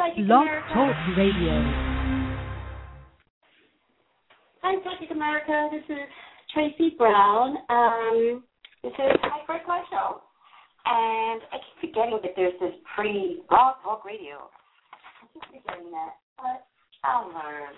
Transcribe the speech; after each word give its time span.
Psychic 0.00 0.24
Blog 0.24 0.48
America. 0.48 0.72
Talk 0.72 0.96
Radio. 1.12 1.52
Hi, 4.64 4.72
Psychic 4.80 5.12
America. 5.12 5.68
This 5.68 5.84
is 5.92 6.08
Tracy 6.56 6.96
Brown. 6.96 7.60
Um, 7.68 8.40
this 8.80 8.96
is 8.96 9.12
my 9.20 9.44
first 9.44 9.68
live 9.68 9.84
show. 9.92 10.24
And 10.88 11.44
I 11.52 11.60
keep 11.60 11.92
forgetting 11.92 12.16
that 12.16 12.32
there's 12.32 12.56
this 12.64 12.72
pre 12.96 13.44
Blog 13.52 13.76
Talk 13.84 14.08
Radio. 14.08 14.48
I 15.20 15.28
keep 15.36 15.44
forgetting 15.60 15.92
that. 15.92 16.16
But 16.40 16.64
I'll 17.04 17.28
learn. 17.28 17.76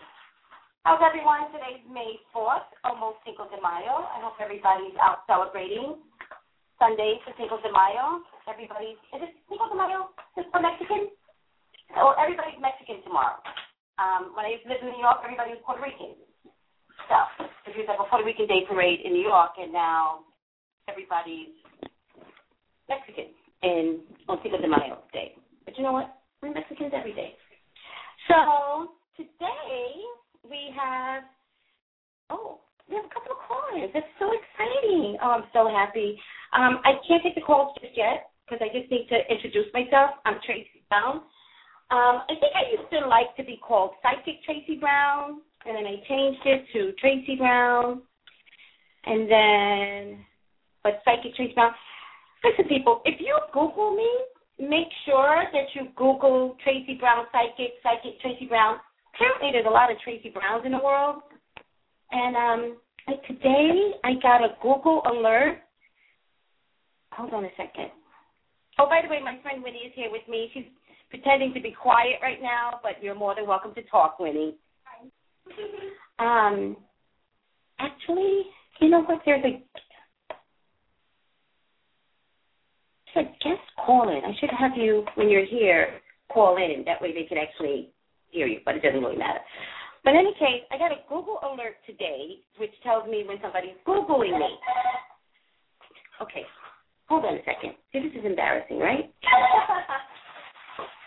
How's 0.87 1.03
everyone? 1.03 1.51
Today's 1.51 1.83
May 1.91 2.23
4th, 2.31 2.71
almost 2.87 3.19
Cinco 3.27 3.51
de 3.51 3.59
Mayo. 3.59 4.07
I 4.07 4.23
hope 4.23 4.39
everybody's 4.39 4.95
out 5.03 5.27
celebrating 5.27 5.99
Sunday 6.79 7.19
for 7.27 7.35
Cinco 7.35 7.59
de 7.67 7.71
Mayo. 7.75 8.23
Everybody's, 8.47 8.99
is 9.11 9.27
it 9.27 9.35
Cinco 9.51 9.67
de 9.67 9.75
Mayo? 9.75 10.15
Is 10.39 10.47
for 10.55 10.63
Mexican? 10.63 11.11
Well, 11.95 12.17
everybody's 12.17 12.57
Mexican 12.57 13.05
tomorrow. 13.05 13.37
Um, 14.01 14.33
when 14.33 14.49
I 14.49 14.57
lived 14.65 14.81
in 14.81 14.97
New 14.97 15.03
York, 15.05 15.21
everybody 15.21 15.53
was 15.53 15.61
Puerto 15.65 15.85
Rican. 15.85 16.17
So, 17.09 17.17
there 17.69 17.77
was 17.77 17.89
like 17.89 18.01
a 18.01 18.09
Puerto 18.09 18.25
Rican 18.25 18.49
Day 18.49 18.65
parade 18.65 19.05
in 19.05 19.13
New 19.13 19.25
York, 19.25 19.61
and 19.61 19.73
now 19.73 20.25
everybody's 20.89 21.53
Mexican 22.89 23.37
in 23.63 24.01
on 24.29 24.41
Cinco 24.43 24.57
de 24.57 24.69
Mayo 24.69 25.05
Day. 25.13 25.37
But 25.65 25.77
you 25.77 25.85
know 25.85 25.93
what? 25.93 26.17
We're 26.41 26.57
Mexicans 26.57 26.97
every 26.97 27.13
day. 27.13 27.37
So, 28.27 28.97
today 29.17 29.93
we 30.49 30.73
have, 30.73 31.29
oh, 32.31 32.61
we 32.89 32.97
have 32.97 33.05
a 33.05 33.13
couple 33.13 33.37
of 33.37 33.41
callers. 33.45 33.93
That's 33.93 34.09
so 34.19 34.33
exciting. 34.33 35.21
Oh, 35.21 35.39
I'm 35.39 35.47
so 35.53 35.69
happy. 35.69 36.17
Um, 36.57 36.81
I 36.89 36.97
can't 37.07 37.23
take 37.23 37.37
the 37.37 37.45
calls 37.45 37.77
just 37.81 37.97
yet 37.97 38.33
because 38.49 38.65
I 38.65 38.73
just 38.73 38.91
need 38.91 39.07
to 39.13 39.21
introduce 39.29 39.69
myself. 39.77 40.17
I'm 40.25 40.41
Tracy 40.45 40.83
Brown. 40.89 41.23
Um, 41.93 42.25
I 42.25 42.33
think 42.41 42.57
I 42.57 42.73
used 42.73 42.89
to 42.89 43.07
like 43.07 43.37
to 43.37 43.45
be 43.45 43.61
called 43.61 43.91
Psychic 44.01 44.43
Tracy 44.45 44.81
Brown, 44.81 45.43
and 45.67 45.77
then 45.77 45.85
I 45.85 46.01
changed 46.09 46.41
it 46.47 46.65
to 46.73 46.93
Tracy 46.99 47.37
Brown, 47.37 48.01
and 49.05 49.31
then, 49.31 50.25
but 50.83 51.03
Psychic 51.05 51.37
Tracy 51.37 51.53
Brown. 51.53 51.73
Listen, 52.43 52.65
people, 52.65 53.03
if 53.05 53.21
you 53.21 53.37
Google 53.53 53.95
me, 53.95 54.09
make 54.59 54.89
sure 55.05 55.45
that 55.53 55.69
you 55.75 55.93
Google 55.95 56.57
Tracy 56.65 56.97
Brown 56.99 57.27
Psychic, 57.31 57.77
Psychic 57.83 58.19
Tracy 58.23 58.47
Brown. 58.47 58.79
Apparently, 59.15 59.51
there's 59.53 59.69
a 59.69 59.71
lot 59.71 59.93
of 59.93 59.99
Tracy 60.01 60.31
Browns 60.31 60.65
in 60.65 60.73
the 60.73 60.81
world, 60.83 61.21
and 62.11 62.37
um, 62.37 62.77
like 63.07 63.23
today 63.27 64.01
I 64.03 64.15
got 64.23 64.41
a 64.41 64.57
Google 64.63 65.03
alert. 65.05 65.59
Hold 67.13 67.35
on 67.35 67.45
a 67.45 67.51
second. 67.59 67.93
Oh, 68.79 68.89
by 68.89 69.03
the 69.05 69.13
way, 69.13 69.21
my 69.23 69.37
friend 69.43 69.63
Winnie 69.63 69.85
is 69.85 69.93
here 69.95 70.09
with 70.11 70.27
me. 70.27 70.49
She's 70.55 70.65
pretending 71.13 71.53
to 71.53 71.61
be 71.61 71.71
quiet 71.71 72.17
right 72.23 72.41
now, 72.41 72.81
but 72.83 72.93
you're 73.03 73.15
more 73.15 73.35
than 73.35 73.47
welcome 73.47 73.75
to 73.75 73.83
talk, 73.85 74.19
Winnie. 74.19 74.57
Um, 76.19 76.77
actually, 77.81 78.43
you 78.81 78.89
know 78.89 79.03
what? 79.03 79.23
There's 79.27 79.45
a 79.45 79.65
there's 83.13 83.27
a 83.27 83.29
guest 83.43 83.65
call 83.85 84.09
in. 84.09 84.23
I 84.25 84.33
should 84.39 84.51
have 84.57 84.73
you 84.77 85.05
when 85.17 85.29
you're 85.29 85.47
here 85.47 85.99
call 86.33 86.59
in. 86.59 86.85
That 86.85 87.03
way 87.03 87.13
they 87.13 87.25
can 87.25 87.39
actually 87.39 87.89
hear 88.31 88.47
you, 88.47 88.61
but 88.65 88.77
it 88.77 88.83
doesn't 88.83 89.01
really 89.01 89.17
matter. 89.17 89.41
But 90.05 90.11
in 90.11 90.19
any 90.19 90.35
case, 90.35 90.63
I 90.71 90.79
got 90.79 90.93
a 90.93 91.03
Google 91.09 91.41
alert 91.43 91.75
today, 91.87 92.37
which 92.59 92.73
tells 92.85 93.09
me 93.09 93.25
when 93.27 93.39
somebody's 93.43 93.75
Googling 93.85 94.39
me. 94.39 94.59
Okay, 96.21 96.43
hold 97.09 97.25
on 97.25 97.35
a 97.35 97.41
second. 97.45 97.75
See, 97.93 97.99
this 97.99 98.13
is 98.21 98.25
embarrassing, 98.25 98.79
right? 98.79 99.13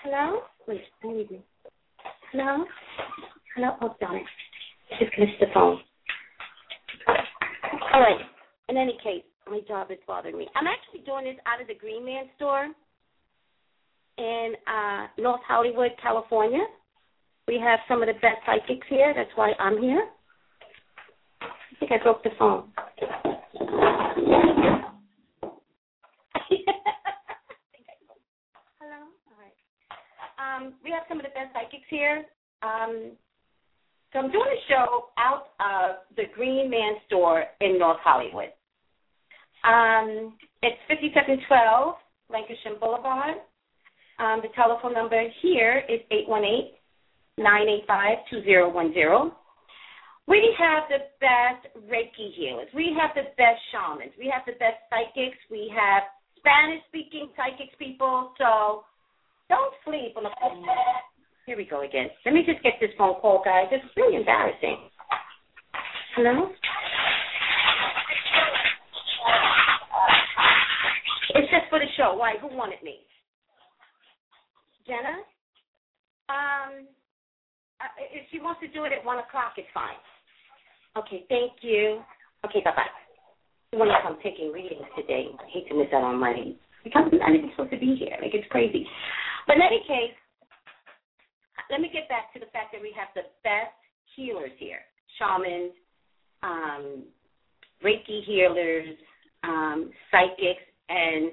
Hello? 0.07 0.41
Wait, 0.67 0.81
I 1.03 1.07
need 1.07 1.31
me. 1.31 1.43
Hello? 2.31 2.63
Hello? 3.55 3.95
Darn 3.99 4.17
it. 4.17 4.23
I 4.91 5.03
just 5.03 5.17
missed 5.17 5.39
the 5.39 5.47
phone. 5.51 5.79
All 7.91 8.01
right. 8.01 8.19
In 8.69 8.77
any 8.77 8.99
case, 9.03 9.23
my 9.49 9.61
job 9.67 9.89
is 9.89 9.97
bothering 10.05 10.37
me. 10.37 10.47
I'm 10.55 10.67
actually 10.67 11.03
doing 11.07 11.25
this 11.25 11.37
out 11.47 11.59
of 11.59 11.65
the 11.67 11.73
Green 11.73 12.05
Man 12.05 12.25
store 12.35 12.67
in 14.19 14.53
uh, 14.67 15.07
North 15.17 15.41
Hollywood, 15.47 15.93
California. 15.99 16.67
We 17.47 17.59
have 17.59 17.79
some 17.87 18.03
of 18.03 18.07
the 18.07 18.13
best 18.13 18.45
psychics 18.45 18.85
here. 18.87 19.11
That's 19.15 19.31
why 19.33 19.53
I'm 19.59 19.81
here. 19.81 20.07
I 21.41 21.79
think 21.79 21.91
I 21.91 21.97
broke 22.03 22.21
the 22.23 22.29
phone. 22.37 22.69
Hello? 28.79 29.01
All 29.27 29.37
right. 29.39 29.53
Um, 30.45 30.73
we 30.83 30.91
have 30.91 31.03
some 31.09 31.17
of 31.19 31.23
the 31.23 31.29
best 31.29 31.53
psychics 31.53 31.87
here. 31.89 32.25
Um, 32.61 33.11
so 34.13 34.19
I'm 34.19 34.31
doing 34.31 34.47
a 34.47 34.61
show 34.69 35.09
out 35.17 35.47
of 35.59 35.97
the 36.15 36.23
Green 36.35 36.69
Man 36.69 36.93
store 37.07 37.45
in 37.61 37.79
North 37.79 37.99
Hollywood. 38.03 38.53
Um, 39.63 40.37
it's 40.61 40.77
5712 40.87 41.95
Lankershim 42.31 42.79
Boulevard. 42.79 43.37
Um, 44.19 44.41
the 44.41 44.49
telephone 44.55 44.93
number 44.93 45.21
here 45.41 45.83
is 45.89 45.99
818-985-2010. 47.39 49.31
We 50.27 50.55
have 50.57 50.83
the 50.89 50.99
best 51.19 51.67
Reiki 51.91 52.33
healers. 52.35 52.67
We 52.73 52.95
have 52.99 53.11
the 53.15 53.29
best 53.37 53.61
shamans. 53.71 54.13
We 54.17 54.31
have 54.33 54.43
the 54.45 54.53
best 54.53 54.77
psychics. 54.89 55.37
We 55.51 55.71
have 55.75 56.03
Spanish-speaking 56.39 57.29
psychics 57.35 57.75
people. 57.77 58.31
So 58.37 58.85
don't 59.49 59.73
sleep 59.85 60.17
on 60.17 60.23
the 60.23 60.29
phone. 60.41 60.65
Here 61.45 61.57
we 61.57 61.65
go 61.65 61.83
again. 61.83 62.07
Let 62.25 62.33
me 62.33 62.43
just 62.45 62.63
get 62.63 62.73
this 62.79 62.89
phone 62.97 63.15
call, 63.21 63.41
guys. 63.43 63.67
It's 63.71 63.85
really 63.95 64.15
embarrassing. 64.15 64.77
Hello? 66.15 66.49
It's 71.35 71.51
just 71.51 71.69
for 71.69 71.79
the 71.79 71.85
show. 71.97 72.15
Why? 72.15 72.35
Who 72.41 72.47
wanted 72.55 72.81
me? 72.83 72.99
Jenna? 74.87 75.21
Um, 76.29 76.87
if 78.11 78.25
she 78.31 78.39
wants 78.39 78.61
to 78.61 78.67
do 78.67 78.85
it 78.85 78.93
at 78.93 79.05
1 79.05 79.19
o'clock, 79.19 79.53
it's 79.57 79.67
fine. 79.73 79.99
Okay, 80.97 81.25
thank 81.29 81.51
you. 81.61 82.01
Okay, 82.45 82.61
bye-bye. 82.63 83.77
When 83.77 83.89
I'm 83.89 84.17
taking 84.23 84.51
readings 84.51 84.85
today, 84.95 85.27
I 85.37 85.45
hate 85.51 85.67
to 85.67 85.75
miss 85.75 85.87
out 85.93 86.03
on 86.03 86.19
money. 86.19 86.57
Not 86.95 87.11
even 87.13 87.49
supposed 87.51 87.71
to 87.71 87.79
be 87.79 87.95
here. 87.95 88.15
Like, 88.21 88.33
it's 88.33 88.47
crazy. 88.49 88.87
But 89.47 89.57
in 89.57 89.61
any 89.61 89.81
case, 89.87 90.15
let 91.69 91.81
me 91.81 91.89
get 91.91 92.09
back 92.09 92.33
to 92.33 92.39
the 92.39 92.49
fact 92.53 92.73
that 92.73 92.81
we 92.81 92.93
have 92.97 93.09
the 93.15 93.29
best 93.43 93.73
healers 94.15 94.51
here 94.57 94.81
shamans, 95.17 95.71
um, 96.43 97.03
Reiki 97.83 98.23
healers, 98.25 98.95
um, 99.43 99.91
psychics, 100.11 100.63
and 100.89 101.31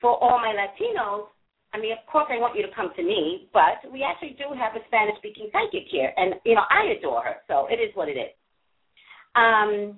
for 0.00 0.22
all 0.22 0.38
my 0.38 0.54
Latinos, 0.54 1.26
I 1.74 1.78
mean, 1.80 1.92
of 1.92 2.04
course, 2.10 2.26
I 2.28 2.38
want 2.38 2.56
you 2.56 2.62
to 2.66 2.74
come 2.74 2.90
to 2.96 3.02
me, 3.02 3.48
but 3.52 3.80
we 3.90 4.02
actually 4.02 4.36
do 4.36 4.52
have 4.52 4.76
a 4.76 4.84
Spanish 4.88 5.16
speaking 5.18 5.48
psychic 5.52 5.88
here, 5.90 6.12
and, 6.16 6.34
you 6.44 6.54
know, 6.54 6.64
I 6.68 6.92
adore 6.98 7.22
her, 7.22 7.36
so 7.48 7.66
it 7.70 7.76
is 7.76 7.94
what 7.94 8.08
it 8.08 8.18
is. 8.20 8.32
Um, 9.34 9.96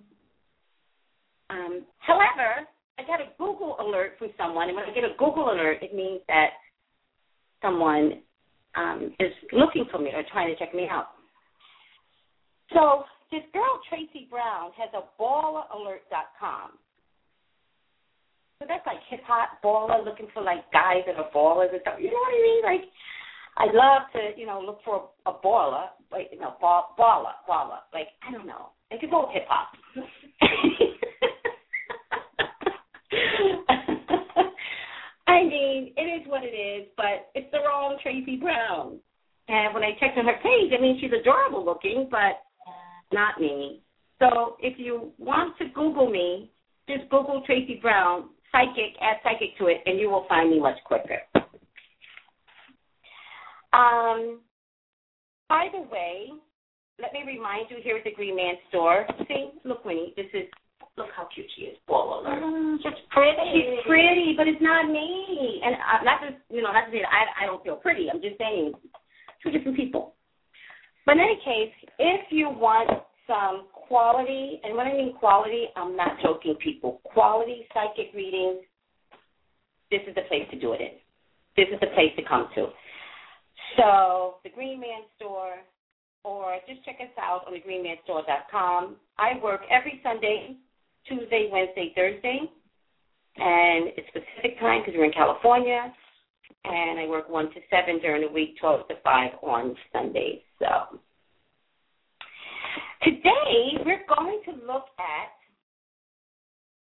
um, 1.51 1.85
however, 1.99 2.67
I 2.99 3.03
got 3.03 3.21
a 3.21 3.35
Google 3.39 3.77
alert 3.81 4.15
from 4.19 4.31
someone, 4.39 4.69
and 4.69 4.77
when 4.77 4.85
I 4.85 4.95
get 4.95 5.03
a 5.03 5.15
Google 5.19 5.51
alert, 5.51 5.79
it 5.83 5.95
means 5.95 6.21
that 6.29 6.51
someone 7.65 8.21
um, 8.77 9.15
is 9.19 9.33
looking 9.53 9.87
for 9.91 9.99
me 9.99 10.11
or 10.13 10.23
trying 10.31 10.53
to 10.53 10.59
check 10.59 10.75
me 10.75 10.87
out. 10.91 11.09
So 12.73 13.05
this 13.31 13.43
girl 13.53 13.81
Tracy 13.89 14.29
Brown 14.31 14.71
has 14.77 14.91
a 14.93 15.03
balleralert.com. 15.21 16.79
So 18.61 18.67
that's 18.69 18.87
like 18.87 18.99
hip 19.11 19.21
hop 19.27 19.59
baller 19.65 20.05
looking 20.05 20.29
for 20.33 20.43
like 20.43 20.71
guys 20.73 21.03
that 21.07 21.17
are 21.17 21.31
ballers 21.35 21.73
and 21.73 21.81
stuff. 21.81 21.99
You 21.99 22.11
know 22.11 22.21
what 22.21 22.35
I 22.35 22.43
mean? 22.43 22.63
Like 22.63 22.85
I 23.57 23.65
love 23.67 24.03
to, 24.15 24.41
you 24.41 24.47
know, 24.47 24.61
look 24.65 24.79
for 24.85 25.11
a 25.27 25.33
baller, 25.33 25.87
like 26.13 26.29
you 26.33 26.41
know, 26.41 26.55
ball, 26.61 26.95
baller, 26.99 27.35
baller. 27.49 27.81
Like 27.93 28.09
I 28.27 28.33
don't 28.33 28.47
know. 28.47 28.71
It 28.91 29.01
could 29.01 29.11
go 29.11 29.29
hip 29.33 29.45
hop. 29.49 29.73
I 35.35 35.43
mean, 35.43 35.93
it 35.97 36.23
is 36.23 36.29
what 36.29 36.45
it 36.45 36.55
is, 36.55 36.87
but 36.97 37.31
it's 37.35 37.51
the 37.51 37.59
wrong 37.59 37.99
Tracy 38.01 38.37
Brown. 38.37 39.01
And 39.49 39.75
when 39.75 39.83
I 39.83 39.91
checked 39.99 40.17
on 40.17 40.27
her 40.27 40.39
page, 40.43 40.73
I 40.77 40.81
mean, 40.81 40.99
she's 41.01 41.11
adorable 41.13 41.65
looking, 41.65 42.07
but 42.09 42.39
not 43.13 43.41
me. 43.41 43.81
So 44.21 44.57
if 44.61 44.79
you 44.79 45.11
want 45.19 45.59
to 45.59 45.67
Google 45.75 46.09
me, 46.09 46.53
just 46.89 47.11
Google 47.11 47.43
Tracy 47.45 47.81
Brown, 47.83 48.31
psychic, 48.53 48.95
add 49.01 49.17
psychic 49.25 49.59
to 49.59 49.67
it, 49.67 49.79
and 49.87 49.99
you 49.99 50.09
will 50.09 50.25
find 50.29 50.51
me 50.51 50.61
much 50.61 50.79
quicker. 50.85 51.19
Um, 53.73 54.41
by 55.49 55.67
the 55.73 55.81
way, 55.91 56.29
let 57.03 57.13
me 57.13 57.23
remind 57.27 57.71
you 57.71 57.79
here 57.83 57.97
at 57.97 58.05
the 58.05 58.13
Green 58.13 58.37
Man 58.37 58.55
store. 58.69 59.05
See, 59.27 59.51
look, 59.65 59.85
Winnie, 59.85 60.15
this 60.17 60.27
is 60.33 60.45
look 60.97 61.09
how 61.17 61.29
cute 61.35 61.47
she 61.57 61.63
is. 61.63 61.77
Ball 61.87 62.21
alert. 62.21 62.43
Mm, 62.43 62.77
she's 62.83 63.05
pretty. 63.11 63.51
She's 63.53 63.87
pretty, 63.87 64.35
but 64.37 64.49
it's 64.49 64.63
not 64.63 64.91
me. 64.91 65.61
And 65.65 65.75
uh, 65.75 66.05
not 66.05 66.21
just 66.23 66.39
you 66.51 66.63
know, 66.63 66.73
not 66.73 66.87
to 66.87 66.93
say 66.93 67.03
that 67.03 67.11
I 67.11 67.45
I 67.45 67.47
don't 67.47 67.63
feel 67.63 67.77
pretty. 67.77 68.09
I'm 68.13 68.21
just 68.21 68.39
saying 68.39 68.73
two 69.43 69.51
different 69.51 69.77
people. 69.77 70.15
But 71.07 71.17
in 71.17 71.21
any 71.21 71.39
case, 71.45 71.75
if 71.99 72.31
you 72.31 72.49
want 72.49 72.91
some 73.27 73.67
quality, 73.73 74.61
and 74.65 74.77
when 74.77 74.87
I 74.87 74.93
mean 74.93 75.15
quality, 75.19 75.67
I'm 75.77 75.97
not 75.97 76.17
joking, 76.23 76.57
people. 76.63 77.01
Quality 77.05 77.67
psychic 77.73 78.15
readings. 78.15 78.65
This 79.91 80.01
is 80.09 80.15
the 80.15 80.23
place 80.29 80.49
to 80.51 80.59
do 80.59 80.73
it 80.73 80.81
in. 80.81 80.97
This 81.57 81.67
is 81.73 81.79
the 81.81 81.89
place 81.95 82.11
to 82.17 82.23
come 82.25 82.49
to. 82.55 82.69
So 83.77 84.37
the 84.45 84.51
Green 84.51 84.81
Man 84.81 85.03
Store, 85.17 85.55
or 86.25 86.57
just 86.67 86.85
check 86.85 86.97
us 87.01 87.13
out 87.19 87.43
on 87.47 87.53
thegreenmanstore.com. 87.53 88.97
I 89.19 89.33
work 89.43 89.61
every 89.71 90.01
Sunday, 90.03 90.57
Tuesday, 91.09 91.49
Wednesday, 91.53 91.93
Thursday, 91.95 92.41
and 93.37 93.89
it's 93.97 94.09
Pacific 94.13 94.59
time 94.61 94.81
because 94.81 94.95
we're 94.97 95.05
in 95.05 95.13
California. 95.13 95.93
And 96.67 96.99
I 96.99 97.07
work 97.07 97.29
one 97.29 97.47
to 97.47 97.61
seven 97.69 98.01
during 98.01 98.23
the 98.23 98.33
week, 98.33 98.57
twelve 98.59 98.89
to 98.89 98.95
five 99.05 99.33
on 99.43 99.77
Sundays. 99.93 100.41
So 100.59 100.99
Today, 103.05 103.85
we're 103.85 104.01
going 104.09 104.41
to 104.47 104.53
look 104.67 104.87
at 104.97 105.29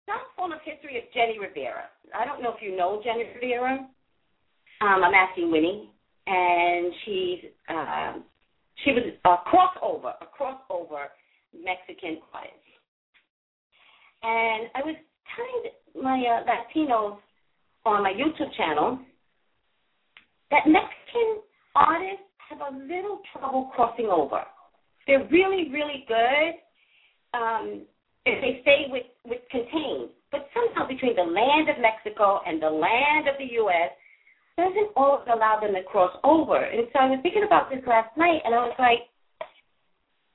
some 0.07 0.23
form 0.37 0.53
of 0.53 0.61
history 0.65 0.97
of 0.97 1.05
Jenni 1.11 1.41
Rivera. 1.41 1.91
I 2.17 2.25
don't 2.25 2.41
know 2.41 2.55
if 2.55 2.63
you 2.63 2.77
know 2.77 3.03
Jenni 3.05 3.35
Rivera. 3.35 3.79
Um, 4.81 5.03
I'm 5.03 5.13
asking 5.13 5.51
Winnie, 5.51 5.91
and 6.29 6.93
she's 7.05 7.51
uh, 7.69 8.13
she 8.85 8.93
was 8.93 9.03
a 9.25 9.37
crossover, 9.51 10.13
a 10.21 10.27
crossover 10.31 11.07
Mexican 11.53 12.21
artist. 12.33 12.55
And 14.25 14.73
I 14.75 14.81
was 14.81 14.97
telling 15.37 16.03
my 16.03 16.17
uh, 16.17 16.49
Latinos 16.49 17.19
on 17.85 18.03
my 18.03 18.13
YouTube 18.13 18.49
channel 18.57 18.99
that 20.51 20.65
Mexican 20.67 21.45
artists 21.75 22.25
have 22.49 22.61
a 22.61 22.77
little 22.77 23.21
trouble 23.33 23.71
crossing 23.75 24.07
over. 24.07 24.41
They're 25.07 25.29
really, 25.31 25.69
really 25.71 26.07
good 26.09 26.53
um, 27.37 27.83
if 28.25 28.41
they 28.41 28.63
stay 28.63 28.87
with, 28.89 29.05
with 29.27 29.41
contained. 29.51 30.09
But 30.33 30.49
somehow 30.55 30.89
between 30.89 31.17
the 31.17 31.29
land 31.29 31.69
of 31.69 31.77
Mexico 31.79 32.41
and 32.47 32.63
the 32.63 32.71
land 32.71 33.29
of 33.29 33.37
the 33.39 33.53
U.S., 33.61 33.93
doesn't 34.57 34.95
always 34.97 35.27
allow 35.27 35.59
them 35.61 35.75
to 35.75 35.83
cross 35.83 36.15
over. 36.23 36.57
And 36.57 36.87
so 36.93 37.01
I 37.01 37.11
was 37.11 37.19
thinking 37.23 37.45
about 37.45 37.71
this 37.71 37.83
last 37.87 38.17
night, 38.17 38.41
and 38.45 38.55
I 38.55 38.59
was 38.63 38.77
like, 38.79 39.11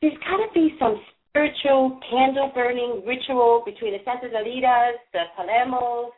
there's 0.02 0.18
got 0.28 0.44
to 0.44 0.52
be 0.54 0.76
some 0.78 1.00
spiritual 1.30 2.00
candle 2.10 2.52
burning 2.54 3.04
ritual 3.06 3.64
between 3.66 3.94
the 3.94 4.00
Santas 4.04 4.32
Alidas, 4.36 4.98
the 5.14 5.24
Palemos, 5.38 6.10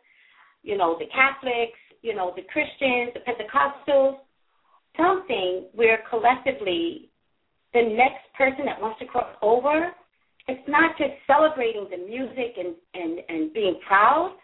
you 0.62 0.76
know, 0.76 0.96
the 0.98 1.06
Catholics, 1.06 1.78
you 2.02 2.14
know, 2.14 2.32
the 2.34 2.42
Christians, 2.52 3.12
the 3.14 3.20
Pentecostals, 3.20 4.18
something 4.96 5.68
where 5.74 6.00
collectively 6.10 7.10
the 7.72 7.82
next 7.82 8.28
person 8.36 8.66
that 8.66 8.80
wants 8.80 8.98
to 9.00 9.06
cross 9.06 9.32
over, 9.40 9.92
it's 10.48 10.68
not 10.68 10.96
just 10.98 11.12
celebrating 11.26 11.86
the 11.90 11.96
music 11.96 12.58
and, 12.58 12.74
and, 12.94 13.20
and 13.28 13.52
being 13.54 13.78
proud, 13.86 14.36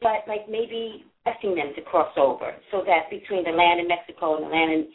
but 0.00 0.26
like 0.26 0.48
maybe 0.50 1.04
asking 1.26 1.54
them 1.54 1.72
to 1.76 1.82
cross 1.82 2.12
over 2.16 2.54
so 2.70 2.82
that 2.84 3.10
between 3.10 3.44
the 3.44 3.50
land 3.50 3.80
in 3.80 3.88
Mexico 3.88 4.36
and 4.36 4.46
the 4.46 4.50
land 4.50 4.72
in 4.72 4.88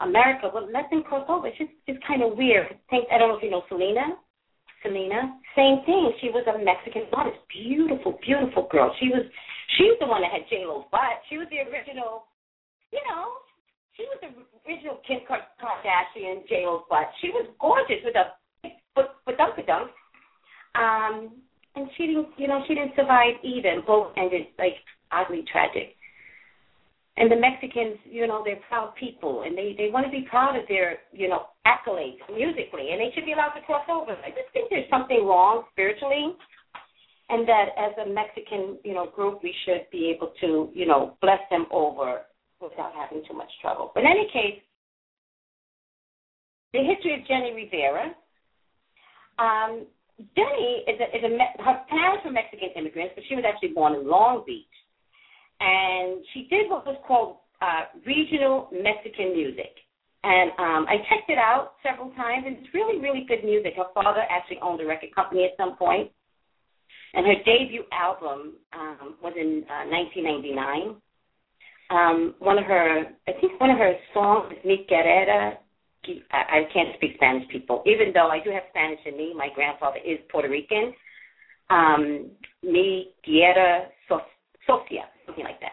America, 0.00 0.50
well, 0.52 0.68
let 0.72 0.90
them 0.90 1.02
cross 1.02 1.24
over. 1.28 1.46
It's 1.46 1.58
just 1.58 1.70
it's 1.86 1.98
kind 2.06 2.22
of 2.22 2.36
weird. 2.36 2.66
I 2.92 3.18
don't 3.18 3.28
know 3.30 3.36
if 3.36 3.42
you 3.42 3.50
know 3.50 3.62
Selena. 3.68 4.16
Selena, 4.82 5.36
same 5.56 5.84
thing. 5.84 6.12
She 6.20 6.28
was 6.28 6.44
a 6.46 6.58
Mexican 6.62 7.08
artist, 7.12 7.38
beautiful, 7.48 8.18
beautiful 8.24 8.68
girl. 8.70 8.94
She 9.00 9.08
was, 9.08 9.24
she 9.76 9.84
was 9.84 9.96
the 10.00 10.06
one 10.06 10.22
that 10.22 10.32
had 10.32 10.48
J 10.48 10.64
Lo's 10.66 10.84
butt. 10.90 11.22
She 11.28 11.38
was 11.38 11.48
the 11.50 11.64
original, 11.64 12.28
you 12.92 13.00
know, 13.08 13.40
she 13.96 14.04
was 14.04 14.20
the 14.20 14.28
original 14.68 15.00
Kim 15.06 15.20
Kardashian, 15.24 16.46
J.Lo's 16.48 16.84
butt. 16.90 17.08
She 17.20 17.30
was 17.30 17.48
gorgeous 17.58 18.04
with 18.04 18.14
a 18.14 18.36
but 18.94 19.16
but 19.24 19.38
dunk 19.38 19.56
dunk. 19.66 19.90
Um, 20.74 21.40
and 21.74 21.88
she 21.96 22.06
didn't, 22.06 22.28
you 22.36 22.48
know, 22.48 22.62
she 22.68 22.74
didn't 22.74 22.94
survive 22.94 23.34
either. 23.42 23.80
Both 23.86 24.12
ended 24.16 24.48
like 24.58 24.76
oddly 25.12 25.44
tragic. 25.50 25.96
And 27.18 27.32
the 27.32 27.36
Mexicans, 27.36 27.96
you 28.04 28.26
know, 28.26 28.42
they're 28.44 28.60
proud 28.68 28.94
people, 28.94 29.42
and 29.46 29.56
they 29.56 29.74
they 29.78 29.88
want 29.90 30.04
to 30.04 30.12
be 30.12 30.26
proud 30.28 30.54
of 30.54 30.68
their, 30.68 30.98
you 31.12 31.28
know, 31.28 31.46
accolades 31.66 32.20
musically, 32.28 32.92
and 32.92 33.00
they 33.00 33.10
should 33.14 33.24
be 33.24 33.32
allowed 33.32 33.54
to 33.56 33.64
cross 33.64 33.88
over. 33.88 34.12
I 34.12 34.28
just 34.30 34.52
think 34.52 34.68
there's 34.68 34.88
something 34.90 35.24
wrong 35.24 35.64
spiritually, 35.72 36.36
and 37.30 37.48
that 37.48 37.68
as 37.78 37.92
a 38.04 38.10
Mexican, 38.12 38.78
you 38.84 38.92
know, 38.92 39.06
group, 39.06 39.40
we 39.42 39.54
should 39.64 39.86
be 39.90 40.12
able 40.14 40.32
to, 40.42 40.68
you 40.74 40.86
know, 40.86 41.16
bless 41.22 41.40
them 41.50 41.64
over 41.72 42.22
without 42.60 42.92
having 42.92 43.24
too 43.26 43.34
much 43.34 43.50
trouble. 43.62 43.92
But 43.94 44.00
in 44.00 44.08
any 44.08 44.28
case, 44.32 44.60
the 46.72 46.84
history 46.84 47.14
of 47.14 47.26
Jenni 47.26 47.54
Rivera. 47.54 48.12
Um, 49.38 49.86
Jenni 50.36 50.80
is 50.88 51.00
a, 51.00 51.16
is 51.16 51.24
a 51.24 51.62
her 51.62 51.80
parents 51.88 52.24
were 52.24 52.32
Mexican 52.32 52.70
immigrants, 52.76 53.12
but 53.14 53.24
she 53.28 53.36
was 53.36 53.44
actually 53.46 53.72
born 53.76 53.94
in 53.94 54.08
Long 54.08 54.44
Beach, 54.46 54.64
and 55.60 56.24
she 56.32 56.46
did 56.48 56.70
what 56.70 56.86
was 56.86 56.96
called 57.06 57.38
uh, 57.62 57.84
regional 58.06 58.68
Mexican 58.72 59.32
music. 59.32 59.72
And 60.24 60.50
um, 60.58 60.86
I 60.88 60.96
checked 61.08 61.30
it 61.30 61.38
out 61.38 61.74
several 61.82 62.10
times, 62.12 62.44
and 62.46 62.56
it's 62.58 62.74
really, 62.74 62.98
really 63.00 63.24
good 63.28 63.44
music. 63.44 63.74
Her 63.76 63.86
father 63.94 64.24
actually 64.28 64.58
owned 64.60 64.80
a 64.80 64.86
record 64.86 65.14
company 65.14 65.44
at 65.44 65.56
some 65.56 65.76
point, 65.76 66.10
and 67.14 67.24
her 67.26 67.36
debut 67.44 67.84
album 67.92 68.54
um, 68.74 69.14
was 69.22 69.34
in 69.38 69.62
uh, 69.70 69.86
1999 69.86 71.00
um, 71.90 72.34
one 72.38 72.58
of 72.58 72.64
her, 72.64 73.04
I 73.28 73.32
think 73.40 73.60
one 73.60 73.70
of 73.70 73.78
her 73.78 73.94
songs 74.12 74.52
is 74.52 74.64
Mi 74.64 74.86
Querida. 74.90 75.58
I, 76.30 76.68
can't 76.72 76.94
speak 76.96 77.14
Spanish, 77.16 77.48
people, 77.50 77.82
even 77.84 78.12
though 78.14 78.28
I 78.28 78.38
do 78.42 78.50
have 78.50 78.62
Spanish 78.70 79.00
in 79.06 79.16
me. 79.16 79.34
My 79.36 79.48
grandfather 79.52 79.98
is 80.04 80.18
Puerto 80.30 80.48
Rican. 80.48 80.92
Um, 81.68 82.30
Mi 82.62 83.10
Quiera 83.24 83.88
Sofia, 84.66 85.04
something 85.26 85.44
like 85.44 85.60
that. 85.60 85.72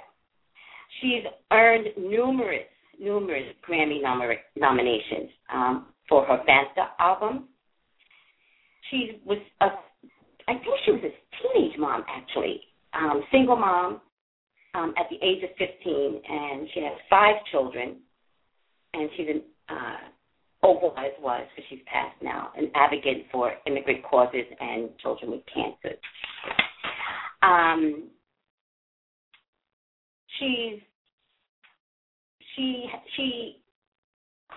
She's 1.02 1.24
earned 1.52 1.88
numerous, 1.98 2.68
numerous 3.00 3.46
Grammy 3.68 4.02
nom- 4.02 4.22
nominations 4.56 5.30
um, 5.54 5.88
for 6.08 6.26
her 6.26 6.40
Fanta 6.48 6.90
album. 7.00 7.46
She 8.90 9.22
was 9.26 9.40
a, 9.62 9.66
I 10.48 10.54
think 10.54 10.66
she 10.86 10.92
was 10.92 11.02
a 11.04 11.58
teenage 11.60 11.78
mom 11.80 12.04
actually, 12.08 12.62
um, 12.94 13.24
single 13.32 13.56
mom 13.56 14.02
um, 14.76 14.94
at 14.98 15.06
the 15.10 15.16
age 15.26 15.44
of 15.44 15.50
15, 15.58 16.22
and 16.30 16.68
she 16.74 16.82
has 16.82 16.94
five 17.10 17.36
children, 17.52 17.98
and 18.94 19.10
she's 19.16 19.28
an 19.30 19.42
uh, 19.70 19.98
otherwise 20.64 21.12
was, 21.22 21.46
because 21.56 21.68
she's 21.70 21.80
passed 21.86 22.16
now, 22.22 22.52
an 22.58 22.72
advocate 22.76 23.26
for 23.32 23.54
immigrant 23.68 24.04
causes 24.04 24.46
and 24.60 24.90
children 25.00 25.32
with 25.32 25.42
cancer. 25.54 25.98
Um, 27.42 28.10
she's 30.40 30.80
she 32.56 32.86
she 33.16 33.62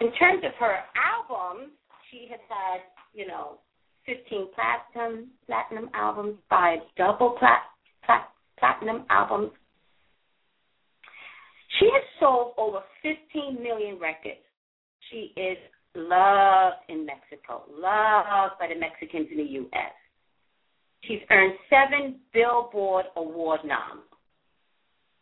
in 0.00 0.12
terms 0.14 0.42
of 0.44 0.52
her 0.58 0.78
albums, 0.96 1.72
she 2.10 2.28
has 2.30 2.40
had 2.48 2.80
you 3.14 3.26
know 3.26 3.58
15 4.06 4.48
platinum 4.54 5.28
platinum 5.46 5.90
albums, 5.94 6.36
five 6.48 6.80
double 6.96 7.30
plat, 7.38 7.62
plat, 8.04 8.28
platinum 8.58 9.04
albums, 9.10 9.50
she 11.78 11.86
has 11.92 12.02
sold 12.20 12.54
over 12.56 12.80
15 13.02 13.62
million 13.62 13.98
records. 13.98 14.40
She 15.10 15.32
is 15.36 15.58
loved 15.94 16.76
in 16.88 17.06
Mexico, 17.06 17.64
loved 17.70 18.58
by 18.58 18.68
the 18.72 18.78
Mexicans 18.78 19.28
in 19.30 19.38
the 19.38 19.50
U.S. 19.60 19.92
She's 21.04 21.20
earned 21.30 21.54
seven 21.68 22.20
Billboard 22.32 23.06
Award 23.16 23.60
noms. 23.64 24.02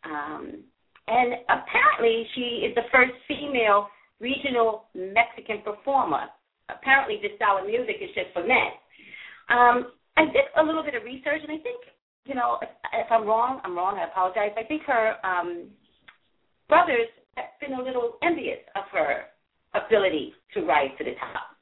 Um, 0.05 0.63
and 1.07 1.33
apparently, 1.49 2.27
she 2.33 2.65
is 2.65 2.75
the 2.75 2.87
first 2.91 3.13
female 3.27 3.89
regional 4.19 4.85
Mexican 4.95 5.61
performer. 5.63 6.25
Apparently, 6.69 7.19
this 7.21 7.35
style 7.35 7.59
of 7.59 7.67
music 7.67 7.97
is 8.01 8.09
just 8.15 8.33
for 8.33 8.41
men. 8.41 8.73
Um, 9.49 9.91
I 10.17 10.25
did 10.25 10.49
a 10.57 10.63
little 10.63 10.83
bit 10.83 10.95
of 10.95 11.03
research, 11.03 11.41
and 11.43 11.51
I 11.51 11.61
think, 11.61 11.81
you 12.25 12.33
know, 12.33 12.57
if, 12.61 12.69
if 12.93 13.11
I'm 13.11 13.27
wrong, 13.27 13.61
I'm 13.63 13.75
wrong. 13.75 13.99
I 13.99 14.05
apologize. 14.09 14.51
I 14.57 14.63
think 14.63 14.81
her 14.83 15.15
um, 15.23 15.67
brothers 16.67 17.07
have 17.35 17.53
been 17.59 17.77
a 17.77 17.83
little 17.83 18.17
envious 18.23 18.59
of 18.75 18.83
her 18.91 19.25
ability 19.75 20.33
to 20.53 20.61
rise 20.65 20.89
to 20.97 21.03
the 21.03 21.13
top. 21.19 21.55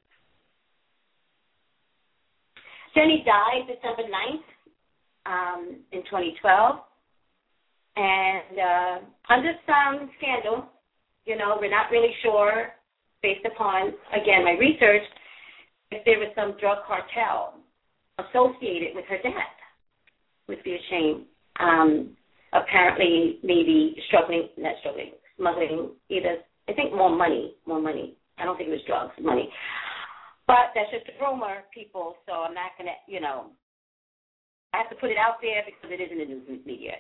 Jenni 2.96 3.26
died 3.26 3.68
December 3.68 4.04
9th 4.08 4.46
um, 5.26 5.78
in 5.92 6.02
2012. 6.04 6.80
And 7.96 8.60
uh, 8.60 9.34
under 9.34 9.52
some 9.66 10.10
scandal, 10.18 10.66
you 11.26 11.38
know, 11.38 11.58
we're 11.60 11.70
not 11.70 11.92
really 11.92 12.14
sure, 12.24 12.70
based 13.22 13.46
upon, 13.46 13.94
again, 14.12 14.44
my 14.44 14.56
research, 14.60 15.04
if 15.92 16.04
there 16.06 16.20
was 16.20 16.30
some 16.36 16.58
drug 16.60 16.80
cartel 16.88 17.60
associated 18.20 18.96
with 18.96 19.06
her 19.06 19.18
death. 19.18 19.58
Would 20.48 20.64
be 20.64 20.74
a 20.74 20.80
shame. 20.90 21.26
Um, 21.60 22.18
apparently 22.52 23.40
maybe 23.44 23.96
struggling, 24.08 24.50
not 24.58 24.76
struggling, 24.82 25.12
smuggling 25.38 25.92
either, 26.10 26.38
I 26.68 26.74
think 26.74 26.94
more 26.94 27.16
money, 27.16 27.56
more 27.66 27.80
money 27.80 28.18
I 28.38 28.46
don't 28.46 28.58
think 28.58 28.70
it 28.70 28.74
was 28.74 28.88
drugs, 28.88 29.14
money. 29.22 29.50
But 30.48 30.74
that's 30.76 30.92
just 30.92 31.08
a 31.08 31.16
rumor, 31.24 31.64
people. 31.74 32.16
So 32.26 32.34
I'm 32.44 32.54
not 32.54 32.76
gonna, 32.78 32.98
you 33.08 33.22
know, 33.22 33.52
I 34.74 34.78
have 34.78 34.90
to 34.90 34.96
put 34.98 35.12
it 35.12 35.18
out 35.18 35.38
there 35.42 35.64
because 35.66 35.94
it 35.94 36.02
is 36.02 36.12
in 36.12 36.18
the 36.18 36.26
news 36.26 36.66
media. 36.66 36.94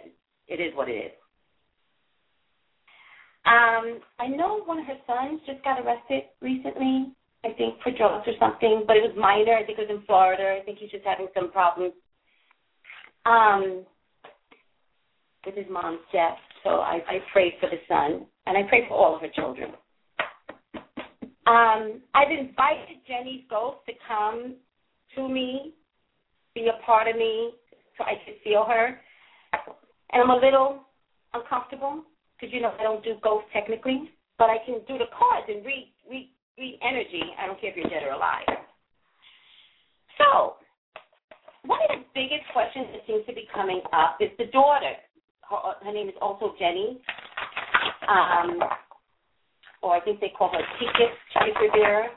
It 0.47 0.59
is 0.59 0.75
what 0.75 0.89
it 0.89 0.93
is. 0.93 1.11
Um, 3.45 3.99
I 4.19 4.27
know 4.27 4.63
one 4.65 4.79
of 4.79 4.85
her 4.85 4.97
sons 5.05 5.41
just 5.45 5.63
got 5.63 5.79
arrested 5.79 6.23
recently. 6.41 7.13
I 7.45 7.51
think 7.57 7.75
for 7.83 7.91
drugs 7.91 8.25
or 8.25 8.33
something, 8.39 8.85
but 8.87 8.95
it 8.95 9.03
was 9.03 9.13
minor. 9.17 9.57
I 9.57 9.65
think 9.65 9.77
it 9.77 9.89
was 9.89 9.97
in 9.99 10.05
Florida. 10.05 10.57
I 10.59 10.63
think 10.63 10.77
he's 10.79 10.91
just 10.91 11.03
having 11.03 11.27
some 11.33 11.51
problems 11.51 11.93
um, 13.25 13.85
with 15.45 15.55
his 15.55 15.65
mom's 15.69 15.99
death. 16.13 16.37
So 16.63 16.79
I, 16.79 17.01
I 17.07 17.17
pray 17.33 17.55
for 17.59 17.69
the 17.69 17.79
son, 17.87 18.25
and 18.47 18.57
I 18.57 18.63
pray 18.69 18.87
for 18.87 18.95
all 18.95 19.15
of 19.15 19.21
her 19.21 19.27
children. 19.35 19.71
Um, 21.45 22.01
I've 22.15 22.31
invited 22.31 23.03
Jenny's 23.05 23.43
ghost 23.49 23.79
to 23.87 23.93
come 24.07 24.55
to 25.15 25.27
me, 25.27 25.73
be 26.55 26.67
a 26.67 26.85
part 26.85 27.09
of 27.09 27.17
me, 27.17 27.51
so 27.97 28.05
I 28.05 28.13
can 28.23 28.35
feel 28.41 28.63
her. 28.63 29.01
And 30.11 30.21
I'm 30.21 30.29
a 30.29 30.35
little 30.35 30.83
uncomfortable 31.33 32.03
because 32.35 32.53
you 32.53 32.61
know 32.61 32.73
I 32.79 32.83
don't 32.83 33.03
do 33.03 33.15
ghosts 33.23 33.49
technically, 33.53 34.11
but 34.37 34.49
I 34.49 34.57
can 34.65 34.81
do 34.87 34.97
the 34.97 35.09
cards 35.17 35.47
and 35.47 35.65
read 35.65 35.93
read 36.09 36.29
read 36.57 36.79
energy. 36.83 37.23
I 37.39 37.47
don't 37.47 37.59
care 37.59 37.71
if 37.71 37.77
you're 37.77 37.89
dead 37.89 38.03
or 38.03 38.13
alive. 38.13 38.45
So, 40.17 40.55
one 41.65 41.79
of 41.89 41.99
the 41.99 42.05
biggest 42.13 42.45
questions 42.53 42.87
that 42.93 43.01
seems 43.07 43.25
to 43.25 43.33
be 43.33 43.47
coming 43.53 43.81
up 43.93 44.17
is 44.19 44.29
the 44.37 44.45
daughter. 44.51 44.93
Her, 45.49 45.57
her 45.83 45.93
name 45.93 46.09
is 46.09 46.15
also 46.21 46.53
Jenny. 46.59 47.01
Um, 48.07 48.59
or 49.81 49.95
I 49.95 50.01
think 50.01 50.19
they 50.19 50.31
call 50.37 50.49
her 50.49 50.63
Ticket 50.79 51.11
Chief 51.33 51.55
Rivera. 51.61 52.07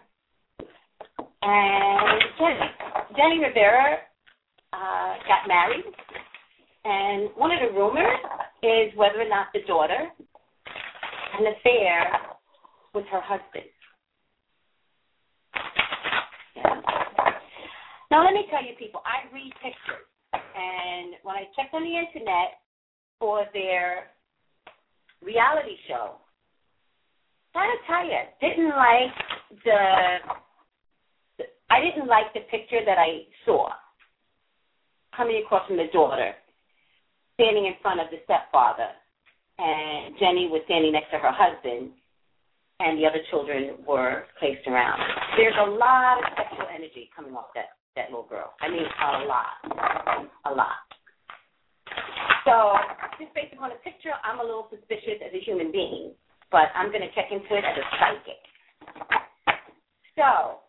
And 1.43 2.23
Jenny, 2.39 2.61
Jenni 3.19 3.47
Rivera 3.47 3.99
uh, 4.73 5.15
got 5.27 5.49
married, 5.49 5.85
and 6.87 7.31
one 7.35 7.51
of 7.51 7.59
the 7.61 7.77
rumors 7.77 8.19
is 8.63 8.97
whether 8.97 9.21
or 9.21 9.29
not 9.29 9.49
the 9.53 9.61
daughter 9.67 10.09
had 11.33 11.41
an 11.41 11.53
affair 11.59 12.13
with 12.95 13.05
her 13.11 13.21
husband. 13.21 13.67
Yeah. 16.55 16.81
Now 18.11 18.25
let 18.25 18.35
me 18.35 18.47
tell 18.51 18.63
you, 18.63 18.75
people, 18.79 19.01
I 19.05 19.33
read 19.35 19.53
pictures, 19.63 20.07
and 20.33 21.15
when 21.25 21.35
I 21.35 21.45
checked 21.57 21.75
on 21.75 21.83
the 21.83 21.91
internet 21.91 22.63
for 23.19 23.45
their 23.53 24.11
reality 25.23 25.77
show, 25.89 26.15
gotta 27.53 27.75
tell 27.87 28.07
you, 28.07 28.21
didn't 28.41 28.71
like 28.71 29.13
the, 29.65 30.17
the 31.39 31.45
I 31.69 31.81
didn't 31.81 32.07
like 32.07 32.33
the 32.33 32.41
picture 32.51 32.81
that 32.87 32.97
I 32.97 33.27
saw 33.45 33.71
coming 35.17 35.43
across 35.45 35.67
from 35.67 35.79
the 35.79 35.89
daughter, 35.93 36.33
standing 37.37 37.69
in 37.69 37.77
front 37.85 38.01
of 38.01 38.09
the 38.09 38.19
stepfather, 38.25 38.91
and 39.61 40.17
Jenny 40.19 40.49
was 40.49 40.65
standing 40.65 40.93
next 40.93 41.13
to 41.13 41.21
her 41.21 41.33
husband, 41.33 41.93
and 42.81 42.99
the 42.99 43.05
other 43.05 43.21
children 43.31 43.81
were 43.87 44.25
placed 44.41 44.67
around. 44.67 45.01
There's 45.37 45.57
a 45.57 45.71
lot 45.71 46.21
of 46.21 46.25
sexual 46.37 46.69
energy 46.69 47.09
coming 47.15 47.37
off 47.37 47.53
that 47.55 47.77
that 47.97 48.13
little 48.13 48.29
girl. 48.29 48.53
I 48.61 48.69
mean, 48.69 48.85
a 48.85 49.25
lot, 49.25 49.57
a 50.45 50.53
lot. 50.53 50.85
So, 52.45 52.77
just 53.17 53.33
based 53.33 53.55
upon 53.57 53.71
the 53.73 53.81
picture, 53.81 54.13
I'm 54.21 54.41
a 54.41 54.45
little 54.45 54.69
suspicious 54.69 55.17
as 55.25 55.33
a 55.33 55.41
human 55.41 55.73
being 55.73 56.13
but 56.51 56.71
I'm 56.75 56.95
going 56.95 57.03
to 57.03 57.13
check 57.15 57.31
into 57.31 57.53
it 57.53 57.65
as 57.67 57.75
a 57.75 57.85
psychic. 57.99 58.41
So, 60.15 60.63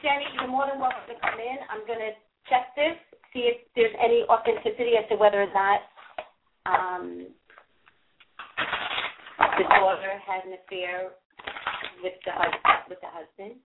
Jenny, 0.00 0.26
you're 0.34 0.50
more 0.50 0.66
than 0.66 0.80
welcome 0.80 1.04
to 1.08 1.16
come 1.20 1.38
in. 1.38 1.58
I'm 1.68 1.84
going 1.86 2.00
to 2.00 2.12
check 2.48 2.72
this, 2.74 2.96
see 3.30 3.46
if 3.46 3.62
there's 3.76 3.94
any 4.00 4.24
authenticity 4.26 4.98
as 4.98 5.06
to 5.12 5.16
whether 5.16 5.42
or 5.42 5.52
not 5.52 5.84
um, 6.66 7.26
the 9.58 9.64
daughter 9.68 10.14
has 10.26 10.42
an 10.46 10.54
affair 10.64 11.10
with 12.02 12.14
the 12.24 12.32
husband. 12.32 12.86
With 12.88 13.00
the 13.00 13.10
husband. 13.10 13.60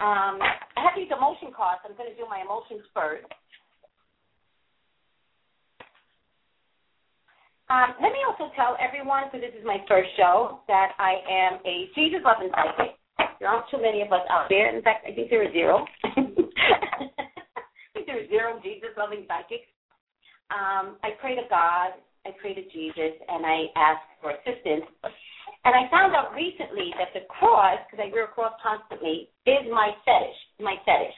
Um, 0.00 0.40
I 0.40 0.80
have 0.80 0.96
these 0.96 1.12
emotion 1.12 1.52
cards. 1.54 1.84
I'm 1.84 1.96
going 1.96 2.08
to 2.08 2.16
do 2.16 2.24
my 2.28 2.40
emotions 2.40 2.86
first. 2.94 3.26
Um, 7.68 7.94
let 8.02 8.10
me 8.10 8.18
also 8.26 8.50
tell 8.56 8.74
everyone, 8.82 9.30
because 9.30 9.46
this 9.46 9.54
is 9.54 9.64
my 9.64 9.78
first 9.86 10.10
show, 10.16 10.60
that 10.66 10.96
I 10.98 11.22
am 11.30 11.60
a 11.62 11.86
Jesus 11.94 12.18
loving 12.24 12.50
psychic. 12.50 12.98
There 13.38 13.48
aren't 13.48 13.70
too 13.70 13.80
many 13.80 14.02
of 14.02 14.10
us 14.12 14.26
out 14.28 14.46
there. 14.48 14.74
In 14.74 14.82
fact, 14.82 15.06
I 15.06 15.14
think 15.14 15.30
there 15.30 15.46
are 15.46 15.52
zero. 15.52 15.86
I 16.04 16.18
think 17.94 18.06
there 18.06 18.18
are 18.18 18.28
zero 18.28 18.58
Jesus 18.62 18.90
loving 18.98 19.24
psychics. 19.28 19.70
Um, 20.50 20.98
I 21.02 21.14
pray 21.20 21.34
to 21.34 21.46
God, 21.48 21.94
I 22.26 22.30
pray 22.40 22.54
to 22.54 22.64
Jesus, 22.70 23.14
and 23.28 23.46
I 23.46 23.70
ask 23.76 24.02
for 24.20 24.30
assistance. 24.34 24.86
And 25.64 25.74
I 25.74 25.90
found 25.90 26.14
out 26.14 26.34
recently 26.34 26.92
that 26.98 27.14
the 27.14 27.26
cross, 27.28 27.78
because 27.86 28.04
I 28.04 28.10
wear 28.12 28.24
a 28.24 28.32
cross 28.32 28.52
constantly, 28.62 29.30
is 29.46 29.64
my 29.70 29.92
fetish. 30.04 30.38
My 30.58 30.76
fetish. 30.84 31.14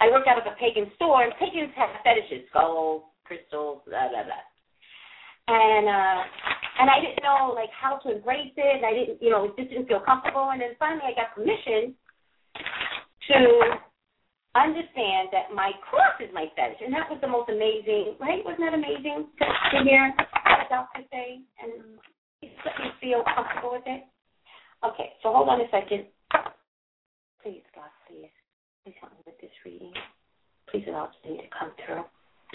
I 0.00 0.10
work 0.10 0.26
out 0.26 0.38
of 0.38 0.44
a 0.44 0.56
pagan 0.58 0.90
store, 0.96 1.24
and 1.24 1.32
pagans 1.38 1.72
have 1.76 1.90
fetishes: 2.04 2.48
skulls, 2.50 3.04
crystals, 3.24 3.82
blah 3.86 4.08
blah 4.08 4.24
blah 4.24 4.44
and 5.48 5.86
uh 5.86 6.22
and 6.78 6.90
I 6.90 7.00
didn't 7.00 7.22
know 7.22 7.52
like 7.54 7.70
how 7.72 7.96
to 8.04 8.16
embrace 8.16 8.52
it. 8.56 8.76
And 8.76 8.84
I 8.84 8.92
didn't, 8.92 9.22
you 9.22 9.30
know, 9.30 9.46
it 9.46 9.56
just 9.56 9.70
didn't 9.70 9.88
feel 9.88 10.00
comfortable. 10.00 10.50
And 10.52 10.60
then 10.60 10.76
finally, 10.78 11.08
I 11.08 11.16
got 11.16 11.32
permission 11.34 11.96
to 13.32 13.38
understand 14.64 15.28
that 15.36 15.52
my 15.52 15.72
cross 15.84 16.16
is 16.20 16.32
my 16.32 16.46
fetish, 16.56 16.80
and 16.80 16.94
that 16.94 17.10
was 17.10 17.20
the 17.20 17.28
most 17.28 17.50
amazing, 17.50 18.16
right? 18.16 18.40
Wasn't 18.46 18.64
that 18.64 18.72
amazing 18.72 19.28
to, 19.36 19.44
hear 19.84 20.14
the 20.16 20.70
doctor 20.70 21.02
say 21.12 21.44
and 21.60 21.98
let 22.64 22.74
me 22.80 22.88
feel 23.00 23.20
comfortable 23.26 23.76
with 23.76 23.86
it? 23.86 24.06
Okay, 24.84 25.12
so 25.22 25.32
hold 25.32 25.48
on 25.48 25.60
a 25.60 25.68
second. 25.68 26.06
Please, 27.42 27.62
God, 27.74 27.90
please, 28.06 28.30
please 28.84 28.94
help 29.00 29.12
me 29.12 29.22
with 29.26 29.38
this 29.40 29.52
reading. 29.64 29.92
Please 30.70 30.84
allow 30.88 31.10
Jenny 31.22 31.38
to 31.38 31.50
come 31.50 31.72
through. 31.84 32.04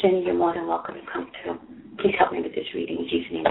Jenny, 0.02 0.24
you're 0.24 0.38
more 0.38 0.54
than 0.54 0.68
welcome 0.68 0.96
to 0.96 1.06
come 1.12 1.32
through. 1.44 1.60
Please 2.00 2.16
help 2.18 2.32
me 2.32 2.42
with 2.42 2.56
this 2.56 2.68
reading 2.74 3.04
in 3.04 3.08
Jesus' 3.10 3.32
name. 3.32 3.46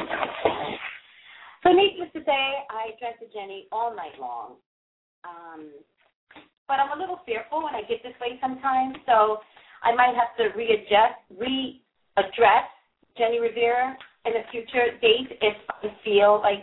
So, 1.62 1.72
needless 1.72 2.08
to 2.16 2.24
say, 2.24 2.42
I 2.72 2.96
addressed 2.96 3.20
to 3.20 3.28
Jenny 3.36 3.68
all 3.70 3.94
night 3.94 4.16
long. 4.18 4.56
Um, 5.24 5.68
but 6.70 6.78
I'm 6.78 6.94
a 6.94 7.00
little 7.02 7.18
fearful 7.26 7.66
when 7.66 7.74
I 7.74 7.82
get 7.82 7.98
this 8.06 8.14
way 8.22 8.38
sometimes, 8.38 8.94
so 9.02 9.42
I 9.82 9.90
might 9.90 10.14
have 10.14 10.30
to 10.38 10.54
readjust, 10.54 11.18
readdress 11.34 12.70
Jenni 13.18 13.42
Rivera 13.42 13.98
in 14.24 14.38
a 14.38 14.46
future 14.54 14.94
date 15.02 15.34
if 15.42 15.58
I 15.66 15.90
feel 16.06 16.38
like 16.38 16.62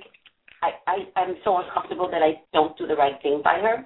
I, 0.64 0.80
I, 0.88 0.96
I'm 1.20 1.36
so 1.44 1.60
uncomfortable 1.60 2.08
that 2.10 2.24
I 2.24 2.40
don't 2.54 2.78
do 2.78 2.88
the 2.88 2.96
right 2.96 3.20
thing 3.22 3.42
by 3.44 3.60
her. 3.60 3.84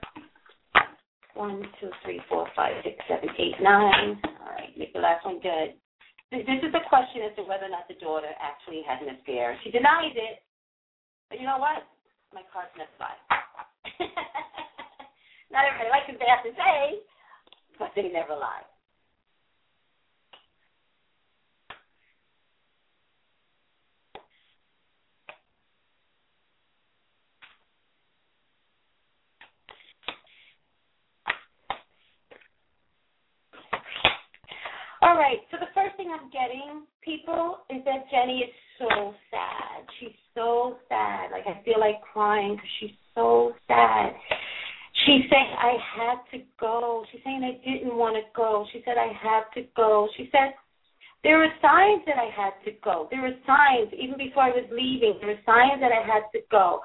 One, 1.33 1.65
two, 1.81 1.89
three, 2.05 2.21
four, 2.29 2.45
five, 2.55 2.75
six, 2.83 3.01
seven, 3.09 3.29
eight, 3.39 3.57
nine. 3.59 4.21
All 4.45 4.53
right, 4.53 4.77
make 4.77 4.93
the 4.93 4.99
last 4.99 5.25
one 5.25 5.41
good. 5.41 5.73
This 6.29 6.61
is 6.61 6.71
a 6.77 6.87
question 6.87 7.25
as 7.25 7.35
to 7.35 7.43
whether 7.43 7.65
or 7.65 7.73
not 7.73 7.89
the 7.89 7.97
daughter 7.97 8.29
actually 8.37 8.83
had 8.85 9.01
an 9.01 9.17
affair. 9.17 9.57
She 9.63 9.71
denies 9.71 10.13
it, 10.13 10.43
but 11.29 11.39
you 11.39 11.47
know 11.47 11.57
what? 11.57 11.81
My 12.31 12.45
card's 12.53 12.69
never 12.77 12.93
lie. 13.01 13.17
Not 15.51 15.65
everybody 15.67 15.91
likes 15.91 16.07
what 16.07 16.19
they 16.19 16.31
have 16.31 16.43
to 16.47 16.53
say, 16.55 17.03
but 17.77 17.91
they 17.95 18.07
never 18.09 18.33
lie. 18.33 18.63
All 35.01 35.17
right. 35.17 35.39
So 35.49 35.57
the 35.59 35.65
first 35.73 35.97
thing 35.97 36.13
I'm 36.13 36.29
getting, 36.29 36.85
people, 37.03 37.57
is 37.69 37.83
that 37.85 38.05
Jenny 38.11 38.45
is 38.45 38.53
so 38.77 39.13
sad. 39.31 39.83
She's 39.99 40.15
so 40.35 40.77
sad. 40.87 41.31
Like 41.31 41.47
I 41.47 41.61
feel 41.65 41.79
like 41.79 41.95
crying 42.13 42.55
because 42.55 42.69
she's 42.79 42.97
so 43.15 43.53
sad. 43.67 44.13
She's 45.11 45.27
saying 45.27 45.51
I 45.59 45.75
had 45.75 46.23
to 46.31 46.39
go. 46.55 47.03
She's 47.11 47.19
saying 47.27 47.43
I 47.43 47.59
didn't 47.67 47.99
want 47.99 48.15
to 48.15 48.23
go. 48.31 48.63
She 48.71 48.79
said 48.87 48.95
I 48.95 49.11
had 49.11 49.43
to 49.59 49.67
go. 49.75 50.07
She 50.15 50.31
said 50.31 50.55
there 51.19 51.35
were 51.35 51.51
signs 51.59 51.99
that 52.07 52.15
I 52.15 52.31
had 52.31 52.55
to 52.63 52.71
go. 52.79 53.11
There 53.11 53.19
were 53.19 53.35
signs 53.43 53.91
even 53.91 54.15
before 54.15 54.47
I 54.47 54.55
was 54.55 54.63
leaving. 54.71 55.19
There 55.19 55.35
were 55.35 55.43
signs 55.43 55.83
that 55.83 55.91
I 55.91 55.99
had 55.99 56.31
to 56.31 56.39
go. 56.47 56.79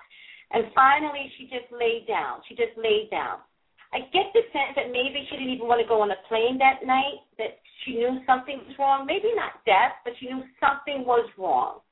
And 0.50 0.66
finally, 0.75 1.30
she 1.38 1.47
just 1.47 1.71
laid 1.71 2.11
down. 2.11 2.42
She 2.50 2.59
just 2.59 2.75
laid 2.75 3.14
down. 3.14 3.47
I 3.95 4.11
get 4.11 4.35
the 4.35 4.42
sense 4.50 4.75
that 4.75 4.90
maybe 4.90 5.23
she 5.30 5.38
didn't 5.38 5.54
even 5.54 5.71
want 5.71 5.78
to 5.78 5.87
go 5.87 6.02
on 6.02 6.11
a 6.11 6.18
plane 6.26 6.59
that 6.59 6.83
night, 6.83 7.23
that 7.38 7.62
she 7.87 7.95
knew 7.95 8.18
something 8.26 8.59
was 8.66 8.75
wrong. 8.75 9.06
Maybe 9.06 9.30
not 9.38 9.62
death, 9.62 10.02
but 10.02 10.18
she 10.18 10.26
knew 10.26 10.42
something 10.59 11.06
was 11.06 11.30
wrong. 11.38 11.86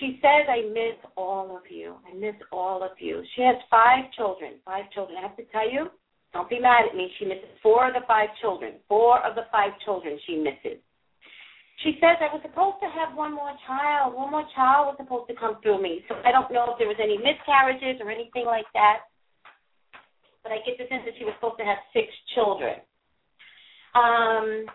She 0.00 0.18
says, 0.22 0.48
I 0.48 0.68
miss 0.72 0.96
all 1.16 1.56
of 1.56 1.70
you. 1.70 1.96
I 2.10 2.14
miss 2.14 2.34
all 2.50 2.82
of 2.82 2.92
you. 2.98 3.22
She 3.36 3.42
has 3.42 3.56
five 3.70 4.10
children. 4.16 4.54
Five 4.64 4.90
children. 4.92 5.18
I 5.18 5.22
have 5.22 5.36
to 5.36 5.44
tell 5.52 5.70
you, 5.70 5.90
don't 6.32 6.48
be 6.48 6.58
mad 6.58 6.86
at 6.88 6.96
me. 6.96 7.10
She 7.18 7.26
misses 7.26 7.52
four 7.62 7.88
of 7.88 7.94
the 7.94 8.00
five 8.06 8.30
children. 8.40 8.74
Four 8.88 9.24
of 9.24 9.34
the 9.34 9.42
five 9.52 9.72
children 9.84 10.18
she 10.26 10.36
misses. 10.36 10.80
She 11.84 11.98
says 12.00 12.16
I 12.20 12.32
was 12.32 12.40
supposed 12.42 12.78
to 12.80 12.88
have 12.88 13.16
one 13.16 13.34
more 13.34 13.52
child. 13.66 14.14
One 14.14 14.30
more 14.30 14.46
child 14.54 14.94
was 14.94 14.96
supposed 14.98 15.28
to 15.28 15.34
come 15.34 15.60
through 15.62 15.82
me. 15.82 16.04
So 16.08 16.14
I 16.24 16.30
don't 16.30 16.52
know 16.52 16.72
if 16.72 16.78
there 16.78 16.88
was 16.88 17.00
any 17.02 17.18
miscarriages 17.18 18.00
or 18.00 18.10
anything 18.10 18.46
like 18.46 18.66
that. 18.72 19.10
But 20.42 20.52
I 20.52 20.58
get 20.64 20.78
the 20.78 20.86
sense 20.88 21.02
that 21.04 21.14
she 21.18 21.24
was 21.24 21.34
supposed 21.36 21.58
to 21.58 21.64
have 21.64 21.78
six 21.92 22.08
children. 22.34 22.80
Um, 23.94 24.66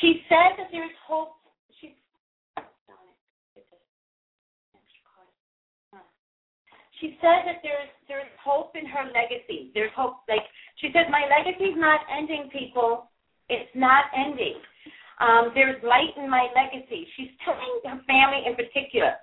she 0.00 0.22
said 0.28 0.56
that 0.58 0.68
there's 0.70 0.94
hope. 1.06 1.36
She, 1.80 1.96
she 7.02 7.18
said 7.18 7.42
that 7.50 7.58
there's 7.66 7.90
there's 8.06 8.30
hope 8.38 8.78
in 8.78 8.86
her 8.86 9.10
legacy. 9.10 9.74
There's 9.74 9.90
hope. 9.98 10.22
Like 10.30 10.46
she 10.78 10.94
says, 10.94 11.10
my 11.10 11.26
legacy's 11.26 11.74
not 11.74 11.98
ending, 12.06 12.48
people. 12.54 13.10
It's 13.50 13.68
not 13.74 14.06
ending. 14.14 14.54
Um, 15.18 15.50
there's 15.52 15.82
light 15.82 16.14
in 16.16 16.30
my 16.30 16.46
legacy. 16.54 17.06
She's 17.18 17.34
telling 17.44 17.82
her 17.84 17.98
family 18.06 18.46
in 18.46 18.54
particular. 18.54 19.18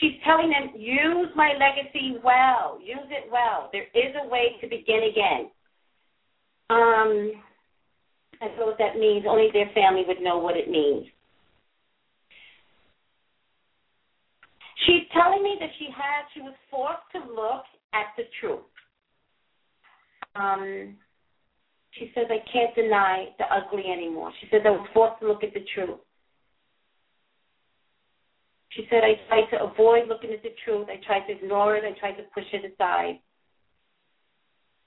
She's 0.00 0.20
telling 0.24 0.50
them, 0.50 0.76
use 0.76 1.28
my 1.34 1.54
legacy 1.56 2.18
well. 2.22 2.78
Use 2.82 3.08
it 3.08 3.30
well. 3.32 3.70
There 3.72 3.88
is 3.94 4.12
a 4.20 4.28
way 4.28 4.56
to 4.60 4.68
begin 4.68 5.08
again. 5.08 5.48
Um, 6.68 7.40
I 8.42 8.48
don't 8.48 8.58
know 8.58 8.66
what 8.66 8.78
that 8.78 8.98
means. 8.98 9.24
Only 9.28 9.48
their 9.52 9.70
family 9.72 10.04
would 10.06 10.20
know 10.20 10.38
what 10.38 10.56
it 10.56 10.68
means. 10.68 11.06
She's 14.86 15.08
telling 15.12 15.42
me 15.42 15.56
that 15.60 15.70
she 15.78 15.86
had 15.86 16.24
she 16.34 16.40
was 16.40 16.54
forced 16.70 17.08
to 17.12 17.18
look 17.32 17.64
at 17.92 18.06
the 18.16 18.24
truth. 18.40 18.60
Um, 20.34 20.96
she 21.92 22.10
says 22.14 22.26
I 22.28 22.42
can't 22.50 22.74
deny 22.74 23.28
the 23.38 23.44
ugly 23.54 23.84
anymore. 23.90 24.32
She 24.40 24.48
says 24.50 24.62
I 24.66 24.70
was 24.70 24.86
forced 24.92 25.20
to 25.20 25.28
look 25.28 25.44
at 25.44 25.54
the 25.54 25.64
truth. 25.74 26.00
She 28.70 28.86
said 28.90 29.02
I 29.04 29.14
tried 29.28 29.48
to 29.56 29.64
avoid 29.64 30.08
looking 30.08 30.32
at 30.32 30.42
the 30.42 30.54
truth. 30.64 30.88
I 30.90 30.98
tried 31.06 31.26
to 31.28 31.32
ignore 31.32 31.76
it. 31.76 31.84
I 31.84 31.98
tried 31.98 32.16
to 32.16 32.24
push 32.34 32.44
it 32.52 32.72
aside. 32.72 33.20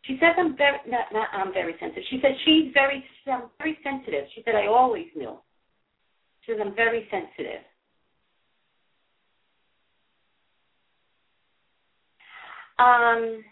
She 0.03 0.17
says 0.19 0.35
I'm 0.37 0.55
very 0.57 0.79
not, 0.87 1.11
not 1.11 1.29
I'm 1.33 1.53
very 1.53 1.75
sensitive. 1.79 2.03
She 2.09 2.19
said 2.21 2.31
she's 2.45 2.71
very 2.73 3.03
I'm 3.25 3.49
very 3.57 3.77
sensitive. 3.83 4.25
She 4.35 4.41
said 4.43 4.55
I 4.55 4.67
always 4.67 5.07
knew. 5.15 5.39
She 6.41 6.51
says 6.51 6.61
I'm 6.63 6.75
very 6.75 7.07
sensitive. 7.09 7.63
Um 12.79 13.43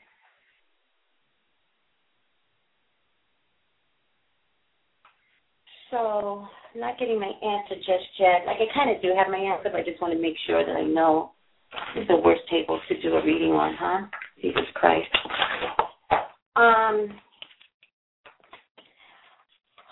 so 5.91 6.47
I'm 6.73 6.81
not 6.81 6.99
getting 6.99 7.19
my 7.19 7.31
answer 7.41 7.75
just 7.75 8.07
yet. 8.19 8.43
Like 8.45 8.57
I 8.57 8.73
kind 8.73 8.95
of 8.95 9.01
do 9.01 9.13
have 9.17 9.27
my 9.29 9.37
answer, 9.37 9.69
but 9.71 9.79
I 9.79 9.83
just 9.83 10.01
want 10.01 10.13
to 10.13 10.21
make 10.21 10.35
sure 10.45 10.65
that 10.65 10.75
I 10.75 10.83
know. 10.83 11.31
Is 11.97 12.07
the 12.07 12.15
worst 12.17 12.41
table 12.49 12.79
to 12.87 13.01
do 13.01 13.15
a 13.15 13.25
reading 13.25 13.51
on, 13.51 13.75
huh? 13.77 14.07
Jesus 14.41 14.63
Christ. 14.75 15.09
Um, 16.55 17.09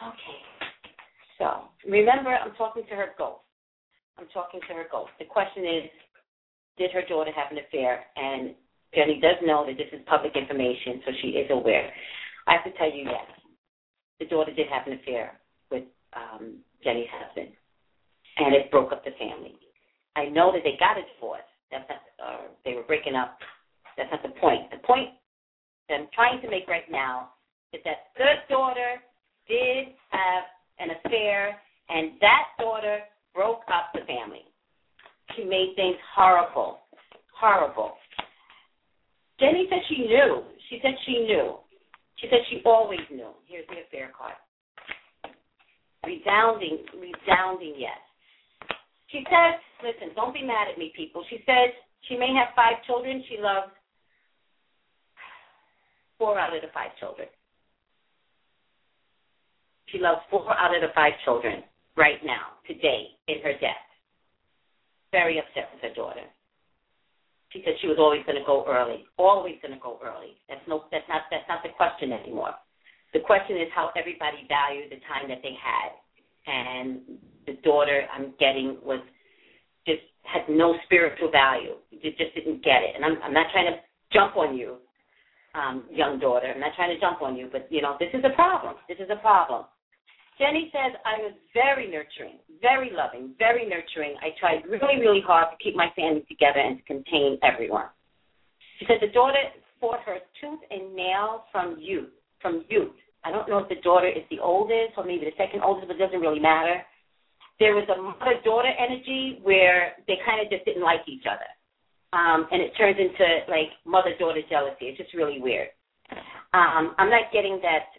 okay. 0.07 0.39
So 1.37 1.63
remember, 1.89 2.29
I'm 2.29 2.53
talking 2.55 2.83
to 2.89 2.95
her 2.95 3.07
ghost. 3.17 3.41
I'm 4.17 4.27
talking 4.33 4.61
to 4.67 4.73
her 4.75 4.85
ghost. 4.91 5.11
The 5.19 5.25
question 5.25 5.65
is, 5.65 5.89
did 6.77 6.91
her 6.91 7.01
daughter 7.07 7.31
have 7.35 7.51
an 7.51 7.57
affair? 7.57 8.05
And 8.15 8.55
Jenny 8.95 9.19
does 9.19 9.37
know 9.43 9.65
that 9.65 9.77
this 9.77 9.89
is 9.91 10.05
public 10.05 10.35
information, 10.35 11.01
so 11.05 11.11
she 11.21 11.29
is 11.39 11.49
aware. 11.51 11.91
I 12.47 12.53
have 12.53 12.63
to 12.65 12.77
tell 12.77 12.91
you, 12.91 13.05
yes, 13.05 13.25
the 14.19 14.25
daughter 14.25 14.53
did 14.53 14.67
have 14.67 14.85
an 14.87 14.99
affair 14.99 15.39
with 15.71 15.83
um, 16.13 16.59
Jenny's 16.83 17.09
husband, 17.11 17.49
and 18.37 18.53
it 18.53 18.69
broke 18.69 18.91
up 18.91 19.03
the 19.03 19.11
family. 19.17 19.55
I 20.15 20.25
know 20.25 20.51
that 20.53 20.61
they 20.63 20.77
got 20.79 20.97
a 20.97 21.03
divorce. 21.15 21.47
That's 21.71 21.89
not, 21.89 22.01
uh, 22.21 22.47
they 22.65 22.73
were 22.73 22.83
breaking 22.83 23.15
up. 23.15 23.37
That's 23.97 24.11
not 24.11 24.21
the 24.21 24.37
point. 24.39 24.69
The 24.69 24.85
point 24.85 25.09
that 25.89 25.95
I'm 25.95 26.07
trying 26.13 26.41
to 26.41 26.49
make 26.49 26.67
right 26.67 26.89
now 26.91 27.33
is 27.73 27.81
that 27.85 28.13
the 28.17 28.45
daughter 28.49 29.01
did 29.47 29.95
have 30.09 30.43
an 30.79 30.89
affair, 31.03 31.57
and 31.89 32.11
that 32.21 32.53
daughter 32.59 32.99
broke 33.33 33.61
up 33.67 33.89
the 33.93 34.05
family. 34.05 34.45
She 35.35 35.43
made 35.43 35.73
things 35.75 35.97
horrible, 36.15 36.81
horrible. 37.39 37.93
Jenny 39.43 39.67
said 39.67 39.83
she 39.89 40.07
knew. 40.07 40.43
She 40.69 40.79
said 40.81 40.95
she 41.05 41.27
knew. 41.27 41.59
She 42.15 42.27
said 42.31 42.39
she 42.49 42.63
always 42.63 43.03
knew. 43.11 43.35
Here's 43.45 43.67
the 43.67 43.83
affair 43.83 44.09
card. 44.15 44.39
Resounding, 46.07 46.87
resounding 46.95 47.75
yes. 47.75 47.99
She 49.11 49.25
says, 49.27 49.59
listen, 49.83 50.15
don't 50.15 50.33
be 50.33 50.43
mad 50.43 50.71
at 50.71 50.77
me, 50.79 50.93
people. 50.95 51.25
She 51.29 51.43
says 51.45 51.75
she 52.07 52.15
may 52.15 52.31
have 52.31 52.55
five 52.55 52.79
children. 52.87 53.21
She 53.27 53.35
loves 53.35 53.71
four 56.17 56.39
out 56.39 56.55
of 56.55 56.61
the 56.61 56.71
five 56.73 56.95
children. 56.97 57.27
She 59.91 59.99
loves 59.99 60.21
four 60.31 60.55
out 60.57 60.73
of 60.73 60.81
the 60.81 60.95
five 60.95 61.13
children 61.25 61.63
right 61.97 62.23
now, 62.23 62.63
today, 62.65 63.11
in 63.27 63.43
her 63.43 63.53
death. 63.59 63.83
Very 65.11 65.37
upset 65.37 65.67
with 65.73 65.83
her 65.83 65.93
daughter. 65.93 66.23
She 67.53 67.61
said 67.63 67.77
she 67.81 67.87
was 67.87 67.97
always 68.01 68.25
going 68.25 68.37
to 68.37 68.45
go 68.45 68.65
early, 68.67 69.05
always 69.17 69.55
going 69.61 69.73
to 69.73 69.79
go 69.79 69.99
early. 70.03 70.41
That's 70.49 70.61
no, 70.67 70.85
that's 70.91 71.05
not, 71.07 71.29
that's 71.29 71.47
not 71.47 71.61
the 71.61 71.69
question 71.77 72.11
anymore. 72.11 72.57
The 73.13 73.21
question 73.21 73.57
is 73.57 73.69
how 73.73 73.93
everybody 73.95 74.49
valued 74.49 74.89
the 74.89 74.97
time 75.05 75.29
that 75.29 75.45
they 75.45 75.53
had, 75.53 75.93
and 76.49 77.01
the 77.45 77.53
daughter 77.61 78.09
I'm 78.09 78.33
getting 78.39 78.77
was 78.83 78.99
just 79.85 80.01
had 80.23 80.49
no 80.49 80.73
spiritual 80.85 81.29
value. 81.29 81.77
It 81.91 82.17
just 82.17 82.33
didn't 82.33 82.63
get 82.63 82.81
it. 82.81 82.95
And 82.95 83.05
I'm, 83.05 83.21
I'm 83.21 83.33
not 83.33 83.47
trying 83.53 83.69
to 83.69 83.77
jump 84.11 84.35
on 84.35 84.57
you 84.57 84.77
um, 85.53 85.83
young 85.91 86.19
daughter. 86.19 86.51
I'm 86.53 86.59
not 86.59 86.73
trying 86.75 86.93
to 86.93 86.99
jump 86.99 87.21
on 87.21 87.35
you, 87.35 87.49
but 87.51 87.67
you 87.69 87.81
know, 87.81 87.95
this 87.99 88.09
is 88.13 88.23
a 88.25 88.33
problem. 88.35 88.75
This 88.89 88.97
is 88.97 89.09
a 89.11 89.21
problem. 89.21 89.65
Jenny 90.37 90.71
says 90.73 90.97
I 91.05 91.21
was 91.21 91.33
very 91.53 91.89
nurturing, 91.89 92.39
very 92.61 92.91
loving, 92.91 93.35
very 93.37 93.67
nurturing. 93.67 94.15
I 94.21 94.29
tried 94.39 94.65
really, 94.65 94.99
really 94.99 95.21
hard 95.21 95.47
to 95.51 95.63
keep 95.63 95.75
my 95.75 95.89
family 95.95 96.25
together 96.27 96.59
and 96.59 96.77
to 96.77 96.83
contain 96.83 97.37
everyone. 97.43 97.87
She 98.79 98.85
said 98.85 98.97
the 99.01 99.13
daughter 99.13 99.39
fought 99.79 99.99
her 100.05 100.17
tooth 100.41 100.59
and 100.71 100.95
nail 100.95 101.45
from 101.51 101.77
youth, 101.79 102.09
from 102.41 102.65
youth. 102.69 102.95
I 103.23 103.31
don't 103.31 103.47
know 103.47 103.59
if 103.59 103.69
the 103.69 103.81
daughter 103.83 104.07
is 104.07 104.23
the 104.29 104.39
oldest 104.39 104.97
or 104.97 105.05
maybe 105.05 105.25
the 105.25 105.37
second 105.37 105.61
oldest, 105.61 105.87
but 105.87 105.95
it 105.95 105.99
doesn't 105.99 106.19
really 106.19 106.41
matter. 106.41 106.81
There 107.59 107.75
was 107.75 107.87
a 107.87 108.01
mother-daughter 108.01 108.73
energy 108.79 109.39
where 109.43 109.93
they 110.07 110.17
kind 110.25 110.41
of 110.41 110.49
just 110.51 110.65
didn't 110.65 110.83
like 110.83 111.01
each 111.07 111.23
other 111.29 111.47
um, 112.13 112.47
and 112.51 112.61
it 112.61 112.71
turns 112.77 112.97
into 113.01 113.25
like 113.49 113.73
mother 113.85 114.13
daughter 114.19 114.41
jealousy. 114.49 114.93
It's 114.93 114.97
just 114.97 115.13
really 115.13 115.41
weird. 115.41 115.69
Um, 116.53 116.93
I'm 117.01 117.09
not 117.09 117.33
getting 117.33 117.59
that 117.65 117.89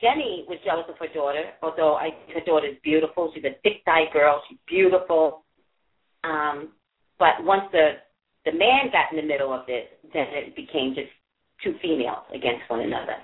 Jenny 0.00 0.44
was 0.48 0.58
jealous 0.64 0.86
of 0.88 0.98
her 0.98 1.12
daughter, 1.12 1.42
although 1.62 1.94
I 1.94 2.10
her 2.34 2.44
daughter 2.46 2.68
is 2.68 2.76
beautiful. 2.82 3.32
She's 3.34 3.44
a 3.44 3.58
thick 3.62 3.84
dyed 3.84 4.12
girl. 4.12 4.42
She's 4.48 4.58
beautiful. 4.66 5.44
Um, 6.22 6.70
but 7.18 7.42
once 7.42 7.64
the 7.72 7.98
the 8.44 8.52
man 8.52 8.90
got 8.92 9.10
in 9.10 9.18
the 9.18 9.26
middle 9.26 9.52
of 9.52 9.66
this, 9.66 9.86
then 10.14 10.26
it 10.30 10.54
became 10.54 10.94
just 10.94 11.10
two 11.64 11.74
females 11.82 12.24
against 12.30 12.62
one 12.68 12.80
another. 12.80 13.18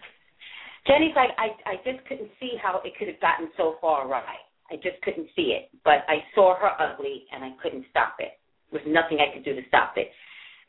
Jenny's 0.87 1.15
like, 1.15 1.31
I 1.39 1.55
I 1.65 1.75
just 1.87 2.05
couldn't 2.07 2.31
see 2.41 2.59
how 2.61 2.83
it 2.85 2.93
could 2.99 3.09
have 3.09 3.21
gotten 3.21 3.49
so 3.57 3.77
far 3.81 4.07
awry. 4.07 4.35
I 4.71 4.77
just 4.77 5.01
couldn't 5.03 5.29
see 5.37 5.55
it. 5.55 5.71
But 5.85 6.03
I 6.09 6.25
saw 6.35 6.57
her 6.59 6.71
ugly 6.81 7.25
and 7.33 7.45
I 7.45 7.53
couldn't 7.63 7.87
stop 7.91 8.17
it. 8.19 8.35
There 8.71 8.81
was 8.83 8.89
nothing 8.91 9.19
I 9.21 9.33
could 9.33 9.45
do 9.45 9.55
to 9.55 9.63
stop 9.69 9.95
it. 9.97 10.11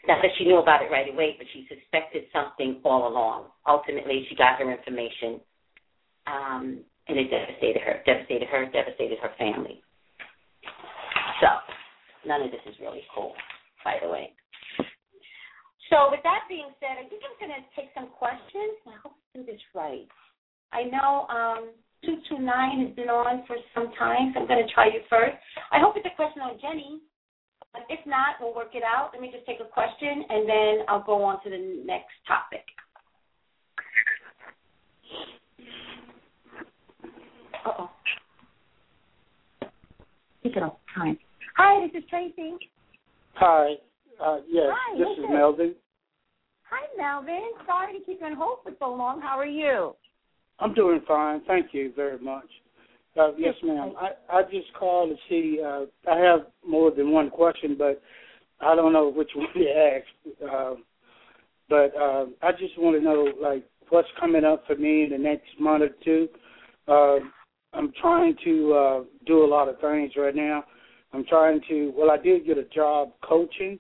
Not 0.07 0.21
that 0.21 0.31
she 0.37 0.45
knew 0.45 0.57
about 0.61 0.83
it 0.83 0.91
right 0.91 1.09
away, 1.11 1.35
but 1.37 1.47
she 1.51 1.67
suspected 1.67 2.25
something 2.31 2.79
all 2.85 3.07
along. 3.07 3.49
Ultimately, 3.67 4.25
she 4.29 4.35
got 4.35 4.59
her 4.59 4.69
information, 4.69 5.41
um, 6.27 6.79
and 7.07 7.19
it 7.19 7.29
devastated 7.29 7.81
her, 7.81 8.01
devastated 8.05 8.47
her, 8.47 8.65
devastated 8.71 9.17
her 9.19 9.31
family. 9.37 9.81
So, 11.41 11.47
none 12.27 12.41
of 12.41 12.51
this 12.51 12.61
is 12.65 12.75
really 12.81 13.03
cool, 13.13 13.33
by 13.83 13.97
the 14.01 14.09
way. 14.09 14.33
So, 15.89 16.09
with 16.09 16.21
that 16.23 16.49
being 16.49 16.69
said, 16.79 16.97
I 16.97 17.07
think 17.07 17.21
I'm 17.21 17.37
going 17.37 17.53
to 17.53 17.63
take 17.77 17.93
some 17.93 18.09
questions. 18.09 18.81
I 18.87 18.97
hope 19.03 19.13
I 19.13 19.37
do 19.37 19.45
this 19.45 19.61
right. 19.75 20.07
I 20.73 20.89
know 20.89 21.29
um, 21.29 21.69
229 22.03 22.41
has 22.85 22.91
been 22.95 23.09
on 23.09 23.45
for 23.45 23.57
some 23.73 23.93
time, 23.97 24.33
so 24.33 24.41
I'm 24.41 24.47
going 24.47 24.65
to 24.65 24.73
try 24.73 24.87
you 24.87 25.05
first. 25.09 25.37
I 25.71 25.79
hope 25.79 25.93
it's 25.97 26.09
a 26.09 26.15
question 26.15 26.41
on 26.41 26.57
Jenny. 26.61 27.01
If 27.89 27.99
not, 28.07 28.39
we'll 28.39 28.55
work 28.55 28.73
it 28.73 28.83
out. 28.83 29.11
Let 29.13 29.21
me 29.21 29.29
just 29.31 29.45
take 29.45 29.59
a 29.59 29.67
question, 29.67 30.23
and 30.29 30.47
then 30.47 30.73
I'll 30.87 31.03
go 31.03 31.21
on 31.23 31.43
to 31.43 31.49
the 31.49 31.83
next 31.85 32.15
topic. 32.25 32.63
Uh-oh. 37.65 37.89
Take 40.43 40.55
it 40.55 40.63
off 40.63 40.77
time. 40.95 41.17
Hi, 41.57 41.87
this 41.87 42.03
is 42.03 42.09
Tracy. 42.09 42.53
Hi. 43.33 43.73
Uh, 44.23 44.37
yes, 44.47 44.67
Hi, 44.69 44.97
this 44.97 45.07
listen. 45.09 45.23
is 45.25 45.29
Melvin. 45.31 45.75
Hi, 46.69 46.85
Melvin. 46.97 47.51
Sorry 47.65 47.99
to 47.99 48.05
keep 48.05 48.19
you 48.21 48.27
on 48.27 48.35
hold 48.35 48.59
for 48.63 48.71
so 48.79 48.93
long. 48.93 49.19
How 49.21 49.39
are 49.39 49.45
you? 49.45 49.95
I'm 50.59 50.73
doing 50.73 51.01
fine. 51.07 51.41
Thank 51.47 51.73
you 51.73 51.91
very 51.95 52.19
much. 52.19 52.45
Uh, 53.19 53.31
yes, 53.37 53.55
ma'am. 53.63 53.93
I, 53.99 54.37
I 54.37 54.43
just 54.43 54.73
called 54.77 55.09
to 55.09 55.15
see. 55.29 55.59
Uh, 55.65 55.85
I 56.09 56.17
have 56.17 56.47
more 56.67 56.91
than 56.91 57.11
one 57.11 57.29
question, 57.29 57.75
but 57.77 58.01
I 58.61 58.75
don't 58.75 58.93
know 58.93 59.09
which 59.09 59.31
one 59.35 59.47
to 59.53 59.69
ask. 59.69 60.05
Uh, 60.49 60.73
but 61.69 61.95
uh, 61.99 62.25
I 62.43 62.51
just 62.51 62.77
want 62.77 62.97
to 62.97 63.03
know, 63.03 63.27
like, 63.41 63.65
what's 63.89 64.07
coming 64.19 64.43
up 64.45 64.63
for 64.67 64.75
me 64.75 65.03
in 65.03 65.09
the 65.11 65.17
next 65.17 65.47
month 65.59 65.83
or 65.83 65.89
two. 66.03 66.27
Uh, 66.87 67.25
I'm 67.75 67.91
trying 68.01 68.35
to 68.45 68.73
uh, 68.73 69.03
do 69.25 69.43
a 69.43 69.47
lot 69.47 69.67
of 69.69 69.79
things 69.79 70.13
right 70.17 70.35
now. 70.35 70.63
I'm 71.13 71.25
trying 71.25 71.61
to. 71.69 71.93
Well, 71.95 72.11
I 72.11 72.17
did 72.17 72.45
get 72.45 72.57
a 72.57 72.63
job 72.65 73.11
coaching 73.23 73.79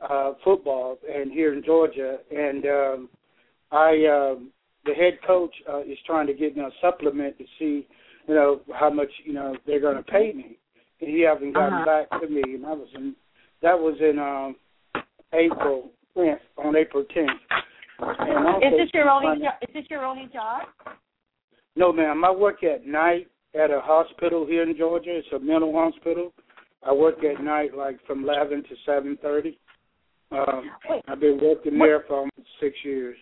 uh, 0.00 0.32
football, 0.42 0.98
and 1.12 1.30
here 1.32 1.52
in 1.54 1.62
Georgia, 1.64 2.18
and 2.30 2.64
um, 2.66 3.08
I. 3.70 4.06
Um, 4.06 4.50
the 4.86 4.92
head 4.92 5.14
coach 5.26 5.54
uh, 5.66 5.80
is 5.80 5.96
trying 6.04 6.26
to 6.26 6.34
get 6.34 6.54
me 6.54 6.62
a 6.62 6.68
supplement 6.82 7.38
to 7.38 7.44
see, 7.58 7.88
you 8.28 8.34
know, 8.34 8.60
how 8.74 8.90
much 8.90 9.08
you 9.24 9.32
know 9.32 9.56
they're 9.66 9.80
going 9.80 9.96
to 9.96 10.02
pay 10.02 10.30
me, 10.34 10.58
and 11.00 11.08
he 11.08 11.22
hasn't 11.22 11.54
gotten 11.54 11.72
Uh-huh. 11.78 12.04
back 12.10 12.20
to 12.20 12.28
me. 12.28 12.42
And 12.42 12.64
that 12.64 12.76
was 12.76 12.88
in 12.94 13.14
that 13.62 13.78
was 13.78 13.96
in 14.00 14.18
um, 14.18 14.56
April 15.32 15.90
10th, 16.18 16.36
on 16.58 16.76
April 16.76 17.02
10th. 17.16 17.28
And 17.98 18.46
also, 18.46 18.66
Is 18.66 18.72
this 18.76 18.90
your 18.92 19.08
only 19.08 19.40
jo- 19.40 19.56
is 19.66 19.72
this 19.72 19.84
your 19.88 20.04
only 20.04 20.28
job? 20.30 20.64
No, 21.76 21.90
ma'am. 21.90 22.22
I 22.26 22.30
work 22.30 22.62
at 22.62 22.86
night 22.86 23.28
at 23.54 23.70
a 23.70 23.80
hospital 23.80 24.46
here 24.46 24.62
in 24.68 24.76
Georgia. 24.76 25.16
It's 25.16 25.28
a 25.34 25.38
mental 25.38 25.72
hospital. 25.72 26.32
I 26.86 26.92
work 26.92 27.22
at 27.24 27.42
night, 27.42 27.74
like 27.76 28.04
from 28.06 28.24
11 28.24 28.64
to 28.64 28.76
7:30. 28.84 29.58
Um, 30.32 30.70
Wait, 30.88 31.02
I've 31.06 31.20
been 31.20 31.38
working 31.38 31.78
What- 31.78 31.86
there 31.86 32.00
for 32.00 32.16
almost 32.16 32.58
six 32.58 32.84
years. 32.84 33.16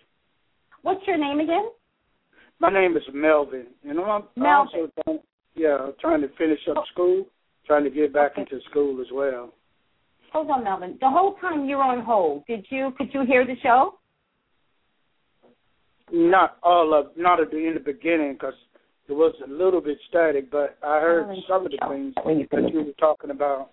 what's 0.82 1.06
your 1.06 1.16
name 1.18 1.40
again? 1.40 1.70
My 2.58 2.70
name 2.70 2.96
is 2.96 3.06
Melvin, 3.12 3.66
and 3.84 4.00
I'm 4.00 4.28
Melvin. 4.36 4.80
also 4.80 4.90
trying, 5.04 5.22
yeah, 5.54 5.90
trying 5.98 6.22
to 6.22 6.28
finish 6.28 6.66
up 6.68 6.86
school, 6.86 7.28
trying 7.66 7.84
to 7.84 7.90
get 7.90 8.12
back 8.12 8.32
Okay. 8.32 8.42
into 8.42 8.60
school 8.62 9.00
as 9.00 9.10
well. 9.12 9.52
Hold 10.32 10.50
on, 10.50 10.64
Melvin. 10.64 10.96
The 10.98 11.10
whole 11.10 11.34
time 11.34 11.68
you 11.68 11.76
were 11.76 11.82
on 11.82 12.00
hold, 12.00 12.46
did 12.46 12.70
you 12.70 12.92
could 12.92 13.12
you 13.12 13.22
hear 13.22 13.44
the 13.44 13.56
show? 13.56 13.98
Not 16.10 16.58
all 16.62 16.94
of, 16.94 17.16
not 17.16 17.40
at 17.40 17.50
the 17.50 17.58
in 17.66 17.74
the 17.74 17.80
beginning, 17.80 18.34
because 18.34 18.54
it 19.12 19.16
was 19.16 19.34
a 19.44 19.50
little 19.50 19.82
bit 19.82 19.98
static, 20.08 20.50
but 20.50 20.78
I 20.82 20.98
heard 21.00 21.26
Oh, 21.28 21.42
some 21.46 21.66
of 21.66 21.70
the 21.72 21.76
things 21.86 22.14
That 22.50 22.72
you 22.72 22.78
were 22.84 22.92
talking 22.98 23.28
about, 23.30 23.70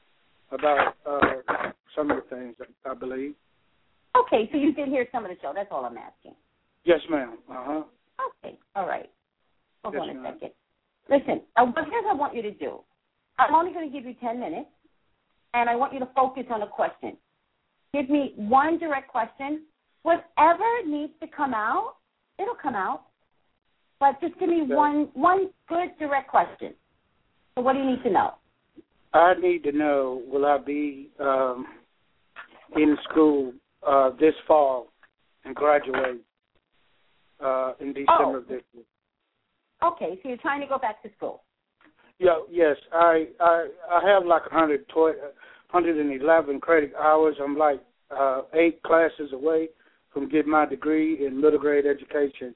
about 0.51 0.95
uh, 1.05 1.71
some 1.95 2.11
of 2.11 2.17
the 2.17 2.35
things, 2.35 2.55
I 2.85 2.93
believe. 2.93 3.35
Okay, 4.17 4.49
so 4.51 4.57
you 4.57 4.73
did 4.73 4.89
hear 4.89 5.07
some 5.13 5.23
of 5.23 5.31
the 5.31 5.37
show. 5.41 5.53
That's 5.55 5.69
all 5.71 5.85
I'm 5.85 5.97
asking. 5.97 6.35
Yes, 6.83 6.99
ma'am. 7.09 7.37
Uh 7.49 7.53
huh. 7.53 7.83
Okay, 8.43 8.57
all 8.75 8.85
right. 8.85 9.09
Hold 9.83 9.95
Yes, 9.95 10.03
on 10.03 10.09
a 10.09 10.13
ma'am. 10.15 10.33
second. 10.33 10.51
Listen, 11.09 11.41
uh, 11.55 11.63
what 11.65 11.85
here's 11.89 12.03
what 12.03 12.11
I 12.15 12.15
want 12.15 12.35
you 12.35 12.41
to 12.41 12.51
do. 12.51 12.79
I'm 13.37 13.55
only 13.55 13.71
going 13.71 13.89
to 13.89 13.93
give 13.95 14.05
you 14.05 14.15
10 14.19 14.41
minutes, 14.41 14.67
and 15.53 15.69
I 15.69 15.75
want 15.77 15.93
you 15.93 15.99
to 15.99 16.09
focus 16.13 16.43
on 16.51 16.63
a 16.63 16.67
question. 16.67 17.15
Give 17.93 18.09
me 18.09 18.33
one 18.35 18.77
direct 18.77 19.07
question. 19.07 19.63
Whatever 20.03 20.65
needs 20.85 21.13
to 21.21 21.27
come 21.27 21.53
out, 21.53 21.95
it'll 22.39 22.59
come 22.61 22.75
out. 22.75 23.03
But 23.99 24.19
just 24.21 24.37
give 24.39 24.49
me 24.49 24.61
Okay. 24.63 24.73
one 24.73 25.09
one 25.13 25.49
good 25.67 25.97
direct 25.99 26.29
question. 26.29 26.73
So 27.55 27.61
what 27.61 27.73
do 27.73 27.79
you 27.79 27.85
need 27.85 28.03
to 28.03 28.09
know? 28.09 28.35
I 29.13 29.33
need 29.35 29.63
to 29.63 29.71
know: 29.71 30.21
Will 30.27 30.45
I 30.45 30.57
be 30.57 31.09
um, 31.19 31.65
in 32.75 32.97
school 33.09 33.53
uh, 33.85 34.11
this 34.11 34.35
fall 34.47 34.87
and 35.43 35.55
graduate 35.55 36.21
uh, 37.39 37.73
in 37.79 37.93
December 37.93 38.07
Oh. 38.07 38.35
of 38.35 38.47
this 38.47 38.61
year? 38.73 38.83
Okay, 39.81 40.19
so 40.21 40.29
you're 40.29 40.37
trying 40.37 40.61
to 40.61 40.67
go 40.67 40.77
back 40.77 41.01
to 41.03 41.09
school. 41.17 41.43
Yeah, 42.19 42.39
yes. 42.49 42.77
I 42.93 43.27
I 43.39 43.67
I 43.91 44.09
have 44.09 44.25
like 44.25 44.43
120, 44.43 45.19
111 45.71 46.59
credit 46.59 46.93
hours. 46.95 47.35
I'm 47.41 47.57
like 47.57 47.81
uh, 48.11 48.43
eight 48.53 48.81
classes 48.83 49.31
away 49.33 49.69
from 50.13 50.27
getting 50.29 50.51
my 50.51 50.65
degree 50.65 51.25
in 51.25 51.39
middle 51.39 51.59
grade 51.59 51.85
education, 51.85 52.55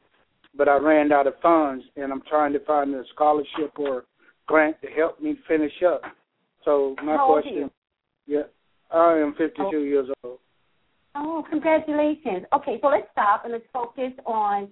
but 0.56 0.68
I 0.68 0.78
ran 0.78 1.12
out 1.12 1.28
of 1.28 1.34
funds, 1.42 1.84
and 1.96 2.12
I'm 2.12 2.22
trying 2.30 2.54
to 2.54 2.60
find 2.66 2.94
a 2.94 3.04
scholarship 3.14 3.78
or 3.78 4.06
grant 4.48 4.82
to 4.82 4.88
help 4.88 5.20
me 5.22 5.38
finish 5.48 5.74
up. 5.88 6.02
So 6.66 6.96
my 7.04 7.16
How 7.18 7.28
question, 7.28 7.72
yeah, 8.28 8.44
I 8.92 9.18
am 9.18 9.34
52 9.38 9.64
Oh. 9.64 9.80
years 9.82 10.10
old. 10.24 10.40
Oh, 11.16 11.46
congratulations. 11.50 12.46
Okay, 12.54 12.80
so 12.82 12.88
let's 12.88 13.08
stop 13.12 13.44
and 13.44 13.54
let's 13.54 13.66
focus 13.72 14.14
on 14.26 14.70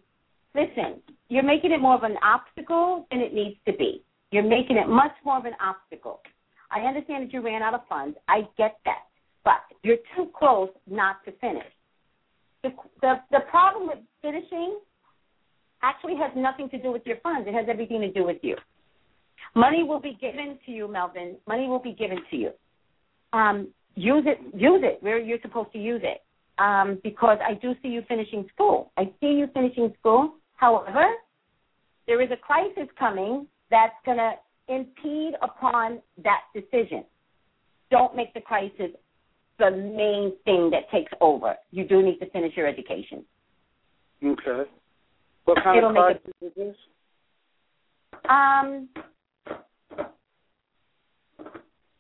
listen, 0.56 1.02
you're 1.30 1.44
making 1.44 1.72
it 1.72 1.80
more 1.80 1.96
of 1.96 2.04
an 2.04 2.17
obstacle 2.24 3.08
than 3.12 3.22
it 3.22 3.34
needs 3.34 3.58
to 3.65 3.74
be. 3.74 4.04
You're 4.32 4.44
making 4.44 4.78
it 4.78 4.88
much 4.88 5.12
more 5.24 5.38
of 5.38 5.46
an 5.46 5.54
obstacle. 5.62 6.22
I 6.72 6.82
understand 6.82 7.26
that 7.26 7.34
you 7.34 7.41
ran 7.41 7.62
out 7.62 7.74
of 7.74 7.82
funds. 7.88 8.17
I 8.28 8.41
get 8.58 8.78
that. 8.86 9.04
But 9.44 9.62
you're 9.84 9.98
too 10.15 10.30
close 10.38 10.70
not 10.88 11.24
to 11.26 11.32
finish. 11.34 11.63
The, 12.63 12.70
the, 13.02 13.15
the 13.32 13.39
problem 13.50 13.88
with 13.88 13.98
finishing 14.22 14.80
actually 15.84 16.15
has 16.15 16.32
nothing 16.36 16.70
to 16.70 16.82
do 16.82 16.91
with 16.91 17.04
your 17.06 17.17
funds. 17.22 17.48
It 17.48 17.54
has 17.54 17.65
everything 17.70 18.02
to 18.02 18.12
do 18.12 18.24
with 18.24 18.38
you. 18.41 18.56
Money 19.56 19.84
will 19.84 20.00
be 20.00 20.17
given 20.22 20.58
to 20.65 20.72
you, 20.72 20.88
Melvin. 20.88 21.36
Money 21.48 21.67
will 21.67 21.80
be 21.80 21.94
given 21.94 22.20
to 22.30 22.36
you. 22.38 22.52
Um, 23.34 23.70
use 23.96 24.24
it, 24.26 24.39
use 24.56 24.82
it 24.84 25.02
where 25.02 25.20
you're 25.20 25.41
supposed 25.41 25.72
to 25.74 25.80
use 25.80 26.02
it. 26.04 26.22
Um, 26.62 27.00
because 27.04 27.39
I 27.46 27.56
do 27.56 27.74
see 27.82 27.88
you 27.88 28.04
finishing 28.08 28.48
school. 28.54 28.91
I 28.98 29.06
see 29.20 29.32
you 29.32 29.48
finishing 29.54 29.94
school. 30.00 30.36
However, 30.56 31.06
there 32.08 32.22
is 32.22 32.30
a 32.32 32.38
crisis 32.38 32.88
coming 33.00 33.48
that's 33.72 33.96
going 34.06 34.17
to 34.17 34.34
impede 34.67 35.34
upon 35.41 36.02
that 36.24 36.41
decision. 36.54 37.04
Don't 37.89 38.15
make 38.15 38.34
the 38.34 38.41
crisis 38.41 38.91
the 39.60 39.72
main 39.72 40.34
thing 40.46 40.70
that 40.72 40.89
takes 40.91 41.12
over. 41.22 41.56
You 41.72 41.86
do 41.88 42.02
need 42.02 42.20
to 42.20 42.30
finish 42.30 42.56
your 42.56 42.67
education. 42.67 43.24
Okay. 44.24 44.70
What 45.46 45.58
kind 45.64 45.78
It'll 45.78 45.90
of 45.90 46.16
it- 46.16 46.22
is 46.42 46.54
this? 46.56 46.76
Um, 48.30 48.88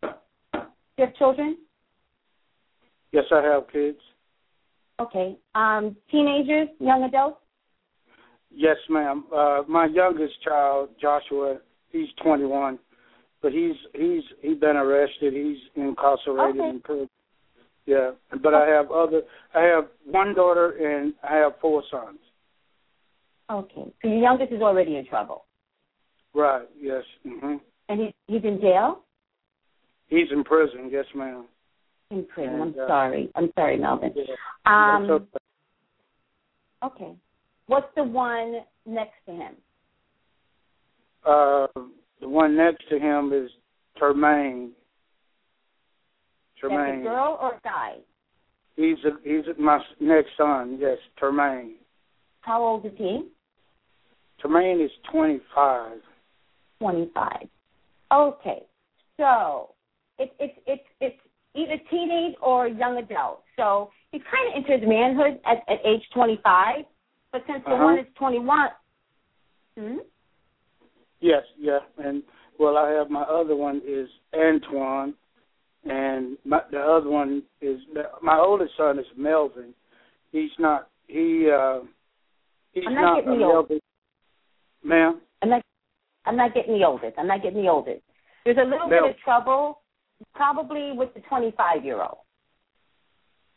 do 0.03 0.09
you 0.97 1.05
have 1.05 1.15
children? 1.15 1.57
Yes, 3.11 3.25
I 3.31 3.41
have 3.41 3.67
kids. 3.71 3.99
Okay. 4.99 5.37
Um, 5.55 5.95
teenagers, 6.09 6.69
young 6.79 7.03
adults? 7.03 7.39
Yes, 8.51 8.77
ma'am. 8.89 9.25
Uh, 9.33 9.63
my 9.67 9.85
youngest 9.85 10.41
child, 10.43 10.89
Joshua, 11.01 11.57
he's 11.89 12.09
21, 12.23 12.77
but 13.41 13.51
he's 13.51 13.75
he's 13.95 14.23
he's 14.41 14.57
been 14.57 14.75
arrested. 14.77 15.33
He's 15.33 15.57
incarcerated 15.75 16.59
Okay. 16.61 16.69
in 16.69 16.79
prison. 16.81 17.09
Yeah, 17.85 18.11
but 18.43 18.53
I 18.53 18.67
have 18.67 18.91
other. 18.91 19.23
I 19.55 19.61
have 19.63 19.87
one 20.05 20.35
daughter 20.35 20.71
and 20.71 21.13
I 21.27 21.35
have 21.37 21.53
four 21.59 21.81
sons. 21.89 22.19
Okay. 23.51 23.93
So 24.01 24.07
your 24.07 24.19
youngest 24.19 24.53
is 24.53 24.61
already 24.61 24.95
in 24.95 25.05
trouble. 25.05 25.45
Right. 26.33 26.67
Yes. 26.79 27.03
hmm 27.23 27.55
And 27.89 27.99
he's 27.99 28.13
he's 28.27 28.43
in 28.43 28.59
jail? 28.61 29.01
He's 30.07 30.31
in 30.31 30.43
prison. 30.43 30.89
Yes, 30.91 31.05
ma'am. 31.13 31.45
In 32.09 32.25
prison. 32.25 32.53
And, 32.53 32.63
I'm 32.63 32.79
uh, 32.79 32.87
sorry. 32.87 33.29
I'm 33.35 33.51
sorry, 33.55 33.77
Melvin. 33.77 34.13
Yeah. 34.15 34.35
Um, 34.65 35.09
okay. 35.09 35.25
okay. 36.83 37.15
What's 37.67 37.87
the 37.95 38.03
one 38.03 38.61
next 38.85 39.15
to 39.25 39.31
him? 39.31 39.55
Uh, 41.25 41.67
the 42.19 42.27
one 42.27 42.57
next 42.57 42.87
to 42.89 42.99
him 42.99 43.31
is 43.33 43.49
Termaine. 44.01 44.71
That's 46.61 46.73
a 46.73 46.75
Termaine. 46.75 47.03
girl 47.03 47.37
or 47.41 47.55
a 47.55 47.61
guy? 47.63 47.95
He's 48.75 48.97
a, 49.05 49.11
he's 49.23 49.45
my 49.57 49.79
next 49.99 50.29
son. 50.37 50.77
Yes, 50.79 50.97
Termaine. 51.21 51.73
How 52.41 52.63
old 52.63 52.85
is 52.85 52.93
he? 52.97 53.27
Termaine 54.43 54.83
is 54.83 54.91
25. 55.11 55.97
25. 56.79 57.47
Okay. 58.11 58.63
So 59.17 59.69
it's 60.17 60.33
it's 60.39 60.57
it's 60.65 60.83
it's 60.99 61.17
either 61.55 61.75
teenage 61.89 62.35
or 62.41 62.67
young 62.67 62.97
adult. 62.97 63.43
So 63.55 63.91
he 64.11 64.19
kind 64.19 64.49
of 64.49 64.63
enters 64.63 64.87
manhood 64.87 65.39
at, 65.45 65.57
at 65.67 65.79
age 65.85 66.01
25, 66.13 66.85
but 67.31 67.43
since 67.47 67.63
the 67.65 67.71
Uh-huh. 67.71 67.83
one 67.83 67.99
is 67.99 68.05
21, 68.15 68.69
hmm? 69.77 69.97
Yes, 71.19 71.43
yeah, 71.59 71.79
and 72.03 72.23
well, 72.57 72.77
I 72.77 72.89
have 72.91 73.09
my 73.09 73.21
other 73.21 73.55
one 73.55 73.81
is 73.85 74.09
Antoine, 74.33 75.13
and 75.83 76.37
my, 76.45 76.61
the 76.71 76.79
other 76.79 77.09
one 77.09 77.43
is 77.61 77.79
my 78.21 78.37
oldest 78.39 78.75
son 78.75 78.97
is 78.97 79.05
Melvin. 79.15 79.73
He's 80.31 80.51
not 80.57 80.87
he 81.07 81.49
uh 81.51 81.81
he's 82.73 82.83
I'm 82.87 82.95
not 82.95 83.01
not, 83.01 83.15
getting 83.17 83.33
a 83.33 83.37
the 83.37 83.43
old- 83.43 83.53
Melvin, 83.69 83.79
ma'am. 84.83 85.21
I'm 85.41 85.49
not 85.49 85.61
I'm 86.25 86.37
not 86.37 86.53
getting 86.53 86.77
the 86.77 86.85
oldest. 86.85 87.17
I'm 87.17 87.27
not 87.27 87.41
getting 87.41 87.61
the 87.61 87.69
oldest. 87.69 88.01
There's 88.45 88.57
a 88.57 88.63
little 88.63 88.89
bit 88.89 89.03
of 89.03 89.17
trouble 89.23 89.81
probably 90.35 90.91
with 90.93 91.13
the 91.13 91.21
25 91.21 91.83
year 91.83 92.01
old. 92.01 92.19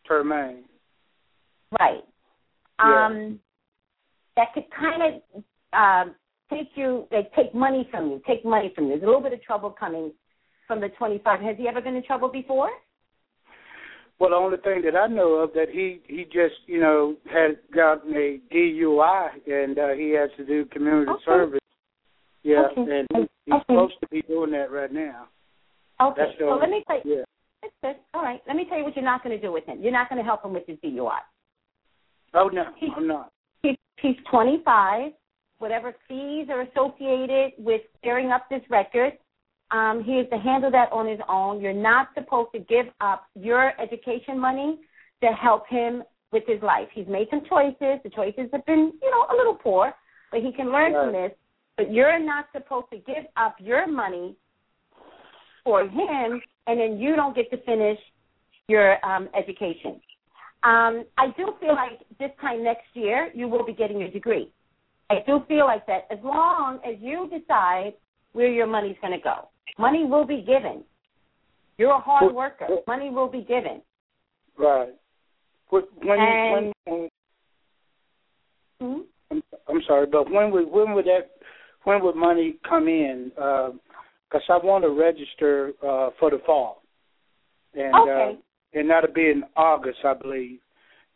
Termaine. 0.08 0.62
Right. 1.78 2.02
Yeah. 2.78 3.06
Um, 3.06 3.40
that 4.36 4.52
could 4.52 4.64
kind 4.78 5.02
of 5.02 5.42
um, 5.72 6.14
take 6.50 6.68
you, 6.74 7.06
like, 7.12 7.32
take 7.34 7.54
money 7.54 7.88
from 7.90 8.10
you, 8.10 8.20
take 8.26 8.44
money 8.44 8.72
from 8.74 8.84
you. 8.84 8.90
There's 8.90 9.02
a 9.02 9.06
little 9.06 9.22
bit 9.22 9.32
of 9.32 9.42
trouble 9.42 9.70
coming 9.70 10.12
from 10.66 10.80
the 10.80 10.88
25. 10.88 11.40
Has 11.40 11.56
he 11.56 11.68
ever 11.68 11.80
been 11.80 11.96
in 11.96 12.04
trouble 12.04 12.28
before? 12.28 12.70
Well, 14.18 14.30
the 14.30 14.36
only 14.36 14.58
thing 14.58 14.82
that 14.84 14.96
I 14.96 15.06
know 15.08 15.34
of 15.34 15.52
that 15.54 15.68
he 15.70 16.00
he 16.06 16.24
just 16.24 16.54
you 16.66 16.80
know 16.80 17.16
had 17.30 17.58
gotten 17.74 18.14
a 18.14 18.38
DUI 18.52 19.28
and 19.46 19.78
uh, 19.78 19.88
he 19.88 20.10
has 20.10 20.30
to 20.36 20.46
do 20.46 20.64
community 20.66 21.10
Okay. 21.10 21.24
service. 21.24 21.60
Yeah, 22.42 22.68
Okay. 22.70 22.80
and 22.80 23.08
he, 23.12 23.28
he's 23.46 23.54
Okay. 23.54 23.64
supposed 23.68 23.94
to 24.00 24.08
be 24.08 24.22
doing 24.22 24.52
that 24.52 24.70
right 24.70 24.92
now. 24.92 25.28
Okay. 26.00 26.22
That's 26.26 26.38
so 26.38 26.56
let 26.60 26.70
me 26.70 26.84
tell 26.86 27.00
you. 27.04 27.16
Yeah. 27.18 27.24
That's 27.62 27.74
good. 27.82 27.96
All 28.12 28.22
right. 28.22 28.40
Let 28.46 28.56
me 28.56 28.66
tell 28.68 28.78
you 28.78 28.84
what 28.84 28.94
you're 28.94 29.04
not 29.04 29.24
going 29.24 29.36
to 29.36 29.42
do 29.44 29.50
with 29.50 29.64
him. 29.64 29.80
You're 29.82 29.92
not 29.92 30.08
going 30.08 30.18
to 30.18 30.24
help 30.24 30.44
him 30.44 30.52
with 30.52 30.66
his 30.66 30.78
DUI. 30.78 31.18
Oh 32.34 32.48
no, 32.48 32.64
I'm 32.96 33.06
not. 33.06 33.30
He's, 33.62 33.76
he's 34.00 34.16
25. 34.30 35.12
Whatever 35.58 35.94
fees 36.08 36.48
are 36.50 36.62
associated 36.62 37.52
with 37.58 37.82
clearing 38.02 38.30
up 38.32 38.46
this 38.50 38.60
record, 38.68 39.12
um, 39.70 40.02
he 40.04 40.16
has 40.18 40.26
to 40.30 40.38
handle 40.38 40.70
that 40.70 40.92
on 40.92 41.06
his 41.06 41.20
own. 41.28 41.60
You're 41.60 41.72
not 41.72 42.08
supposed 42.14 42.50
to 42.52 42.60
give 42.60 42.86
up 43.00 43.26
your 43.34 43.72
education 43.80 44.38
money 44.38 44.78
to 45.22 45.30
help 45.30 45.66
him 45.68 46.02
with 46.32 46.44
his 46.46 46.62
life. 46.62 46.88
He's 46.92 47.06
made 47.06 47.28
some 47.30 47.42
choices. 47.48 48.00
The 48.02 48.10
choices 48.14 48.48
have 48.52 48.66
been, 48.66 48.92
you 49.02 49.10
know, 49.10 49.26
a 49.32 49.34
little 49.36 49.54
poor, 49.54 49.94
but 50.30 50.40
he 50.42 50.52
can 50.52 50.70
learn 50.70 50.92
from 50.92 51.12
this. 51.12 51.32
But 51.76 51.92
you're 51.92 52.18
not 52.18 52.46
supposed 52.52 52.86
to 52.92 52.98
give 52.98 53.24
up 53.36 53.56
your 53.58 53.86
money 53.86 54.36
for 55.64 55.82
him, 55.82 56.40
and 56.66 56.78
then 56.78 56.98
you 56.98 57.16
don't 57.16 57.34
get 57.34 57.50
to 57.50 57.56
finish 57.64 57.98
your 58.68 59.04
um, 59.04 59.28
education. 59.36 60.00
Um, 60.62 61.04
I 61.18 61.28
do 61.36 61.54
feel 61.60 61.74
like 61.74 62.00
this 62.18 62.30
time 62.40 62.64
next 62.64 62.86
year 62.94 63.30
you 63.34 63.48
will 63.48 63.64
be 63.64 63.74
getting 63.74 63.98
your 63.98 64.10
degree. 64.10 64.50
I 65.10 65.16
do 65.26 65.44
feel 65.46 65.66
like 65.66 65.86
that 65.86 66.06
as 66.10 66.18
long 66.24 66.80
as 66.86 66.94
you 67.00 67.28
decide 67.30 67.92
where 68.32 68.48
your 68.48 68.66
money's 68.66 68.96
going 69.00 69.12
to 69.12 69.22
go. 69.22 69.48
Money 69.78 70.04
will 70.04 70.24
be 70.26 70.42
given. 70.42 70.84
You're 71.78 71.92
a 71.92 72.00
hard 72.00 72.34
worker. 72.34 72.68
Money 72.86 73.10
will 73.10 73.28
be 73.28 73.42
given. 73.42 73.82
Right. 74.58 74.94
What, 75.70 75.88
when 76.02 76.20
And- 76.20 76.72
when 76.86 77.10
Hmm? 78.80 79.00
I'm, 79.30 79.42
I'm 79.68 79.82
sorry, 79.86 80.06
but 80.06 80.30
when 80.30 80.50
would 80.50 80.68
when 80.70 80.92
would 80.94 81.06
that 81.06 81.30
when 81.84 82.02
would 82.02 82.16
money 82.16 82.56
come 82.68 82.88
in? 82.88 83.30
Because 83.34 84.42
I 84.48 84.58
want 84.58 84.84
to 84.84 84.90
register 84.90 85.72
uh, 85.82 86.10
for 86.18 86.30
the 86.30 86.40
fall, 86.44 86.82
and 87.74 87.94
Okay. 87.94 88.36
uh, 88.38 88.78
and 88.78 88.90
that'll 88.90 89.12
be 89.12 89.30
in 89.30 89.44
August, 89.56 89.98
I 90.04 90.14
believe. 90.14 90.58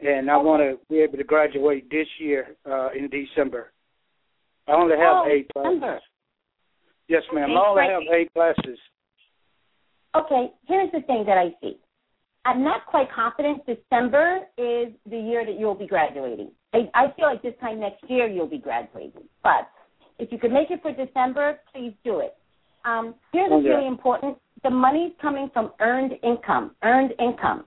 And 0.00 0.30
I 0.30 0.36
Okay. 0.36 0.44
want 0.46 0.62
to 0.62 0.78
be 0.88 1.00
able 1.00 1.18
to 1.18 1.24
graduate 1.24 1.90
this 1.90 2.06
year 2.20 2.54
uh, 2.64 2.90
in 2.96 3.08
December. 3.08 3.72
I 4.68 4.72
only 4.72 4.94
Oh, 4.96 5.24
have 5.24 5.32
eight 5.32 5.48
December. 5.54 6.00
Yes, 7.08 7.22
ma'am. 7.32 7.50
I 7.50 7.68
only 7.68 7.82
have 7.84 8.02
eight 8.14 8.32
classes. 8.32 8.78
Okay, 10.14 10.52
here's 10.66 10.90
the 10.92 11.00
thing 11.02 11.24
that 11.26 11.38
I 11.38 11.54
see. 11.60 11.78
I'm 12.44 12.62
not 12.64 12.86
quite 12.86 13.08
confident 13.12 13.66
December 13.66 14.40
is 14.56 14.88
the 15.08 15.18
year 15.18 15.44
that 15.44 15.58
you'll 15.58 15.74
be 15.74 15.86
graduating. 15.86 16.50
I, 16.72 16.88
I 16.94 17.12
feel 17.16 17.26
like 17.26 17.42
this 17.42 17.54
time 17.60 17.80
next 17.80 18.04
year 18.08 18.26
you'll 18.26 18.46
be 18.46 18.58
graduating. 18.58 19.24
But 19.42 19.68
if 20.18 20.32
you 20.32 20.38
could 20.38 20.52
make 20.52 20.70
it 20.70 20.80
for 20.82 20.92
December, 20.92 21.60
please 21.74 21.92
do 22.04 22.20
it. 22.20 22.36
Um, 22.84 23.14
here's 23.32 23.50
what's 23.50 23.64
Okay. 23.64 23.74
really 23.74 23.86
important. 23.86 24.38
The 24.62 24.70
money's 24.70 25.12
coming 25.20 25.50
from 25.52 25.72
earned 25.80 26.12
income, 26.22 26.74
earned 26.82 27.12
income. 27.18 27.64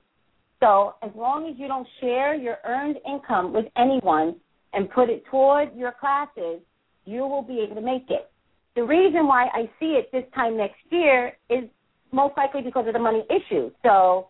So 0.59 0.95
as 1.03 1.11
long 1.15 1.47
as 1.47 1.57
you 1.57 1.67
don't 1.67 1.87
share 1.99 2.35
your 2.35 2.57
earned 2.65 2.97
income 3.07 3.53
with 3.53 3.65
anyone 3.77 4.35
and 4.73 4.89
put 4.89 5.09
it 5.09 5.23
toward 5.25 5.75
your 5.75 5.91
classes, 5.91 6.61
you 7.05 7.21
will 7.21 7.41
be 7.41 7.59
able 7.59 7.75
to 7.75 7.81
make 7.81 8.09
it. 8.09 8.30
The 8.75 8.83
reason 8.83 9.27
why 9.27 9.47
I 9.53 9.69
see 9.79 9.99
it 9.99 10.09
this 10.11 10.23
time 10.33 10.57
next 10.57 10.79
year 10.89 11.33
is 11.49 11.65
most 12.11 12.37
likely 12.37 12.61
because 12.61 12.87
of 12.87 12.93
the 12.93 12.99
money 12.99 13.23
issue. 13.29 13.71
So 13.83 14.27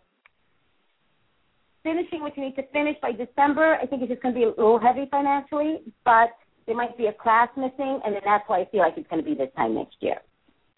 finishing 1.84 2.22
what 2.22 2.36
you 2.38 2.44
need 2.44 2.56
to 2.56 2.64
finish 2.74 2.96
by 3.02 3.12
December, 3.12 3.78
I 3.82 3.86
think 3.86 4.02
it's 4.02 4.12
just 4.12 4.22
going 4.22 4.34
to 4.34 4.40
be 4.40 4.46
a 4.46 4.50
little 4.50 4.80
heavy 4.80 5.08
financially, 5.10 5.80
but 6.06 6.30
there 6.66 6.76
might 6.76 6.98
be 6.98 7.08
a 7.08 7.14
class 7.14 7.50
missing, 7.58 8.00
and 8.06 8.16
then 8.16 8.22
that's 8.24 8.44
why 8.48 8.62
I 8.62 8.66
feel 8.72 8.82
like 8.82 8.94
it's 8.98 9.08
going 9.10 9.24
to 9.24 9.30
be 9.30 9.36
this 9.36 9.50
time 9.56 9.76
next 9.76 9.96
year 10.00 10.18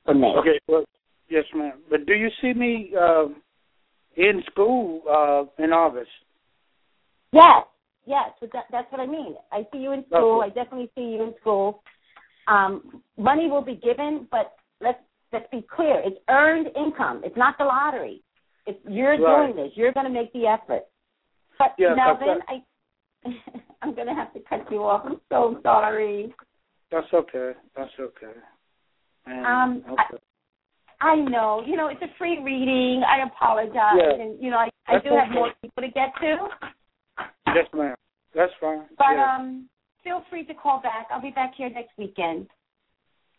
for 0.06 0.14
me. 0.14 0.34
Okay. 0.40 0.60
Well, 0.68 0.86
yes, 1.30 1.44
ma'am. 1.54 1.82
But 1.90 2.06
do 2.06 2.14
you 2.14 2.30
see 2.42 2.54
me 2.54 2.92
uh, 3.00 3.26
in 4.16 4.44
school 4.52 5.02
uh, 5.10 5.64
in 5.64 5.72
August? 5.72 6.10
Yes, 7.32 7.66
yes, 8.06 8.30
but 8.40 8.52
that, 8.54 8.66
that's 8.72 8.92
what 8.92 9.02
I 9.02 9.08
mean. 9.08 9.36
I 9.52 9.66
see 9.72 9.80
you 9.80 9.92
in 9.92 10.06
school. 10.08 10.42
Okay. 10.44 10.52
I 10.52 10.64
definitely 10.64 10.92
see 10.96 11.02
you 11.02 11.24
in 11.24 11.34
school. 11.42 11.82
Um, 12.48 13.02
money 13.18 13.50
will 13.50 13.62
be 13.62 13.76
given, 13.76 14.28
but 14.32 14.54
let's 14.82 15.00
let's 15.32 15.50
be 15.52 15.66
clear. 15.74 16.02
It's 16.04 16.18
earned 16.30 16.68
income. 16.76 17.22
It's 17.24 17.38
not 17.38 17.58
the 17.58 17.66
lottery. 17.66 18.22
It's 18.66 18.80
you're 18.88 19.12
Right. 19.20 19.54
doing 19.54 19.56
this. 19.56 19.72
You're 19.76 19.92
going 19.94 20.06
to 20.06 20.12
make 20.12 20.32
the 20.34 20.48
effort. 20.48 20.84
But 21.60 21.74
Yeah, 21.78 21.96
Melvin. 21.96 22.40
I 22.48 22.64
I'm 23.82 23.94
going 23.96 24.08
to 24.08 24.14
have 24.14 24.34
to 24.34 24.40
cut 24.42 24.70
you 24.72 24.84
off. 24.84 25.04
I'm 25.06 25.20
so 25.30 25.60
sorry. 25.64 26.34
That's 26.92 27.08
okay. 27.14 27.52
That's 27.76 27.92
okay. 28.00 28.34
And, 29.26 29.46
Um, 29.46 29.84
okay. 29.90 30.24
I 31.02 31.16
know. 31.16 31.64
You 31.66 31.76
know, 31.76 31.88
it's 31.88 32.02
a 32.02 32.08
free 32.18 32.40
reading. 32.44 33.04
I 33.04 33.26
apologize, 33.26 33.96
Yeah. 33.98 34.14
and 34.24 34.42
you 34.42 34.50
know, 34.52 34.58
I, 34.58 34.70
I 34.88 35.00
do 35.00 35.10
have 35.10 35.30
more 35.32 35.52
people 35.62 35.84
to 35.84 35.90
get 35.90 36.14
to. 36.22 36.48
yes, 37.48 37.68
ma'am. 37.74 37.96
That's 38.36 38.54
fine. 38.60 38.84
But 38.98 39.14
yeah. 39.16 39.36
um, 39.36 39.70
feel 40.04 40.24
free 40.30 40.46
to 40.46 40.54
call 40.54 40.82
back. 40.82 41.08
I'll 41.12 41.22
be 41.22 41.32
back 41.32 41.54
here 41.56 41.70
next 41.70 41.92
weekend. 41.98 42.48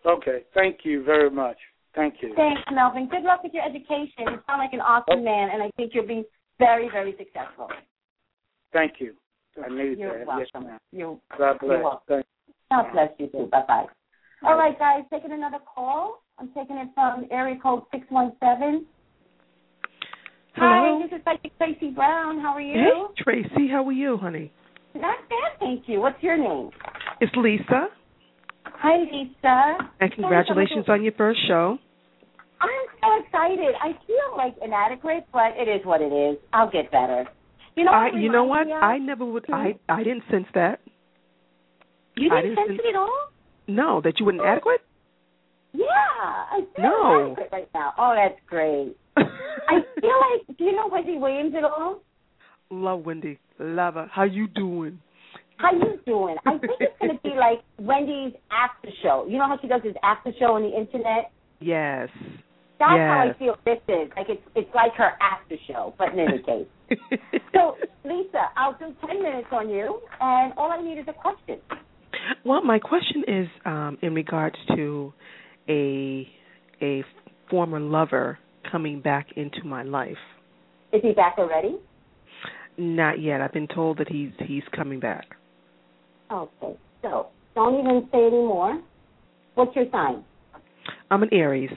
Okay. 0.06 0.42
Thank 0.54 0.78
you 0.84 1.02
very 1.04 1.30
much. 1.30 1.56
Thank 1.94 2.14
you. 2.20 2.34
Thanks, 2.34 2.60
Melvin. 2.72 3.08
Good 3.08 3.22
luck 3.22 3.42
with 3.42 3.54
your 3.54 3.64
education. 3.64 4.26
You 4.26 4.38
sound 4.46 4.58
like 4.58 4.72
an 4.72 4.80
awesome 4.80 5.20
oh. 5.20 5.22
man, 5.22 5.50
and 5.52 5.62
I 5.62 5.70
think 5.76 5.92
you'll 5.94 6.06
be 6.06 6.24
very, 6.58 6.88
very 6.90 7.14
successful. 7.16 7.68
Thank 8.72 8.94
you. 8.98 9.14
I 9.64 9.68
need 9.68 9.98
You're 9.98 10.18
that. 10.18 10.26
welcome. 10.26 10.40
Yes, 10.40 10.62
ma'am. 10.62 10.78
You, 10.92 11.20
God 11.38 11.58
bless. 11.60 11.82
welcome. 11.82 12.22
God 12.70 12.92
bless 12.92 13.10
you 13.18 13.28
too. 13.28 13.48
Bye 13.52 13.62
bye. 13.68 13.84
All 14.42 14.56
right, 14.56 14.78
guys, 14.78 15.04
taking 15.12 15.32
another 15.32 15.58
call. 15.74 16.22
I'm 16.38 16.48
taking 16.48 16.76
it 16.76 16.88
from 16.94 17.26
area 17.30 17.56
code 17.62 17.84
six 17.92 18.04
one 18.08 18.32
seven. 18.40 18.84
Hello. 20.56 20.98
Hi, 21.00 21.06
this 21.06 21.16
is 21.18 21.24
Psychic 21.24 21.56
Tracy 21.58 21.94
Brown. 21.94 22.40
How 22.40 22.54
are 22.54 22.60
you? 22.60 22.74
Hey, 22.74 23.22
Tracy, 23.22 23.68
how 23.70 23.86
are 23.86 23.92
you, 23.92 24.16
honey? 24.16 24.52
Not 24.94 25.18
bad, 25.28 25.58
thank 25.60 25.84
you. 25.88 26.00
What's 26.00 26.22
your 26.22 26.36
name? 26.36 26.70
It's 27.20 27.32
Lisa, 27.36 27.88
Hi, 28.66 28.96
Lisa. 29.10 29.88
and 30.00 30.12
congratulations 30.12 30.86
on 30.88 31.02
your 31.02 31.12
first 31.14 31.40
show. 31.48 31.78
I'm 32.60 32.70
so 33.00 33.24
excited. 33.24 33.74
I 33.82 33.92
feel 34.06 34.36
like 34.36 34.54
inadequate, 34.62 35.26
but 35.32 35.52
it 35.56 35.68
is 35.68 35.84
what 35.84 36.00
it 36.00 36.12
is. 36.12 36.38
I'll 36.52 36.70
get 36.70 36.90
better. 36.90 37.26
You 37.76 37.84
know, 37.84 37.90
I, 37.92 38.10
you 38.16 38.30
know 38.30 38.44
what? 38.44 38.66
I 38.70 38.98
never 38.98 39.24
would. 39.24 39.44
I, 39.52 39.74
I 39.88 40.02
didn't 40.04 40.22
sense 40.30 40.46
that. 40.54 40.80
you 42.16 42.30
didn't 42.30 42.42
didn't 42.50 42.56
sense 42.56 42.68
sense- 42.68 42.80
it 42.84 42.88
at 42.90 42.96
all. 42.96 43.28
No, 43.66 44.00
that 44.02 44.14
you 44.20 44.26
were 44.26 44.32
inadequate. 44.32 44.80
Yeah, 45.72 45.84
I 45.86 46.60
feel 46.76 46.84
No. 46.84 47.16
inadequate 47.24 47.48
right 47.52 47.68
now. 47.74 47.92
Oh, 47.98 48.14
that's 48.14 48.38
great. 48.46 48.96
I 49.16 49.80
feel 50.00 50.20
like. 50.46 50.56
Do 50.56 50.64
you 50.64 50.72
know 50.76 50.88
Wendy 50.90 51.16
Williams 51.18 51.54
at 51.56 51.64
all? 51.64 52.00
Love 52.82 53.04
Wendy. 53.04 53.38
Love 53.58 53.94
her. 53.94 54.08
How 54.12 54.24
you 54.24 54.48
doing? 54.48 55.00
How 55.56 55.72
you 55.72 55.98
doing? 56.04 56.36
I 56.44 56.58
think 56.58 56.72
it's 56.80 56.98
going 57.00 57.16
to 57.16 57.22
be 57.22 57.34
like 57.36 57.60
Wendy's 57.78 58.32
after 58.50 58.88
show. 59.02 59.26
You 59.28 59.38
know 59.38 59.46
how 59.46 59.58
she 59.60 59.68
does 59.68 59.82
this 59.84 59.94
after 60.02 60.32
show 60.38 60.54
on 60.56 60.62
the 60.62 60.76
internet? 60.76 61.30
Yes. 61.60 62.08
That's 62.78 62.90
how 62.90 63.30
I 63.30 63.38
feel 63.38 63.56
this 63.64 63.78
is. 63.88 64.10
Like 64.16 64.26
it's 64.28 64.42
it's 64.56 64.74
like 64.74 64.92
her 64.94 65.12
after 65.22 65.54
show, 65.68 65.94
but 65.96 66.12
in 66.12 66.20
any 66.20 66.42
case. 66.42 67.20
So, 67.54 67.76
Lisa, 68.04 68.50
I'll 68.56 68.76
do 68.78 68.92
10 69.06 69.22
minutes 69.22 69.46
on 69.52 69.70
you, 69.70 70.00
and 70.20 70.52
all 70.56 70.72
I 70.72 70.82
need 70.82 70.98
is 70.98 71.06
a 71.06 71.12
question. 71.12 71.60
well, 72.44 72.62
my 72.64 72.80
question 72.80 73.22
is 73.28 73.46
um, 73.64 73.96
in 74.02 74.12
regards 74.12 74.56
to 74.74 75.12
a 75.68 76.28
a 76.82 77.04
former 77.48 77.78
lover 77.78 78.40
coming 78.70 79.00
back 79.00 79.28
into 79.36 79.62
my 79.64 79.84
life. 79.84 80.18
Is 80.92 81.00
he 81.02 81.12
back 81.12 81.36
already? 81.38 81.76
Not 82.76 83.20
yet. 83.20 83.40
I've 83.40 83.52
been 83.52 83.68
told 83.68 83.98
that 83.98 84.08
he's 84.08 84.30
he's 84.46 84.64
coming 84.74 85.00
back. 85.00 85.26
Okay, 86.30 86.76
so 87.02 87.28
don't 87.54 87.78
even 87.78 88.08
say 88.10 88.26
any 88.26 88.30
more. 88.30 88.80
What's 89.54 89.74
your 89.76 89.86
sign? 89.92 90.24
I'm 91.10 91.22
an 91.22 91.28
Aries. 91.32 91.70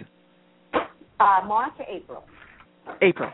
Uh, 0.73 1.41
March 1.45 1.73
or 1.79 1.85
April? 1.89 2.23
April. 3.01 3.31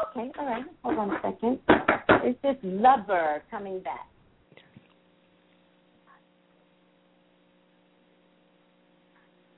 Okay, 0.00 0.30
all 0.38 0.46
right. 0.46 0.64
Hold 0.82 0.98
on 0.98 1.10
a 1.10 1.20
second. 1.22 1.58
Is 2.26 2.34
this 2.42 2.56
lover 2.62 3.42
coming 3.50 3.80
back? 3.80 4.08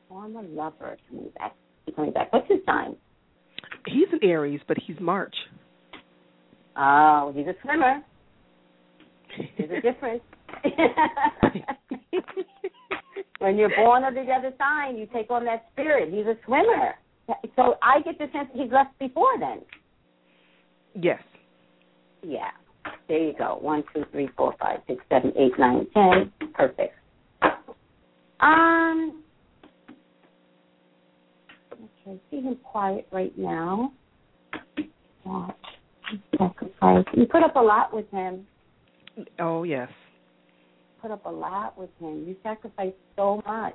Former 0.09 0.43
lover 0.43 0.97
coming 1.09 1.31
back. 1.39 1.55
He's 1.87 1.95
coming 1.95 2.13
back. 2.13 2.33
What's 2.33 2.49
his 2.49 2.61
sign? 2.67 2.97
He's 3.87 4.09
an 4.13 4.21
Aries, 4.23 4.61
but 4.69 4.77
he's 4.87 4.97
March. 5.01 5.35
Oh, 6.79 7.33
he's 7.35 7.47
a 7.47 7.55
swimmer. 7.63 8.03
There's 9.59 9.71
a 9.71 9.81
difference. 9.93 10.23
when 13.41 13.57
you're 13.57 13.75
born 13.77 14.05
of 14.05 14.15
the 14.15 14.21
other 14.21 14.53
sign, 14.59 14.97
you 14.97 15.09
take 15.13 15.31
on 15.31 15.45
that 15.45 15.67
spirit. 15.73 16.13
He's 16.13 16.27
a 16.27 16.37
swimmer. 16.47 16.95
So 17.57 17.75
I 17.83 18.01
get 18.01 18.19
the 18.19 18.27
sense 18.33 18.49
that 18.55 18.63
he's 18.63 18.73
left 18.73 18.99
before 18.99 19.39
then. 19.39 19.61
Yes. 20.95 21.21
Yeah. 22.23 22.51
There 23.09 23.19
you 23.19 23.35
go. 23.37 23.59
One, 23.61 23.85
two, 23.95 24.05
three, 24.13 24.29
four, 24.37 24.55
five, 24.61 24.81
six, 24.87 25.03
seven, 25.09 25.33
eight, 25.37 25.59
nine, 25.59 25.87
ten. 25.93 26.33
Perfect. 26.55 26.95
Um. 28.41 29.23
Okay, 31.73 32.21
see 32.31 32.41
him 32.41 32.57
quiet 32.63 33.07
right 33.11 33.37
now. 33.37 33.93
Watch. 35.25 35.55
Sacrifice. 36.39 37.05
You 37.15 37.27
put 37.27 37.43
up 37.43 37.57
a 37.57 37.61
lot 37.61 37.95
with 37.95 38.11
him. 38.11 38.47
Oh 39.39 39.65
yes. 39.65 39.89
Put 41.03 41.11
up 41.11 41.25
a 41.27 41.31
lot 41.31 41.79
with 41.79 41.91
him. 42.01 42.25
You 42.27 42.37
sacrificed 42.43 42.97
so 43.17 43.43
much. 43.47 43.75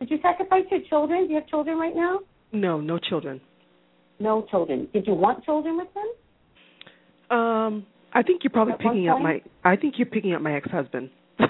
Did 0.00 0.10
you 0.10 0.18
sacrifice 0.22 0.64
your 0.70 0.80
children? 0.88 1.24
Do 1.26 1.30
you 1.34 1.38
have 1.40 1.48
children 1.48 1.76
right 1.78 1.94
now? 1.94 2.20
No, 2.52 2.80
no 2.80 2.98
children. 2.98 3.40
No 4.20 4.46
children. 4.50 4.88
Did 4.92 5.06
you 5.06 5.14
want 5.14 5.44
children 5.44 5.76
with 5.76 5.88
him? 5.94 7.36
Um, 7.36 7.86
I 8.12 8.22
think 8.22 8.42
you're 8.42 8.50
probably 8.50 8.74
At 8.74 8.80
picking 8.80 9.08
up 9.08 9.20
my. 9.20 9.42
I 9.64 9.76
think 9.76 9.94
you're 9.98 10.06
picking 10.06 10.32
up 10.34 10.42
my 10.42 10.54
ex-husband. 10.56 11.10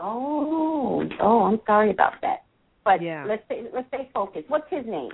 Oh, 0.00 1.02
oh, 1.20 1.42
I'm 1.44 1.60
sorry 1.66 1.90
about 1.90 2.12
that. 2.22 2.44
But 2.84 3.02
Yeah. 3.02 3.24
let's 3.26 3.44
stay, 3.46 3.64
let's 3.74 3.88
stay 3.88 4.08
focused. 4.14 4.48
What's 4.48 4.70
his 4.70 4.86
name? 4.86 5.10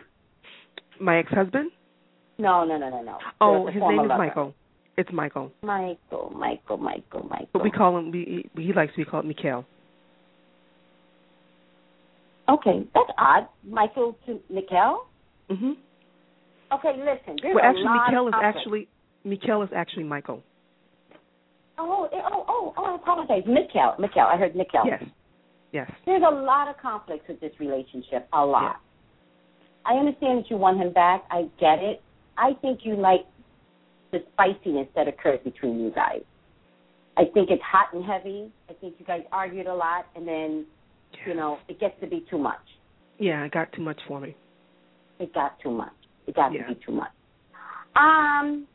my 1.01 1.19
ex-husband? 1.19 1.71
No, 2.39 2.65
no, 2.65 2.79
no, 2.79 2.91
no, 2.91 3.03
no. 3.03 3.19
Oh, 3.41 3.67
his 3.67 3.81
name 3.81 4.01
is 4.01 4.09
lover. 4.09 4.19
Michael. 4.19 4.55
It's 4.97 5.11
Michael, 5.13 5.51
Michael, 5.63 6.33
Michael, 6.37 6.77
Michael, 6.77 7.23
Michael. 7.29 7.49
but 7.53 7.65
we 7.65 7.71
call 7.71 7.99
him. 7.99 8.13
We 8.13 8.49
he 8.57 8.73
likes 8.73 8.93
to 8.93 8.99
be 8.99 9.05
called 9.05 9.27
Mikhail. 9.27 9.65
Okay, 12.49 12.87
that's 12.95 13.11
odd. 13.19 13.49
Michael 13.67 14.17
to 14.27 14.39
Mikkel. 14.53 14.99
hmm 15.51 15.73
Okay, 16.73 16.93
listen. 16.99 17.37
There's 17.43 17.55
Well, 17.55 17.65
actually, 17.65 17.85
Mikhail 17.85 18.29
is 18.29 18.35
actually 18.43 18.89
Mikhail 19.25 19.63
is 19.63 19.71
actually 19.75 20.05
Michael. 20.05 20.43
Oh, 21.79 22.09
oh, 22.13 22.45
oh, 22.49 22.75
oh! 22.77 22.85
I 22.85 22.95
apologize. 22.95 23.43
Mikkel, 23.49 23.99
Mikkel. 23.99 24.27
I 24.27 24.37
heard 24.37 24.55
Mikkel. 24.55 24.87
Yes. 24.87 25.03
Yes. 25.73 25.91
There's 26.07 26.23
a 26.23 26.33
lot 26.33 26.69
of 26.69 26.77
conflicts 26.81 27.27
with 27.27 27.41
this 27.41 27.53
relationship. 27.59 28.29
A 28.33 28.45
lot. 28.45 28.81
I 29.85 29.95
understand 29.95 30.45
that 30.45 30.51
you 30.51 30.57
want 30.57 30.81
him 30.81 30.93
back. 30.93 31.25
I 31.31 31.49
get 31.59 31.81
it. 31.81 32.01
I 32.37 32.53
think 32.61 32.81
you 32.83 32.97
like 32.97 33.27
the 34.13 34.19
spiciness 34.33 34.89
that 34.95 35.09
occurs 35.09 35.41
between 35.45 35.81
you 35.81 35.91
guys. 35.91 36.23
I 37.17 37.25
think 37.33 37.51
it's 37.51 37.63
hot 37.63 37.93
and 37.93 38.05
heavy. 38.05 38.51
I 38.69 38.73
think 38.75 38.95
you 38.99 39.07
guys 39.07 39.23
argued 39.31 39.67
a 39.67 39.75
lot, 39.75 40.07
and 40.17 40.27
then 40.27 40.67
you 41.27 41.35
know 41.35 41.59
it 41.69 41.79
gets 41.79 41.95
to 42.01 42.07
be 42.07 42.25
too 42.31 42.39
much. 42.39 42.59
Yeah, 43.19 43.45
it 43.45 43.53
got 43.53 43.73
too 43.73 43.83
much 43.83 44.01
for 44.09 44.21
me. 44.21 44.35
It 45.21 45.33
got 45.33 45.59
too 45.61 45.71
much. 45.71 45.93
It 46.27 46.35
got 46.35 46.53
Yeah. 46.53 46.67
to 46.67 46.75
be 46.75 46.81
too 46.85 46.93
much. 46.93 47.13
Um. 47.97 48.67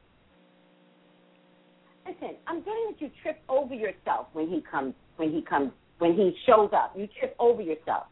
Listen, 2.07 2.37
I'm 2.47 2.59
getting 2.59 2.87
that 2.91 3.01
you 3.01 3.11
trip 3.21 3.39
over 3.49 3.73
yourself 3.73 4.27
when 4.33 4.47
he 4.47 4.61
comes. 4.61 4.93
When 5.17 5.31
he 5.31 5.41
comes. 5.41 5.71
When 5.99 6.13
he 6.13 6.33
shows 6.45 6.69
up, 6.73 6.93
you 6.95 7.07
trip 7.19 7.35
over 7.39 7.61
yourself. 7.61 8.07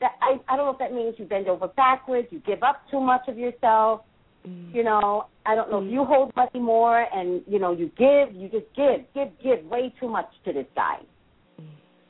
That 0.00 0.12
I 0.22 0.38
I 0.48 0.56
don't 0.56 0.66
know 0.66 0.72
if 0.72 0.78
that 0.78 0.92
means 0.92 1.16
you 1.18 1.24
bend 1.24 1.48
over 1.48 1.66
backwards. 1.68 2.28
You 2.30 2.38
give 2.46 2.62
up 2.62 2.82
too 2.90 3.00
much 3.00 3.22
of 3.26 3.36
yourself. 3.36 4.02
You 4.44 4.84
know, 4.84 5.26
I 5.46 5.54
don't 5.54 5.70
know 5.70 5.82
if 5.82 5.90
you 5.90 6.04
hold 6.04 6.34
money 6.36 6.60
more 6.60 7.06
and 7.14 7.42
you 7.46 7.58
know 7.58 7.72
you 7.72 7.90
give. 7.96 8.34
You 8.34 8.48
just 8.48 8.66
give, 8.76 9.00
give, 9.14 9.28
give 9.42 9.64
way 9.64 9.92
too 9.98 10.08
much 10.08 10.28
to 10.44 10.52
this 10.52 10.66
guy. 10.74 10.98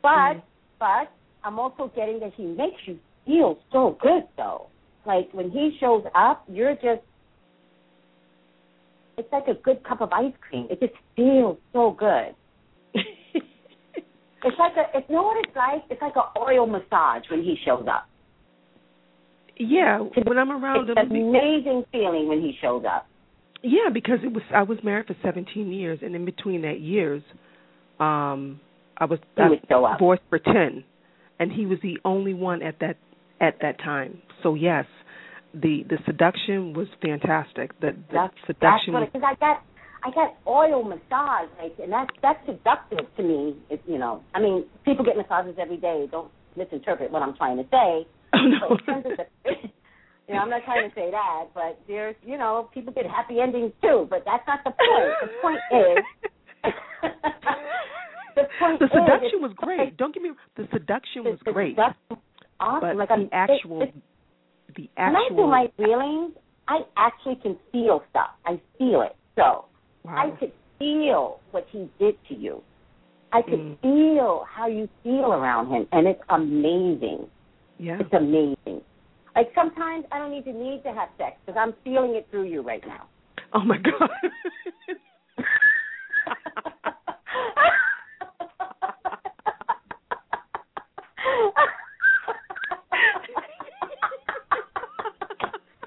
But 0.02 0.44
but 0.78 1.12
I'm 1.44 1.58
also 1.58 1.92
getting 1.94 2.20
that 2.20 2.32
he 2.36 2.44
makes 2.44 2.80
you 2.86 2.98
feel 3.24 3.58
so 3.72 3.96
good 4.00 4.24
though. 4.36 4.66
Like 5.06 5.28
when 5.32 5.50
he 5.50 5.76
shows 5.78 6.04
up, 6.14 6.44
you're 6.48 6.74
just 6.74 7.02
it's 9.16 9.32
like 9.32 9.46
a 9.46 9.54
good 9.54 9.84
cup 9.84 10.00
of 10.00 10.12
ice 10.12 10.32
cream. 10.40 10.66
It 10.70 10.80
just 10.80 10.94
feels 11.16 11.58
so 11.72 11.96
good. 11.98 12.34
It's 14.44 14.58
like 14.58 14.76
a 14.76 14.98
it's 14.98 15.08
you 15.08 15.16
know 15.16 15.22
what 15.22 15.42
it's 15.42 15.56
like? 15.56 15.84
It's 15.88 16.02
like 16.02 16.16
an 16.16 16.28
oil 16.38 16.66
massage 16.66 17.22
when 17.30 17.42
he 17.42 17.56
shows 17.64 17.86
up. 17.90 18.06
Yeah, 19.58 19.98
when 19.98 20.38
I'm 20.38 20.50
around 20.50 20.88
It's 20.88 20.98
him, 20.98 21.10
an 21.10 21.28
amazing 21.28 21.84
feeling 21.92 22.28
when 22.28 22.40
he 22.40 22.54
shows 22.60 22.84
up. 22.84 23.06
Yeah, 23.62 23.88
because 23.92 24.18
it 24.22 24.32
was 24.32 24.42
I 24.54 24.62
was 24.62 24.78
married 24.82 25.06
for 25.06 25.16
17 25.22 25.72
years, 25.72 26.00
and 26.02 26.14
in 26.14 26.24
between 26.24 26.62
that 26.62 26.80
years, 26.80 27.22
um, 27.98 28.60
I 28.98 29.06
was 29.06 29.18
I 29.38 29.48
would 29.48 29.60
show 29.68 29.84
up. 29.84 29.98
divorced 29.98 30.22
for 30.28 30.38
10, 30.38 30.84
and 31.38 31.52
he 31.52 31.66
was 31.66 31.78
the 31.82 31.98
only 32.04 32.34
one 32.34 32.62
at 32.62 32.80
that 32.80 32.96
at 33.40 33.56
that 33.62 33.78
time. 33.78 34.20
So 34.42 34.54
yes, 34.54 34.84
the 35.54 35.84
the 35.88 35.98
seduction 36.04 36.74
was 36.74 36.88
fantastic. 37.00 37.78
The, 37.80 37.92
the 37.92 37.94
That's 38.12 38.34
that's 38.34 38.46
seduction 38.46 38.92
what 38.92 39.00
was 39.00 39.08
because 39.12 39.26
I 39.26 39.34
got 39.40 39.62
I 40.04 40.10
got 40.10 40.34
oil 40.46 40.84
massage, 40.84 41.48
like, 41.58 41.74
and 41.82 41.90
that's 41.90 42.10
that's 42.20 42.44
seductive 42.46 43.06
to 43.16 43.22
me. 43.22 43.56
It, 43.70 43.82
you 43.86 43.96
know, 43.98 44.22
I 44.34 44.40
mean, 44.40 44.66
people 44.84 45.04
get 45.04 45.16
massages 45.16 45.56
every 45.58 45.78
day. 45.78 46.06
Don't 46.10 46.30
misinterpret 46.56 47.10
what 47.10 47.22
I'm 47.22 47.34
trying 47.36 47.56
to 47.56 47.64
say. 47.70 48.06
No. 48.44 48.76
But 48.86 48.96
in 48.96 49.02
terms 49.02 49.06
of 49.06 49.26
the, 49.44 49.50
you 50.28 50.34
know, 50.34 50.40
I'm 50.40 50.50
not 50.50 50.62
trying 50.64 50.88
to 50.88 50.94
say 50.94 51.10
that, 51.10 51.44
but 51.54 51.78
there's, 51.86 52.16
you 52.24 52.38
know, 52.38 52.68
people 52.72 52.92
get 52.92 53.06
happy 53.06 53.40
endings 53.40 53.72
too. 53.82 54.06
But 54.08 54.24
that's 54.24 54.44
not 54.46 54.60
the 54.64 54.70
point. 54.70 55.14
The 55.20 55.28
point 55.42 55.60
is, 55.72 56.04
the 58.36 58.42
point 58.58 58.78
the 58.80 58.88
seduction 58.88 59.38
it's- 59.38 59.42
was 59.42 59.52
great. 59.56 59.96
Don't 59.96 60.14
get 60.14 60.22
me 60.22 60.30
the 60.56 60.66
seduction 60.72 61.24
was 61.24 61.38
the 61.44 61.52
great, 61.52 61.76
seduction- 61.76 62.18
awesome. 62.60 62.80
but 62.80 62.96
like 62.96 63.08
the 63.08 63.14
I'm, 63.14 63.28
actual 63.32 63.82
it, 63.82 63.94
the 64.76 64.88
when 64.96 65.16
I 65.16 65.28
do 65.30 65.46
my 65.46 65.66
feelings, 65.76 66.32
I 66.68 66.80
actually 66.96 67.36
can 67.36 67.56
feel 67.70 68.02
stuff. 68.10 68.30
I 68.46 68.60
feel 68.78 69.02
it. 69.02 69.14
So 69.36 69.66
I 70.08 70.30
could 70.40 70.52
feel 70.78 71.40
what 71.50 71.66
he 71.70 71.88
did 71.98 72.14
to 72.28 72.34
you. 72.34 72.62
I 73.32 73.42
could 73.42 73.58
Mm. 73.58 73.80
feel 73.82 74.44
how 74.48 74.68
you 74.68 74.88
feel 75.02 75.32
around 75.32 75.68
him, 75.68 75.86
and 75.92 76.06
it's 76.06 76.20
amazing. 76.28 77.26
Yeah. 77.78 77.98
It's 78.00 78.12
amazing. 78.12 78.82
Like 79.34 79.50
sometimes 79.54 80.04
I 80.12 80.18
don't 80.18 80.30
need 80.30 80.44
to 80.44 80.52
need 80.52 80.82
to 80.84 80.92
have 80.92 81.08
sex 81.18 81.36
because 81.44 81.58
I'm 81.60 81.74
feeling 81.82 82.14
it 82.14 82.28
through 82.30 82.44
you 82.44 82.62
right 82.62 82.86
now. 82.86 83.08
Oh 83.52 83.64
my 83.64 83.78
god. 83.78 84.10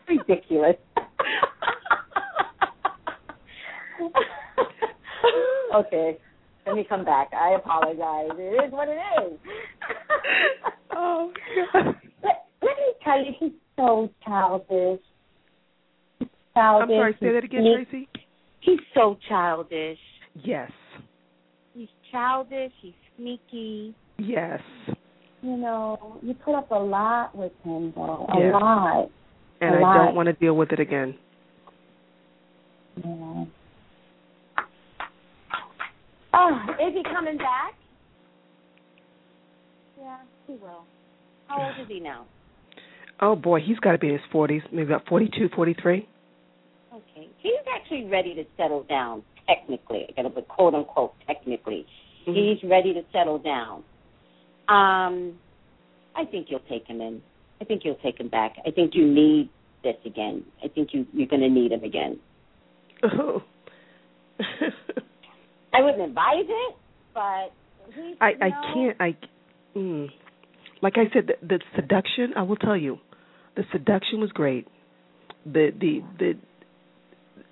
Ridiculous. 0.07 0.75
okay, 5.75 6.17
let 6.65 6.75
me 6.75 6.85
come 6.87 7.05
back. 7.05 7.29
I 7.33 7.55
apologize. 7.55 8.29
It 8.37 8.65
is 8.65 8.71
what 8.71 8.89
it 8.89 8.97
is. 9.23 9.39
oh 10.97 11.31
god. 11.73 11.95
let, 12.23 12.45
let 12.61 12.75
me 12.77 12.93
tell 13.03 13.19
you, 13.23 13.31
he's 13.39 13.51
so 13.77 14.09
childish. 14.25 14.99
Childish. 16.53 16.83
I'm 16.83 16.89
sorry, 16.89 17.15
say 17.21 17.31
that 17.33 17.43
again, 17.43 17.63
He's- 17.63 17.85
Tracy. 17.89 18.09
He's 18.61 18.79
so 18.93 19.17
childish. 19.29 19.99
Yes. 20.43 20.71
He's 21.73 21.87
childish. 22.11 22.71
He's 22.81 22.93
sneaky. 23.15 23.95
Yes. 24.17 24.59
You 25.41 25.55
know, 25.55 26.17
you 26.23 26.33
put 26.33 26.55
up 26.55 26.71
a 26.71 26.75
lot 26.75 27.35
with 27.35 27.51
him, 27.63 27.93
though. 27.95 28.25
A 28.33 28.39
Yeah. 28.39 28.51
lot. 28.57 29.09
And 29.61 29.75
A 29.75 29.77
I 29.77 29.81
lot. 29.81 29.93
don't 30.05 30.15
want 30.15 30.25
to 30.27 30.33
deal 30.33 30.55
with 30.55 30.71
it 30.71 30.79
again. 30.79 31.15
Yeah. 33.05 33.45
Oh, 36.33 36.59
is 36.81 36.93
he 36.93 37.03
coming 37.03 37.37
back? 37.37 37.73
Yeah, 39.99 40.17
he 40.47 40.53
will. 40.53 40.83
How 41.47 41.61
old 41.61 41.75
is 41.81 41.87
he 41.87 41.99
now? 41.99 42.25
Oh 43.19 43.35
boy, 43.35 43.59
he's 43.61 43.79
got 43.79 43.93
to 43.93 43.97
be 43.97 44.09
in 44.09 44.13
his 44.13 44.21
40s, 44.31 44.61
maybe 44.71 44.93
about 44.93 45.07
42, 45.09 45.49
43. 45.55 46.07
Okay. 46.93 47.27
He's 47.39 47.51
actually 47.75 48.05
ready 48.05 48.35
to 48.35 48.43
settle 48.55 48.83
down, 48.83 49.23
technically. 49.47 50.05
I 50.07 50.11
gotta 50.15 50.29
put 50.29 50.47
quote 50.47 50.75
unquote 50.75 51.13
technically. 51.25 51.87
Mhm. 52.27 52.35
He's 52.35 52.69
ready 52.69 52.93
to 52.93 53.01
settle 53.11 53.39
down. 53.39 53.77
Um 54.67 55.39
I 56.15 56.25
think 56.29 56.47
you'll 56.51 56.59
take 56.69 56.85
him 56.85 57.01
in. 57.01 57.21
I 57.59 57.65
think 57.65 57.81
you'll 57.83 57.95
take 58.03 58.19
him 58.19 58.27
back. 58.29 58.53
I 58.67 58.69
think 58.69 58.93
you 58.93 59.07
need 59.07 59.49
this 59.83 59.95
again. 60.05 60.43
I 60.63 60.67
think 60.67 60.89
you 60.93 61.07
you're 61.11 61.27
gonna 61.27 61.49
need 61.49 61.71
him 61.71 61.83
again. 61.83 62.19
Oh. 63.03 63.41
I 65.73 65.81
wouldn't 65.81 66.03
advise 66.03 66.45
it, 66.47 66.75
but 67.15 67.51
I 68.21 68.33
I 68.41 68.49
know, 68.49 68.61
can't 68.73 68.97
I 69.01 69.17
mm, 69.75 70.07
like 70.81 70.93
I 70.97 71.11
said 71.13 71.27
the, 71.27 71.47
the 71.47 71.59
seduction 71.75 72.33
I 72.35 72.43
will 72.43 72.55
tell 72.55 72.77
you 72.77 72.99
the 73.55 73.63
seduction 73.71 74.19
was 74.19 74.31
great 74.31 74.67
the 75.45 75.71
the 75.79 76.01
the 76.19 76.33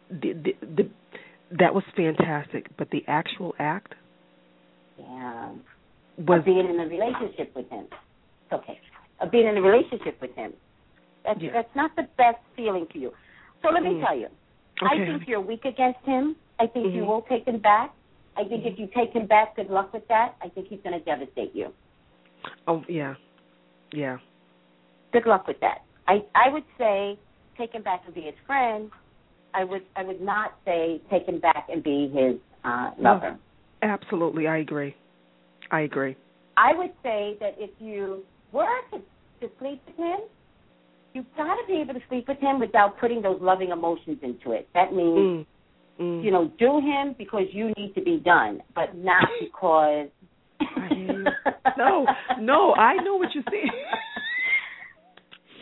the, 0.10 0.34
the, 0.34 0.54
the 0.76 0.90
that 1.60 1.74
was 1.74 1.84
fantastic, 1.96 2.68
but 2.78 2.90
the 2.92 3.04
actual 3.08 3.54
act 3.60 3.94
Yeah. 4.98 5.52
was 6.18 6.40
of 6.40 6.46
being 6.46 6.68
in 6.70 6.80
a 6.80 6.88
relationship 6.88 7.56
with 7.56 7.70
him. 7.70 7.86
Okay. 8.52 8.80
Of 9.20 9.32
being 9.32 9.48
in 9.48 9.58
a 9.58 9.62
relationship 9.62 10.20
with 10.22 10.34
him. 10.36 10.54
That's 11.24 11.40
Yeah. 11.42 11.52
that's 11.54 11.76
not 11.76 11.96
the 11.96 12.08
best 12.18 12.40
feeling 12.56 12.86
for 12.92 12.98
you. 12.98 13.14
So 13.62 13.70
let 13.70 13.84
me 13.84 13.92
Mm. 13.96 14.06
tell 14.06 14.16
you. 14.18 14.30
I 14.82 14.98
think 14.98 15.28
you're 15.28 15.42
weak 15.42 15.66
against 15.66 16.00
him. 16.06 16.36
I 16.60 16.68
think 16.68 16.94
you 16.94 17.04
Mhm. 17.04 17.08
will 17.08 17.22
take 17.24 17.46
him 17.46 17.60
back. 17.60 17.94
I 18.36 18.44
think 18.44 18.64
Mhm. 18.64 18.74
if 18.74 18.80
you 18.80 18.88
take 18.88 19.12
him 19.14 19.26
back, 19.26 19.56
good 19.56 19.70
luck 19.70 19.94
with 19.94 20.08
that. 20.08 20.36
I 20.42 20.50
think 20.50 20.68
he's 20.68 20.82
going 20.82 20.98
to 21.00 21.04
devastate 21.06 21.56
you. 21.56 21.74
Oh 22.68 22.84
yeah, 22.88 23.16
yeah. 23.92 24.18
Good 25.14 25.26
luck 25.26 25.48
with 25.48 25.60
that. 25.62 25.80
I 26.08 26.20
I 26.36 26.52
would 26.52 26.64
say 26.78 27.18
take 27.58 27.72
him 27.74 27.84
back 27.84 28.04
and 28.06 28.14
be 28.14 28.22
his 28.22 28.36
friend. 28.46 28.90
I 29.54 29.64
would 29.64 29.84
I 29.96 30.04
would 30.04 30.22
not 30.22 30.56
say 30.66 31.02
take 31.10 31.26
him 31.26 31.40
back 31.40 31.68
and 31.72 31.84
be 31.84 32.12
his 32.14 32.36
uh, 32.64 32.92
lover. 33.00 33.38
Absolutely, 33.82 34.48
I 34.48 34.58
agree. 34.58 34.96
I 35.72 35.82
agree. 35.82 36.16
I 36.58 36.74
would 36.76 36.92
say 37.04 37.38
that 37.40 37.56
if 37.58 37.70
you 37.80 38.24
were 38.52 38.66
to, 38.92 38.98
to 38.98 39.54
sleep 39.60 39.82
with 39.86 39.96
him, 39.98 40.20
you've 41.14 41.26
got 41.38 41.56
to 41.56 41.62
be 41.68 41.74
able 41.82 41.94
to 41.94 42.00
sleep 42.10 42.28
with 42.28 42.40
him 42.40 42.60
without 42.60 42.98
putting 43.00 43.22
those 43.22 43.40
loving 43.42 43.70
emotions 43.72 44.18
into 44.22 44.52
it. 44.52 44.68
That 44.74 44.94
means, 44.94 45.18
Mm. 45.18 45.46
Mm. 46.00 46.24
you 46.26 46.32
know, 46.32 46.52
do 46.60 46.80
him 46.80 47.16
because 47.18 47.46
you 47.52 47.72
need 47.78 47.94
to 47.96 48.02
be 48.02 48.18
done, 48.18 48.62
but 48.74 48.96
not 48.98 49.26
because. 49.40 50.08
I 50.76 50.88
hear 50.94 51.20
you. 51.20 51.26
No, 51.78 52.06
no, 52.40 52.74
I 52.76 52.96
know 53.04 53.16
what 53.16 53.30
you're 53.34 53.44
saying. 53.52 53.70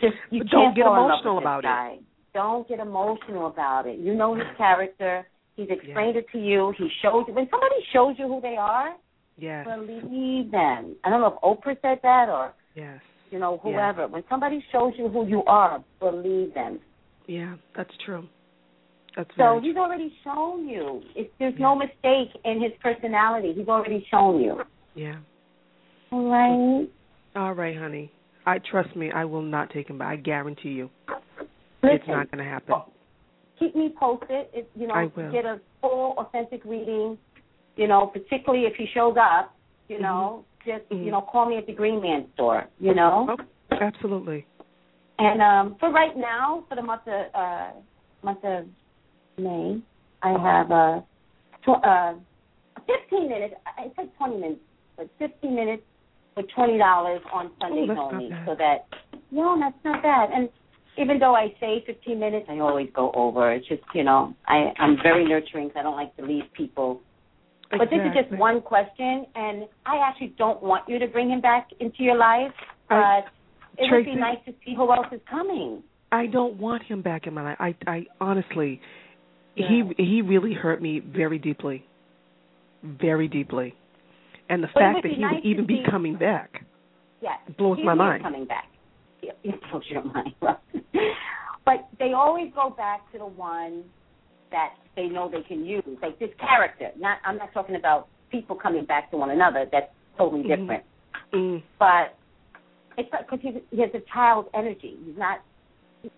Just 0.00 0.14
you 0.30 0.40
But 0.40 0.50
don't 0.50 0.74
get 0.74 0.84
fall 0.84 0.94
in 0.96 1.00
love 1.02 1.10
emotional 1.22 1.38
about 1.38 1.64
it. 1.64 2.02
Don't 2.34 2.68
get 2.68 2.80
emotional 2.80 3.46
about 3.46 3.86
it. 3.86 3.98
You 3.98 4.14
know 4.14 4.34
his 4.34 4.44
character. 4.56 5.26
He's 5.56 5.68
explained 5.70 6.16
it 6.16 6.26
to 6.32 6.38
you. 6.38 6.74
He 6.76 6.88
shows 7.00 7.24
you 7.28 7.34
when 7.34 7.48
somebody 7.50 7.76
shows 7.92 8.16
you 8.18 8.26
who 8.26 8.40
they 8.40 8.56
are, 8.58 8.94
Yes, 9.36 9.66
believe 9.66 10.50
them. 10.50 10.96
I 11.04 11.10
don't 11.10 11.20
know 11.20 11.36
if 11.36 11.42
Oprah 11.42 11.76
said 11.82 11.98
that 12.02 12.28
or 12.28 12.52
yes, 12.74 13.00
you 13.30 13.38
know 13.38 13.60
Yeah. 13.64 13.72
whoever. 13.72 14.08
When 14.08 14.24
somebody 14.28 14.64
shows 14.72 14.92
you 14.96 15.08
who 15.08 15.26
you 15.26 15.42
are, 15.46 15.82
believe 16.00 16.54
them. 16.54 16.80
yeah. 17.26 17.54
That's 17.76 17.90
true. 18.04 18.24
That's 19.16 19.30
So 19.36 19.60
he's 19.62 19.76
already 19.76 20.12
shown 20.24 20.68
you. 20.68 21.00
It's, 21.14 21.30
there's 21.38 21.54
Yeah. 21.54 21.66
no 21.66 21.76
mistake 21.76 22.30
in 22.44 22.60
his 22.60 22.72
personality. 22.82 23.52
He's 23.56 23.68
already 23.68 24.04
shown 24.10 24.40
you. 24.40 24.60
Yeah. 24.94 25.16
All 26.12 26.28
right. 26.30 26.88
All 27.36 27.52
right, 27.52 27.76
honey. 27.76 28.12
I 28.46 28.58
trust 28.70 28.94
me. 28.94 29.10
I 29.10 29.24
will 29.24 29.42
not 29.42 29.70
take 29.70 29.88
him 29.88 29.98
back. 29.98 30.08
I 30.08 30.16
guarantee 30.16 30.70
you, 30.70 30.90
Listen, 31.82 31.96
it's 31.96 32.04
not 32.06 32.30
going 32.30 32.44
to 32.44 32.48
happen. 32.50 32.74
keep 33.58 33.74
me 33.74 33.92
posted. 33.98 34.46
If 34.52 34.66
you 34.76 34.86
know, 34.86 34.94
I 34.94 35.04
will. 35.16 35.32
get 35.32 35.44
a 35.44 35.60
full 35.80 36.14
authentic 36.18 36.64
reading. 36.64 37.18
You 37.76 37.88
know, 37.88 38.06
particularly 38.06 38.66
if 38.66 38.74
he 38.76 38.86
shows 38.94 39.16
up. 39.20 39.54
You 39.88 40.00
know, 40.00 40.44
just 40.64 40.88
Mhm. 40.90 41.04
you 41.04 41.10
know, 41.10 41.20
call 41.22 41.46
me 41.46 41.56
at 41.58 41.66
the 41.66 41.72
Green 41.74 42.00
Man 42.00 42.26
store. 42.34 42.68
You 42.78 42.94
know, 42.94 43.26
Oh, 43.30 43.76
absolutely. 43.80 44.46
and 45.18 45.42
um 45.42 45.74
for 45.80 45.90
right 45.90 46.16
now, 46.16 46.64
for 46.68 46.74
the 46.76 46.82
month 46.82 47.06
of 47.06 47.26
uh 47.34 47.70
month 48.22 48.44
of 48.44 48.66
May, 49.36 49.80
I 50.22 50.30
have 50.30 50.70
uh, 50.70 51.00
tw- 51.64 51.84
uh 51.84 52.14
15 52.86 53.28
minutes. 53.28 53.54
I 53.78 53.90
said 53.96 54.08
20 54.16 54.36
minutes, 54.36 54.60
but 54.96 55.08
15 55.18 55.54
minutes 55.54 55.82
for 56.34 56.42
twenty 56.54 56.78
dollars 56.78 57.20
on 57.32 57.50
Sundays 57.60 57.88
oh, 57.90 57.94
not 57.94 58.14
only. 58.14 58.30
So 58.46 58.54
that 58.56 58.86
no, 59.30 59.56
that's 59.58 59.76
not 59.84 60.02
bad. 60.02 60.30
And 60.34 60.48
even 60.98 61.18
though 61.18 61.34
I 61.34 61.48
say 61.60 61.82
15 61.86 62.18
minutes, 62.18 62.46
I 62.48 62.58
always 62.60 62.88
go 62.94 63.10
over. 63.14 63.52
It's 63.52 63.66
just 63.68 63.82
you 63.94 64.04
know, 64.04 64.34
I 64.46 64.72
I'm 64.78 64.96
very 65.02 65.24
nurturing. 65.26 65.68
'cause 65.68 65.76
I 65.78 65.82
don't 65.82 65.96
like 65.96 66.14
to 66.16 66.24
leave 66.24 66.44
people. 66.56 67.00
But 67.70 67.90
this 67.90 67.98
is 67.98 68.14
just 68.14 68.38
one 68.38 68.60
question, 68.60 69.26
and 69.34 69.66
I 69.84 69.96
actually 69.98 70.34
don't 70.38 70.62
want 70.62 70.88
you 70.88 70.98
to 71.00 71.08
bring 71.08 71.28
him 71.30 71.40
back 71.40 71.68
into 71.80 72.02
your 72.04 72.16
life. 72.16 72.52
But 72.88 72.96
I- 72.96 73.24
it 73.78 73.90
would 73.90 74.04
be 74.04 74.14
nice 74.14 74.38
to 74.46 74.52
see 74.64 74.74
who 74.76 74.92
else 74.92 75.06
is 75.10 75.20
coming. 75.28 75.82
I 76.12 76.26
don't 76.26 76.54
want 76.60 76.84
him 76.84 77.02
back 77.02 77.26
in 77.26 77.34
my 77.34 77.42
life. 77.42 77.56
I, 77.58 77.74
I 77.88 78.06
honestly, 78.20 78.80
Yeah. 79.56 79.66
he 79.68 80.04
he 80.04 80.22
really 80.22 80.52
hurt 80.52 80.80
me 80.80 81.00
very 81.00 81.38
deeply, 81.38 81.84
very 82.84 83.26
deeply, 83.26 83.74
and 84.48 84.62
the 84.62 84.68
it 84.68 84.74
fact 84.74 85.02
that 85.02 85.12
he 85.12 85.22
nice 85.22 85.34
would 85.36 85.44
even 85.44 85.66
be 85.66 85.82
coming 85.90 86.16
back 86.16 86.64
Yes. 87.20 87.38
blows 87.56 87.78
He 87.78 87.84
my 87.84 87.94
mind. 87.94 88.22
coming 88.22 88.44
back. 88.44 88.66
It 89.22 89.60
blows 89.70 89.82
your 89.88 90.04
mind. 90.04 90.34
but 91.64 91.88
they 91.98 92.12
always 92.12 92.52
go 92.54 92.68
back 92.70 93.10
to 93.12 93.18
the 93.18 93.26
one 93.26 93.84
that 94.50 94.74
they 94.94 95.06
know 95.08 95.30
they 95.30 95.40
can 95.42 95.64
use, 95.64 95.82
like 96.02 96.18
this 96.18 96.28
character. 96.38 96.90
Not, 96.98 97.18
I'm 97.24 97.38
not 97.38 97.52
talking 97.54 97.76
about 97.76 98.08
people 98.30 98.54
coming 98.56 98.84
back 98.84 99.10
to 99.10 99.16
one 99.16 99.30
another. 99.30 99.66
That's 99.72 99.90
totally 100.18 100.42
Mhm. 100.44 100.48
different. 100.60 100.84
Mm, 101.32 101.62
But 101.78 102.14
it's 102.98 103.08
because 103.10 103.40
he, 103.40 103.60
he 103.70 103.80
has 103.80 103.90
a 103.94 104.00
child 104.12 104.50
energy. 104.54 104.96
He's 105.06 105.16
not 105.16 105.40
he's 106.02 106.12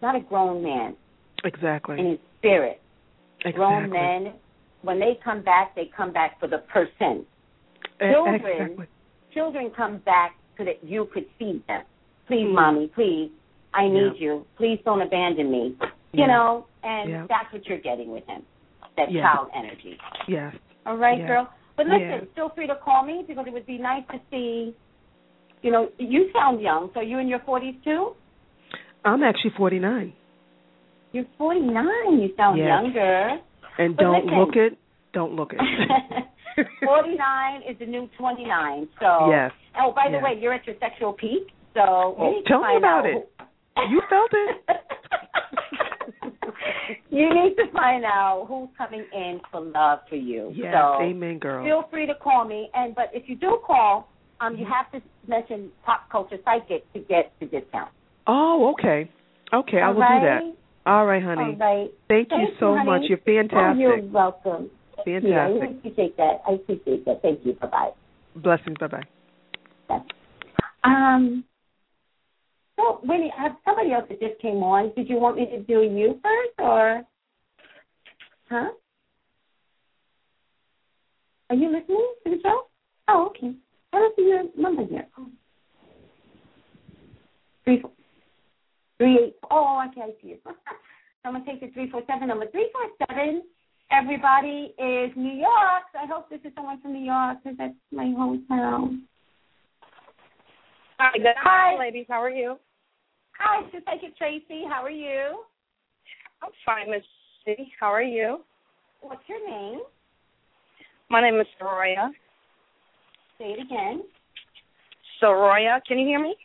not 0.00 0.16
a 0.16 0.20
grown 0.20 0.62
man 0.62 0.96
exactly. 1.44 1.98
in 1.98 2.06
his 2.06 2.18
spirit. 2.38 2.80
exactly. 3.44 3.52
Grown 3.52 3.90
men, 3.90 4.32
when 4.82 4.98
they 4.98 5.14
come 5.22 5.42
back, 5.42 5.74
they 5.74 5.84
come 5.94 6.12
back 6.12 6.40
for 6.40 6.46
the 6.48 6.58
person. 6.58 7.26
E- 8.00 8.12
children- 8.12 8.34
Exactly. 8.36 8.86
children 9.32 9.70
come 9.70 9.98
back 9.98 10.34
so 10.56 10.64
that 10.64 10.82
you 10.84 11.06
could 11.12 11.26
feed 11.38 11.62
them. 11.66 11.82
Please, 12.26 12.46
Mm. 12.46 12.54
mommy, 12.54 12.86
please, 12.88 13.30
I 13.74 13.88
need 13.88 14.14
Yeah. 14.16 14.24
you. 14.34 14.46
Please 14.56 14.80
don't 14.84 15.00
abandon 15.02 15.50
me. 15.50 15.76
You 16.12 16.20
Yeah. 16.24 16.26
know, 16.26 16.66
and 16.82 17.10
Yeah. 17.10 17.26
that's 17.28 17.52
what 17.52 17.66
you're 17.68 17.78
getting 17.78 18.10
with 18.10 18.26
him. 18.26 18.42
That 18.96 19.10
child 19.12 19.48
energy. 19.54 19.98
Yes. 20.26 20.54
All 20.84 20.96
right, 20.96 21.24
girl. 21.26 21.48
But 21.76 21.86
listen, 21.86 22.26
feel 22.34 22.48
free 22.50 22.66
to 22.66 22.74
call 22.74 23.02
me 23.04 23.24
because 23.26 23.46
it 23.46 23.52
would 23.52 23.64
be 23.66 23.78
nice 23.78 24.04
to 24.08 24.20
see. 24.30 24.74
You 25.62 25.70
know, 25.70 25.88
you 25.98 26.30
sound 26.32 26.60
young. 26.60 26.90
So 26.94 27.00
you 27.00 27.18
in 27.18 27.28
your 27.28 27.38
forties 27.40 27.76
too? 27.84 28.14
I'm 29.04 29.22
actually 29.22 29.50
49, 29.50 30.12
You're 31.12 31.24
forty 31.38 31.60
nine. 31.60 32.20
You 32.20 32.34
sound 32.36 32.58
Yes. 32.58 32.68
younger. 32.68 33.40
and 33.78 33.96
But 33.96 34.02
don't 34.02 34.24
listen. 34.26 34.38
look 34.38 34.56
it. 34.56 34.78
Don't 35.12 35.34
look 35.34 35.52
it. 35.54 35.60
forty 36.84 37.14
nine 37.16 37.62
is 37.68 37.78
the 37.78 37.86
new 37.86 38.08
twenty 38.18 38.44
nine. 38.44 38.88
So 39.00 39.28
Yes. 39.30 39.52
Oh, 39.80 39.92
by 39.94 40.08
the 40.10 40.16
Yeah. 40.18 40.24
way, 40.24 40.38
you're 40.40 40.52
at 40.54 40.66
your 40.66 40.76
sexual 40.80 41.12
peak. 41.12 41.48
So 41.74 42.16
you 42.18 42.24
Oh, 42.24 42.30
need 42.32 42.42
to 42.42 42.48
tell 42.48 42.62
me 42.62 42.76
about 42.76 43.06
out 43.06 43.06
it. 43.06 43.30
You 43.88 44.02
felt 44.10 44.30
it? 44.32 44.56
you 47.10 47.28
need 47.32 47.54
to 47.56 47.70
find 47.72 48.04
out 48.04 48.46
who's 48.48 48.68
coming 48.76 49.04
in 49.12 49.40
for 49.50 49.60
love 49.60 50.00
for 50.08 50.16
you. 50.16 50.52
Yes. 50.54 50.74
so 50.74 51.02
Amen, 51.02 51.38
girl. 51.38 51.64
feel 51.64 51.84
free 51.90 52.06
to 52.06 52.14
call 52.14 52.44
me. 52.44 52.70
And 52.74 52.94
but 52.94 53.10
if 53.12 53.28
you 53.28 53.36
do 53.36 53.58
call, 53.66 54.08
um, 54.40 54.56
you 54.56 54.66
have 54.66 54.90
to 54.92 55.06
mention 55.28 55.70
pop 55.84 56.08
culture 56.10 56.36
psychic 56.44 56.90
to 56.92 57.00
get 57.00 57.32
the 57.40 57.46
discount. 57.46 57.90
Oh, 58.26 58.74
okay. 58.78 59.10
Okay, 59.52 59.80
I 59.80 59.88
will 59.88 59.94
do 59.94 60.00
that. 60.26 60.40
All 60.86 61.06
right, 61.06 61.22
honey. 61.22 61.42
All 61.42 61.56
right. 61.56 61.90
Thank, 62.08 62.28
you 62.30 62.48
so 62.58 62.74
you, 62.74 62.84
much. 62.84 63.02
You're 63.08 63.18
Oh, 63.18 63.48
fantastic. 63.48 63.80
you're 63.80 64.02
welcome. 64.02 64.70
Yeah, 65.06 65.48
I 65.48 65.66
appreciate 65.66 66.16
that. 66.16 66.42
I 66.48 66.52
appreciate 66.52 67.04
that. 67.06 67.22
Thank 67.22 67.44
you. 67.44 67.54
Bye 67.54 67.66
bye. 67.66 67.90
Blessings. 68.36 68.76
Bye 68.78 68.86
bye. 68.88 70.00
Um. 70.84 71.44
So, 72.76 73.00
Winnie, 73.02 73.32
I 73.38 73.42
have 73.42 73.56
somebody 73.64 73.92
else 73.92 74.06
that 74.08 74.20
just 74.20 74.40
came 74.40 74.62
on. 74.62 74.92
Did 74.96 75.08
you 75.08 75.16
want 75.16 75.36
me 75.36 75.46
to 75.46 75.60
do 75.60 75.82
you 75.82 76.18
first, 76.22 76.58
or? 76.58 77.02
Huh? 78.48 78.70
Are 81.50 81.56
you 81.56 81.66
listening 81.66 82.14
to 82.24 82.30
the 82.30 82.38
show? 82.42 82.66
Oh, 83.08 83.26
okay. 83.30 83.54
I 83.92 83.98
don't 83.98 84.16
see 84.16 84.22
your 84.22 84.44
number 84.56 84.84
here? 84.86 85.06
Three, 87.64 87.80
four, 87.80 87.90
three, 88.98 89.18
eight. 89.18 89.36
Oh, 89.50 89.84
okay, 89.90 90.00
I 90.02 90.22
see 90.22 90.28
it. 90.32 90.42
I'm 91.24 91.34
gonna 91.34 91.44
take 91.44 91.60
the 91.60 91.68
three 91.72 91.90
four 91.90 92.02
seven 92.06 92.28
number. 92.28 92.46
Three 92.50 92.70
four 92.72 93.06
seven. 93.06 93.42
Everybody 93.92 94.72
is 94.78 95.10
New 95.16 95.34
York. 95.34 95.90
I 96.00 96.06
hope 96.06 96.30
this 96.30 96.38
is 96.44 96.52
someone 96.54 96.80
from 96.80 96.92
New 96.92 97.04
York 97.04 97.38
because 97.42 97.58
that's 97.58 97.74
my 97.90 98.04
hometown. 98.04 99.00
Hi, 100.98 101.18
good 101.18 101.26
Hi. 101.42 101.76
ladies. 101.78 102.06
How 102.08 102.22
are 102.22 102.30
you? 102.30 102.56
Hi, 103.38 103.62
just 103.72 103.86
like 103.86 104.02
it, 104.02 104.16
Tracy. 104.16 104.62
How 104.68 104.84
are 104.84 104.90
you? 104.90 105.42
I'm 106.42 106.50
fine, 106.64 106.90
Miss 106.90 107.02
C. 107.44 107.72
How 107.80 107.88
are 107.88 108.02
you? 108.02 108.40
What's 109.00 109.22
your 109.28 109.44
name? 109.48 109.80
My 111.08 111.20
name 111.20 111.40
is 111.40 111.46
Soroya. 111.60 112.10
Say 113.38 113.56
it 113.58 113.60
again. 113.60 114.02
Soroya, 115.20 115.80
can 115.88 115.98
you 115.98 116.06
hear 116.06 116.22
me? 116.22 116.36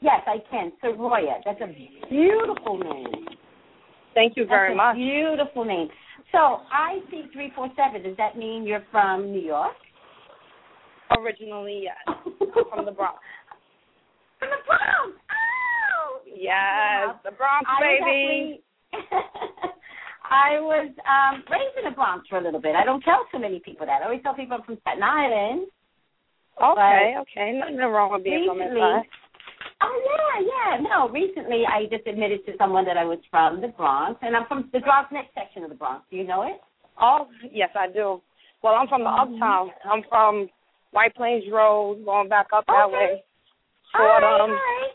Yes, 0.00 0.20
I 0.26 0.36
can. 0.50 0.72
Soroya. 0.84 1.36
That's 1.44 1.60
a 1.62 2.08
beautiful 2.10 2.78
name. 2.78 3.28
Thank 4.14 4.36
you 4.36 4.46
very 4.46 4.74
much. 4.74 4.96
beautiful 4.96 5.64
name. 5.64 5.88
So 6.32 6.38
I 6.70 6.98
see 7.10 7.24
three 7.32 7.52
four 7.54 7.68
seven. 7.76 8.02
Does 8.02 8.16
that 8.16 8.36
mean 8.36 8.64
you're 8.64 8.84
from 8.90 9.32
New 9.32 9.40
York? 9.40 9.74
Originally, 11.18 11.84
yes, 11.84 12.16
from 12.74 12.84
the 12.84 12.90
Bronx. 12.90 13.18
From 14.38 14.50
the 14.50 14.56
Bronx. 14.66 15.16
Oh, 15.96 16.20
Yes, 16.26 17.14
the 17.24 17.30
Bronx 17.30 17.68
I 17.68 17.80
baby. 17.80 18.62
I 20.28 20.58
was 20.58 20.90
um 21.06 21.44
raised 21.50 21.78
in 21.78 21.84
the 21.84 21.94
Bronx 21.94 22.26
for 22.28 22.38
a 22.38 22.42
little 22.42 22.60
bit. 22.60 22.74
I 22.74 22.84
don't 22.84 23.02
tell 23.02 23.24
too 23.32 23.38
many 23.38 23.60
people 23.60 23.86
that. 23.86 24.02
I 24.02 24.06
always 24.06 24.22
tell 24.22 24.34
people 24.34 24.56
I'm 24.58 24.64
from 24.64 24.78
Staten 24.82 25.02
Island. 25.02 25.68
Okay, 26.60 27.14
okay. 27.20 27.52
Nothing 27.58 27.76
wrong 27.76 28.12
with 28.12 28.24
being 28.24 28.48
from 28.48 28.58
recently, 28.58 28.80
inside. 28.80 29.06
Oh 29.86 29.94
yeah, 30.02 30.50
yeah. 30.50 30.82
No, 30.82 31.08
recently 31.08 31.62
I 31.64 31.86
just 31.86 32.06
admitted 32.06 32.44
to 32.46 32.52
someone 32.58 32.84
that 32.86 32.96
I 32.96 33.04
was 33.04 33.18
from 33.30 33.60
the 33.60 33.68
Bronx, 33.68 34.18
and 34.22 34.34
I'm 34.36 34.46
from 34.46 34.68
the 34.72 34.80
Bronx 34.80 35.12
next 35.12 35.32
section 35.34 35.62
of 35.62 35.70
the 35.70 35.76
Bronx. 35.76 36.04
Do 36.10 36.16
you 36.16 36.24
know 36.26 36.42
it? 36.42 36.60
Oh, 37.00 37.28
yes, 37.52 37.70
I 37.78 37.86
do. 37.88 38.20
Well, 38.62 38.74
I'm 38.74 38.88
from 38.88 39.04
the 39.04 39.10
Mhm. 39.10 39.34
uptown. 39.36 39.70
I'm 39.84 40.02
from 40.08 40.48
White 40.90 41.14
Plains 41.14 41.44
Road, 41.52 42.04
going 42.04 42.28
back 42.28 42.48
up 42.52 42.66
that 42.66 42.86
Okay. 42.86 42.96
way. 42.96 43.22
All 43.94 44.00
right, 44.02 44.22
all 44.24 44.38
Fordham. 44.38 44.56
right. 44.56 44.90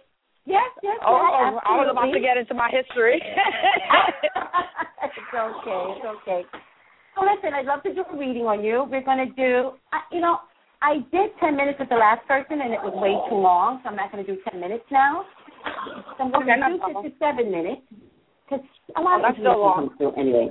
Yes, 0.45 0.69
yes, 0.81 0.97
Oh, 1.03 1.13
yes, 1.13 1.61
I 1.63 1.77
was 1.77 1.87
about 1.89 2.11
to 2.11 2.19
get 2.19 2.35
into 2.35 2.53
my 2.53 2.67
history. 2.69 3.21
it's 3.21 5.33
okay. 5.33 5.93
It's 5.95 6.05
okay. 6.05 6.45
So 7.15 7.21
listen, 7.23 7.53
I'd 7.53 7.65
love 7.65 7.83
to 7.83 7.93
do 7.93 8.03
a 8.03 8.15
reading 8.17 8.47
on 8.47 8.63
you. 8.63 8.83
We're 8.89 9.01
going 9.01 9.19
to 9.19 9.25
do, 9.35 9.73
I 9.93 10.01
you 10.11 10.19
know, 10.19 10.39
I 10.81 10.95
did 11.11 11.29
10 11.39 11.55
minutes 11.55 11.77
with 11.79 11.89
the 11.89 11.95
last 11.95 12.25
person, 12.27 12.61
and 12.61 12.73
it 12.73 12.81
was 12.81 12.93
way 12.97 13.13
too 13.29 13.37
long, 13.37 13.79
so 13.83 13.89
I'm 13.89 13.95
not 13.95 14.11
going 14.11 14.25
to 14.25 14.35
do 14.35 14.41
10 14.49 14.59
minutes 14.59 14.83
now. 14.91 15.25
So 16.17 16.25
I'm 16.25 16.31
going 16.31 16.49
Okay, 16.49 16.55
to 16.55 16.59
no 16.59 16.67
reduce 16.73 17.05
it 17.05 17.09
to 17.09 17.15
seven 17.21 17.51
minutes, 17.51 17.81
because 18.45 18.65
a 18.97 19.01
lot 19.01 19.21
Oh, 19.21 19.29
of 19.29 19.35
still 19.37 19.53
information 19.53 19.61
long. 19.61 19.97
through 19.97 20.13
anyway. 20.17 20.49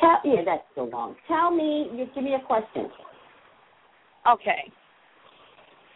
Tell, 0.00 0.18
yeah, 0.24 0.42
that's 0.44 0.62
still 0.72 0.90
long. 0.90 1.14
Tell 1.28 1.50
me, 1.50 1.90
you 1.94 2.06
give 2.14 2.24
me 2.24 2.34
a 2.34 2.40
question. 2.40 2.90
okay. 4.26 4.70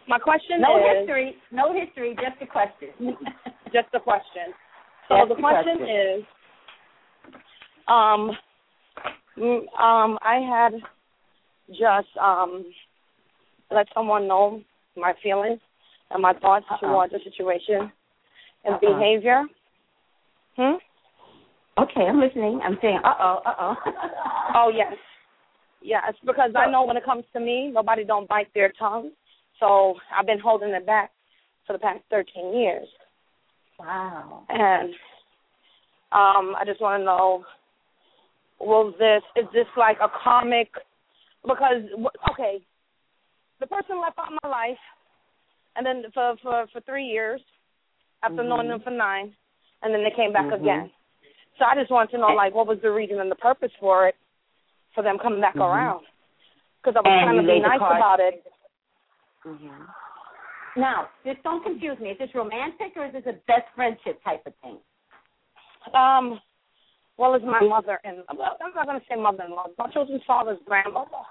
My 0.07 0.19
question 0.19 0.59
No 0.59 0.75
is 0.77 0.83
history, 0.99 1.35
no 1.51 1.73
history, 1.73 2.15
just 2.15 2.41
a 2.41 2.45
question. 2.47 2.89
just 3.71 3.87
a 3.93 3.99
question. 3.99 4.51
So 5.07 5.15
Just 5.15 5.29
the 5.29 5.35
question 5.35 5.77
question. 5.77 6.19
is, 6.19 6.23
um, 7.87 8.31
um, 9.79 10.17
I 10.21 10.39
had 10.43 10.73
just 11.69 12.11
um 12.21 12.65
let 13.71 13.87
someone 13.93 14.27
know 14.27 14.61
my 14.95 15.13
feelings 15.23 15.59
and 16.11 16.21
my 16.21 16.33
thoughts 16.33 16.65
Uh-uh. 16.69 16.79
towards 16.79 17.13
the 17.13 17.19
situation 17.23 17.91
and 18.65 18.75
Uh-uh. 18.75 18.79
behavior. 18.79 19.43
Hmm. 20.55 20.75
okay, 21.81 22.01
I'm 22.01 22.19
listening. 22.19 22.61
I'm 22.63 22.77
saying, 22.81 22.99
uh 23.03 23.13
oh, 23.19 23.39
uh 23.45 23.53
oh. 23.59 23.75
Oh 24.55 24.71
yes, 24.75 24.93
yes. 25.81 26.13
Because 26.25 26.51
I 26.55 26.69
know 26.69 26.83
when 26.85 26.95
it 26.97 27.03
comes 27.05 27.23
to 27.33 27.39
me, 27.39 27.71
nobody 27.73 28.03
don't 28.03 28.27
bite 28.29 28.53
their 28.53 28.71
tongue. 28.77 29.09
So 29.59 29.95
I've 30.15 30.27
been 30.27 30.39
holding 30.39 30.69
it 30.69 30.85
back 30.85 31.09
for 31.65 31.73
the 31.73 31.79
past 31.79 32.01
thirteen 32.11 32.55
years, 32.55 32.87
Wow. 33.79 34.43
and 34.49 34.89
um, 36.11 36.55
I 36.59 36.63
just 36.65 36.79
want 36.81 37.01
to 37.01 37.05
know: 37.05 37.43
Will 38.59 38.91
this 38.99 39.23
is 39.35 39.45
this 39.53 39.65
like 39.75 39.97
a 40.01 40.09
comic? 40.23 40.69
Because 41.41 41.81
okay, 42.31 42.61
the 43.63 43.71
person 43.71 44.01
left 44.01 44.19
out 44.19 44.27
my 44.43 44.49
life, 44.49 44.83
and 45.77 45.85
then 45.87 46.03
for 46.13 46.35
for 46.43 46.67
for 46.73 46.81
three 46.81 47.05
years, 47.05 47.39
after 48.21 48.43
knowing 48.43 48.67
Mhm. 48.67 48.71
them 48.71 48.81
for 48.81 48.91
nine, 48.91 49.33
and 49.81 49.93
then 49.93 50.03
they 50.03 50.11
came 50.11 50.33
back 50.33 50.47
Mhm. 50.47 50.59
again. 50.59 50.91
So 51.57 51.65
I 51.65 51.75
just 51.75 51.89
wanted 51.89 52.11
to 52.11 52.17
know, 52.17 52.35
like, 52.35 52.53
what 52.53 52.67
was 52.67 52.81
the 52.81 52.91
reason 52.91 53.21
and 53.21 53.31
the 53.31 53.35
purpose 53.35 53.71
for 53.79 54.07
it, 54.07 54.17
for 54.93 55.01
them 55.01 55.17
coming 55.17 55.39
back 55.39 55.55
Mhm. 55.55 55.65
around? 55.65 56.05
Because 56.81 56.97
I 56.97 56.99
was 56.99 57.07
And 57.07 57.23
trying 57.23 57.37
to 57.37 57.43
be 57.43 57.59
nice 57.59 57.77
about 57.77 58.19
it. 58.19 58.45
Mm-hmm. 59.45 59.85
Now, 60.75 61.09
just 61.23 61.41
don't 61.43 61.63
confuse 61.63 61.99
me. 61.99 62.09
Is 62.09 62.17
this 62.17 62.33
romantic 62.35 62.97
or 62.97 63.05
is 63.05 63.13
this 63.13 63.25
a 63.27 63.33
best 63.33 63.69
friendship 63.75 64.21
type 64.23 64.45
of 64.45 64.55
thing? 64.55 64.83
Um, 65.93 66.41
well, 67.17 67.35
it's 67.35 67.45
my 67.45 67.61
mother 67.61 68.01
and 68.03 68.25
well, 68.33 68.57
I'm 68.59 68.73
not 68.73 68.87
going 68.87 68.99
to 68.99 69.05
say 69.05 69.15
mother-in-law. 69.15 69.67
My 69.77 69.89
children's 69.91 70.23
father's 70.25 70.61
grandmother. 70.65 71.23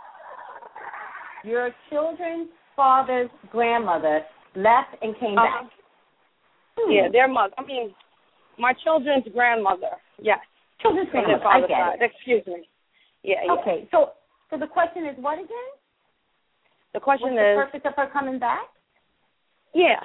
Your 1.44 1.70
children's 1.90 2.48
father's 2.76 3.30
grandmother 3.50 4.22
left 4.54 4.94
and 5.02 5.18
came 5.18 5.36
Uh-huh. 5.38 5.62
back. 5.64 5.70
Hmm. 6.78 6.90
Yeah, 6.90 7.08
their 7.10 7.28
mother. 7.28 7.52
I 7.58 7.62
mean, 7.62 7.94
my 8.58 8.72
children's 8.84 9.26
grandmother. 9.32 9.90
Yes, 10.20 10.38
children's 10.80 11.10
grandmother. 11.10 11.46
I 11.46 11.60
get 11.60 11.70
side. 11.70 12.02
it. 12.02 12.10
Excuse 12.14 12.46
me. 12.46 12.68
Yeah, 13.22 13.36
yeah. 13.44 13.52
Okay, 13.54 13.88
so 13.90 14.12
so 14.50 14.56
the 14.58 14.66
question 14.66 15.06
is 15.06 15.16
what 15.18 15.38
again? 15.38 15.70
The 16.94 17.00
question 17.00 17.34
What's 17.34 17.40
the 17.42 17.52
is, 17.52 17.56
purpose 17.72 17.80
of 17.84 17.94
her 17.96 18.10
coming 18.12 18.38
back? 18.38 18.68
yeah, 19.74 20.00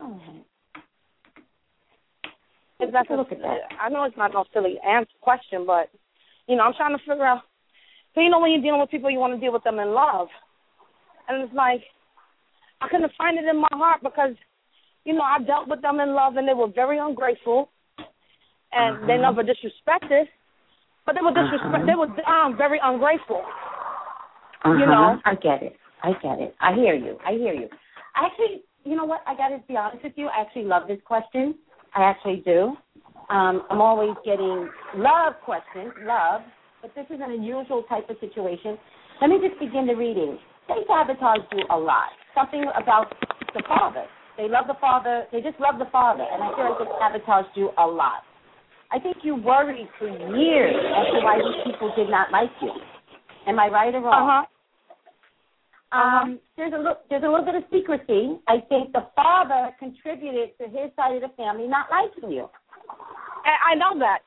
Oh, 0.00 0.20
if 2.80 2.92
that's 2.92 3.08
Look 3.10 3.30
at 3.32 3.38
that. 3.40 3.60
I 3.80 3.88
know 3.88 4.02
it's 4.04 4.16
not 4.16 4.32
no 4.32 4.44
silly 4.52 4.78
answer 4.86 5.12
question, 5.20 5.64
but 5.66 5.88
you 6.48 6.56
know, 6.56 6.64
I'm 6.64 6.74
trying 6.74 6.92
to 6.96 6.98
figure 7.04 7.24
out. 7.24 7.42
So 8.14 8.20
you 8.20 8.30
know, 8.30 8.38
when 8.38 8.52
you're 8.52 8.62
dealing 8.62 8.80
with 8.80 8.90
people, 8.90 9.10
you 9.10 9.18
want 9.18 9.34
to 9.34 9.40
deal 9.40 9.52
with 9.52 9.64
them 9.64 9.78
in 9.78 9.88
love, 9.92 10.28
and 11.28 11.42
it's 11.42 11.54
like 11.54 11.82
I 12.80 12.88
couldn't 12.88 13.12
find 13.18 13.38
it 13.38 13.44
in 13.44 13.56
my 13.60 13.68
heart 13.72 14.00
because 14.02 14.34
you 15.04 15.14
know 15.14 15.22
I 15.22 15.38
dealt 15.42 15.68
with 15.68 15.82
them 15.82 16.00
in 16.00 16.14
love, 16.14 16.36
and 16.36 16.46
they 16.46 16.54
were 16.54 16.68
very 16.68 16.98
ungrateful, 16.98 17.70
and 18.72 19.08
they 19.08 19.14
Uh-huh. 19.14 19.30
never 19.32 19.42
disrespected, 19.42 20.28
but 21.06 21.14
they 21.14 21.22
were 21.22 21.32
disrespect. 21.32 21.74
Uh-huh. 21.74 21.86
They 21.86 21.94
were 21.94 22.10
um 22.26 22.56
very 22.56 22.80
ungrateful. 22.82 23.42
Uh-huh. 24.64 24.72
You 24.74 24.86
know? 24.86 25.18
I 25.24 25.34
get 25.34 25.62
it. 25.62 25.76
I 26.02 26.12
get 26.22 26.38
it. 26.38 26.54
I 26.60 26.74
hear 26.74 26.94
you. 26.94 27.18
I 27.26 27.32
hear 27.32 27.54
you. 27.54 27.68
I 28.14 28.26
actually, 28.26 28.62
you 28.84 28.94
know 28.96 29.04
what? 29.04 29.22
I 29.26 29.34
got 29.34 29.48
to 29.48 29.58
be 29.66 29.76
honest 29.76 30.04
with 30.04 30.12
you. 30.16 30.28
I 30.28 30.40
actually 30.40 30.64
love 30.64 30.86
this 30.86 31.00
question. 31.04 31.54
I 31.94 32.02
actually 32.04 32.42
do. 32.44 32.76
Um, 33.30 33.62
I'm 33.70 33.80
always 33.80 34.14
getting 34.24 34.68
love 34.96 35.34
questions, 35.44 35.92
love, 36.02 36.42
but 36.84 36.92
this 36.94 37.08
is 37.08 37.18
an 37.24 37.32
unusual 37.32 37.82
type 37.88 38.10
of 38.10 38.16
situation. 38.20 38.76
Let 39.22 39.30
me 39.30 39.40
just 39.40 39.58
begin 39.58 39.86
the 39.86 39.96
reading. 39.96 40.36
They 40.68 40.84
sabotage 40.84 41.48
you 41.52 41.64
a 41.70 41.78
lot. 41.78 42.12
Something 42.36 42.64
about 42.76 43.08
the 43.54 43.62
father. 43.66 44.04
They 44.36 44.48
love 44.48 44.66
the 44.68 44.76
father. 44.78 45.24
They 45.32 45.40
just 45.40 45.58
love 45.60 45.78
the 45.78 45.88
father, 45.90 46.26
and 46.28 46.42
I 46.44 46.52
feel 46.52 46.68
like 46.68 46.78
they 46.84 46.92
sabotaged 47.00 47.56
you 47.56 47.70
a 47.78 47.86
lot. 47.86 48.20
I 48.92 48.98
think 48.98 49.16
you 49.22 49.34
worried 49.34 49.88
for 49.98 50.08
years 50.08 50.76
as 50.76 51.06
to 51.16 51.24
why 51.24 51.40
these 51.40 51.72
people 51.72 51.90
did 51.96 52.10
not 52.10 52.30
like 52.30 52.50
you. 52.60 52.72
Am 53.46 53.58
I 53.58 53.68
right 53.68 53.94
or 53.94 53.98
Uh 53.98 54.02
wrong? 54.02 54.28
huh. 54.28 54.46
Um, 55.96 56.40
there's 56.58 56.72
a 56.74 56.76
little, 56.76 56.96
there's 57.08 57.22
a 57.22 57.28
little 57.28 57.46
bit 57.46 57.54
of 57.54 57.62
secrecy. 57.72 58.36
I 58.48 58.60
think 58.68 58.92
the 58.92 59.06
father 59.16 59.70
contributed 59.78 60.50
to 60.58 60.64
his 60.64 60.90
side 60.96 61.16
of 61.16 61.22
the 61.22 61.32
family 61.36 61.66
not 61.66 61.86
liking 61.88 62.30
you. 62.30 62.50
I 63.46 63.74
know 63.74 63.96
that, 64.00 64.18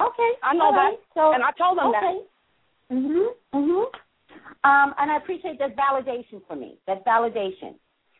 Okay, 0.00 0.30
I 0.42 0.54
know 0.54 0.70
that. 0.70 0.76
right. 0.76 0.98
So, 1.14 1.32
and 1.32 1.42
I 1.42 1.50
told 1.52 1.78
them 1.78 1.92
that. 1.92 2.04
okay. 2.04 2.20
Mhm. 2.92 3.34
Mhm. 3.54 3.84
Um, 4.64 4.94
and 4.98 5.10
I 5.10 5.16
appreciate 5.16 5.58
that 5.58 5.76
validation 5.76 6.40
for 6.46 6.56
me. 6.56 6.78
That 6.86 7.04
validation. 7.04 7.74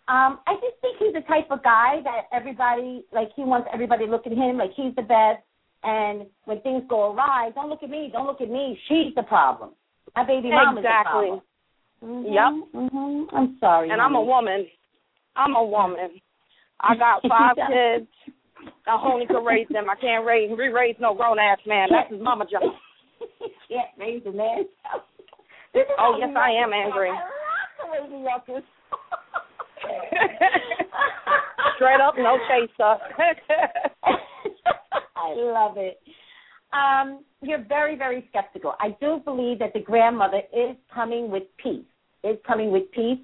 Um, 0.09 0.41
I 0.47 0.55
just 0.55 0.77
think 0.81 0.99
he's 0.99 1.13
the 1.13 1.21
type 1.23 1.51
of 1.51 1.63
guy 1.63 2.01
that 2.03 2.27
everybody 2.33 3.05
like. 3.13 3.31
He 3.35 3.45
wants 3.45 3.69
everybody 3.73 4.07
to 4.07 4.11
look 4.11 4.27
at 4.27 4.33
him 4.33 4.57
like 4.57 4.73
he's 4.75 4.95
the 4.95 5.03
best. 5.03 5.43
And 5.85 6.27
when 6.45 6.61
things 6.63 6.83
go 6.89 7.13
awry, 7.13 7.51
don't 7.55 7.69
look 7.71 7.83
at 7.83 7.91
me. 7.91 8.11
Don't 8.13 8.27
look 8.27 8.41
at 8.41 8.51
me. 8.51 8.79
She's 8.89 9.15
the 9.15 9.23
problem. 9.23 9.71
My 10.17 10.25
baby 10.25 10.51
mom 10.51 10.77
is 10.79 10.83
the 10.83 10.89
Exactly. 10.89 11.27
problem. 11.29 11.43
Mhm, 12.03 12.33
Yep. 12.33 12.91
Mhm. 12.91 13.29
I'm 13.33 13.59
sorry. 13.59 13.91
And 13.91 14.01
I'm 14.01 14.15
a 14.15 14.23
woman. 14.23 14.69
I'm 15.37 15.55
a 15.55 15.65
woman. 15.65 16.21
I 16.81 16.97
got 16.97 17.23
five 17.29 17.57
kids. 17.57 18.09
I 18.87 19.01
only 19.05 19.27
could 19.27 19.45
raise 19.45 19.69
them. 19.71 19.91
I 19.91 19.97
can't 20.01 20.25
raise 20.25 20.51
re-raise 20.57 20.97
no 21.01 21.15
grown 21.15 21.39
ass 21.39 21.59
man. 21.67 21.89
That's 21.91 22.11
his 22.11 22.23
mama 22.23 22.45
job. 22.51 22.63
can't 23.69 23.89
raise 23.99 24.23
a 24.27 24.33
man. 24.33 24.65
Oh, 25.99 26.17
yes, 26.19 26.31
I 26.37 26.51
am 26.63 26.73
angry. 26.73 27.11
talk. 27.11 27.19
I 27.19 28.01
love 28.01 28.11
the 28.11 28.15
way 28.15 28.19
New 28.19 28.25
Yorkers. 28.25 28.65
Straight 31.77 32.01
up, 32.01 32.15
no 32.17 32.39
chaser. 32.49 32.97
I 35.17 35.35
love 35.37 35.77
it. 35.77 36.01
Um, 36.73 37.25
you're 37.43 37.65
very, 37.69 37.97
very 37.97 38.27
skeptical. 38.31 38.75
I 38.81 38.97
do 39.01 39.21
believe 39.25 39.59
that 39.61 39.73
the 39.73 39.81
grandmother 39.81 40.43
is 40.53 40.77
coming 40.93 41.31
with 41.31 41.45
peace. 41.63 41.85
Is 42.25 42.37
coming 42.47 42.73
with 42.73 42.91
peace. 42.91 43.21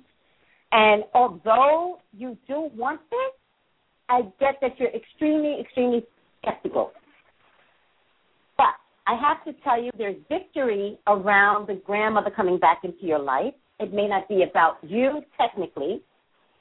And 0.70 1.04
although 1.14 1.98
you 2.16 2.36
do 2.46 2.70
want 2.76 3.00
this, 3.10 3.32
I 4.08 4.22
get 4.40 4.56
that 4.60 4.78
you're 4.78 4.94
extremely, 4.94 5.60
extremely 5.60 6.04
skeptical. 6.42 6.92
But 8.56 8.74
I 9.06 9.14
have 9.20 9.44
to 9.44 9.60
tell 9.62 9.82
you, 9.82 9.90
there's 9.98 10.16
victory 10.28 10.98
around 11.06 11.68
the 11.68 11.80
grandmother 11.86 12.30
coming 12.30 12.58
back 12.58 12.80
into 12.84 13.04
your 13.06 13.18
life. 13.18 13.54
It 13.80 13.92
may 13.92 14.08
not 14.08 14.28
be 14.28 14.44
about 14.48 14.76
you 14.82 15.22
technically, 15.40 16.02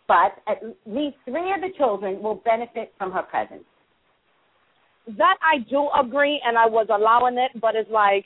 but 0.08 0.41
at 0.48 0.64
least 0.86 1.18
three 1.26 1.54
of 1.54 1.62
the 1.62 1.70
children 1.78 2.22
will 2.22 2.36
benefit 2.36 2.94
from 2.98 3.12
her 3.12 3.24
presence. 3.24 3.64
that 5.08 5.38
I 5.41 5.60
do 5.70 5.89
agree, 6.00 6.41
and 6.46 6.58
I 6.58 6.66
was 6.66 6.88
allowing 6.89 7.38
it, 7.38 7.60
but 7.60 7.76
it's 7.76 7.89
like 7.91 8.26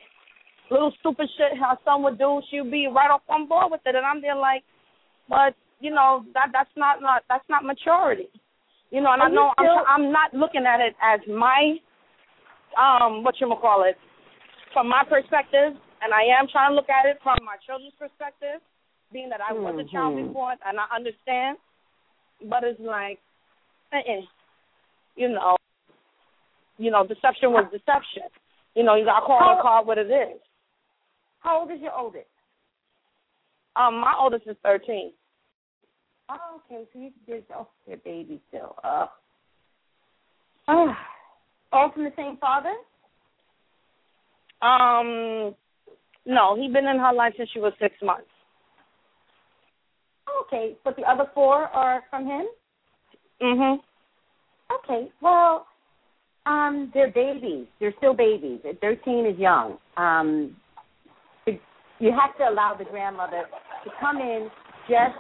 little 0.70 0.94
stupid 1.00 1.28
shit 1.38 1.58
her 1.58 1.78
son 1.86 2.04
would 2.04 2.18
do. 2.20 2.42
She'd 2.50 2.70
be 2.70 2.88
right 2.88 3.10
off 3.10 3.22
on 3.30 3.48
board 3.48 3.72
with 3.72 3.82
it, 3.86 3.96
and 3.96 4.06
I'm 4.06 4.22
there 4.22 4.36
like, 4.36 4.64
but 5.30 5.56
you 5.80 5.92
know 5.92 6.26
that 6.34 6.50
that's 6.54 6.70
not 6.76 7.02
not 7.02 7.24
that's 7.30 7.46
not 7.50 7.64
maturity. 7.66 8.30
You 8.92 9.02
know, 9.02 9.12
and 9.12 9.22
Are 9.22 9.28
I 9.28 9.32
know 9.32 9.52
still... 9.60 9.84
I'm 9.88 10.06
I'm 10.06 10.12
not 10.12 10.34
looking 10.34 10.66
at 10.66 10.80
it 10.80 10.96
as 11.04 11.20
my 11.28 11.76
um 12.80 13.24
what 13.24 13.36
you 13.40 13.48
call 13.60 13.84
it 13.84 13.98
from 14.74 14.88
my 14.90 15.04
perspective, 15.04 15.76
and 16.02 16.14
I 16.14 16.24
am 16.40 16.48
trying 16.52 16.72
to 16.72 16.76
look 16.76 16.90
at 16.90 17.10
it 17.10 17.18
from 17.24 17.38
my 17.44 17.58
children's 17.66 17.96
perspective, 18.00 18.62
being 19.12 19.30
that 19.30 19.42
I 19.42 19.54
mm-hmm. 19.54 19.64
was 19.64 19.86
a 19.86 19.92
child 19.92 20.16
mm-hmm. 20.16 20.28
before 20.28 20.52
and 20.52 20.80
I 20.80 20.86
understand. 20.96 21.58
But 22.48 22.64
it's 22.64 22.80
like, 22.80 23.18
uh-uh. 23.92 24.22
you 25.16 25.30
know, 25.30 25.58
you 26.78 26.92
know, 26.92 27.02
deception 27.02 27.50
was 27.52 27.66
deception. 27.72 28.30
You 28.76 28.84
know, 28.84 28.94
you 28.94 29.06
got 29.06 29.22
to 29.22 29.26
call 29.26 29.40
How, 29.40 29.60
call 29.60 29.86
what 29.86 29.98
it 29.98 30.06
is. 30.06 30.38
How 31.40 31.62
old 31.62 31.72
is 31.72 31.82
your 31.82 31.98
oldest? 31.98 32.30
Um, 33.76 34.00
my 34.00 34.14
oldest 34.20 34.46
is 34.46 34.56
thirteen. 34.62 35.12
Oh, 36.30 36.62
okay. 36.66 36.84
So 36.94 37.00
you 37.00 37.12
just 37.28 37.46
oh, 37.56 37.68
your 37.88 37.98
baby 37.98 38.42
still. 38.50 38.76
Uh, 38.84 39.08
oh. 40.68 40.94
All 41.72 41.92
from 41.92 42.04
the 42.06 42.14
same 42.16 42.38
father? 42.38 42.74
Um, 44.62 45.54
no, 46.26 46.56
He's 46.60 46.72
been 46.72 46.88
in 46.88 46.98
her 46.98 47.14
life 47.14 47.34
since 47.38 47.50
she 47.54 47.60
was 47.60 47.74
six 47.80 47.96
months. 48.02 48.28
Okay, 50.46 50.76
but 50.84 50.96
the 50.96 51.04
other 51.04 51.26
four 51.34 51.66
are 51.68 52.04
from 52.10 52.26
him. 52.26 52.48
Mhm. 53.42 53.80
Okay, 54.72 55.12
well, 55.22 55.68
um, 56.46 56.92
they're 56.94 57.12
babies. 57.12 57.68
They're 57.80 57.94
still 57.98 58.14
babies. 58.14 58.62
Thirteen 58.82 59.26
is 59.26 59.38
young. 59.38 59.78
Um, 59.96 60.56
you 62.00 62.12
have 62.12 62.38
to 62.38 62.50
allow 62.50 62.76
the 62.76 62.86
grandmother 62.86 63.46
to 63.84 63.90
come 64.00 64.18
in 64.18 64.50
just 64.90 65.18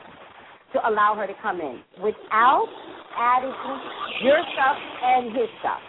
to 0.74 0.80
allow 0.88 1.16
her 1.16 1.28
to 1.28 1.34
come 1.42 1.62
in 1.62 1.80
without 2.04 2.68
adding 3.18 3.54
your 4.24 4.40
stuff 4.54 4.78
and 5.04 5.26
his 5.36 5.50
stuff. 5.60 5.80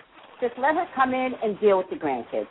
Just 0.40 0.54
let 0.58 0.74
her 0.74 0.86
come 0.94 1.14
in 1.14 1.32
and 1.42 1.58
deal 1.60 1.78
with 1.78 1.90
the 1.90 1.96
grandkids. 1.96 2.46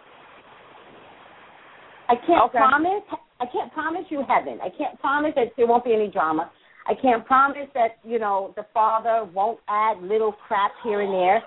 I 2.09 2.15
can't 2.15 2.43
okay. 2.49 2.57
promise. 2.57 3.03
I 3.39 3.45
can't 3.51 3.71
promise 3.73 4.03
you 4.09 4.23
heaven. 4.28 4.59
I 4.63 4.69
can't 4.78 4.99
promise 4.99 5.32
that 5.36 5.53
there 5.57 5.67
won't 5.67 5.86
be 5.86 5.93
any 5.93 6.09
drama. 6.09 6.49
I 6.88 6.93
can't 7.01 7.25
promise 7.25 7.67
that 7.73 7.99
you 8.03 8.17
know 8.19 8.53
the 8.55 8.65
father 8.73 9.30
won't 9.34 9.59
add 9.67 10.01
little 10.01 10.34
crap 10.47 10.71
here 10.84 11.01
and 11.01 11.13
there. 11.13 11.43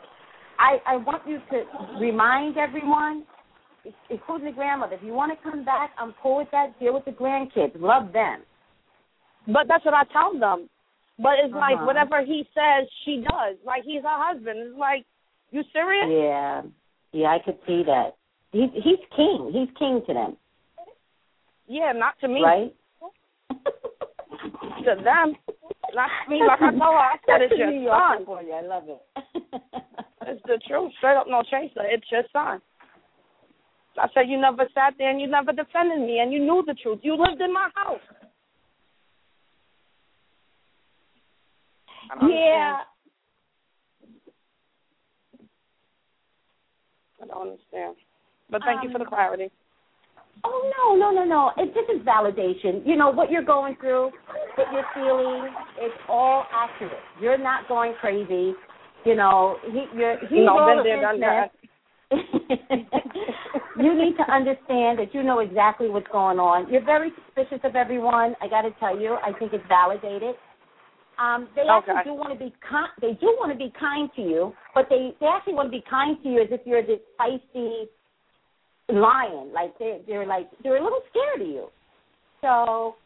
I 0.58 0.78
I 0.86 0.96
want 0.96 1.26
you 1.26 1.38
to 1.50 1.98
remind 1.98 2.58
everyone, 2.58 3.24
including 4.10 4.46
the 4.46 4.52
grandmother, 4.52 4.94
if 4.94 5.02
you 5.02 5.12
want 5.12 5.32
to 5.36 5.50
come 5.50 5.64
back, 5.64 5.90
I'm 5.98 6.14
cool 6.22 6.38
with 6.38 6.48
that. 6.52 6.78
Deal 6.78 6.94
with 6.94 7.06
the 7.06 7.12
grandkids. 7.12 7.72
Love 7.76 8.12
them. 8.12 8.42
But 9.46 9.68
that's 9.68 9.84
what 9.84 9.94
I 9.94 10.04
tell 10.12 10.32
them. 10.38 10.68
But 11.18 11.34
it's 11.44 11.52
uh-huh. 11.52 11.60
like 11.60 11.86
whatever 11.86 12.24
he 12.24 12.44
says, 12.54 12.88
she 13.04 13.22
does. 13.22 13.56
Like 13.64 13.84
he's 13.84 14.02
her 14.02 14.08
husband. 14.08 14.58
It's 14.58 14.78
like, 14.78 15.04
you 15.50 15.62
serious? 15.72 16.06
Yeah, 16.08 16.62
yeah, 17.12 17.28
I 17.28 17.38
could 17.44 17.58
see 17.66 17.82
that. 17.84 18.16
He's 18.52 18.70
he's 18.74 19.02
king. 19.14 19.50
He's 19.52 19.68
king 19.78 20.02
to 20.06 20.14
them. 20.14 20.36
Yeah, 21.68 21.92
not 21.94 22.14
to 22.20 22.28
me. 22.28 22.42
Right. 22.42 22.74
to 23.50 24.94
them, 25.04 25.36
not 25.94 26.10
to 26.24 26.30
me. 26.30 26.40
Like 26.46 26.62
I 26.62 26.70
told 26.70 26.80
her, 26.80 27.10
I 27.12 27.16
said 27.26 27.42
it's 27.42 27.54
your 27.58 27.90
son. 27.90 28.24
For 28.24 28.42
you. 28.42 28.52
I 28.52 28.62
love 28.62 28.84
it. 28.88 29.02
it's 30.26 30.42
the 30.46 30.58
truth, 30.66 30.92
straight 30.98 31.16
up, 31.16 31.26
no 31.28 31.42
chaser. 31.42 31.84
It's 31.84 32.06
your 32.10 32.24
son. 32.32 32.60
I 33.98 34.06
said 34.14 34.28
you 34.28 34.40
never 34.40 34.66
sat 34.74 34.94
there 34.98 35.10
and 35.10 35.20
you 35.20 35.26
never 35.26 35.52
defended 35.52 36.00
me, 36.00 36.20
and 36.20 36.32
you 36.32 36.38
knew 36.40 36.62
the 36.66 36.74
truth. 36.74 37.00
You 37.02 37.14
lived 37.14 37.40
in 37.40 37.52
my 37.52 37.68
house. 37.74 38.00
Yeah. 42.28 42.78
I 47.22 47.26
don't 47.26 47.42
understand. 47.42 47.96
But 48.50 48.62
thank 48.64 48.80
um, 48.80 48.86
you 48.86 48.92
for 48.92 48.98
the 48.98 49.04
um, 49.04 49.10
clarity. 49.10 49.50
Oh 50.42 50.72
no, 50.78 50.96
no, 50.96 51.10
no, 51.12 51.24
no! 51.24 51.50
It, 51.62 51.74
this 51.74 51.84
is 51.94 52.06
validation. 52.06 52.86
You 52.86 52.96
know 52.96 53.10
what 53.10 53.30
you're 53.30 53.44
going 53.44 53.76
through, 53.78 54.10
what 54.56 54.66
you're 54.72 54.86
feeling. 54.94 55.52
It's 55.78 55.94
all 56.08 56.44
accurate. 56.52 56.98
You're 57.20 57.36
not 57.36 57.68
going 57.68 57.94
crazy. 58.00 58.54
You 59.04 59.16
know, 59.16 59.56
he, 59.66 59.84
you're 59.94 60.18
he's 60.20 60.46
no, 60.46 60.58
all 60.58 60.84
that. 61.20 61.50
you 63.78 63.94
need 63.94 64.16
to 64.16 64.32
understand 64.32 64.98
that 64.98 65.08
you 65.12 65.22
know 65.22 65.40
exactly 65.40 65.88
what's 65.88 66.08
going 66.10 66.38
on. 66.38 66.70
You're 66.72 66.84
very 66.84 67.12
suspicious 67.26 67.60
of 67.64 67.76
everyone. 67.76 68.34
I 68.40 68.48
got 68.48 68.62
to 68.62 68.70
tell 68.80 68.98
you, 68.98 69.16
I 69.24 69.32
think 69.38 69.52
it's 69.52 69.64
validated. 69.68 70.34
Um, 71.20 71.48
they 71.54 71.68
okay. 71.68 71.92
actually 71.92 72.12
do 72.12 72.14
want 72.16 72.32
to 72.32 72.40
be 72.40 72.52
kind. 72.64 72.88
They 73.00 73.12
do 73.20 73.36
want 73.36 73.52
to 73.52 73.58
be 73.58 73.70
kind 73.78 74.08
to 74.16 74.22
you, 74.22 74.54
but 74.74 74.86
they 74.88 75.12
they 75.20 75.26
actually 75.26 75.52
want 75.52 75.68
to 75.68 75.76
be 75.76 75.84
kind 75.84 76.16
to 76.22 76.28
you 76.28 76.40
as 76.40 76.48
if 76.50 76.62
you're 76.64 76.80
this 76.80 77.04
feisty 77.20 77.84
lion. 78.88 79.52
Like 79.52 79.76
they 79.78 80.00
they're 80.08 80.26
like 80.26 80.48
they're 80.62 80.80
a 80.80 80.82
little 80.82 81.02
scared 81.12 81.42
of 81.42 81.48
you. 81.48 81.68
So 82.40 82.96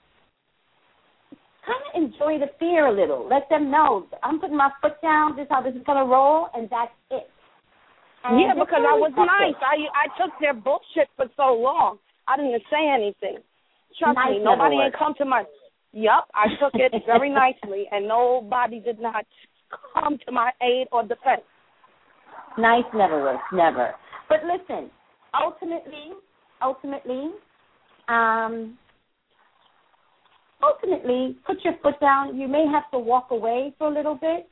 kind 1.67 1.83
of 1.83 1.91
enjoy 1.99 2.39
the 2.39 2.55
fear 2.61 2.87
a 2.87 2.95
little. 2.95 3.27
Let 3.27 3.49
them 3.51 3.69
know 3.69 4.07
I'm 4.23 4.39
putting 4.39 4.57
my 4.57 4.71
foot 4.81 5.03
down. 5.03 5.35
This 5.35 5.45
is 5.45 5.51
how 5.51 5.63
this 5.63 5.75
is 5.75 5.83
gonna 5.85 6.07
roll, 6.07 6.49
and 6.55 6.71
that's 6.71 6.95
it. 7.11 7.27
And 8.23 8.39
yeah, 8.39 8.55
because 8.55 8.87
I 8.87 8.95
was 8.95 9.11
nice. 9.19 9.59
I 9.59 9.91
I 9.91 10.07
took 10.23 10.31
their 10.39 10.55
bullshit 10.55 11.11
for 11.17 11.27
so 11.37 11.59
long. 11.59 11.99
I 12.29 12.37
didn't 12.37 12.63
say 12.71 12.87
anything. 12.87 13.43
Trust 13.99 14.15
nice 14.15 14.39
me, 14.39 14.45
nobody 14.45 14.77
ain't 14.77 14.95
come 14.95 15.15
to 15.19 15.25
my 15.25 15.43
Yep, 15.95 16.25
I 16.35 16.47
took 16.61 16.73
it 16.75 16.93
very 17.07 17.31
nicely, 17.31 17.87
and 17.93 18.09
nobody 18.09 18.81
did 18.81 18.99
not 18.99 19.25
come 19.95 20.19
to 20.27 20.33
my 20.33 20.51
aid 20.61 20.89
or 20.91 21.03
defense. 21.03 21.43
Nice 22.59 22.85
never 22.93 23.23
works, 23.23 23.45
never. 23.53 23.95
But 24.29 24.39
listen, 24.45 24.91
ultimately, 25.41 26.11
ultimately, 26.61 27.31
um, 28.09 28.77
ultimately, 30.61 31.37
put 31.47 31.59
your 31.65 31.75
foot 31.81 32.01
down. 32.01 32.37
You 32.37 32.49
may 32.49 32.67
have 32.73 32.91
to 32.91 32.99
walk 32.99 33.29
away 33.31 33.73
for 33.79 33.87
a 33.87 33.95
little 33.95 34.17
bit. 34.17 34.49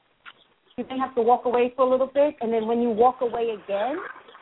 You 0.78 0.84
may 0.88 0.98
have 0.98 1.14
to 1.16 1.22
walk 1.22 1.44
away 1.44 1.72
for 1.74 1.84
a 1.86 1.90
little 1.90 2.10
bit, 2.12 2.36
and 2.40 2.52
then 2.52 2.68
when 2.68 2.80
you 2.80 2.90
walk 2.90 3.20
away 3.20 3.50
again, 3.50 3.96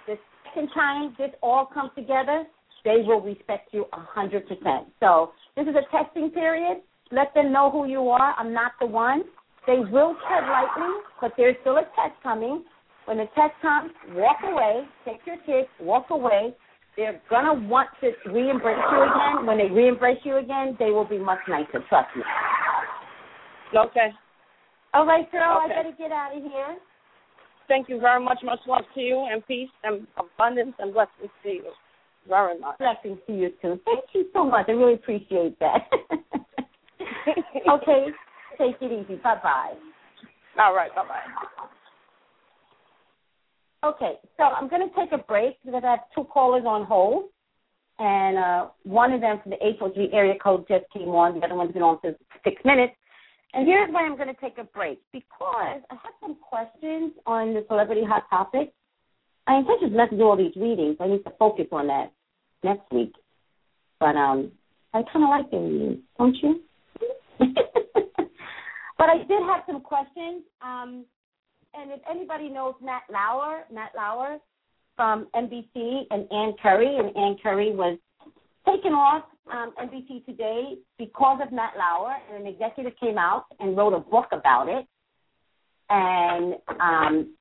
the 0.06 0.16
second 0.44 0.68
time 0.74 1.14
this 1.16 1.30
all 1.42 1.64
comes 1.64 1.92
together, 1.96 2.44
they 2.84 3.02
will 3.06 3.22
respect 3.22 3.72
you 3.72 3.86
a 3.94 4.00
hundred 4.00 4.46
percent. 4.46 4.88
So 5.00 5.32
this 5.56 5.66
is 5.66 5.74
a 5.74 5.96
testing 5.96 6.30
period. 6.30 6.82
Let 7.12 7.34
them 7.34 7.52
know 7.52 7.70
who 7.70 7.86
you 7.86 8.08
are. 8.08 8.34
I'm 8.38 8.52
not 8.52 8.72
the 8.80 8.86
one. 8.86 9.22
They 9.66 9.78
will 9.78 10.16
tread 10.26 10.44
lightly, 10.44 10.94
but 11.20 11.32
there's 11.36 11.56
still 11.60 11.76
a 11.76 11.82
test 11.82 12.20
coming. 12.22 12.64
When 13.04 13.18
the 13.18 13.26
test 13.34 13.52
comes, 13.60 13.90
walk 14.12 14.38
away. 14.44 14.84
Take 15.04 15.20
your 15.26 15.36
kids, 15.44 15.68
walk 15.80 16.10
away. 16.10 16.54
They're 16.96 17.20
gonna 17.28 17.54
want 17.68 17.88
to 18.00 18.12
re-embrace 18.30 18.78
you 18.92 19.02
again. 19.02 19.46
When 19.46 19.58
they 19.58 19.68
re-embrace 19.68 20.18
you 20.24 20.36
again, 20.38 20.76
they 20.78 20.90
will 20.90 21.04
be 21.04 21.18
much 21.18 21.38
nicer. 21.48 21.84
Trust 21.88 22.14
me. 22.16 22.22
Okay. 23.76 24.10
All 24.92 25.06
right, 25.06 25.30
girl. 25.30 25.62
Okay. 25.64 25.74
I 25.74 25.82
better 25.82 25.96
get 25.96 26.12
out 26.12 26.36
of 26.36 26.42
here. 26.42 26.78
Thank 27.68 27.88
you 27.88 28.00
very 28.00 28.22
much. 28.22 28.38
Much 28.42 28.58
love 28.66 28.82
to 28.94 29.00
you, 29.00 29.28
and 29.30 29.46
peace, 29.46 29.70
and 29.84 30.06
abundance, 30.18 30.74
and 30.78 30.92
blessings 30.92 31.30
to 31.44 31.48
you. 31.48 31.70
Very 32.28 32.58
much. 32.58 32.78
Blessings 32.78 33.18
to 33.26 33.32
you 33.32 33.50
too. 33.62 33.80
Thank 33.84 34.04
you 34.12 34.26
so 34.32 34.44
much. 34.44 34.66
I 34.68 34.72
really 34.72 34.94
appreciate 34.94 35.58
that. 35.60 35.88
okay. 37.70 38.06
Take 38.58 38.76
it 38.80 38.92
easy. 38.92 39.16
Bye 39.22 39.36
bye. 39.42 39.74
All 40.58 40.74
right. 40.74 40.94
Bye 40.94 41.04
bye. 41.08 41.66
Okay, 43.82 44.18
so 44.36 44.42
I'm 44.42 44.68
going 44.68 44.86
to 44.86 44.94
take 44.94 45.10
a 45.12 45.24
break 45.24 45.56
because 45.64 45.82
I 45.82 45.90
have 45.90 46.00
two 46.14 46.24
callers 46.24 46.64
on 46.66 46.84
hold, 46.84 47.30
and 47.98 48.36
uh, 48.36 48.66
one 48.82 49.12
of 49.14 49.22
them 49.22 49.40
from 49.42 49.50
the 49.50 49.56
843 49.56 50.10
area 50.12 50.34
code 50.42 50.66
just 50.68 50.84
came 50.92 51.08
on. 51.08 51.40
The 51.40 51.46
other 51.46 51.54
one's 51.54 51.72
been 51.72 51.82
on 51.82 51.98
for 52.00 52.14
six 52.44 52.60
minutes. 52.62 52.92
And 53.54 53.66
here's 53.66 53.90
why 53.90 54.02
I'm 54.02 54.16
going 54.16 54.28
to 54.28 54.40
take 54.40 54.58
a 54.58 54.64
break 54.64 55.00
because 55.12 55.80
I 55.90 55.94
have 55.94 56.12
some 56.20 56.36
questions 56.36 57.12
on 57.26 57.54
the 57.54 57.64
celebrity 57.68 58.02
hot 58.06 58.24
topic. 58.28 58.72
I 59.46 59.56
intention 59.56 59.96
not 59.96 60.10
to 60.10 60.16
do 60.16 60.24
all 60.24 60.36
these 60.36 60.54
readings. 60.56 60.96
I 61.00 61.08
need 61.08 61.24
to 61.24 61.32
focus 61.38 61.66
on 61.72 61.86
that 61.86 62.12
next 62.62 62.84
week. 62.92 63.14
But 63.98 64.14
um, 64.14 64.52
I 64.92 65.02
kind 65.10 65.24
of 65.24 65.30
like 65.30 65.50
the 65.50 65.58
readings, 65.58 65.98
don't 66.18 66.36
you? 66.42 66.60
but 68.98 69.08
I 69.08 69.18
did 69.18 69.42
have 69.42 69.62
some 69.66 69.80
questions. 69.80 70.42
Um, 70.62 71.04
and 71.74 71.92
if 71.92 72.00
anybody 72.10 72.48
knows 72.48 72.74
Matt 72.82 73.02
Lauer, 73.12 73.64
Matt 73.72 73.92
Lauer 73.96 74.38
from 74.96 75.28
NBC 75.34 76.02
and 76.10 76.30
Ann 76.30 76.54
Curry, 76.62 76.96
and 76.98 77.16
Ann 77.16 77.36
Curry 77.42 77.72
was 77.72 77.98
taken 78.66 78.92
off 78.92 79.24
um, 79.52 79.72
NBC 79.80 80.24
today 80.26 80.74
because 80.98 81.40
of 81.42 81.52
Matt 81.52 81.74
Lauer, 81.78 82.14
and 82.28 82.46
an 82.46 82.52
executive 82.52 82.92
came 83.00 83.18
out 83.18 83.46
and 83.58 83.76
wrote 83.76 83.94
a 83.94 84.00
book 84.00 84.26
about 84.32 84.68
it. 84.68 84.86
And 85.88 86.54
um, 86.80 87.34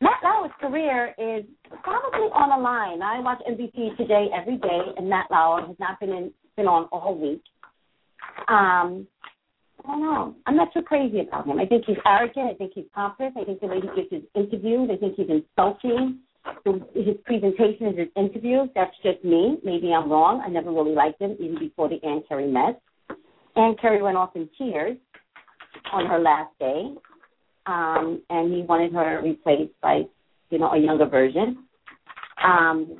Matt 0.00 0.20
Lauer's 0.22 0.52
career 0.60 1.14
is 1.18 1.44
probably 1.82 2.28
on 2.30 2.50
the 2.50 2.62
line. 2.62 3.02
I 3.02 3.20
watch 3.20 3.40
NBC 3.48 3.96
today 3.96 4.28
every 4.34 4.56
day, 4.56 4.80
and 4.96 5.08
Matt 5.08 5.26
Lauer 5.30 5.66
has 5.66 5.76
not 5.80 5.98
been 5.98 6.10
in, 6.10 6.32
been 6.56 6.66
on 6.66 6.84
all 6.92 7.18
week. 7.18 7.42
Um, 8.46 9.06
I 9.84 9.92
don't 9.92 10.02
know. 10.02 10.34
I'm 10.46 10.56
not 10.56 10.72
too 10.72 10.82
crazy 10.82 11.20
about 11.20 11.46
him. 11.46 11.58
I 11.58 11.66
think 11.66 11.84
he's 11.86 11.96
arrogant. 12.04 12.50
I 12.50 12.54
think 12.54 12.72
he's 12.74 12.84
pompous. 12.94 13.32
I 13.40 13.44
think 13.44 13.60
the 13.60 13.66
way 13.66 13.80
he 13.80 14.02
gives 14.02 14.10
his 14.10 14.22
interviews, 14.34 14.90
I 14.92 14.96
think 14.96 15.14
he's 15.16 15.28
insulting. 15.28 16.18
His 16.94 17.16
presentation 17.24 17.88
is 17.88 17.98
his 17.98 18.08
interviews. 18.16 18.68
That's 18.74 18.94
just 19.02 19.22
me. 19.24 19.58
Maybe 19.64 19.92
I'm 19.92 20.10
wrong. 20.10 20.42
I 20.44 20.48
never 20.48 20.70
really 20.70 20.94
liked 20.94 21.20
him 21.20 21.36
even 21.40 21.58
before 21.58 21.88
the 21.88 22.02
Ann 22.04 22.22
Curry 22.28 22.50
mess. 22.50 22.74
Ann 23.56 23.76
Curry 23.80 24.02
went 24.02 24.16
off 24.16 24.34
in 24.34 24.48
tears 24.56 24.96
on 25.92 26.06
her 26.06 26.18
last 26.18 26.52
day, 26.58 26.94
um, 27.66 28.22
and 28.30 28.52
he 28.52 28.62
wanted 28.62 28.92
her 28.92 29.20
replaced 29.22 29.72
by, 29.82 30.02
you 30.50 30.58
know, 30.58 30.70
a 30.72 30.78
younger 30.78 31.06
version. 31.06 31.64
Um, 32.42 32.98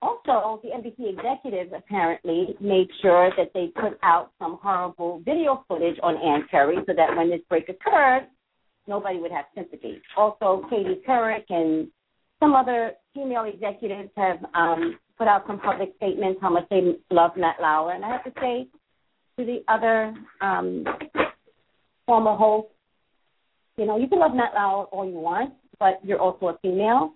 also, 0.00 0.60
the 0.62 0.70
NBC 0.70 1.18
executives 1.18 1.72
apparently 1.76 2.54
made 2.60 2.88
sure 3.02 3.32
that 3.36 3.50
they 3.52 3.68
put 3.74 3.98
out 4.02 4.30
some 4.38 4.58
horrible 4.62 5.20
video 5.24 5.64
footage 5.66 5.96
on 6.02 6.16
Ann 6.16 6.46
Curry 6.50 6.76
so 6.86 6.92
that 6.96 7.16
when 7.16 7.30
this 7.30 7.40
break 7.48 7.68
occurred, 7.68 8.28
nobody 8.86 9.18
would 9.18 9.32
have 9.32 9.46
sympathy. 9.56 10.00
Also, 10.16 10.64
Katie 10.70 11.00
Couric 11.06 11.44
and 11.50 11.88
some 12.38 12.54
other 12.54 12.92
female 13.12 13.44
executives 13.44 14.10
have 14.16 14.38
um, 14.54 14.98
put 15.16 15.26
out 15.26 15.44
some 15.48 15.58
public 15.58 15.92
statements 15.96 16.38
how 16.40 16.50
much 16.50 16.68
they 16.70 16.96
love 17.10 17.32
Matt 17.36 17.56
Lauer. 17.60 17.92
And 17.92 18.04
I 18.04 18.08
have 18.08 18.24
to 18.24 18.32
say 18.40 18.68
to 19.36 19.44
the 19.44 19.64
other 19.66 20.14
um, 20.40 20.84
former 22.06 22.36
hosts, 22.36 22.70
you 23.76 23.86
know, 23.86 23.98
you 23.98 24.06
can 24.06 24.20
love 24.20 24.34
Matt 24.34 24.54
Lauer 24.54 24.84
all 24.86 25.04
you 25.04 25.18
want, 25.18 25.54
but 25.80 25.98
you're 26.04 26.20
also 26.20 26.48
a 26.48 26.58
female 26.58 27.14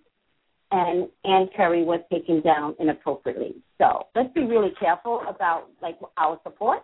and 0.72 1.08
Ann 1.24 1.48
Curry 1.54 1.84
was 1.84 2.00
taken 2.10 2.40
down 2.40 2.74
inappropriately. 2.80 3.54
So 3.78 4.06
let's 4.16 4.32
be 4.32 4.42
really 4.42 4.72
careful 4.80 5.22
about 5.28 5.68
like 5.82 5.98
our 6.16 6.40
support 6.42 6.80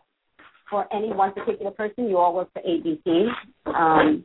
for 0.71 0.87
any 0.95 1.11
one 1.11 1.33
particular 1.33 1.71
person. 1.71 2.09
You 2.09 2.19
all 2.19 2.35
work 2.35 2.51
for 2.53 2.63
ABC. 2.63 3.29
Um, 3.67 4.25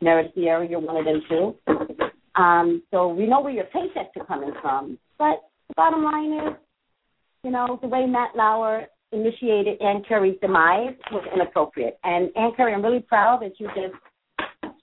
Meredith 0.00 0.34
Vieira, 0.36 0.68
you're 0.68 0.78
one 0.78 0.96
of 0.96 1.04
them 1.04 1.22
too. 1.28 1.54
Um, 2.40 2.82
so 2.90 3.08
we 3.08 3.26
know 3.26 3.40
where 3.40 3.52
your 3.52 3.64
paychecks 3.64 4.16
are 4.16 4.26
coming 4.26 4.52
from. 4.60 4.98
But 5.18 5.42
the 5.68 5.74
bottom 5.74 6.04
line 6.04 6.32
is, 6.34 6.54
you 7.42 7.50
know, 7.50 7.78
the 7.80 7.88
way 7.88 8.06
Matt 8.06 8.36
Lauer 8.36 8.86
initiated 9.10 9.80
Ann 9.80 10.02
Curry's 10.06 10.38
demise 10.40 10.94
was 11.10 11.24
inappropriate. 11.34 11.98
And 12.04 12.30
Ann 12.36 12.52
Curry, 12.56 12.74
I'm 12.74 12.82
really 12.82 13.00
proud 13.00 13.40
that 13.42 13.58
you 13.58 13.66
just 13.68 13.94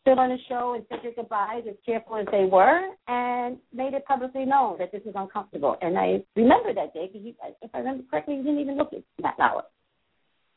stood 0.05 0.19
on 0.19 0.29
the 0.29 0.37
show 0.47 0.75
and 0.75 0.85
said 0.87 0.99
your 1.03 1.13
goodbyes 1.13 1.63
as 1.67 1.75
careful 1.83 2.15
as 2.17 2.27
they 2.31 2.45
were 2.45 2.79
and 3.07 3.57
made 3.73 3.95
it 3.95 4.05
publicly 4.05 4.45
known 4.45 4.77
that 4.77 4.91
this 4.91 5.01
is 5.01 5.13
uncomfortable. 5.15 5.75
And 5.81 5.97
I 5.97 6.23
remember 6.35 6.75
that 6.75 6.93
day 6.93 7.09
because, 7.11 7.33
if 7.63 7.71
I 7.73 7.79
remember 7.79 8.03
correctly, 8.09 8.35
you 8.35 8.43
didn't 8.43 8.59
even 8.59 8.77
look 8.77 8.93
at 8.93 9.01
Matt 9.19 9.33
Lauer. 9.39 9.63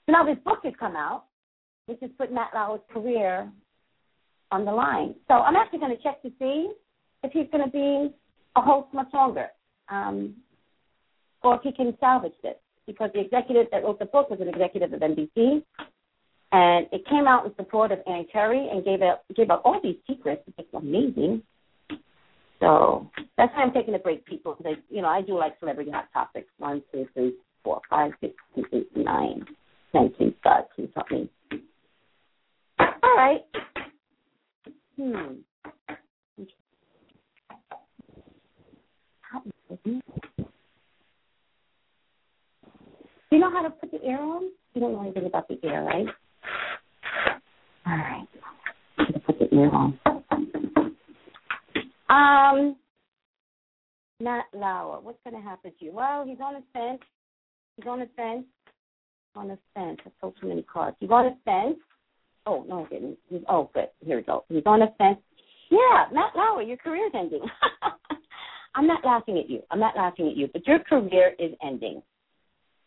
So 0.05 0.13
now 0.13 0.25
this 0.25 0.37
book 0.45 0.59
has 0.65 0.75
come 0.79 0.97
out, 0.97 1.25
which 1.87 1.99
has 2.03 2.11
put 2.19 2.31
Matt 2.31 2.51
Lauer's 2.55 2.81
career 2.93 3.51
on 4.51 4.67
the 4.67 4.73
line. 4.73 5.15
So 5.29 5.35
I'm 5.35 5.57
actually 5.57 5.79
going 5.79 5.97
to 5.97 6.03
check 6.03 6.21
to 6.23 6.33
see 6.39 6.71
if 7.23 7.33
he's 7.33 7.47
going 7.51 7.65
to 7.65 7.71
be 7.71 8.15
a 8.55 8.61
host 8.61 8.89
much 8.93 9.09
longer, 9.15 9.47
um, 9.89 10.35
or 11.43 11.55
if 11.55 11.63
he 11.63 11.73
can 11.73 11.97
salvage 12.01 12.35
this. 12.43 12.57
Because 12.87 13.11
the 13.15 13.21
executive 13.21 13.67
that 13.71 13.83
wrote 13.83 13.99
the 13.99 14.07
book 14.07 14.29
was 14.31 14.41
an 14.41 14.49
executive 14.49 14.93
of 14.93 15.01
NBC, 15.01 15.63
and 16.53 16.87
it 16.93 17.07
came 17.09 17.27
out 17.27 17.45
in 17.45 17.55
support 17.57 17.93
of 17.93 17.99
Ann 18.07 18.27
Curry 18.33 18.69
and 18.71 18.85
gave 18.85 19.03
up 19.03 19.25
gave 19.37 19.51
up 19.51 19.63
all 19.65 19.81
these 19.83 19.97
secrets. 20.07 20.43
It's 20.57 20.69
amazing. 20.75 21.43
So 22.61 23.11
that's 23.37 23.53
why 23.55 23.63
I'm 23.63 23.73
taking 23.73 23.95
a 23.95 23.99
break, 23.99 24.25
people. 24.25 24.55
Because 24.57 24.77
you 24.89 25.03
know 25.03 25.09
I 25.09 25.21
do 25.23 25.39
like 25.39 25.59
celebrity 25.61 25.91
hot 25.91 26.09
topics. 26.13 26.49
One, 26.59 26.83
two, 26.93 27.07
three, 27.15 27.35
four, 27.63 27.81
five, 27.91 28.13
six, 28.21 28.35
seven, 28.55 28.71
eight, 28.73 28.97
nine, 28.97 29.45
ten. 29.93 30.13
Please 30.17 30.35
God, 30.43 30.65
please 30.75 30.91
help 30.95 31.11
me. 31.11 31.29
All 32.81 33.17
right. 33.17 33.41
Hmm. 34.97 35.35
You 43.31 43.39
know 43.39 43.51
how 43.51 43.63
to 43.63 43.71
put 43.71 43.91
the 43.93 44.03
air 44.03 44.19
on? 44.19 44.51
You 44.75 44.81
don't 44.81 44.95
know 44.95 45.03
anything 45.03 45.27
about 45.27 45.49
the 45.49 45.59
air, 45.63 45.83
right? 45.83 46.07
All 47.87 47.97
right. 47.97 48.27
Put 49.27 49.39
the 49.39 49.55
ear 49.55 49.71
on. 49.71 49.99
Um, 52.11 52.77
Matt 54.21 54.47
Lauer, 54.53 55.01
what's 55.01 55.19
going 55.25 55.41
to 55.41 55.49
happen 55.49 55.73
to 55.79 55.85
you? 55.85 55.93
Well, 55.93 56.25
he's 56.27 56.39
on 56.43 56.57
a 56.57 56.63
fence. 56.73 57.03
He's 57.77 57.87
on 57.87 58.03
a 58.03 58.07
fence. 58.17 58.45
On 59.37 59.51
a 59.51 59.59
fence. 59.75 59.99
I 60.05 60.11
told 60.21 60.35
too 60.41 60.49
many 60.49 60.63
cards. 60.63 60.97
He's 61.01 61.11
on 61.11 61.27
a 61.27 61.37
fence. 61.45 61.79
Oh, 62.47 62.65
no, 62.69 62.87
I 62.87 62.89
didn't. 62.89 63.19
He's, 63.29 63.41
oh, 63.49 63.71
good. 63.75 63.89
Here 64.05 64.17
we 64.17 64.23
go. 64.23 64.45
He's 64.49 64.63
on 64.67 64.83
a 64.83 64.89
fence. 64.99 65.19
Yeah, 65.71 66.07
Matt 66.13 66.35
Lauer, 66.35 66.63
your 66.63 66.79
career's 66.79 67.13
ending. 67.15 67.43
I'm 68.75 68.87
not 68.87 69.05
laughing 69.05 69.39
at 69.39 69.51
you. 69.51 69.61
I'm 69.71 69.81
not 69.81 69.97
laughing 69.97 70.29
at 70.29 70.37
you, 70.37 70.49
but 70.53 70.67
your 70.67 70.79
career 70.81 71.35
is 71.39 71.53
ending. 71.63 72.03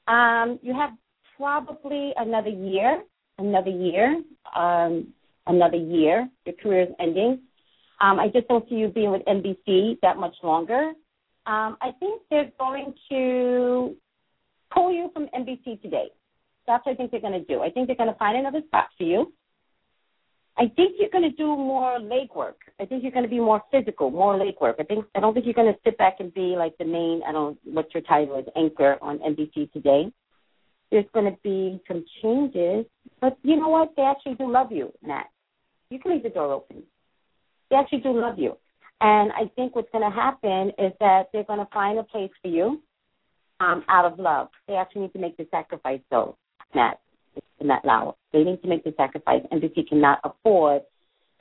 Um, 0.07 0.59
you 0.61 0.73
have 0.73 0.91
probably 1.37 2.11
another 2.17 2.49
year 2.49 3.03
another 3.41 3.69
year, 3.69 4.21
um, 4.55 5.13
another 5.47 5.77
year. 5.77 6.29
Your 6.45 6.55
career 6.55 6.83
is 6.83 6.89
ending. 6.99 7.39
Um, 7.99 8.19
I 8.19 8.27
just 8.29 8.47
don't 8.47 8.67
see 8.67 8.75
you 8.75 8.87
being 8.87 9.11
with 9.11 9.21
NBC 9.25 9.99
that 10.01 10.17
much 10.17 10.35
longer. 10.43 10.93
Um, 11.45 11.77
I 11.81 11.91
think 11.99 12.21
they're 12.29 12.51
going 12.59 12.93
to 13.09 13.95
pull 14.73 14.91
you 14.91 15.09
from 15.13 15.27
NBC 15.27 15.81
today. 15.81 16.09
That's 16.67 16.85
what 16.85 16.93
I 16.93 16.95
think 16.95 17.11
they're 17.11 17.21
going 17.21 17.33
to 17.33 17.45
do. 17.45 17.61
I 17.61 17.69
think 17.69 17.87
they're 17.87 17.95
going 17.95 18.11
to 18.11 18.17
find 18.17 18.37
another 18.37 18.61
spot 18.67 18.87
for 18.97 19.03
you. 19.03 19.33
I 20.57 20.67
think 20.75 20.95
you're 20.99 21.09
going 21.09 21.29
to 21.29 21.35
do 21.35 21.47
more 21.47 21.99
leg 21.99 22.29
work. 22.35 22.57
I 22.79 22.85
think 22.85 23.03
you're 23.03 23.11
going 23.11 23.23
to 23.23 23.29
be 23.29 23.39
more 23.39 23.61
physical, 23.71 24.11
more 24.11 24.37
leg 24.37 24.55
work. 24.59 24.75
I 24.79 24.83
think 24.83 25.05
I 25.15 25.19
don't 25.19 25.33
think 25.33 25.45
you're 25.45 25.55
going 25.55 25.73
to 25.73 25.79
sit 25.83 25.97
back 25.97 26.17
and 26.19 26.33
be 26.33 26.55
like 26.57 26.77
the 26.77 26.85
main. 26.85 27.21
I 27.27 27.31
don't 27.31 27.57
what 27.63 27.93
your 27.93 28.03
title 28.03 28.37
is, 28.37 28.45
anchor 28.55 28.97
on 29.01 29.19
NBC 29.19 29.71
today 29.71 30.11
there's 30.91 31.05
going 31.13 31.25
to 31.25 31.37
be 31.43 31.81
some 31.87 32.05
changes. 32.21 32.85
But 33.19 33.37
you 33.43 33.55
know 33.55 33.69
what? 33.69 33.93
They 33.95 34.03
actually 34.03 34.35
do 34.35 34.51
love 34.51 34.71
you, 34.71 34.91
Matt. 35.05 35.27
You 35.89 35.99
can 35.99 36.11
leave 36.11 36.23
the 36.23 36.29
door 36.29 36.51
open. 36.51 36.83
They 37.69 37.77
actually 37.77 37.99
do 37.99 38.19
love 38.19 38.37
you. 38.37 38.57
And 38.99 39.31
I 39.31 39.49
think 39.55 39.75
what's 39.75 39.91
going 39.91 40.09
to 40.09 40.15
happen 40.15 40.69
is 40.77 40.93
that 40.99 41.29
they're 41.33 41.43
going 41.43 41.59
to 41.59 41.67
find 41.73 41.97
a 41.97 42.03
place 42.03 42.29
for 42.41 42.49
you 42.49 42.81
um, 43.59 43.83
out 43.89 44.05
of 44.05 44.19
love. 44.19 44.49
They 44.67 44.75
actually 44.75 45.03
need 45.03 45.13
to 45.13 45.19
make 45.19 45.37
the 45.37 45.47
sacrifice, 45.49 46.01
though, 46.11 46.37
Matt. 46.75 46.99
Matt 47.63 47.85
Lauer. 47.85 48.13
They 48.33 48.43
need 48.43 48.61
to 48.61 48.67
make 48.67 48.83
the 48.83 48.93
sacrifice. 48.97 49.41
NBC 49.51 49.87
cannot 49.87 50.19
afford 50.23 50.81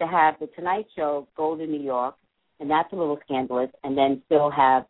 to 0.01 0.07
have 0.07 0.35
the 0.41 0.49
Tonight 0.49 0.87
Show 0.97 1.29
go 1.37 1.57
to 1.57 1.67
New 1.67 1.81
York, 1.81 2.15
and 2.61 2.71
that's 2.71 2.93
a 2.93 2.97
little 2.97 3.19
scandalous, 3.25 3.71
and 3.83 3.97
then 3.97 4.23
still 4.27 4.51
have 4.51 4.85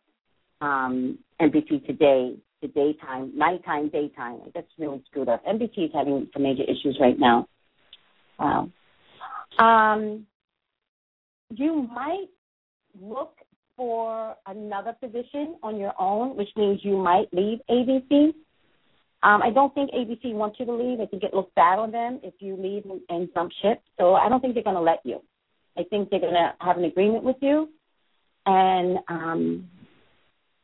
um, 0.61 1.17
NBC 1.41 1.85
Today 1.85 2.35
the 2.61 2.67
daytime, 2.69 3.31
nighttime, 3.35 3.89
daytime. 3.89 4.39
That's 4.53 4.67
really 4.77 5.03
screwed 5.09 5.29
up. 5.29 5.43
NBC 5.45 5.85
is 5.85 5.91
having 5.93 6.27
some 6.33 6.43
major 6.43 6.63
issues 6.63 6.97
right 6.99 7.17
now. 7.17 7.47
Wow. 8.39 8.69
Um, 9.59 10.25
you 11.53 11.87
might 11.93 12.27
look 12.99 13.35
for 13.75 14.35
another 14.47 14.93
position 14.93 15.55
on 15.63 15.77
your 15.77 15.93
own, 15.99 16.37
which 16.37 16.49
means 16.55 16.79
you 16.83 16.97
might 16.97 17.33
leave 17.33 17.59
ABC. 17.69 18.33
Um, 19.23 19.41
I 19.43 19.51
don't 19.51 19.73
think 19.73 19.91
ABC 19.91 20.33
wants 20.33 20.59
you 20.59 20.65
to 20.65 20.73
leave. 20.73 20.99
I 20.99 21.05
think 21.05 21.23
it 21.23 21.33
looks 21.33 21.51
bad 21.55 21.77
on 21.77 21.91
them 21.91 22.19
if 22.23 22.33
you 22.39 22.55
leave 22.55 22.85
and, 22.85 23.01
and 23.09 23.29
jump 23.33 23.51
ship. 23.61 23.81
So 23.97 24.15
I 24.15 24.29
don't 24.29 24.41
think 24.41 24.55
they're 24.55 24.63
going 24.63 24.75
to 24.75 24.81
let 24.81 24.99
you. 25.03 25.21
I 25.77 25.83
think 25.83 26.09
they're 26.09 26.19
going 26.19 26.33
to 26.33 26.53
have 26.59 26.77
an 26.77 26.85
agreement 26.85 27.23
with 27.23 27.37
you 27.41 27.69
and 28.45 28.97
um, 29.07 29.67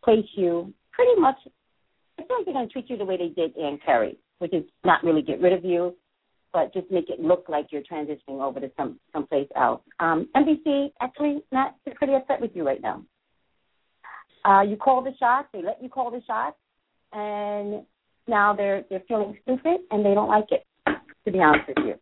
place 0.03 0.25
you 0.35 0.73
pretty 0.91 1.19
much 1.19 1.37
I 2.19 2.23
feel 2.23 2.37
like 2.37 2.45
they're 2.45 2.53
going 2.53 2.67
to 2.67 2.73
treat 2.73 2.89
you 2.89 2.97
the 2.97 3.05
way 3.05 3.17
they 3.17 3.29
did 3.29 3.57
Ann 3.57 3.79
Curry, 3.85 4.17
which 4.39 4.53
is 4.53 4.63
not 4.83 5.03
really 5.03 5.21
get 5.21 5.41
rid 5.41 5.53
of 5.53 5.63
you, 5.63 5.95
but 6.53 6.73
just 6.73 6.89
make 6.89 7.09
it 7.09 7.19
look 7.19 7.45
like 7.47 7.67
you're 7.71 7.83
transitioning 7.83 8.41
over 8.41 8.59
to 8.59 8.71
some 8.77 8.99
someplace 9.13 9.47
else. 9.55 9.81
Um, 9.99 10.27
NBC 10.35 10.91
actually 11.01 11.43
not 11.51 11.75
pretty 11.95 12.13
upset 12.13 12.41
with 12.41 12.51
you 12.55 12.65
right 12.65 12.81
now. 12.81 13.03
Uh, 14.45 14.61
you 14.61 14.77
call 14.77 15.03
the 15.03 15.13
shots, 15.19 15.49
they 15.53 15.61
let 15.61 15.81
you 15.83 15.89
call 15.89 16.09
the 16.09 16.21
shots, 16.25 16.57
and 17.13 17.83
now 18.27 18.55
they're 18.55 18.83
they're 18.89 19.03
feeling 19.07 19.37
stupid 19.43 19.81
and 19.91 20.05
they 20.05 20.13
don't 20.13 20.29
like 20.29 20.47
it. 20.51 20.65
To 21.25 21.33
be 21.33 21.39
honest 21.39 21.67
with 21.67 21.85
you, 21.85 21.95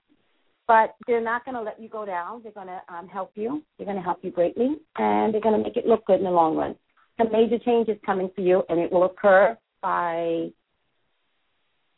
but 0.67 0.93
they're 1.07 1.19
not 1.19 1.45
going 1.45 1.55
to 1.55 1.61
let 1.63 1.81
you 1.81 1.89
go 1.89 2.05
down. 2.05 2.43
They're 2.43 2.51
going 2.51 2.67
to 2.67 2.79
um, 2.93 3.07
help 3.07 3.31
you. 3.33 3.63
They're 3.75 3.87
going 3.87 3.97
to 3.97 4.03
help 4.03 4.19
you 4.21 4.29
greatly, 4.29 4.75
and 4.97 5.33
they're 5.33 5.41
going 5.41 5.57
to 5.57 5.63
make 5.63 5.77
it 5.77 5.87
look 5.87 6.05
good 6.05 6.19
in 6.19 6.25
the 6.25 6.29
long 6.29 6.55
run. 6.55 6.75
Some 7.17 7.31
major 7.31 7.57
changes 7.57 7.97
coming 8.05 8.29
for 8.35 8.41
you, 8.41 8.61
and 8.69 8.79
it 8.79 8.91
will 8.91 9.05
occur 9.05 9.57
by 9.85 10.49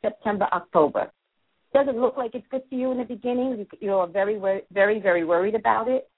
September, 0.01 0.45
October. 0.51 1.09
Doesn't 1.73 1.97
look 1.97 2.17
like 2.17 2.31
it's 2.33 2.45
good 2.51 2.63
for 2.69 2.75
you 2.75 2.91
in 2.91 2.97
the 2.97 3.05
beginning. 3.05 3.65
You're 3.79 4.07
very, 4.07 4.37
very, 4.73 4.99
very 4.99 5.23
worried 5.23 5.55
about 5.55 5.87
it, 5.87 6.09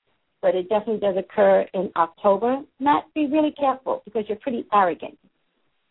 but 0.41 0.55
it 0.55 0.67
definitely 0.67 0.99
does 0.99 1.15
occur 1.15 1.67
in 1.75 1.91
October. 1.95 2.61
Not 2.79 3.13
be 3.13 3.27
really 3.27 3.51
careful 3.51 4.01
because 4.03 4.23
you're 4.27 4.39
pretty 4.39 4.65
arrogant. 4.73 5.15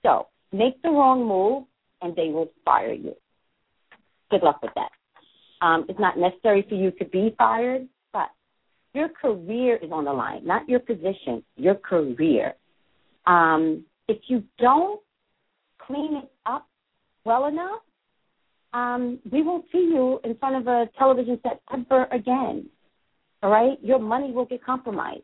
So 0.03 0.27
make 0.53 0.83
the 0.83 0.89
wrong 0.89 1.25
move, 1.25 1.63
and 2.03 2.17
they 2.17 2.31
will 2.31 2.51
fire 2.65 2.93
you. 2.93 3.15
Good 4.33 4.43
luck 4.43 4.61
with 4.61 4.73
that. 4.75 4.91
Um, 5.65 5.87
it's 5.89 6.01
not 6.01 6.19
necessary 6.19 6.67
for 6.69 6.75
you 6.75 6.91
to 6.91 7.05
be 7.05 7.37
fired, 7.39 7.87
but 8.13 8.31
your 8.95 9.11
career 9.11 9.77
is 9.77 9.93
on 9.93 10.07
the 10.07 10.13
line, 10.13 10.45
not 10.45 10.69
your 10.69 10.81
position, 10.81 11.45
your 11.57 11.77
career. 11.77 12.55
Um, 13.29 13.85
if 14.09 14.19
you 14.27 14.43
don't 14.59 15.01
clean 15.89 16.17
it 16.17 16.31
up 16.47 16.69
well 17.25 17.47
enough, 17.47 17.81
um, 18.73 19.19
we 19.33 19.43
won't 19.43 19.65
see 19.73 19.79
you 19.79 20.21
in 20.25 20.37
front 20.37 20.57
of 20.57 20.67
a 20.69 20.89
television 20.99 21.41
set 21.43 21.61
ever 21.73 22.05
again. 22.13 22.69
All 23.43 23.51
right? 23.51 23.79
Your 23.83 23.99
money 23.99 24.31
will 24.31 24.45
get 24.45 24.65
compromised. 24.65 25.23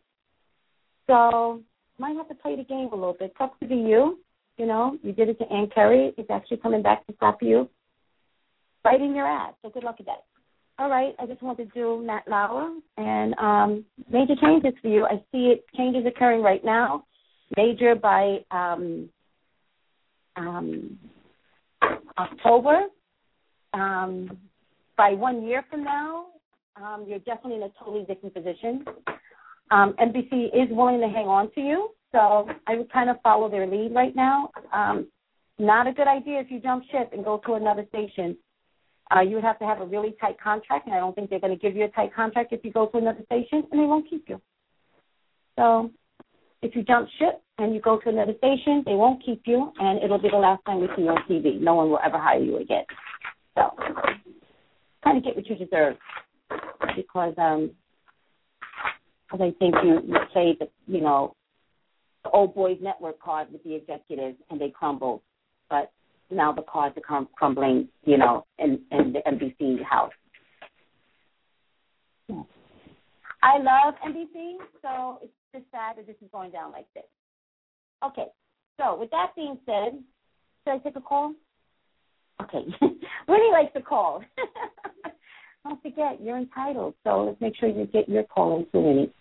So 1.07 1.61
might 1.99 2.17
have 2.17 2.29
to 2.29 2.35
play 2.35 2.57
the 2.57 2.65
game 2.65 2.89
a 2.93 2.97
little 2.97 3.17
bit. 3.19 3.35
Tough 3.39 3.53
to 3.61 3.69
be 3.69 3.77
you. 3.77 4.19
You 4.57 4.67
know, 4.67 4.99
you 5.03 5.13
did 5.13 5.29
it 5.29 5.39
to 5.39 5.53
Ann 5.53 5.69
Curry. 5.75 6.15
It's 6.17 6.31
actually 6.31 6.59
coming 6.59 6.83
back 6.83 7.07
to 7.07 7.15
stop 7.17 7.39
you. 7.43 7.69
Right 8.85 9.01
in 9.01 9.15
your 9.15 9.27
ass. 9.27 9.55
So 9.63 9.71
good 9.71 9.85
luck 9.85 9.99
with 9.99 10.07
that. 10.07 10.25
All 10.79 10.91
right, 10.91 11.15
I 11.21 11.27
just 11.27 11.41
want 11.41 11.59
to 11.59 11.67
do 11.67 12.03
Matt 12.05 12.25
Lauer 12.27 12.69
and 12.97 13.35
um, 13.39 13.85
major 14.11 14.35
changes 14.41 14.73
for 14.83 14.89
you. 14.89 15.05
I 15.05 15.23
see 15.31 15.53
it 15.53 15.65
changes 15.77 16.05
occurring 16.05 16.43
right 16.43 16.65
now. 16.65 17.05
Major 17.57 17.95
by 17.95 18.39
um, 18.51 19.09
um, 20.37 20.99
October. 22.19 22.83
Um, 23.73 24.39
by 24.97 25.13
one 25.13 25.47
year 25.47 25.65
from 25.69 25.85
now, 25.85 26.27
um, 26.77 27.05
you're 27.09 27.19
definitely 27.21 27.57
in 27.57 27.63
a 27.65 27.71
totally 27.79 28.05
different 28.05 28.35
position. 28.35 28.85
Um, 29.71 29.95
NBC 29.95 30.47
is 30.55 30.69
willing 30.71 31.01
to 31.01 31.09
hang 31.09 31.27
on 31.27 31.51
to 31.55 31.61
you, 31.61 31.91
so 32.13 32.49
I 32.67 32.77
would 32.77 32.93
kind 32.93 33.11
of 33.11 33.17
follow 33.23 33.49
their 33.49 33.67
lead 33.67 33.93
right 33.95 34.15
now. 34.15 34.51
Um, 34.73 35.09
not 35.59 35.87
a 35.87 35.93
good 35.93 36.09
idea 36.09 36.41
if 36.41 36.51
you 36.51 36.61
jump 36.61 36.85
ship 36.91 37.11
and 37.13 37.25
go 37.25 37.41
to 37.47 37.55
another 37.55 37.87
station. 37.89 38.37
Uh, 39.15 39.21
you 39.21 39.37
would 39.37 39.45
have 39.45 39.59
to 39.59 39.65
have 39.65 39.81
a 39.81 39.87
really 39.87 40.15
tight 40.21 40.41
contract, 40.41 40.87
and 40.87 40.95
I 40.95 40.99
don't 40.99 41.15
think 41.15 41.31
they're 41.31 41.41
going 41.41 41.57
to 41.57 41.61
give 41.61 41.77
you 41.77 41.85
a 41.85 41.89
tight 41.89 42.15
contract 42.15 42.53
if 42.53 42.65
you 42.65 42.73
go 42.73 42.87
to 42.87 42.99
another 42.99 43.23
station, 43.27 43.65
and 43.71 43.81
they 43.81 43.87
won't 43.87 44.09
keep 44.09 44.29
you. 44.29 44.41
So 45.57 45.91
if 46.63 46.75
you 46.75 46.83
jump 46.83 47.09
ship 47.19 47.44
and 47.59 47.75
you 47.75 47.81
go 47.81 47.99
to 48.01 48.09
another 48.09 48.35
station, 48.39 48.83
they 48.85 48.95
won't 48.95 49.25
keep 49.25 49.43
you, 49.47 49.73
and 49.79 50.03
it'll 50.03 50.19
be 50.19 50.29
the 50.31 50.37
last 50.37 50.65
time 50.65 50.81
we 50.81 50.89
see 50.97 51.03
you 51.03 51.09
on 51.09 51.23
TV. 51.29 51.61
No 51.61 51.75
one 51.75 51.91
will 51.91 52.01
ever 52.05 52.19
hire 52.19 52.41
you 52.41 52.59
again. 52.59 52.85
So 53.57 53.71
kind 55.05 55.19
of 55.19 55.25
get 55.25 55.37
what 55.37 55.47
you 55.47 55.55
deserve 55.55 55.97
because 56.97 57.35
um 57.39 57.71
because 59.31 59.53
I 59.53 59.59
think 59.59 59.75
you 59.85 60.01
you 60.07 60.17
played 60.33 60.59
the 60.59 60.69
you 60.87 61.01
know 61.01 61.37
the 62.25 62.31
old 62.31 62.55
boys 62.55 62.79
network 62.81 63.21
card 63.21 63.49
with 63.53 63.63
the 63.65 63.75
executives 63.75 64.39
and 64.51 64.61
they 64.61 64.71
crumbled, 64.71 65.21
but 65.69 65.93
now 66.31 66.53
the 66.53 66.63
cards 66.63 66.97
are 66.97 67.27
crumbling, 67.37 67.89
you 68.05 68.17
know, 68.17 68.47
in 68.59 68.81
in 68.91 69.13
the 69.13 69.21
NBC 69.27 69.83
house. 69.85 70.13
I 73.43 73.59
love 73.59 73.95
NBC, 74.07 74.57
so 74.81 75.19
it's 75.23 75.33
just 75.53 75.67
sad 75.71 75.99
that 75.99 76.07
this 76.07 76.17
is 76.23 76.29
going 76.33 76.51
down 76.51 76.73
like 76.73 76.87
this. 76.95 77.05
Okay, 78.07 78.27
so 78.79 78.97
with 78.99 79.11
that 79.11 79.33
being 79.35 79.59
said, 79.65 79.99
should 80.65 80.75
I 80.75 80.79
take 80.79 80.97
a 80.97 81.01
call? 81.01 81.35
Okay, 82.43 82.65
Winnie 83.29 83.53
likes 83.53 83.73
to 83.75 83.83
call. 83.83 84.23
Don't 85.65 85.83
forget, 85.83 86.21
you're 86.21 86.37
entitled, 86.37 86.95
so 87.05 87.25
let's 87.25 87.41
make 87.41 87.57
sure 87.57 87.69
you 87.69 87.87
get 87.87 88.09
your 88.09 88.25
call 88.25 88.59
in, 88.59 88.81
Winnie. 88.81 89.13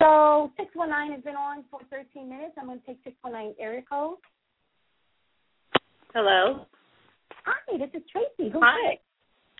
So 0.00 0.50
619 0.56 1.14
has 1.14 1.24
been 1.24 1.36
on 1.36 1.64
for 1.70 1.80
13 1.90 2.28
minutes. 2.28 2.54
I'm 2.58 2.66
going 2.66 2.80
to 2.80 2.86
take 2.86 2.98
619 3.04 3.54
area 3.60 3.82
code. 3.88 4.16
Hello. 6.14 6.66
Hi, 7.44 7.78
this 7.78 7.90
is 7.92 8.02
Tracy. 8.10 8.50
Who's 8.50 8.62
Hi. 8.62 8.98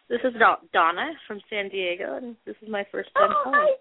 This 0.09 0.21
is 0.25 0.35
Donna 0.73 1.11
from 1.27 1.41
San 1.51 1.69
Diego, 1.69 2.17
and 2.17 2.37
this 2.47 2.57
is 2.63 2.69
my 2.69 2.87
first 2.93 3.11
time 3.15 3.31
oh, 3.31 3.41
calling. 3.45 3.75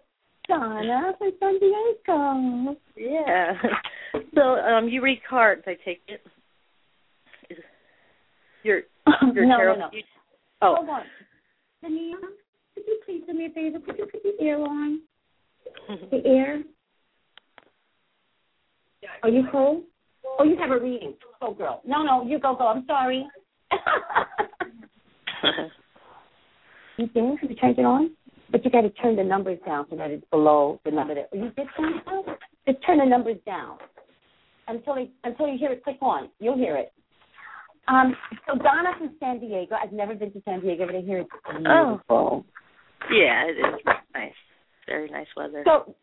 Hi, 0.49 0.57
Donna 0.57 1.13
from 1.17 1.31
San 1.39 1.59
Diego. 1.59 2.77
Yeah. 2.97 3.53
So, 4.35 4.41
um, 4.41 4.87
you 4.89 5.01
read 5.01 5.21
cards, 5.27 5.63
I 5.65 5.75
take 5.85 6.01
it. 6.07 6.21
You're, 8.63 8.81
you're 9.33 9.45
no, 9.45 9.57
tarot. 9.57 9.73
no, 9.75 9.79
no. 9.79 9.89
You, 9.91 10.03
oh. 10.61 10.75
Hold 10.75 10.89
on. 10.89 11.01
Tania, 11.81 12.15
could 12.73 12.83
you 12.87 12.99
please 13.05 13.23
do 13.27 13.33
me 13.33 13.47
a 13.47 13.49
favor? 13.49 13.79
Could 13.79 13.97
you 13.97 14.05
put 14.05 14.23
the 14.23 14.33
air 14.43 14.59
on? 14.59 15.01
The 16.11 16.21
air? 16.25 16.63
Are 19.23 19.29
you 19.29 19.43
cold? 19.51 19.83
Oh, 20.39 20.43
you 20.43 20.57
have 20.57 20.71
a 20.71 20.79
reading. 20.79 21.15
Go, 21.41 21.53
girl. 21.53 21.81
No, 21.85 22.03
no, 22.03 22.23
you 22.25 22.39
go, 22.39 22.55
go. 22.55 22.67
I'm 22.67 22.85
sorry. 22.87 23.27
you 26.97 27.07
think 27.13 27.41
you 27.41 27.55
change 27.61 27.77
it 27.77 27.85
on? 27.85 28.11
But 28.51 28.63
you 28.63 28.71
got 28.71 28.81
to 28.81 28.89
turn 28.91 29.15
the 29.15 29.23
numbers 29.23 29.59
down 29.65 29.87
so 29.89 29.95
that 29.97 30.11
it's 30.11 30.25
below 30.29 30.79
the 30.85 30.91
number 30.91 31.15
that 31.15 31.29
you 31.33 31.49
did 31.51 31.67
turn 31.75 31.95
it 31.97 32.05
down. 32.05 32.23
Just 32.67 32.85
turn 32.85 32.99
the 32.99 33.05
numbers 33.05 33.37
down 33.45 33.77
until 34.67 34.95
it, 34.95 35.09
until 35.23 35.47
you 35.47 35.57
hear 35.57 35.71
it 35.71 35.83
click 35.83 35.97
on. 36.01 36.29
You'll 36.39 36.57
hear 36.57 36.75
it. 36.77 36.93
Um, 37.87 38.15
so 38.47 38.57
Donna 38.57 38.91
from 38.97 39.15
San 39.19 39.39
Diego. 39.39 39.75
I've 39.81 39.91
never 39.91 40.15
been 40.15 40.31
to 40.33 40.41
San 40.45 40.61
Diego, 40.61 40.85
but 40.85 40.95
I 40.95 41.01
hear 41.01 41.19
it's 41.19 41.29
beautiful. 41.45 42.03
Oh. 42.09 42.45
Yeah, 43.11 43.43
it 43.45 43.57
is 43.57 43.81
nice. 44.13 44.31
Very 44.87 45.09
nice 45.09 45.27
weather. 45.35 45.63
So, 45.65 45.93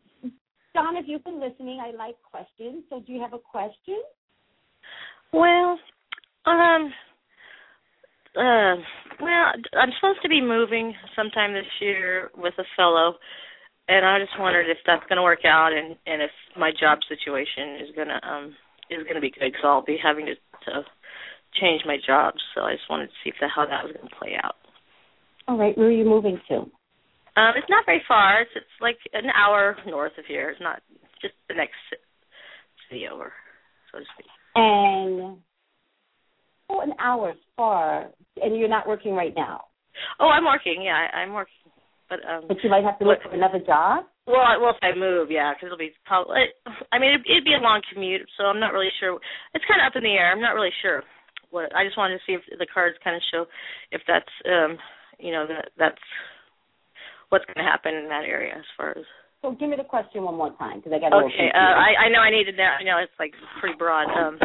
Donna, 0.75 1.01
if 1.01 1.07
you've 1.09 1.25
been 1.25 1.41
listening, 1.41 1.81
I 1.83 1.97
like 1.97 2.17
questions. 2.23 2.85
So, 2.91 3.01
do 3.01 3.13
you 3.13 3.21
have 3.21 3.33
a 3.33 3.39
question? 3.39 4.03
Well, 5.33 5.79
um, 6.47 6.93
uh, 8.37 8.77
well, 9.21 9.53
I'm 9.79 9.91
supposed 9.99 10.23
to 10.23 10.29
be 10.29 10.41
moving 10.41 10.95
sometime 11.17 11.53
this 11.53 11.65
year 11.81 12.31
with 12.37 12.55
a 12.59 12.65
fellow, 12.77 13.15
and 13.91 14.07
I 14.07 14.19
just 14.21 14.39
wondered 14.39 14.71
if 14.71 14.79
that's 14.87 15.03
going 15.09 15.17
to 15.19 15.23
work 15.23 15.45
out, 15.45 15.73
and 15.73 15.97
and 16.07 16.23
if 16.23 16.31
my 16.57 16.71
job 16.71 16.99
situation 17.09 17.83
is 17.83 17.91
gonna 17.97 18.21
um 18.23 18.55
is 18.91 19.03
going 19.05 19.17
to 19.17 19.21
be 19.21 19.31
good, 19.31 19.51
because 19.51 19.65
I'll 19.65 19.85
be 19.85 19.99
having 20.03 20.27
to 20.27 20.35
to 20.35 20.85
change 21.61 21.83
my 21.87 21.97
job. 22.07 22.35
So 22.55 22.63
I 22.63 22.73
just 22.73 22.89
wanted 22.89 23.07
to 23.07 23.19
see 23.23 23.31
if 23.31 23.37
the, 23.41 23.49
how 23.49 23.67
that 23.67 23.85
was 23.85 23.93
going 23.97 24.09
to 24.09 24.17
play 24.17 24.35
out. 24.43 24.55
All 25.49 25.59
right, 25.59 25.77
where 25.77 25.89
are 25.89 25.91
you 25.91 26.05
moving 26.05 26.41
to? 26.49 26.57
Um, 27.37 27.55
it's 27.57 27.71
not 27.71 27.87
very 27.87 28.03
far. 28.07 28.43
It's 28.43 28.51
it's 28.55 28.77
like 28.81 28.99
an 29.13 29.31
hour 29.31 29.77
north 29.87 30.13
of 30.19 30.25
here. 30.27 30.51
It's 30.51 30.61
not 30.61 30.83
just 31.23 31.35
the 31.49 31.55
next 31.55 31.79
city 32.89 33.07
over, 33.11 33.33
so 33.91 33.99
to 33.99 34.05
speak. 34.15 34.27
And 34.55 35.39
oh, 36.69 36.81
an 36.81 36.93
hour 36.99 37.35
far, 37.57 38.11
and 38.43 38.57
you're 38.57 38.69
not 38.69 38.87
working 38.87 39.15
right 39.15 39.35
now. 39.35 39.65
Oh, 40.19 40.29
I'm 40.29 40.45
working. 40.45 40.83
Yeah, 40.83 41.07
I, 41.13 41.19
I'm 41.19 41.33
working, 41.33 41.55
but 42.11 42.21
um. 42.27 42.45
But 42.51 42.59
you 42.63 42.69
might 42.69 42.85
have 42.85 42.99
to 42.99 43.07
look 43.07 43.23
for 43.23 43.33
another 43.33 43.63
job. 43.63 44.05
Well, 44.27 44.43
I, 44.43 44.59
well, 44.59 44.77
if 44.77 44.83
I 44.83 44.95
move, 44.99 45.31
yeah, 45.31 45.55
because 45.55 45.73
it'll 45.73 45.81
be 45.81 45.95
probably. 46.05 46.51
I 46.93 46.99
mean, 46.99 47.15
it'd, 47.15 47.27
it'd 47.31 47.49
be 47.49 47.55
a 47.55 47.63
long 47.63 47.81
commute, 47.89 48.27
so 48.37 48.45
I'm 48.45 48.61
not 48.61 48.75
really 48.75 48.93
sure. 48.99 49.19
It's 49.55 49.65
kind 49.65 49.81
of 49.81 49.89
up 49.89 49.97
in 49.97 50.03
the 50.03 50.19
air. 50.19 50.31
I'm 50.31 50.43
not 50.43 50.59
really 50.59 50.75
sure 50.83 51.03
what. 51.49 51.75
I 51.75 51.87
just 51.87 51.97
wanted 51.97 52.19
to 52.19 52.25
see 52.27 52.35
if 52.35 52.43
the 52.59 52.67
cards 52.67 52.99
kind 53.03 53.17
of 53.17 53.23
show 53.33 53.47
if 53.91 54.03
that's 54.07 54.35
um, 54.45 54.77
you 55.23 55.33
know, 55.33 55.47
that 55.47 55.71
that's 55.79 56.05
what's 57.29 57.45
going 57.47 57.65
to 57.65 57.71
happen 57.71 57.95
in 57.95 58.09
that 58.09 58.25
area 58.25 58.55
as 58.57 58.65
far 58.77 58.91
as. 58.91 59.05
So 59.43 59.53
give 59.53 59.71
me 59.71 59.77
the 59.77 59.85
question 59.85 60.23
one 60.25 60.37
more 60.37 60.53
time 60.59 60.81
because 60.81 60.93
I 60.93 61.01
got. 61.01 61.13
Okay, 61.13 61.49
uh, 61.55 61.59
I 61.59 62.07
I 62.07 62.09
know 62.13 62.21
I 62.21 62.31
needed 62.31 62.57
that. 62.59 62.77
I 62.81 62.85
know 62.85 62.99
it's 63.01 63.13
like 63.19 63.33
pretty 63.61 63.77
broad. 63.77 64.09
Um, 64.13 64.39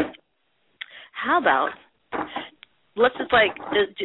how 1.12 1.40
about 1.40 1.70
let's 2.96 3.16
just 3.18 3.32
like 3.32 3.52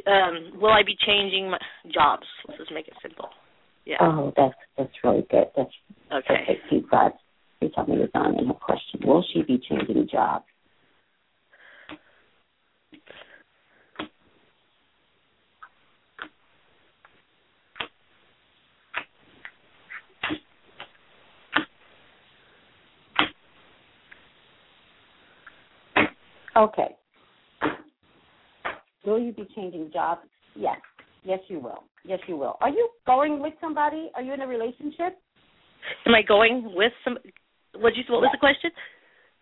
um, 0.07 0.59
will 0.59 0.71
I 0.71 0.83
be 0.83 0.95
changing 1.05 1.49
my 1.49 1.59
jobs? 1.93 2.27
Let's 2.47 2.59
just 2.59 2.73
make 2.73 2.87
it 2.87 2.95
simple. 3.01 3.29
Yeah. 3.85 3.97
Oh, 4.01 4.33
that's 4.37 4.53
that's 4.77 4.91
really 5.03 5.25
good. 5.29 5.45
That's 5.55 5.69
okay. 6.13 6.45
Perfect 6.45 6.69
feedback. 6.69 7.13
You 7.61 7.69
tell 7.73 7.85
me 7.85 7.97
this 7.97 8.09
on 8.13 8.39
in 8.39 8.47
her 8.47 8.53
question. 8.53 9.01
Will 9.05 9.23
she 9.33 9.41
be 9.43 9.61
changing 9.69 10.07
jobs? 10.11 10.45
Okay. 26.55 26.95
Will 29.05 29.19
you 29.19 29.33
be 29.33 29.47
changing 29.55 29.91
jobs? 29.91 30.21
Yes. 30.55 30.77
Yes, 31.23 31.39
you 31.47 31.59
will. 31.59 31.83
Yes, 32.03 32.19
you 32.27 32.35
will. 32.35 32.57
Are 32.61 32.69
you 32.69 32.89
going 33.05 33.39
with 33.41 33.53
somebody? 33.61 34.09
Are 34.15 34.21
you 34.21 34.33
in 34.33 34.41
a 34.41 34.47
relationship? 34.47 35.17
Am 36.05 36.15
I 36.15 36.21
going 36.27 36.73
with 36.75 36.91
some? 37.03 37.17
What 37.75 37.95
you? 37.95 38.03
What 38.09 38.21
was 38.21 38.29
the 38.31 38.39
question? 38.39 38.71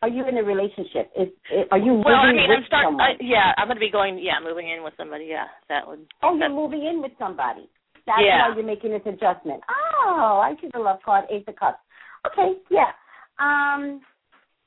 Are 0.01 0.07
you 0.09 0.25
in 0.27 0.37
a 0.37 0.43
relationship? 0.43 1.11
Is, 1.17 1.27
is 1.51 1.67
are 1.71 1.77
you 1.77 1.93
well? 2.05 2.15
I 2.15 2.27
moving 2.27 2.37
mean, 2.37 2.49
with 2.49 2.59
I'm 2.59 2.65
start. 2.67 2.85
someone? 2.85 3.01
I, 3.01 3.11
yeah, 3.19 3.51
I'm 3.57 3.67
going 3.67 3.75
to 3.75 3.81
be 3.81 3.91
going. 3.91 4.19
Yeah, 4.19 4.39
moving 4.43 4.69
in 4.69 4.83
with 4.83 4.93
somebody. 4.97 5.25
Yeah, 5.25 5.45
that 5.67 5.87
would. 5.87 5.99
oh, 6.23 6.35
you're 6.35 6.49
moving 6.49 6.85
in 6.85 7.01
with 7.01 7.11
somebody. 7.19 7.69
That's 8.05 8.21
Yeah. 8.23 8.49
why 8.49 8.55
you're 8.55 8.65
making 8.65 8.91
this 8.91 9.01
adjustment. 9.05 9.61
Oh, 9.69 10.41
I 10.43 10.55
see 10.61 10.69
the 10.73 10.79
love 10.79 10.99
card, 11.03 11.25
Ace 11.29 11.43
of 11.47 11.55
Cups. 11.57 11.79
Okay, 12.27 12.53
yeah. 12.71 12.91
Um, 13.39 14.01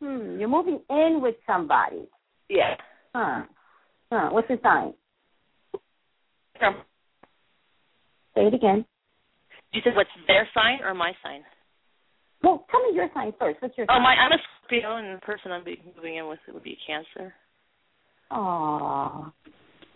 hmm, 0.00 0.38
you're 0.38 0.48
moving 0.48 0.80
in 0.90 1.20
with 1.22 1.34
somebody. 1.46 2.08
Yeah. 2.48 2.74
Huh. 3.14 3.42
Huh. 4.12 4.28
What's 4.30 4.48
his 4.48 4.58
sign? 4.62 4.92
Say 8.34 8.46
it 8.46 8.54
again. 8.54 8.84
You 9.72 9.80
said 9.84 9.94
what's 9.96 10.10
their 10.26 10.48
sign 10.54 10.78
or 10.84 10.94
my 10.94 11.12
sign? 11.22 11.42
Well, 12.42 12.66
tell 12.70 12.82
me 12.82 12.94
your 12.96 13.08
sign 13.14 13.32
first. 13.38 13.60
What's 13.62 13.76
your 13.78 13.86
Oh, 13.88 13.94
sign? 13.94 14.02
my 14.02 14.14
I'm 14.14 14.32
a 14.32 14.36
Scorpio, 14.66 14.96
and 14.96 15.16
the 15.16 15.20
person 15.20 15.52
I'm 15.52 15.64
be 15.64 15.80
moving 15.96 16.16
in 16.16 16.26
with 16.28 16.40
would 16.52 16.62
be 16.62 16.76
Cancer. 16.86 17.34
Aw. 18.30 19.30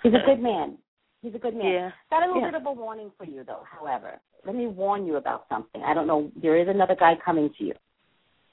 He's 0.03 0.13
a 0.15 0.25
good 0.27 0.41
man. 0.41 0.79
He's 1.23 1.35
a 1.35 1.39
good 1.39 1.55
man. 1.57 1.67
Yeah. 1.73 1.91
Got 2.11 2.23
a 2.23 2.27
little 2.27 2.43
Yeah. 2.43 2.51
bit 2.53 2.61
of 2.61 2.67
a 2.67 2.73
warning 2.73 3.11
for 3.19 3.25
you, 3.25 3.43
though. 3.45 3.65
However, 3.65 4.21
let 4.45 4.55
me 4.55 4.67
warn 4.67 5.07
you 5.07 5.17
about 5.17 5.49
something. 5.49 5.83
I 5.83 5.95
don't 5.95 6.07
know. 6.07 6.31
There 6.37 6.57
is 6.57 6.69
another 6.69 6.95
guy 6.95 7.17
coming 7.17 7.51
to 7.59 7.65
you. 7.65 7.75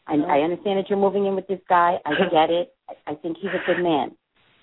I, 0.07 0.15
Oh. 0.15 0.25
I 0.25 0.41
understand 0.41 0.79
that 0.79 0.89
you're 0.89 0.99
moving 0.99 1.25
in 1.25 1.35
with 1.35 1.47
this 1.47 1.61
guy. 1.69 1.99
I 2.05 2.11
get 2.29 2.49
it. 2.49 2.73
I, 2.89 3.11
I 3.11 3.15
think 3.15 3.37
he's 3.37 3.51
a 3.53 3.63
good 3.65 3.81
man. 3.83 4.17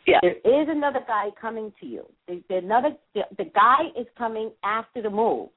Yeah. 0.06 0.18
There 0.22 0.62
is 0.62 0.68
another 0.68 1.00
guy 1.06 1.28
coming 1.40 1.72
to 1.80 1.86
you. 1.86 2.06
The, 2.26 2.42
the 2.48 2.56
another 2.56 2.90
the, 3.14 3.22
the 3.36 3.44
guy 3.44 3.88
is 3.98 4.06
coming 4.16 4.50
after 4.64 5.02
the 5.02 5.10
move. 5.10 5.48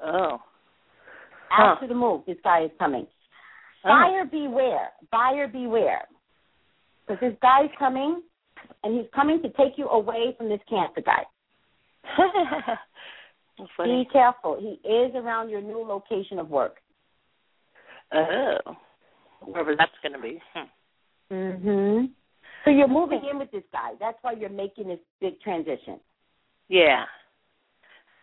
Oh. 0.00 0.38
Huh. 1.48 1.74
After 1.74 1.86
the 1.86 1.94
move, 1.94 2.22
this 2.26 2.36
guy 2.42 2.64
is 2.64 2.70
coming. 2.78 3.06
Oh. 3.84 3.88
Buyer 3.88 4.24
beware. 4.24 4.90
Buyer 5.12 5.48
beware. 5.48 6.02
Because 7.06 7.20
this 7.20 7.36
guy's 7.40 7.70
coming, 7.78 8.22
and 8.82 8.96
he's 8.96 9.06
coming 9.14 9.40
to 9.42 9.48
take 9.50 9.76
you 9.76 9.88
away 9.88 10.34
from 10.36 10.48
this 10.48 10.60
cancer 10.68 11.00
guy. 11.00 11.22
Be 13.84 14.06
careful. 14.12 14.58
He 14.60 14.86
is 14.86 15.12
around 15.14 15.48
your 15.48 15.62
new 15.62 15.78
location 15.86 16.38
of 16.38 16.50
work. 16.50 16.76
Oh. 18.12 18.58
Wherever 19.40 19.74
that's 19.76 19.92
going 20.02 20.12
to 20.12 20.20
be. 20.20 20.42
Hmm. 20.52 21.34
Mhm. 21.34 22.10
So 22.66 22.72
you're 22.72 22.88
moving 22.88 23.22
in 23.30 23.38
with 23.38 23.50
this 23.52 23.62
guy. 23.72 23.92
That's 24.00 24.18
why 24.22 24.32
you're 24.32 24.50
making 24.50 24.88
this 24.88 24.98
big 25.20 25.40
transition. 25.40 26.00
Yeah. 26.68 27.04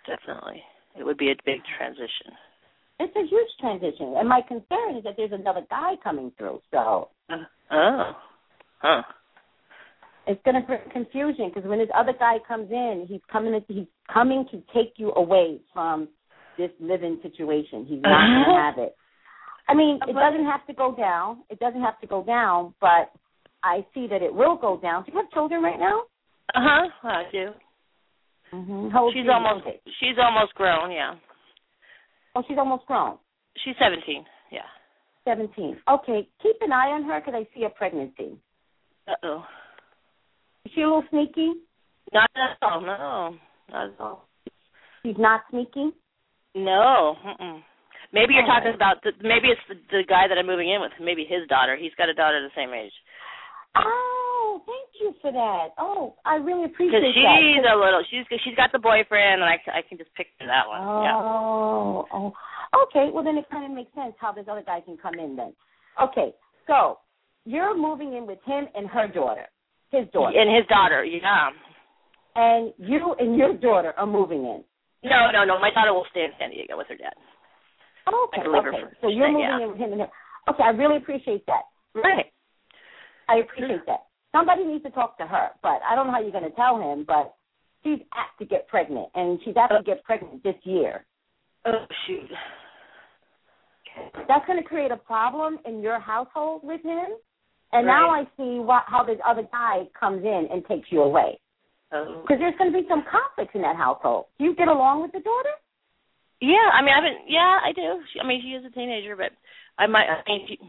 Definitely. 0.05 0.61
It 0.99 1.03
would 1.05 1.17
be 1.17 1.31
a 1.31 1.35
big 1.45 1.61
transition. 1.77 2.35
It's 2.99 3.15
a 3.15 3.25
huge 3.25 3.47
transition, 3.59 4.13
and 4.17 4.29
my 4.29 4.41
concern 4.41 4.97
is 4.97 5.03
that 5.05 5.15
there's 5.17 5.31
another 5.31 5.61
guy 5.69 5.93
coming 6.03 6.31
through. 6.37 6.59
So 6.71 7.09
Uh, 7.29 7.37
oh. 7.71 8.11
Huh. 8.79 9.01
it's 10.27 10.41
going 10.43 10.55
to 10.55 10.61
create 10.61 10.91
confusion 10.91 11.49
because 11.49 11.67
when 11.67 11.79
this 11.79 11.89
other 11.95 12.13
guy 12.19 12.37
comes 12.47 12.69
in, 12.69 13.05
he's 13.09 13.21
coming. 13.31 13.53
To, 13.53 13.73
he's 13.73 13.87
coming 14.13 14.45
to 14.51 14.61
take 14.73 14.93
you 14.97 15.11
away 15.15 15.59
from 15.73 16.07
this 16.57 16.69
living 16.79 17.17
situation. 17.23 17.85
He's 17.87 18.01
not 18.03 18.11
going 18.11 18.41
Uh-huh. 18.41 18.51
to 18.57 18.61
have 18.61 18.77
it. 18.77 18.95
I 19.67 19.73
mean, 19.73 19.99
it 20.07 20.13
doesn't 20.13 20.45
have 20.45 20.65
to 20.67 20.73
go 20.73 20.93
down. 20.93 21.43
It 21.49 21.59
doesn't 21.59 21.81
have 21.81 21.99
to 22.01 22.07
go 22.07 22.21
down, 22.23 22.73
but 22.79 23.09
I 23.63 23.85
see 23.93 24.07
that 24.07 24.21
it 24.21 24.33
will 24.33 24.55
go 24.57 24.77
down. 24.77 25.03
Do 25.05 25.11
you 25.11 25.17
have 25.19 25.31
children 25.31 25.61
right 25.61 25.79
now? 25.79 26.01
Uh 26.53 26.59
huh. 26.61 26.89
I 27.03 27.23
do. 27.31 27.49
Mm-hmm. 28.53 28.89
How 28.89 29.05
old 29.05 29.13
She's 29.13 29.25
almost 29.31 29.65
Okay. 29.65 29.79
she's 29.99 30.17
almost 30.21 30.53
grown. 30.55 30.91
Yeah. 30.91 31.15
Oh, 32.35 32.43
she's 32.47 32.57
almost 32.57 32.85
grown. 32.85 33.17
She's 33.63 33.75
seventeen. 33.79 34.25
Yeah. 34.51 34.67
Seventeen. 35.25 35.77
Okay, 35.89 36.27
keep 36.41 36.57
an 36.61 36.71
eye 36.71 36.89
on 36.89 37.03
her 37.05 37.19
because 37.19 37.33
I 37.35 37.47
see 37.57 37.65
a 37.65 37.69
pregnancy. 37.69 38.37
Uh 39.07 39.13
oh. 39.23 39.45
Is 40.65 40.71
she 40.75 40.81
a 40.81 40.85
little 40.85 41.03
sneaky? 41.09 41.53
Not 42.13 42.29
at 42.35 42.57
all. 42.61 42.81
No. 42.81 43.35
Not 43.71 43.93
at 43.93 43.99
all. 43.99 44.27
She's 45.03 45.17
not 45.17 45.41
sneaky. 45.49 45.91
No. 46.55 47.15
Mm-mm. 47.25 47.61
Maybe 48.13 48.35
you're 48.35 48.45
talking 48.45 48.73
about 48.75 49.01
the, 49.03 49.11
maybe 49.23 49.49
it's 49.49 49.61
the, 49.67 49.75
the 49.89 50.03
guy 50.07 50.27
that 50.29 50.37
I'm 50.37 50.45
moving 50.45 50.69
in 50.69 50.79
with. 50.79 50.91
Maybe 51.01 51.25
his 51.25 51.47
daughter. 51.49 51.75
He's 51.75 51.95
got 51.97 52.09
a 52.09 52.13
daughter 52.13 52.39
the 52.39 52.53
same 52.55 52.71
age. 52.73 52.93
Oh, 53.75 54.61
thank 54.65 54.89
you 55.01 55.13
for 55.21 55.31
that. 55.31 55.73
Oh, 55.77 56.15
I 56.25 56.35
really 56.35 56.65
appreciate 56.65 57.01
she's 57.13 57.23
that. 57.23 57.37
She's 57.41 57.65
a 57.65 57.75
little. 57.75 58.03
She's 58.09 58.25
she's 58.45 58.55
got 58.55 58.71
the 58.71 58.79
boyfriend, 58.79 59.41
and 59.41 59.49
I 59.49 59.57
I 59.73 59.81
can 59.87 59.97
just 59.97 60.13
picture 60.13 60.45
that 60.45 60.67
one. 60.67 60.81
Yeah. 61.03 61.17
Oh, 61.17 62.05
oh, 62.13 62.33
okay. 62.85 63.09
Well, 63.11 63.23
then 63.23 63.37
it 63.37 63.45
kind 63.49 63.65
of 63.65 63.71
makes 63.71 63.93
sense 63.95 64.13
how 64.19 64.31
this 64.31 64.45
other 64.49 64.63
guy 64.65 64.81
can 64.81 64.97
come 64.97 65.15
in 65.15 65.35
then. 65.35 65.53
Okay, 66.01 66.33
so 66.67 66.99
you're 67.45 67.77
moving 67.77 68.13
in 68.13 68.25
with 68.25 68.39
him 68.45 68.65
and 68.75 68.87
her 68.87 69.07
daughter, 69.07 69.45
his 69.91 70.05
daughter, 70.13 70.37
And 70.37 70.55
his 70.55 70.65
daughter. 70.67 71.03
Yeah. 71.03 71.49
and 72.35 72.73
you 72.77 73.15
and 73.19 73.37
your 73.37 73.53
daughter 73.53 73.93
are 73.97 74.07
moving 74.07 74.39
in. 74.45 74.63
No, 75.03 75.29
no, 75.31 75.43
no. 75.45 75.59
My 75.59 75.69
daughter 75.71 75.93
will 75.93 76.07
stay 76.11 76.23
in 76.25 76.31
San 76.39 76.49
Diego 76.49 76.77
with 76.77 76.87
her 76.87 76.97
dad. 76.97 77.13
Okay, 78.07 78.41
I 78.41 78.43
can 78.43 78.53
leave 78.53 78.63
her 78.63 78.73
okay. 78.73 78.83
So 79.01 79.07
you're 79.07 79.31
moving 79.31 79.45
yeah. 79.45 79.63
in 79.63 79.69
with 79.69 79.77
him 79.77 79.91
and 79.93 80.01
her. 80.01 80.09
Okay, 80.49 80.63
I 80.63 80.69
really 80.69 80.97
appreciate 80.97 81.45
that. 81.45 81.63
Right. 81.95 82.32
I 83.29 83.37
appreciate 83.37 83.85
that. 83.87 84.05
Somebody 84.31 84.65
needs 84.65 84.83
to 84.83 84.89
talk 84.91 85.17
to 85.19 85.25
her, 85.27 85.49
but 85.61 85.79
I 85.87 85.95
don't 85.95 86.07
know 86.07 86.13
how 86.13 86.21
you're 86.21 86.31
going 86.31 86.43
to 86.43 86.55
tell 86.55 86.79
him. 86.81 87.05
But 87.07 87.33
she's 87.83 87.99
apt 88.13 88.39
to 88.39 88.45
get 88.45 88.67
pregnant, 88.67 89.09
and 89.15 89.39
she's 89.45 89.55
apt 89.57 89.73
to 89.73 89.83
get 89.83 90.03
pregnant 90.03 90.43
this 90.43 90.55
year. 90.63 91.05
Oh 91.65 91.85
shoot. 92.07 92.29
That's 94.27 94.45
going 94.47 94.61
to 94.61 94.67
create 94.67 94.91
a 94.91 94.97
problem 94.97 95.59
in 95.65 95.81
your 95.81 95.99
household 95.99 96.61
with 96.63 96.81
him. 96.81 97.05
And 97.71 97.87
Right. 97.87 97.93
now 97.93 98.09
I 98.09 98.23
see 98.37 98.59
what, 98.59 98.83
how 98.87 99.03
this 99.03 99.19
other 99.25 99.43
guy 99.51 99.87
comes 99.99 100.23
in 100.23 100.47
and 100.51 100.65
takes 100.65 100.91
you 100.91 101.01
away. 101.03 101.39
Oh. 101.91 102.21
Because 102.21 102.39
there's 102.39 102.57
going 102.57 102.71
to 102.71 102.81
be 102.81 102.87
some 102.89 103.03
conflicts 103.09 103.53
in 103.55 103.61
that 103.61 103.75
household. 103.75 104.25
Do 104.39 104.45
you 104.45 104.55
get 104.55 104.67
along 104.67 105.03
with 105.03 105.11
the 105.11 105.19
daughter? 105.19 105.53
Yeah, 106.41 106.69
I 106.73 106.81
mean, 106.81 106.89
I 106.91 106.95
haven't. 106.95 107.29
Yeah, 107.29 107.59
I 107.63 107.71
do. 107.71 108.01
She, 108.11 108.19
I 108.19 108.27
mean, 108.27 108.41
she 108.41 108.49
is 108.49 108.65
a 108.65 108.71
teenager, 108.73 109.15
but 109.15 109.31
I 109.77 109.87
might. 109.87 110.05
I 110.09 110.21
mean, 110.27 110.45
she, 110.47 110.59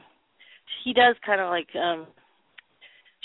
she 0.85 0.93
does 0.93 1.17
kind 1.25 1.41
of 1.41 1.49
like. 1.49 1.69
um 1.75 2.07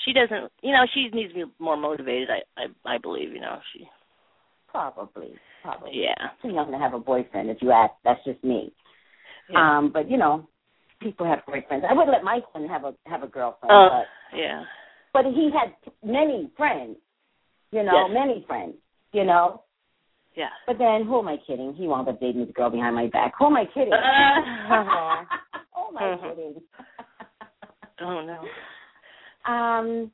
She 0.10 0.14
doesn't. 0.14 0.52
You 0.64 0.74
know, 0.74 0.86
she 0.92 1.10
needs 1.14 1.34
to 1.34 1.46
be 1.46 1.52
more 1.60 1.78
motivated. 1.78 2.30
I, 2.32 2.64
I, 2.64 2.96
I 2.96 2.98
believe. 2.98 3.32
You 3.32 3.42
know, 3.42 3.60
she. 3.74 3.88
Probably, 4.68 5.34
probably. 5.62 5.92
Yeah. 5.94 6.30
Too 6.42 6.50
young 6.50 6.72
to 6.72 6.78
have 6.80 6.94
a 6.96 7.00
boyfriend. 7.00 7.50
If 7.50 7.62
you 7.62 7.72
ask, 7.72 7.94
that's 8.04 8.24
just 8.26 8.44
me. 8.44 8.72
yeah. 9.52 9.78
Um, 9.78 9.92
but 9.92 10.10
you 10.10 10.18
know, 10.18 10.48
people 11.00 11.28
have 11.28 11.40
boyfriends. 11.48 11.86
I 11.88 11.94
wouldn't 11.94 12.12
let 12.12 12.24
my 12.24 12.40
son 12.54 12.68
have 12.68 12.86
a 12.86 12.94
have 13.06 13.22
a 13.22 13.28
girlfriend, 13.28 13.72
Oh, 13.72 14.04
but 14.32 14.38
yeah. 14.38 14.64
but 15.14 15.26
he 15.26 15.52
had 15.54 15.74
many 16.04 16.50
friends. 16.58 16.98
You 17.72 17.84
know, 17.84 18.08
Yes. 18.08 18.10
many 18.12 18.44
friends. 18.48 18.74
You 19.12 19.26
know, 19.26 19.64
Yeah. 20.36 20.50
but 20.66 20.78
then 20.80 21.06
who 21.06 21.20
am 21.20 21.28
I 21.28 21.38
kidding? 21.46 21.74
He 21.76 21.88
wound 21.88 22.08
up 22.08 22.20
dating 22.20 22.48
the 22.48 22.52
girl 22.54 22.70
behind 22.72 22.96
my 22.96 23.08
back. 23.08 23.34
Who 23.38 23.46
am 23.46 23.58
I 23.58 23.66
kidding? 23.66 23.94
Uh, 24.72 25.24
who 25.76 25.88
am 25.88 25.98
I 25.98 26.02
Mhm. 26.16 26.30
kidding? 26.30 26.62
oh 28.02 28.22
no. 28.22 28.44
Um, 29.50 30.12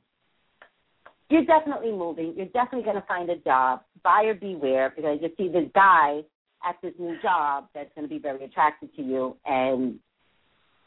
you're 1.28 1.44
definitely 1.44 1.92
moving. 1.92 2.34
You're 2.36 2.46
definitely 2.46 2.84
going 2.84 2.96
to 2.96 3.06
find 3.06 3.28
a 3.30 3.36
job. 3.36 3.80
Buyer 4.02 4.34
beware, 4.34 4.92
because 4.94 5.18
you 5.20 5.28
see 5.36 5.48
this 5.48 5.68
guy 5.74 6.20
at 6.66 6.76
this 6.82 6.92
new 6.98 7.16
job 7.20 7.66
that's 7.74 7.90
going 7.94 8.08
to 8.08 8.12
be 8.12 8.20
very 8.20 8.44
attracted 8.44 8.94
to 8.96 9.02
you 9.02 9.36
and 9.44 9.98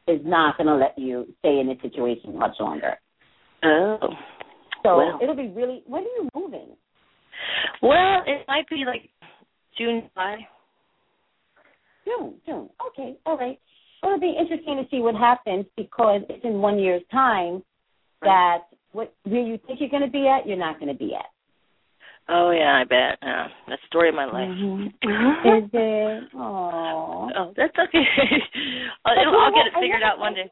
is 0.08 0.22
not 0.24 0.58
going 0.58 0.68
to 0.68 0.76
let 0.76 0.98
you 0.98 1.28
stay 1.40 1.60
in 1.60 1.68
this 1.68 1.78
situation 1.82 2.38
much 2.38 2.56
longer. 2.60 2.96
Oh. 3.64 3.98
So 4.84 5.20
it'll 5.22 5.36
be 5.36 5.50
really. 5.50 5.84
When 5.86 6.04
are 6.04 6.06
you 6.06 6.30
moving? 6.34 6.70
Well, 7.82 8.24
it 8.26 8.46
might 8.48 8.68
be 8.70 8.84
like 8.88 9.10
June, 9.78 10.10
July. 10.14 10.38
June. 12.06 12.36
June. 12.46 12.70
Okay. 12.88 13.18
All 13.26 13.38
right. 13.38 13.60
Well, 14.02 14.14
it'll 14.14 14.22
be 14.22 14.36
interesting 14.40 14.78
to 14.78 14.90
see 14.90 15.02
what 15.02 15.16
happens 15.16 15.66
because 15.76 16.22
it's 16.30 16.44
in 16.46 16.62
one 16.62 16.80
year's 16.80 17.04
time 17.12 17.62
that 18.24 18.60
what 18.92 19.14
where 19.24 19.42
you 19.42 19.60
think 19.68 19.80
you're 19.80 19.90
going 19.90 20.04
to 20.04 20.10
be 20.12 20.28
at, 20.28 20.48
you're 20.48 20.58
not 20.58 20.80
going 20.80 20.92
to 20.92 20.98
be 20.98 21.14
at. 21.16 21.26
Oh 22.28 22.52
yeah, 22.52 22.78
I 22.80 22.84
bet. 22.84 23.18
Yeah, 23.22 23.48
that's 23.68 23.82
the 23.82 23.88
story 23.88 24.10
of 24.10 24.16
my 24.16 24.26
life. 24.26 24.50
Mhm. 24.50 24.88
Is 25.66 25.70
it? 25.74 26.30
Oh. 26.36 27.30
Oh, 27.36 27.54
that's 27.58 27.74
okay. 27.78 28.04
I'll, 29.06 29.18
I'll 29.18 29.52
get 29.54 29.68
it 29.68 29.74
figured 29.80 30.04
out 30.04 30.20
one 30.20 30.34
day. 30.36 30.52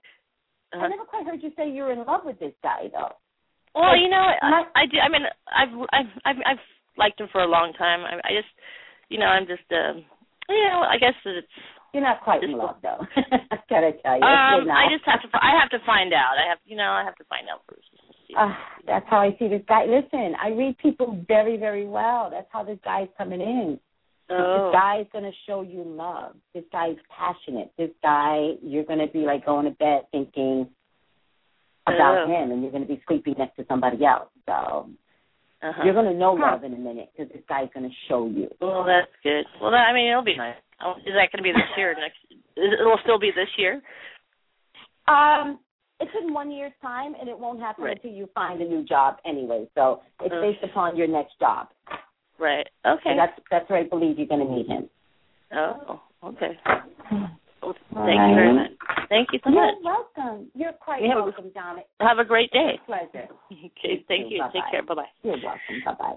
I 0.73 0.77
Uh-huh. 0.77 0.87
never 0.89 1.05
quite 1.05 1.25
heard 1.25 1.41
you 1.43 1.51
say 1.55 1.69
you're 1.69 1.91
in 1.91 2.03
love 2.05 2.21
with 2.25 2.39
this 2.39 2.53
guy, 2.63 2.89
though. 2.91 3.13
Well, 3.75 3.95
you 3.95 4.09
know, 4.09 4.25
I, 4.41 4.63
I 4.75 4.85
do. 4.89 4.97
I 4.97 5.07
mean, 5.09 5.21
I've 5.53 5.69
I've 5.93 6.11
I've, 6.25 6.41
I've 6.45 6.63
liked 6.97 7.21
him 7.21 7.27
for 7.31 7.41
a 7.41 7.47
long 7.47 7.73
time. 7.73 8.01
I, 8.01 8.17
I 8.27 8.31
just, 8.33 8.49
you 9.09 9.19
know, 9.19 9.27
I'm 9.27 9.45
just, 9.45 9.69
um, 9.71 10.03
you 10.49 10.65
know, 10.67 10.81
I 10.81 10.97
guess 10.97 11.13
that 11.25 11.35
it's. 11.37 11.47
You're 11.97 12.05
not 12.05 12.21
quite 12.21 12.43
in 12.43 12.51
love, 12.51 12.75
though. 12.83 13.01
I 13.51 13.57
Gotta 13.67 13.91
tell 14.03 14.17
you. 14.17 14.21
Um. 14.23 14.69
I 14.69 14.85
just 14.93 15.03
have 15.09 15.19
to. 15.23 15.27
I 15.33 15.57
have 15.59 15.71
to 15.71 15.83
find 15.83 16.13
out. 16.13 16.37
I 16.37 16.47
have, 16.49 16.59
you 16.63 16.77
know, 16.77 16.91
I 16.91 17.03
have 17.03 17.15
to 17.15 17.23
find 17.23 17.47
out 17.49 17.61
first. 17.67 17.87
Uh, 18.37 18.53
that's 18.85 19.05
how 19.09 19.17
I 19.17 19.35
see 19.39 19.47
this 19.47 19.63
guy. 19.67 19.85
Listen, 19.85 20.35
I 20.39 20.49
read 20.49 20.77
people 20.77 21.17
very, 21.27 21.57
very 21.57 21.87
well. 21.87 22.29
That's 22.29 22.45
how 22.51 22.63
this 22.63 22.77
guy's 22.85 23.07
coming 23.17 23.41
in. 23.41 23.79
oh. 24.29 24.35
This 24.35 24.73
guy 24.79 24.99
is 25.01 25.07
going 25.11 25.23
to 25.23 25.31
show 25.47 25.61
you 25.61 25.81
love. 25.83 26.35
This 26.53 26.65
guy's 26.71 26.97
passionate. 27.09 27.71
This 27.79 27.89
guy, 28.03 28.51
you're 28.61 28.83
going 28.83 28.99
to 28.99 29.11
be 29.11 29.19
like 29.25 29.43
going 29.45 29.65
to 29.65 29.71
bed 29.71 30.01
thinking 30.11 30.67
about 31.87 32.25
Oh. 32.25 32.27
him, 32.27 32.51
and 32.51 32.61
you're 32.61 32.71
going 32.71 32.85
to 32.85 32.93
be 32.93 33.01
sleeping 33.07 33.33
next 33.39 33.55
to 33.55 33.65
somebody 33.67 34.05
else. 34.05 34.29
So 34.45 34.89
Uh-huh. 35.63 35.81
you're 35.83 35.93
going 35.95 36.05
to 36.13 36.13
know 36.13 36.37
Huh. 36.37 36.51
love 36.51 36.63
in 36.63 36.73
a 36.73 36.77
minute 36.77 37.09
because 37.17 37.31
this 37.33 37.41
guy's 37.49 37.69
going 37.73 37.89
to 37.89 37.95
show 38.07 38.27
you. 38.27 38.49
Well, 38.61 38.83
that's 38.83 39.09
good. 39.23 39.45
Well, 39.59 39.71
that, 39.71 39.87
I 39.89 39.93
mean, 39.93 40.11
it'll 40.11 40.21
be 40.23 40.35
nice. 40.37 40.55
Oh, 40.83 40.93
Is 41.05 41.13
that 41.15 41.31
going 41.31 41.37
to 41.37 41.43
be 41.43 41.51
this 41.51 41.69
year? 41.75 41.95
Next? 41.99 42.17
It'll 42.55 42.99
still 43.03 43.19
be 43.19 43.31
this 43.31 43.49
year. 43.57 43.81
Um, 45.07 45.59
it's 45.99 46.11
in 46.21 46.33
one 46.33 46.51
year's 46.51 46.73
time, 46.81 47.15
and 47.19 47.27
it 47.27 47.37
won't 47.37 47.59
happen 47.59 47.85
Right. 47.85 47.95
until 47.97 48.11
you 48.11 48.27
find 48.35 48.61
a 48.61 48.65
new 48.65 48.83
job 48.83 49.17
anyway. 49.25 49.67
So 49.73 50.01
it's 50.21 50.33
Okay. 50.33 50.51
based 50.53 50.63
upon 50.63 50.95
your 50.95 51.07
next 51.07 51.39
job. 51.39 51.69
Right. 52.37 52.67
Okay. 52.85 53.15
That's 53.15 53.39
that's 53.49 53.67
where 53.69 53.79
I 53.79 53.83
believe 53.83 54.19
you're 54.19 54.27
going 54.27 54.45
to 54.45 54.53
meet 54.53 54.67
him. 54.67 54.87
Oh, 55.53 55.99
okay. 56.23 56.59
Well, 57.63 57.73
thank 58.05 58.19
right. 58.19 58.29
you 58.29 58.35
very 58.35 58.53
much. 58.53 58.71
Thank 59.09 59.29
you 59.33 59.39
so 59.43 59.49
You're 59.49 59.65
much. 59.65 59.75
welcome. 59.83 60.51
You're 60.53 60.73
quite 60.73 61.01
welcome, 61.01 61.49
Donna. 61.55 61.81
Have 61.99 62.19
a 62.19 62.25
great 62.25 62.51
day. 62.51 62.79
Pleasure. 62.85 63.27
Okay, 63.51 64.03
thank 64.07 64.29
you. 64.29 64.43
Take 64.53 64.53
Bye-bye. 64.53 64.71
care. 64.71 64.83
Bye 64.83 64.93
bye. 64.93 65.05
You're 65.23 65.37
welcome. 65.41 65.81
Bye 65.83 65.93
bye. 65.93 66.15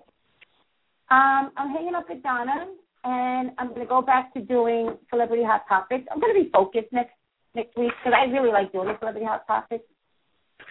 Um, 1.11 1.53
I'm 1.57 1.71
hanging 1.71 1.95
up 1.95 2.09
with 2.09 2.23
Donna, 2.23 2.67
and 3.05 3.51
I'm 3.59 3.69
going 3.69 3.81
to 3.81 3.87
go 3.87 4.03
back 4.03 4.33
to 4.35 4.41
doing 4.41 4.97
celebrity 5.09 5.43
hot 5.45 5.63
topics. 5.69 6.05
I'm 6.11 6.21
going 6.21 6.35
to 6.35 6.45
be 6.45 6.51
focused 6.51 6.93
next 6.93 7.15
next 7.55 7.77
week 7.77 7.93
because 7.99 8.17
I 8.17 8.31
really 8.31 8.53
like 8.53 8.73
doing 8.73 8.89
the 8.89 8.99
celebrity 8.99 9.27
hot 9.27 9.47
topics. 9.47 9.85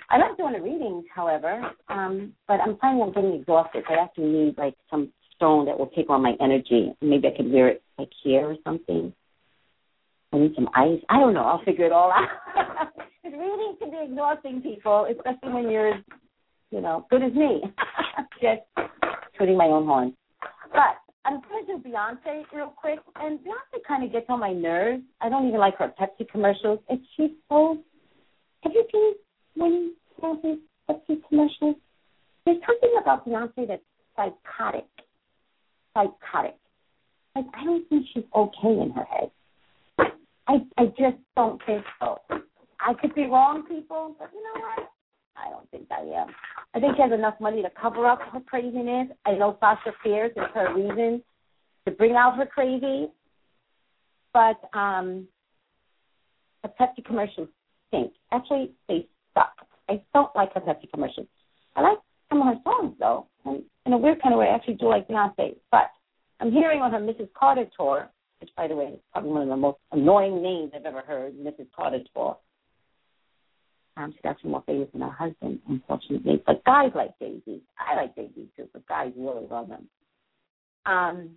I 0.10 0.18
like 0.18 0.38
doing 0.38 0.54
the 0.54 0.62
readings, 0.62 1.06
however, 1.14 1.72
um, 1.88 2.34
but 2.48 2.60
I'm 2.62 2.78
planning 2.78 3.02
on 3.02 3.12
getting 3.12 3.34
exhausted. 3.34 3.84
I 3.90 3.96
actually 4.02 4.30
need 4.30 4.58
like 4.58 4.76
some 4.90 5.12
stone 5.36 5.66
that 5.66 5.78
will 5.78 5.92
take 5.96 6.10
on 6.10 6.22
my 6.22 6.34
energy. 6.42 6.94
Maybe 7.02 7.28
I 7.28 7.36
could 7.36 7.52
wear 7.52 7.68
it 7.70 7.84
like 7.98 8.10
here 8.24 8.46
or 8.46 8.56
something. 8.64 9.14
I 10.32 10.38
need 10.38 10.54
some 10.56 10.70
ice. 10.76 11.00
I 11.10 11.20
don't 11.20 11.34
know. 11.34 11.44
I'll 11.44 11.64
figure 11.64 11.86
it 11.86 11.92
all 11.92 12.12
out. 12.16 12.90
Reading 13.24 13.76
can 13.80 13.92
be 13.92 13.98
exhausting, 14.04 14.62
people, 14.62 15.08
especially 15.10 15.54
when 15.54 15.70
you're, 15.70 15.94
you 16.72 16.82
know, 16.82 17.06
good 17.10 17.24
as 17.24 17.34
me. 17.34 17.62
Just 18.42 18.62
tooting 19.38 19.58
my 19.58 19.66
own 19.66 19.86
horn. 19.86 20.16
But 20.72 20.98
I'm 21.30 21.42
going 21.48 21.66
to 21.66 21.78
do 21.78 21.90
Beyonce 21.90 22.44
real 22.54 22.74
quick. 22.76 22.98
And 23.16 23.40
Beyonce 23.40 23.84
kind 23.88 24.04
of 24.04 24.12
gets 24.12 24.26
on 24.30 24.40
my 24.40 24.52
nerves. 24.52 25.04
I 25.22 25.30
don't 25.30 25.48
even 25.48 25.60
like 25.60 25.78
her 25.78 25.94
Pepsi 26.00 26.28
commercials. 26.28 26.80
And 26.90 27.00
she's 27.16 27.30
so. 27.50 27.78
Have 28.64 28.74
you 28.74 28.84
seen 28.92 29.14
when 29.56 29.94
Beyonce's 30.20 30.60
Pepsi 30.90 31.22
commercials? 31.30 31.76
There's 32.46 32.58
something 32.66 33.00
about 33.00 33.28
Beyonce 33.28 33.68
that's 33.68 33.84
psychotic. 34.16 34.88
Psychotic. 35.94 36.56
Like, 37.36 37.46
I 37.54 37.64
don't 37.64 37.88
think 37.90 38.08
she's 38.12 38.24
okay 38.36 38.82
in 38.82 38.92
her 38.96 39.04
head. 39.06 39.32
I 40.48 40.56
I 40.80 40.86
just 40.88 41.18
don't 41.36 41.62
think 41.68 41.84
so. 42.00 42.20
I 42.80 42.94
could 43.00 43.14
be 43.14 43.26
wrong, 43.26 43.64
people, 43.68 44.16
but 44.18 44.32
you 44.34 44.42
know 44.42 44.62
what? 44.62 44.90
I 45.46 45.50
don't 45.50 45.70
think 45.72 45.88
I 45.92 46.02
am. 46.02 46.28
I 46.74 46.80
think 46.80 46.96
she 46.96 47.02
has 47.02 47.12
enough 47.12 47.36
money 47.40 47.62
to 47.62 47.70
cover 47.80 48.06
up 48.06 48.20
her 48.32 48.40
craziness. 48.42 49.08
I 49.26 49.34
know 49.34 49.58
Sasha 49.60 49.92
Fierce 50.04 50.32
is 50.36 50.44
her 50.54 50.74
reason 50.76 51.24
to 51.86 51.92
bring 51.92 52.16
out 52.16 52.38
her 52.38 52.46
crazy. 52.46 53.08
But 54.34 54.60
um 54.78 55.28
the 56.62 56.70
Pepsi 56.70 57.04
commercials 57.06 57.48
stink. 57.88 58.14
Actually, 58.32 58.72
they 58.88 59.08
suck. 59.34 59.54
I 59.90 60.02
don't 60.14 60.36
like 60.36 60.54
her 60.54 60.62
Pepsi 60.62 60.90
commercials. 60.92 61.28
I 61.76 61.82
like 61.82 61.98
some 62.30 62.42
of 62.42 62.48
her 62.48 62.60
songs 62.64 62.96
though, 63.00 63.28
and 63.46 63.64
in 63.86 63.94
a 63.94 63.98
weird 63.98 64.22
kind 64.22 64.34
of 64.34 64.40
way, 64.40 64.48
I 64.48 64.56
actually 64.56 64.76
do 64.76 64.88
like 64.88 65.08
Beyonce. 65.08 65.56
But 65.72 65.90
I'm 66.40 66.52
hearing 66.52 66.82
on 66.82 66.92
her 66.92 67.00
Mrs. 67.00 67.30
Carter 67.34 67.66
tour, 67.76 68.10
which 68.40 68.50
by 68.56 68.68
the 68.68 68.76
way 68.76 68.86
is 68.86 69.00
probably 69.12 69.32
one 69.32 69.42
of 69.44 69.50
the 69.50 69.58
most 69.58 69.80
annoying 69.92 70.42
names 70.42 70.72
I've 70.76 70.86
ever 70.86 71.02
heard, 71.02 71.34
Mrs. 71.36 71.68
Carter 71.76 72.00
tour. 72.14 72.38
Um, 74.00 74.14
she's 74.14 74.22
actually 74.24 74.52
more 74.52 74.64
famous 74.66 74.88
than 74.94 75.02
her 75.02 75.10
husband, 75.10 75.60
unfortunately. 75.68 76.42
But 76.46 76.64
guys 76.64 76.92
like 76.96 77.20
Jay-Z. 77.20 77.62
I 77.78 77.96
like 77.96 78.16
Jay-Z 78.16 78.48
too, 78.56 78.70
but 78.72 78.88
guys 78.88 79.12
really 79.18 79.46
love 79.52 79.68
them. 79.68 79.90
Um, 80.86 81.32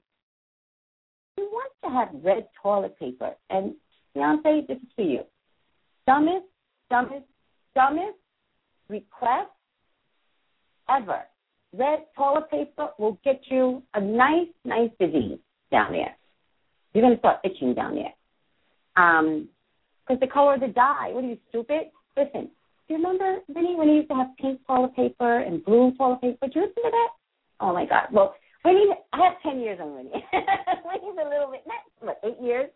she 1.35 1.43
wants 1.43 1.75
to 1.83 1.91
have 1.91 2.09
red 2.23 2.47
toilet 2.63 2.97
paper. 3.01 3.33
And 3.51 3.75
Beyonce, 4.17 4.69
this 4.69 4.77
is 4.77 4.89
for 4.95 5.03
you. 5.03 5.23
Dumbest, 6.07 6.47
dumbest, 6.89 7.27
dumbest 7.75 8.19
request 8.89 9.51
ever. 10.89 11.23
Red 11.77 12.05
toilet 12.17 12.49
paper 12.49 12.91
will 12.99 13.19
get 13.25 13.41
you 13.47 13.83
a 13.95 14.01
nice, 14.01 14.49
nice 14.65 14.91
disease 15.01 15.39
down 15.73 15.93
there. 15.93 16.15
You're 16.95 17.03
going 17.03 17.15
to 17.15 17.19
start 17.19 17.41
itching 17.43 17.75
down 17.75 17.97
there. 17.97 18.15
Um, 18.97 19.49
because 20.07 20.21
the 20.21 20.27
color 20.27 20.55
of 20.55 20.61
the 20.61 20.69
dye. 20.69 21.11
What 21.13 21.25
are 21.25 21.29
you, 21.29 21.39
stupid? 21.49 21.91
Listen, 22.17 22.51
do 22.89 22.95
you 22.95 22.97
remember, 22.97 23.39
Winnie, 23.49 23.77
when 23.77 23.89
he 23.89 23.95
used 23.95 24.09
to 24.09 24.15
have 24.15 24.29
pink 24.39 24.61
toilet 24.67 24.95
paper 24.95 25.41
and 25.41 25.65
blue 25.65 25.93
toilet 25.97 26.21
paper? 26.21 26.49
Do 26.49 26.61
you 26.61 26.67
remember 26.67 26.91
that? 26.91 27.09
Oh, 27.61 27.73
my 27.73 27.87
God. 27.87 28.09
Well, 28.13 28.35
Winnie, 28.65 28.91
I 29.13 29.19
have 29.19 29.41
10 29.43 29.61
years 29.61 29.79
on 29.81 29.95
Winnie. 29.95 30.11
Winnie's 30.13 31.19
a 31.25 31.29
little 31.29 31.51
bit, 31.51 31.63
not, 31.67 31.81
what, 32.01 32.21
eight 32.25 32.43
years? 32.43 32.71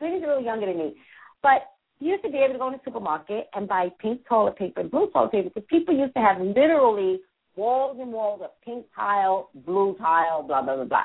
Winnie's 0.00 0.22
a 0.24 0.26
little 0.26 0.42
younger 0.42 0.66
than 0.66 0.78
me. 0.78 0.94
But 1.42 1.62
you 2.00 2.10
used 2.10 2.24
to 2.24 2.30
be 2.30 2.38
able 2.38 2.54
to 2.54 2.58
go 2.58 2.66
in 2.66 2.72
the 2.74 2.80
supermarket 2.84 3.48
and 3.54 3.68
buy 3.68 3.88
pink 4.00 4.26
toilet 4.28 4.56
paper 4.56 4.80
and 4.80 4.90
blue 4.90 5.08
toilet 5.12 5.32
paper 5.32 5.50
because 5.54 5.66
people 5.68 5.96
used 5.96 6.14
to 6.14 6.20
have 6.20 6.40
literally 6.40 7.20
walls 7.56 7.96
and 8.00 8.12
walls 8.12 8.40
of 8.42 8.50
pink 8.64 8.86
tile, 8.94 9.50
blue 9.54 9.96
tile, 9.98 10.42
blah, 10.42 10.62
blah, 10.62 10.76
blah, 10.76 10.84
blah. 10.84 11.04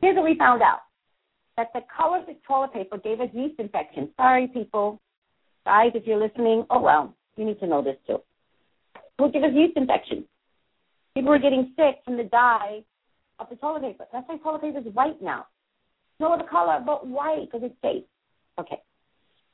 Here's 0.00 0.16
what 0.16 0.24
we 0.24 0.36
found 0.36 0.62
out. 0.62 0.80
That 1.56 1.68
the 1.72 1.82
color 1.94 2.18
of 2.18 2.26
toilet 2.46 2.72
paper 2.72 2.98
gave 2.98 3.20
us 3.20 3.28
yeast 3.32 3.60
infections. 3.60 4.08
Sorry, 4.16 4.48
people. 4.48 5.00
Guys, 5.64 5.92
if 5.94 6.06
you're 6.06 6.20
listening, 6.20 6.64
oh 6.70 6.80
well, 6.80 7.14
you 7.36 7.44
need 7.44 7.58
to 7.60 7.66
know 7.66 7.82
this 7.82 7.96
too. 8.06 8.18
It 9.18 9.22
will 9.22 9.30
give 9.30 9.42
us 9.42 9.50
yeast 9.54 9.76
infection. 9.76 10.24
People 11.14 11.32
are 11.32 11.38
getting 11.38 11.72
sick 11.76 11.96
from 12.04 12.16
the 12.16 12.24
dye 12.24 12.84
of 13.38 13.48
the 13.48 13.56
toilet 13.56 13.82
paper. 13.82 14.06
That's 14.12 14.28
why 14.28 14.36
toilet 14.38 14.62
paper 14.62 14.78
is 14.78 14.94
white 14.94 15.22
now. 15.22 15.46
No 16.20 16.32
other 16.32 16.44
color 16.44 16.82
but 16.84 17.06
white 17.06 17.46
because 17.50 17.62
it's 17.64 17.74
safe. 17.82 18.04
Okay. 18.58 18.80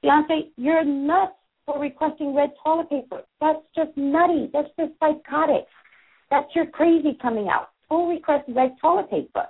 Beyonce, 0.04 0.50
you're 0.56 0.84
nuts 0.84 1.32
for 1.66 1.78
requesting 1.78 2.34
red 2.34 2.50
toilet 2.64 2.88
paper. 2.90 3.22
That's 3.40 3.60
just 3.74 3.90
nutty. 3.96 4.50
That's 4.52 4.68
just 4.78 4.92
psychotic. 4.98 5.66
That's 6.30 6.48
your 6.54 6.66
crazy 6.66 7.16
coming 7.20 7.48
out. 7.48 7.68
Who 7.88 8.10
requests 8.10 8.44
red 8.48 8.76
toilet 8.80 9.10
paper? 9.10 9.46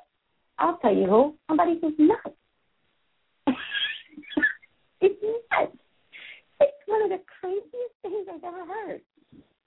I'll 0.58 0.78
tell 0.78 0.94
you 0.94 1.06
who. 1.06 1.34
Somebody 1.46 1.78
who's 1.80 1.94
nuts. 1.98 2.36
nuts. 3.46 3.58
It's 5.02 5.16
one 6.91 7.03
of 7.03 7.11
the 7.11 7.22
craziest 7.41 7.95
things 8.03 8.26
I've 8.28 8.45
ever 8.45 8.64
heard. 8.66 9.01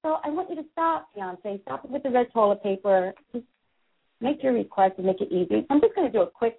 So 0.04 0.18
I 0.24 0.30
want 0.30 0.50
you 0.50 0.58
to 0.58 0.66
stop, 0.74 1.10
Beyonce. 1.16 1.62
Stop 1.62 1.86
it 1.86 1.92
with 1.92 2.04
the 2.04 2.10
red 2.10 2.28
toilet 2.34 2.62
paper. 2.62 3.14
Just 3.32 3.46
make 4.20 4.44
your 4.44 4.54
request 4.54 4.96
and 4.98 5.06
make 5.08 5.22
it 5.22 5.32
easy. 5.32 5.66
I'm 5.70 5.80
just 5.80 5.96
going 5.96 6.12
to 6.12 6.14
do 6.14 6.24
a 6.24 6.30
quick 6.30 6.58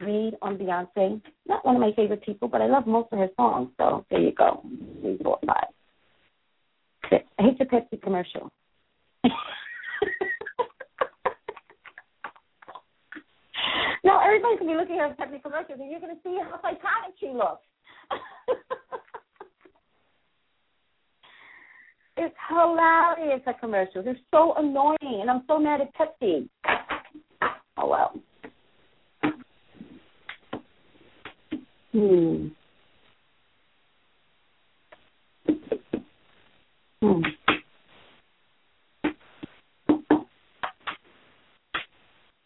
read 0.00 0.34
on 0.40 0.56
Beyonce. 0.56 1.20
Not 1.46 1.64
one 1.64 1.74
of 1.74 1.80
my 1.80 1.92
favorite 1.96 2.22
people, 2.24 2.46
but 2.46 2.60
I 2.62 2.66
love 2.66 2.86
most 2.86 3.08
of 3.12 3.18
her 3.18 3.28
songs. 3.36 3.70
So 3.76 4.06
there 4.10 4.20
you 4.20 4.32
go. 4.32 4.62
Three, 5.00 5.18
four, 5.22 5.38
five, 5.46 5.66
six. 7.10 7.24
I 7.38 7.42
hate 7.42 7.58
the 7.58 7.64
Pepsi 7.64 8.00
commercial. 8.00 8.50
no, 14.04 14.20
everybody's 14.20 14.58
gonna 14.60 14.72
be 14.72 14.76
looking 14.78 15.00
at 15.00 15.18
Pepsi 15.18 15.42
commercials, 15.42 15.80
and 15.80 15.90
you're 15.90 16.00
gonna 16.00 16.14
see 16.22 16.38
how 16.42 16.60
psychotic 16.62 17.14
she 17.18 17.28
looks. 17.28 17.66
it's 22.16 22.34
hilarious. 22.48 23.40
The 23.46 23.52
commercials. 23.60 24.04
They're 24.04 24.16
so 24.30 24.54
annoying, 24.56 25.20
and 25.20 25.30
I'm 25.30 25.42
so 25.46 25.58
mad 25.58 25.80
at 25.80 25.94
Pepsi. 25.94 26.48
Oh 27.76 27.88
well. 27.88 28.12
Hmm. 31.92 32.48
Hmm. 37.00 37.22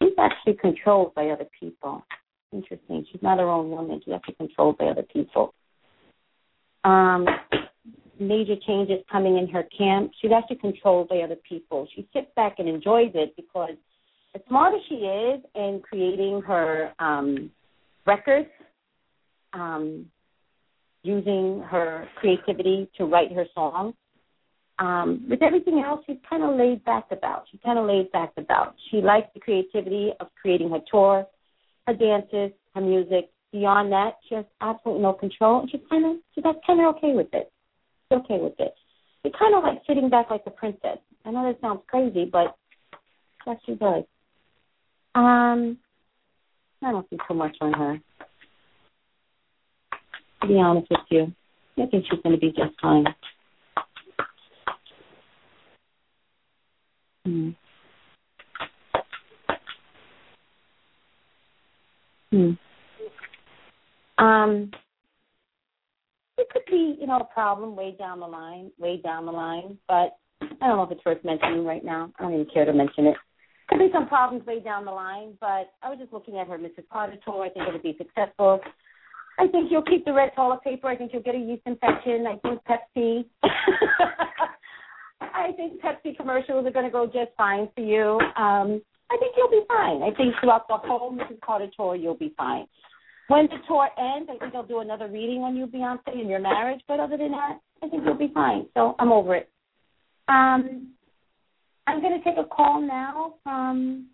She's 0.01 0.13
actually 0.19 0.53
controlled 0.53 1.13
by 1.15 1.29
other 1.29 1.47
people. 1.59 2.03
Interesting. 2.51 3.05
She's 3.11 3.21
not 3.21 3.39
her 3.39 3.49
own 3.49 3.69
woman. 3.69 4.01
She's 4.03 4.13
actually 4.13 4.35
controlled 4.35 4.77
by 4.77 4.85
other 4.85 5.03
people. 5.03 5.53
Um, 6.83 7.25
major 8.19 8.55
changes 8.67 9.03
coming 9.11 9.37
in 9.37 9.47
her 9.47 9.63
camp. 9.77 10.11
She's 10.21 10.31
actually 10.31 10.57
controlled 10.57 11.09
by 11.09 11.19
other 11.19 11.37
people. 11.47 11.87
She 11.95 12.07
sits 12.13 12.27
back 12.35 12.55
and 12.59 12.67
enjoys 12.67 13.11
it 13.13 13.35
because 13.35 13.75
as 14.35 14.41
smart 14.47 14.75
as 14.75 14.81
she 14.87 14.95
is 14.95 15.41
in 15.55 15.81
creating 15.87 16.41
her 16.45 16.91
um, 16.99 17.51
records, 18.05 18.49
um, 19.53 20.05
using 21.03 21.63
her 21.69 22.07
creativity 22.17 22.89
to 22.97 23.05
write 23.05 23.31
her 23.31 23.45
songs. 23.53 23.95
Um, 24.77 25.25
with 25.29 25.41
everything 25.41 25.83
else, 25.85 26.01
she's 26.05 26.17
kind 26.29 26.43
of 26.43 26.55
laid 26.55 26.83
back 26.85 27.05
about. 27.11 27.45
She's 27.51 27.59
kind 27.63 27.79
of 27.79 27.85
laid 27.85 28.11
back 28.11 28.31
about. 28.37 28.75
She 28.89 28.97
likes 28.97 29.27
the 29.33 29.39
creativity 29.39 30.11
of 30.19 30.27
creating 30.41 30.69
her 30.69 30.79
tour, 30.89 31.25
her 31.87 31.93
dances, 31.93 32.51
her 32.75 32.81
music. 32.81 33.29
Beyond 33.51 33.91
that, 33.91 34.17
she 34.27 34.35
has 34.35 34.45
absolutely 34.61 35.01
no 35.03 35.13
control, 35.13 35.61
and 35.61 35.71
she's 35.71 35.81
kind 35.89 36.05
of 36.05 36.17
she's 36.33 36.43
kind 36.43 36.79
of 36.79 36.95
okay 36.95 37.13
with 37.13 37.33
it. 37.33 37.51
Okay 38.11 38.39
with 38.39 38.59
it. 38.59 38.73
She's 39.23 39.33
kind 39.37 39.55
of 39.55 39.63
like 39.63 39.81
sitting 39.87 40.09
back 40.09 40.29
like 40.29 40.43
a 40.45 40.51
princess. 40.51 40.97
I 41.25 41.31
know 41.31 41.45
that 41.45 41.61
sounds 41.61 41.81
crazy, 41.87 42.25
but 42.25 42.55
that's 43.45 43.59
she 43.65 43.75
does. 43.75 44.03
Um, 45.15 45.77
I 46.83 46.91
don't 46.91 47.09
see 47.09 47.17
too 47.27 47.33
much 47.33 47.57
on 47.61 47.73
her 47.73 47.99
to 50.41 50.47
be 50.47 50.55
honest 50.55 50.87
with 50.89 50.99
you. 51.09 51.33
I 51.77 51.85
think 51.85 52.05
she's 52.09 52.19
going 52.23 52.35
to 52.35 52.39
be 52.39 52.51
just 52.51 52.79
fine. 52.81 53.05
Hmm. 57.25 57.49
Hmm. 62.31 62.51
Um, 64.17 64.71
could 66.51 66.63
be, 66.69 66.97
you 66.99 67.07
know, 67.07 67.17
a 67.17 67.33
problem 67.33 67.75
way 67.75 67.95
down 67.97 68.19
the 68.19 68.27
line, 68.27 68.71
way 68.77 69.01
down 69.01 69.25
the 69.25 69.31
line, 69.31 69.77
but 69.87 70.17
I 70.41 70.67
don't 70.67 70.77
know 70.77 70.83
if 70.83 70.91
it's 70.91 71.05
worth 71.05 71.23
mentioning 71.23 71.65
right 71.65 71.83
now. 71.83 72.11
I 72.17 72.23
don't 72.23 72.33
even 72.33 72.47
care 72.53 72.65
to 72.65 72.73
mention 72.73 73.07
it. 73.07 73.15
Could 73.67 73.79
be 73.79 73.89
some 73.93 74.07
problems 74.07 74.45
way 74.45 74.59
down 74.59 74.85
the 74.85 74.91
line, 74.91 75.37
but 75.39 75.71
I 75.83 75.89
was 75.89 75.99
just 75.99 76.11
looking 76.11 76.39
at 76.39 76.47
her 76.47 76.57
Mrs. 76.57 76.87
Carter 76.91 77.17
tour. 77.23 77.45
I 77.45 77.49
think 77.49 77.67
it'll 77.67 77.79
be 77.79 77.95
successful. 77.97 78.59
I 79.37 79.47
think 79.47 79.71
you'll 79.71 79.83
keep 79.83 80.05
the 80.05 80.13
red 80.13 80.31
toilet 80.35 80.61
paper. 80.63 80.87
I 80.87 80.95
think 80.95 81.13
you'll 81.13 81.21
get 81.21 81.35
a 81.35 81.39
yeast 81.39 81.61
infection. 81.65 82.25
I 82.27 82.37
think 82.37 82.61
Pepsi. 82.65 83.25
I 85.21 85.51
think 85.55 85.81
Pepsi 85.81 86.17
commercials 86.17 86.65
are 86.65 86.71
going 86.71 86.85
to 86.85 86.91
go 86.91 87.05
just 87.05 87.31
fine 87.37 87.69
for 87.75 87.81
you. 87.81 88.19
Um, 88.35 88.81
I 89.11 89.17
think 89.17 89.35
you'll 89.37 89.49
be 89.49 89.61
fine. 89.67 90.03
I 90.03 90.11
think 90.15 90.35
throughout 90.41 90.67
the 90.67 90.77
whole 90.77 91.13
Mrs. 91.13 91.39
Carter 91.41 91.67
tour, 91.75 91.95
you'll 91.95 92.15
be 92.15 92.33
fine. 92.37 92.65
When 93.29 93.45
the 93.45 93.57
tour 93.67 93.87
ends, 93.97 94.27
I 94.33 94.39
think 94.39 94.55
I'll 94.55 94.63
do 94.63 94.79
another 94.79 95.07
reading 95.07 95.43
on 95.43 95.55
you, 95.55 95.67
Beyonce, 95.67 96.19
and 96.19 96.27
your 96.29 96.39
marriage. 96.39 96.81
But 96.87 96.99
other 96.99 97.15
than 97.15 97.31
that, 97.31 97.59
I 97.83 97.87
think 97.87 98.03
you'll 98.03 98.15
be 98.15 98.31
fine. 98.33 98.65
So 98.73 98.95
I'm 98.97 99.11
over 99.11 99.35
it. 99.35 99.49
Um, 100.27 100.89
I'm 101.85 102.01
going 102.01 102.17
to 102.17 102.23
take 102.23 102.39
a 102.39 102.43
call 102.43 102.81
now 102.81 103.35
from 103.43 104.07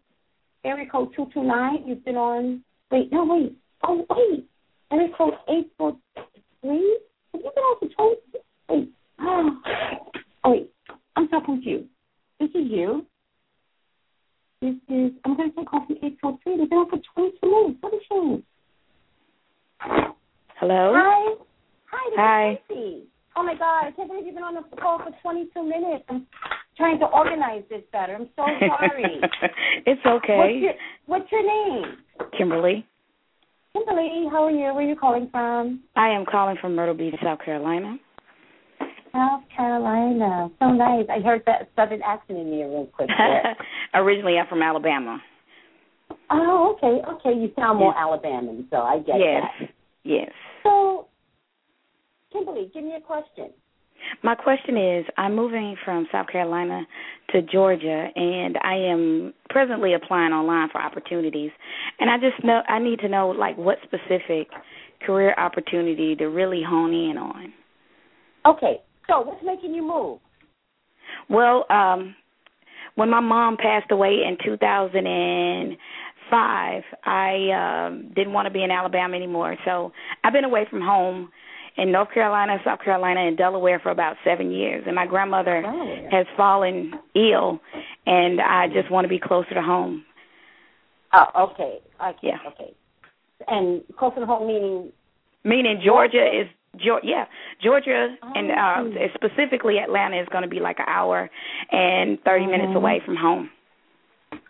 area 0.66 0.86
code 0.92 1.10
229. 1.16 1.88
You've 1.88 2.04
been 2.04 2.18
on. 2.18 2.62
Wait, 2.92 3.10
no, 3.14 3.24
wait. 3.26 3.56
Oh, 3.88 4.06
wait. 4.10 4.46
Area 4.92 5.10
code 5.18 5.36
843? 5.48 6.98
Have 7.34 7.42
you 7.42 7.52
been 7.56 7.64
on 7.64 7.80
for 7.80 7.88
20? 7.96 8.22
Wait. 8.70 8.94
Oh, 9.22 9.62
wait. 10.46 10.72
I'm 11.16 11.30
so 11.32 11.40
confused. 11.40 11.88
This 12.42 12.50
is 12.50 12.70
you. 12.70 13.06
This 14.62 14.76
is, 14.90 15.14
I'm 15.24 15.38
going 15.38 15.52
to 15.52 15.56
take 15.56 15.68
a 15.68 15.70
call 15.70 15.86
from 15.88 15.98
843. 16.04 16.58
They've 16.58 16.70
been 16.70 16.80
on 16.80 16.90
for 16.90 17.00
22 17.16 17.48
minutes. 17.50 17.78
What 17.80 17.94
a 17.94 18.00
shame. 18.10 18.44
Hello? 20.60 20.94
Hi. 20.96 21.36
Hi, 21.92 22.10
this 22.10 22.18
Hi. 22.18 22.52
is 22.52 22.58
Tracy. 22.68 23.04
Oh 23.38 23.44
my 23.44 23.54
God, 23.54 23.86
I 23.88 23.92
can't 23.96 24.10
believe 24.10 24.26
you've 24.26 24.36
been 24.36 24.44
on 24.44 24.56
the 24.56 24.64
call 24.78 25.00
for 25.00 25.12
22 25.22 25.62
minutes. 25.64 26.06
I'm 26.10 26.26
trying 26.78 27.00
to 27.00 27.06
organize 27.06 27.64
this 27.70 27.82
better. 27.92 28.16
I'm 28.16 28.30
so 28.36 28.44
sorry. 28.60 29.20
it's 29.86 30.02
What's 30.06 30.24
okay. 30.24 30.60
your, 30.62 30.74
what's 31.06 31.32
your 31.32 31.44
name? 31.44 31.98
Kimberly. 32.38 32.86
Kimberly, 33.74 34.26
how 34.32 34.46
are 34.46 34.52
you? 34.52 34.74
Where 34.74 34.78
are 34.78 34.82
you 34.84 34.96
calling 34.96 35.28
from? 35.32 35.82
I 35.98 36.10
am 36.10 36.26
calling 36.26 36.56
from 36.62 36.76
Myrtle 36.76 36.96
Beach, 36.96 37.16
South 37.22 37.40
Carolina. 37.44 37.98
South 39.12 39.42
Carolina. 39.56 40.50
So 40.60 40.70
nice. 40.72 41.06
I 41.10 41.20
heard 41.22 41.44
that 41.46 41.70
southern 41.76 42.02
accent 42.02 42.40
in 42.40 42.52
there 42.52 42.68
real 42.70 42.86
quick. 42.88 43.10
Originally, 43.94 44.38
I'm 44.38 44.48
from 44.48 44.62
Alabama. 44.62 45.20
oh, 46.32 46.76
okay, 46.78 47.02
okay. 47.12 47.38
You 47.38 47.52
sound 47.58 47.80
more 47.80 47.94
Yes. 47.94 48.00
Alabama, 48.02 48.62
so 48.72 48.78
I 48.78 49.00
get 49.00 49.16
yes. 49.20 49.44
that. 49.60 49.70
Yes. 50.06 50.32
So, 50.64 51.08
Kimberly, 52.32 52.70
give 52.74 52.84
me 52.84 52.94
a 52.96 53.02
question. 53.02 53.50
My 54.24 54.36
question 54.36 54.78
is 54.78 55.06
I'm 55.18 55.36
moving 55.36 55.76
from 55.84 56.08
South 56.12 56.28
Carolina 56.32 56.86
to 57.32 57.42
Georgia 57.42 58.08
and 58.16 58.56
I 58.64 58.76
am 58.76 59.34
presently 59.50 59.96
applying 59.96 60.32
online 60.32 60.70
for 60.72 60.80
opportunities 60.80 61.50
and 62.00 62.10
I 62.10 62.18
just 62.18 62.44
know 62.44 62.62
I 62.70 62.78
need 62.78 63.00
to 63.00 63.10
know 63.10 63.30
like 63.30 63.58
what 63.58 63.80
specific 63.84 64.50
career 65.06 65.34
opportunity 65.38 66.16
to 66.18 66.26
really 66.26 66.62
hone 66.62 66.94
in 66.94 67.18
on. 67.18 67.54
Okay, 68.46 68.82
so 69.08 69.22
what's 69.22 69.44
making 69.44 69.74
you 69.74 69.82
move? 69.82 70.20
Well, 71.28 71.66
um 71.72 72.16
when 72.94 73.10
my 73.10 73.22
mom 73.22 73.58
passed 73.58 73.92
away 73.92 74.20
in 74.28 74.38
2005, 76.30 76.84
I 77.06 77.88
um 77.88 78.12
didn't 78.16 78.34
want 78.34 78.48
to 78.48 78.52
be 78.54 78.64
in 78.64 78.72
Alabama 78.72 79.16
anymore. 79.16 79.58
So, 79.66 79.92
I've 80.24 80.34
been 80.34 80.44
away 80.46 80.66
from 80.70 80.82
home 80.82 81.30
in 81.78 81.92
North 81.92 82.12
Carolina, 82.14 82.58
South 82.64 82.80
Carolina, 82.84 83.20
and 83.28 83.38
Delaware 83.38 83.80
for 83.80 83.92
about 83.92 84.16
7 84.24 84.50
years. 84.50 84.84
And 84.88 84.96
my 84.96 85.06
grandmother 85.06 85.62
Delaware. 85.62 86.10
has 86.10 86.26
fallen 86.38 86.94
ill 87.16 87.60
and 88.06 88.40
I 88.42 88.68
just 88.74 88.90
want 88.90 89.04
to 89.06 89.10
be 89.10 89.20
closer 89.20 89.54
to 89.56 89.62
home. 89.62 90.06
Oh, 91.14 91.50
okay. 91.52 91.80
Okay. 92.02 92.18
Yeah. 92.22 92.38
Okay. 92.48 92.74
And 93.48 93.82
closer 93.98 94.20
to 94.22 94.26
home 94.26 94.48
meaning 94.48 94.92
Meaning 95.44 95.82
Georgia 95.86 96.26
is 96.26 96.48
yeah, 97.04 97.26
Georgia 97.64 98.16
and 98.36 98.52
Oh. 98.52 99.02
uh 99.04 99.08
specifically 99.14 99.78
Atlanta 99.80 100.20
is 100.22 100.28
going 100.30 100.44
to 100.44 100.50
be 100.50 100.60
like 100.60 100.80
an 100.80 100.86
hour 100.90 101.30
and 101.72 102.20
30 102.24 102.48
minutes 102.48 102.72
Mhm. 102.72 102.76
away 102.76 103.00
from 103.06 103.16
home. 103.16 103.50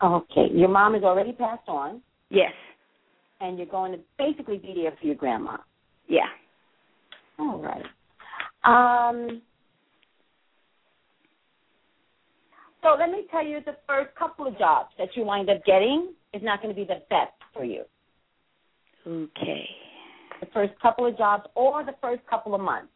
Okay. 0.03 0.47
Your 0.53 0.69
mom 0.69 0.93
has 0.93 1.03
already 1.03 1.31
passed 1.31 1.67
on 1.67 2.01
Yes. 2.29 2.51
and 3.41 3.57
you're 3.57 3.67
going 3.67 3.91
to 3.93 3.99
basically 4.17 4.57
be 4.57 4.73
there 4.75 4.93
for 4.99 5.05
your 5.07 5.15
grandma. 5.15 5.57
Yeah. 6.07 6.27
All 7.39 7.59
right. 7.59 7.85
Um 8.63 9.41
so 12.81 12.95
let 12.99 13.09
me 13.09 13.25
tell 13.31 13.45
you 13.45 13.61
the 13.65 13.75
first 13.87 14.15
couple 14.15 14.45
of 14.47 14.57
jobs 14.59 14.89
that 14.97 15.09
you 15.15 15.23
wind 15.23 15.49
up 15.49 15.63
getting 15.65 16.13
is 16.33 16.41
not 16.43 16.61
going 16.61 16.73
to 16.73 16.79
be 16.79 16.85
the 16.85 17.01
best 17.09 17.33
for 17.53 17.63
you. 17.63 17.83
Okay. 19.07 19.67
The 20.39 20.47
first 20.53 20.73
couple 20.81 21.05
of 21.05 21.17
jobs 21.17 21.43
or 21.55 21.83
the 21.83 21.95
first 22.01 22.21
couple 22.29 22.53
of 22.53 22.61
months. 22.61 22.89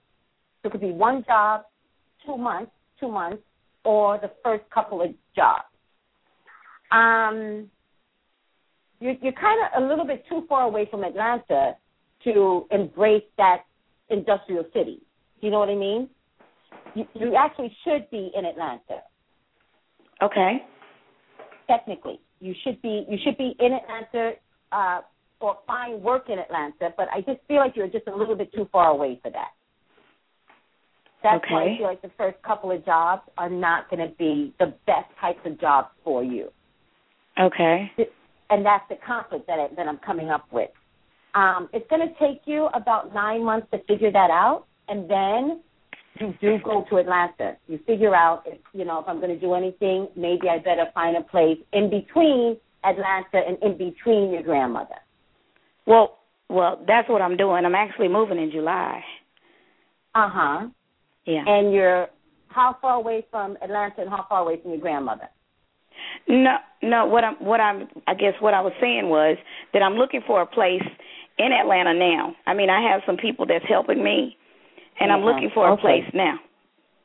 So 0.62 0.68
it 0.68 0.72
could 0.74 0.82
be 0.82 0.92
one 0.92 1.24
job, 1.26 1.64
two 2.26 2.38
months, 2.38 2.72
two 3.00 3.08
months, 3.10 3.42
or 3.86 4.20
the 4.20 4.32
first 4.44 4.64
couple 4.74 5.02
of 5.02 5.10
jobs. 5.36 5.64
Um, 6.92 7.70
you're, 9.00 9.16
you're 9.22 9.34
kind 9.34 9.60
of 9.74 9.84
a 9.84 9.88
little 9.88 10.06
bit 10.06 10.24
too 10.30 10.44
far 10.50 10.64
away 10.64 10.88
from 10.90 11.04
Atlanta 11.04 11.76
to 12.24 12.66
embrace 12.72 13.24
that 13.38 13.64
industrial 14.10 14.66
city. 14.74 15.02
Do 15.40 15.48
you 15.48 15.52
know 15.52 15.60
what 15.60 15.70
I 15.70 15.76
mean? 15.76 16.10
You, 16.96 17.06
you 17.14 17.36
actually 17.36 17.76
should 17.84 18.10
be 18.10 18.32
in 18.36 18.46
Atlanta. 18.46 19.04
Okay. 20.22 20.58
Technically, 21.68 22.20
you 22.40 22.54
should 22.64 22.82
be 22.82 23.06
you 23.08 23.18
should 23.24 23.38
be 23.38 23.56
in 23.60 23.74
Atlanta 23.74 24.34
uh, 24.72 25.02
or 25.40 25.60
find 25.68 26.02
work 26.02 26.30
in 26.30 26.40
Atlanta. 26.40 26.94
But 26.98 27.08
I 27.14 27.22
just 27.22 27.40
feel 27.48 27.58
like 27.58 27.76
you're 27.76 27.88
just 27.88 28.08
a 28.08 28.16
little 28.16 28.36
bit 28.36 28.52
too 28.54 28.68
far 28.72 28.90
away 28.90 29.20
for 29.22 29.30
that. 29.32 29.52
That's 31.22 31.44
why 31.50 31.64
Okay. 31.64 31.74
I 31.76 31.78
feel 31.78 31.88
like 31.88 32.02
the 32.02 32.12
first 32.18 32.42
couple 32.44 32.72
of 32.72 32.84
jobs 32.86 33.22
are 33.38 33.50
not 33.50 33.90
going 33.90 34.08
to 34.08 34.14
be 34.16 34.54
the 34.60 34.74
best 34.88 35.10
types 35.22 35.40
of 35.46 35.60
jobs 35.60 35.90
for 36.04 36.24
you. 36.24 36.50
Okay. 37.40 37.92
and 38.50 38.66
that's 38.66 38.84
the 38.90 38.96
conflict 39.06 39.48
that 39.48 39.60
I, 39.60 39.68
that 39.76 39.88
I'm 39.88 40.00
coming 40.00 40.30
up 40.30 40.46
with. 40.52 40.70
Um, 41.36 41.70
it's 41.74 41.88
going 41.90 42.08
to 42.08 42.14
take 42.20 42.42
you 42.46 42.68
about 42.74 43.14
nine 43.14 43.46
months 43.46 43.68
to 43.72 43.80
figure 43.88 44.12
that 44.12 44.30
out, 44.32 44.66
and 44.88 45.10
then 45.10 45.62
you 46.20 46.34
do 46.42 46.58
go 46.64 46.86
to 46.90 46.98
Atlanta. 46.98 47.56
You 47.68 47.80
figure 47.86 48.16
out, 48.16 48.44
if, 48.46 48.60
you 48.74 48.84
know, 48.84 49.00
if 49.00 49.08
I'm 49.08 49.20
going 49.20 49.34
to 49.34 49.40
do 49.40 49.54
anything, 49.54 50.08
maybe 50.16 50.50
I 50.50 50.58
better 50.58 50.86
find 50.94 51.16
a 51.16 51.22
place 51.22 51.58
in 51.72 51.90
between 51.90 52.58
Atlanta 52.84 53.46
and 53.48 53.58
in 53.62 53.78
between 53.78 54.32
your 54.32 54.42
grandmother. 54.42 54.96
Well, 55.86 56.18
well, 56.50 56.84
that's 56.88 57.08
what 57.08 57.22
I'm 57.22 57.38
doing. 57.38 57.64
I'm 57.64 57.76
actually 57.76 58.08
moving 58.08 58.40
in 58.40 58.52
July. 58.52 59.04
Uh 60.16 60.30
huh. 60.32 60.68
Yeah. 61.26 61.44
And 61.46 61.72
you're 61.72 62.08
how 62.48 62.76
far 62.82 62.96
away 62.96 63.26
from 63.30 63.58
Atlanta 63.62 64.02
and 64.02 64.10
how 64.10 64.26
far 64.28 64.42
away 64.42 64.60
from 64.62 64.72
your 64.72 64.80
grandmother? 64.80 65.30
No, 66.28 66.58
no. 66.82 67.06
What 67.06 67.24
I'm, 67.24 67.36
what 67.36 67.60
I'm, 67.60 67.88
I 68.08 68.14
guess 68.14 68.34
what 68.40 68.54
I 68.54 68.62
was 68.62 68.74
saying 68.82 69.10
was 69.10 69.38
that 69.74 69.82
I'm 69.82 69.96
looking 69.96 70.22
for 70.26 70.42
a 70.42 70.46
place 70.46 70.84
in 71.38 71.52
Atlanta 71.52 71.94
now. 71.94 72.36
I 72.46 72.54
mean, 72.54 72.70
I 72.70 72.82
have 72.92 73.02
some 73.06 73.18
people 73.18 73.46
that's 73.46 73.66
helping 73.68 74.04
me, 74.04 74.38
and 75.00 75.12
I'm 75.12 75.20
Uh-huh. 75.24 75.32
looking 75.32 75.50
for 75.54 75.68
a 75.68 75.74
Okay. 75.74 75.82
place 75.82 76.14
now. 76.14 76.40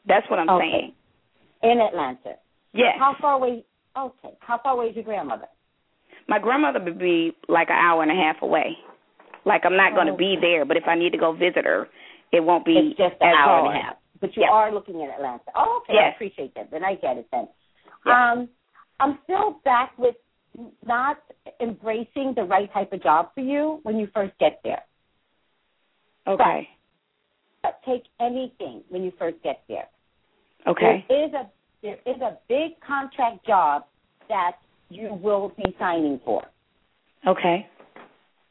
That's 0.07 0.29
what 0.29 0.39
I'm 0.39 0.51
Okay. 0.51 0.71
saying. 0.71 0.95
In 1.63 1.81
Atlanta. 1.81 2.37
Yes. 2.73 2.99
How 2.99 3.15
far 3.21 3.35
away? 3.35 3.65
Okay. 3.97 4.35
How 4.41 4.59
far 4.59 4.73
away 4.73 4.87
is 4.89 4.97
your 4.97 5.05
grandmother? 5.05 5.47
My 6.27 6.39
grandmother 6.39 6.81
would 6.81 6.99
be 6.99 7.35
like 7.49 7.71
an 7.71 7.77
hour 7.77 8.03
and 8.03 8.11
a 8.11 8.15
half 8.15 8.43
away. 8.43 8.77
Like 9.45 9.65
I'm 9.65 9.77
not 9.77 9.95
going 9.95 10.07
to 10.07 10.13
Oh. 10.13 10.17
be 10.17 10.37
there, 10.41 10.65
but 10.65 10.77
if 10.77 10.85
I 10.89 10.95
need 10.95 11.13
to 11.13 11.19
go 11.19 11.33
visit 11.33 11.65
her, 11.65 11.89
it 12.33 12.41
won't 12.43 12.65
be 12.65 12.77
It's 12.79 12.97
just 12.99 13.15
an 13.21 13.35
hour 13.35 13.61
hard. 13.61 13.67
and 13.67 13.77
a 13.77 13.83
half. 13.83 13.97
But 14.21 14.37
you 14.37 14.45
are 14.45 14.73
looking 14.73 15.03
at 15.03 15.11
Atlanta. 15.11 15.45
Oh, 15.55 15.83
okay. 15.83 15.99
I 15.99 16.09
appreciate 16.09 16.55
that. 16.55 16.71
Then 16.71 16.83
I 16.85 16.95
get 16.95 17.19
it 17.19 17.29
then. 17.31 17.49
Um, 18.07 18.49
I'm 19.01 19.19
still 19.25 19.61
back 19.65 19.93
with 19.99 20.15
not 20.87 21.19
embracing 21.61 22.35
the 22.37 22.45
right 22.45 22.73
type 22.73 22.93
of 22.93 23.03
job 23.03 23.31
for 23.35 23.41
you 23.41 23.81
when 23.83 23.99
you 23.99 24.09
first 24.15 24.33
get 24.39 24.61
there. 24.65 24.83
Okay. 26.27 26.69
But 27.63 27.81
take 27.87 28.05
anything 28.21 28.83
when 28.89 29.03
you 29.03 29.13
first 29.19 29.37
get 29.43 29.63
there. 29.69 29.89
Okay. 30.67 31.05
There 31.09 31.27
is 31.27 31.33
a 31.35 31.51
there 31.83 31.99
is 32.07 32.21
a 32.23 32.39
big 32.49 32.81
contract 32.81 33.47
job 33.47 33.85
that 34.29 34.53
you 34.89 35.19
will 35.23 35.53
be 35.57 35.75
signing 35.79 36.21
for. 36.25 36.43
Okay. 37.27 37.67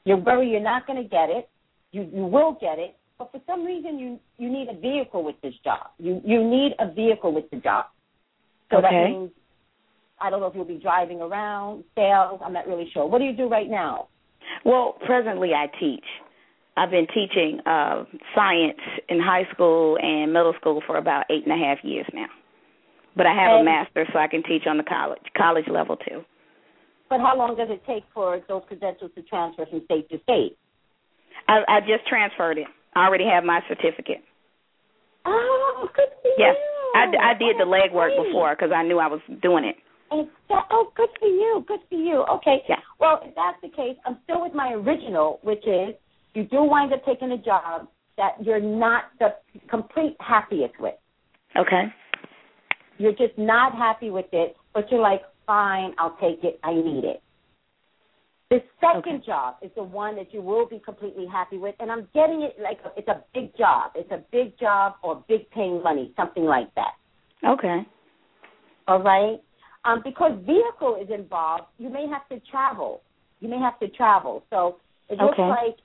You're 0.06 0.18
worried 0.18 0.52
you're 0.52 0.62
not 0.62 0.86
going 0.86 1.02
to 1.02 1.10
get 1.10 1.30
it. 1.30 1.50
You 1.92 2.10
you 2.14 2.26
will 2.26 2.58
get 2.60 2.80
it, 2.80 2.96
but 3.18 3.32
for 3.32 3.42
some 3.48 3.64
reason 3.64 3.98
you 3.98 4.20
you 4.38 4.50
need 4.52 4.68
a 4.70 4.80
vehicle 4.80 5.24
with 5.24 5.40
this 5.42 5.54
job. 5.64 5.92
You 5.98 6.22
you 6.26 6.44
need 6.44 6.74
a 6.80 6.92
vehicle 6.92 7.34
with 7.34 7.50
the 7.50 7.58
job. 7.58 7.86
So 8.70 8.82
that 8.82 8.88
Okay. 8.88 9.12
means 9.12 9.32
I 10.24 10.30
don't 10.30 10.40
know 10.40 10.48
if 10.48 10.56
you'll 10.56 10.64
be 10.64 10.80
driving 10.82 11.20
around, 11.22 11.84
sales. 11.96 12.40
I'm 12.44 12.54
not 12.54 12.66
really 12.66 12.90
sure. 12.94 13.06
What 13.06 13.20
do 13.20 13.26
you 13.26 13.34
do 13.36 13.50
right 13.50 13.70
now? 13.70 14.08
Well, 14.64 14.96
presently 15.06 15.52
I 15.54 15.68
teach. 15.80 16.06
I've 16.78 16.90
been 16.90 17.08
teaching 17.14 17.60
uh 17.66 18.06
science 18.34 18.80
in 19.10 19.20
high 19.20 19.44
school 19.54 19.98
and 20.02 20.32
middle 20.34 20.54
school 20.60 20.82
for 20.88 20.98
about 20.98 21.26
eight 21.30 21.44
and 21.46 21.52
a 21.54 21.64
half 21.66 21.78
years 21.84 22.06
now. 22.14 22.28
But 23.16 23.26
I 23.28 23.34
have 23.36 23.60
And- 23.60 23.62
a 23.68 23.72
master, 23.72 24.08
so 24.14 24.18
I 24.18 24.28
can 24.28 24.42
teach 24.44 24.64
on 24.66 24.78
the 24.78 24.84
college 24.84 25.22
college 25.38 25.68
level 25.68 25.98
too. 25.98 26.24
But 27.10 27.20
how 27.20 27.38
long 27.38 27.56
does 27.58 27.70
it 27.70 27.84
take 27.86 28.04
for 28.14 28.42
those 28.48 28.64
credentials 28.68 29.12
to 29.16 29.22
transfer 29.24 29.66
from 29.68 29.84
state 29.86 30.10
to 30.10 30.20
state? 30.24 30.58
I, 31.48 31.60
I 31.68 31.80
just 31.82 32.08
transferred 32.08 32.58
it. 32.58 32.68
I 32.96 33.06
already 33.06 33.26
have 33.26 33.44
my 33.44 33.60
certificate. 33.68 34.24
Oh, 35.26 35.90
good 35.96 36.10
for 36.22 36.32
Yes, 36.38 36.56
you. 36.58 36.92
I, 36.96 37.32
I 37.32 37.34
did 37.38 37.58
the 37.60 37.64
Oh, 37.64 37.72
legwork 37.76 38.16
before 38.26 38.56
because 38.56 38.72
I 38.76 38.84
knew 38.84 38.98
I 39.00 39.08
was 39.08 39.20
doing 39.42 39.64
it. 39.66 39.76
And 40.14 40.28
that, 40.50 40.68
oh, 40.70 40.92
good 40.96 41.10
for 41.20 41.28
you. 41.28 41.66
Good 41.68 41.80
for 41.90 41.96
you. 41.96 42.24
Okay. 42.36 42.64
Yeah. 42.70 42.76
Well, 43.00 43.20
if 43.24 43.34
that's 43.36 43.58
the 43.64 43.70
case, 43.70 43.98
I'm 44.06 44.20
still 44.24 44.42
with 44.44 44.54
my 44.54 44.74
original, 44.74 45.40
which 45.42 45.66
is 45.66 45.96
you 46.36 46.44
do 46.44 46.64
wind 46.64 46.94
up 46.94 47.04
taking 47.06 47.32
a 47.32 47.38
job 47.38 47.88
that 48.18 48.34
you're 48.42 48.60
not 48.60 49.06
the 49.20 49.30
complete 49.70 50.16
happiest 50.20 50.80
with. 50.80 50.94
Okay. 51.58 51.86
You're 53.00 53.14
just 53.14 53.38
not 53.38 53.74
happy 53.76 54.12
with 54.12 54.28
it, 54.32 54.56
but 54.74 54.86
you're 54.92 55.02
like, 55.02 55.24
fine, 55.48 55.94
I'll 55.98 56.16
take 56.22 56.44
it. 56.44 56.60
I 56.64 56.74
need 56.74 57.04
it. 57.06 57.22
The 58.52 58.62
second 58.80 59.16
Okay. 59.16 59.26
job 59.26 59.56
is 59.64 59.72
the 59.76 59.84
one 59.84 60.16
that 60.18 60.32
you 60.32 60.42
will 60.42 60.68
be 60.68 60.78
completely 60.78 61.26
happy 61.26 61.58
with, 61.58 61.74
and 61.80 61.92
I'm 61.92 62.08
getting 62.14 62.44
it 62.44 62.56
like 62.62 62.80
it's 62.96 63.08
a 63.08 63.24
big 63.34 63.58
job. 63.58 63.94
It's 63.96 64.12
a 64.12 64.22
big 64.32 64.60
job 64.60 64.94
or 65.02 65.24
big 65.28 65.50
paying 65.50 65.82
money, 65.82 66.14
something 66.16 66.44
like 66.44 66.74
that. 66.76 66.94
Okay. 67.44 67.84
All 68.88 69.02
right. 69.02 69.42
Um, 69.86 70.02
because 70.04 70.32
vehicle 70.46 70.96
is 71.02 71.10
involved, 71.10 71.66
you 71.78 71.90
may 71.90 72.08
have 72.08 72.28
to 72.30 72.40
travel. 72.50 73.02
You 73.42 73.50
may 73.50 73.60
have 73.60 73.78
to 73.80 73.90
travel. 73.90 74.44
So 74.50 74.80
it 75.10 75.18
looks 75.20 75.38
Okay. 75.38 75.50
like 75.50 75.78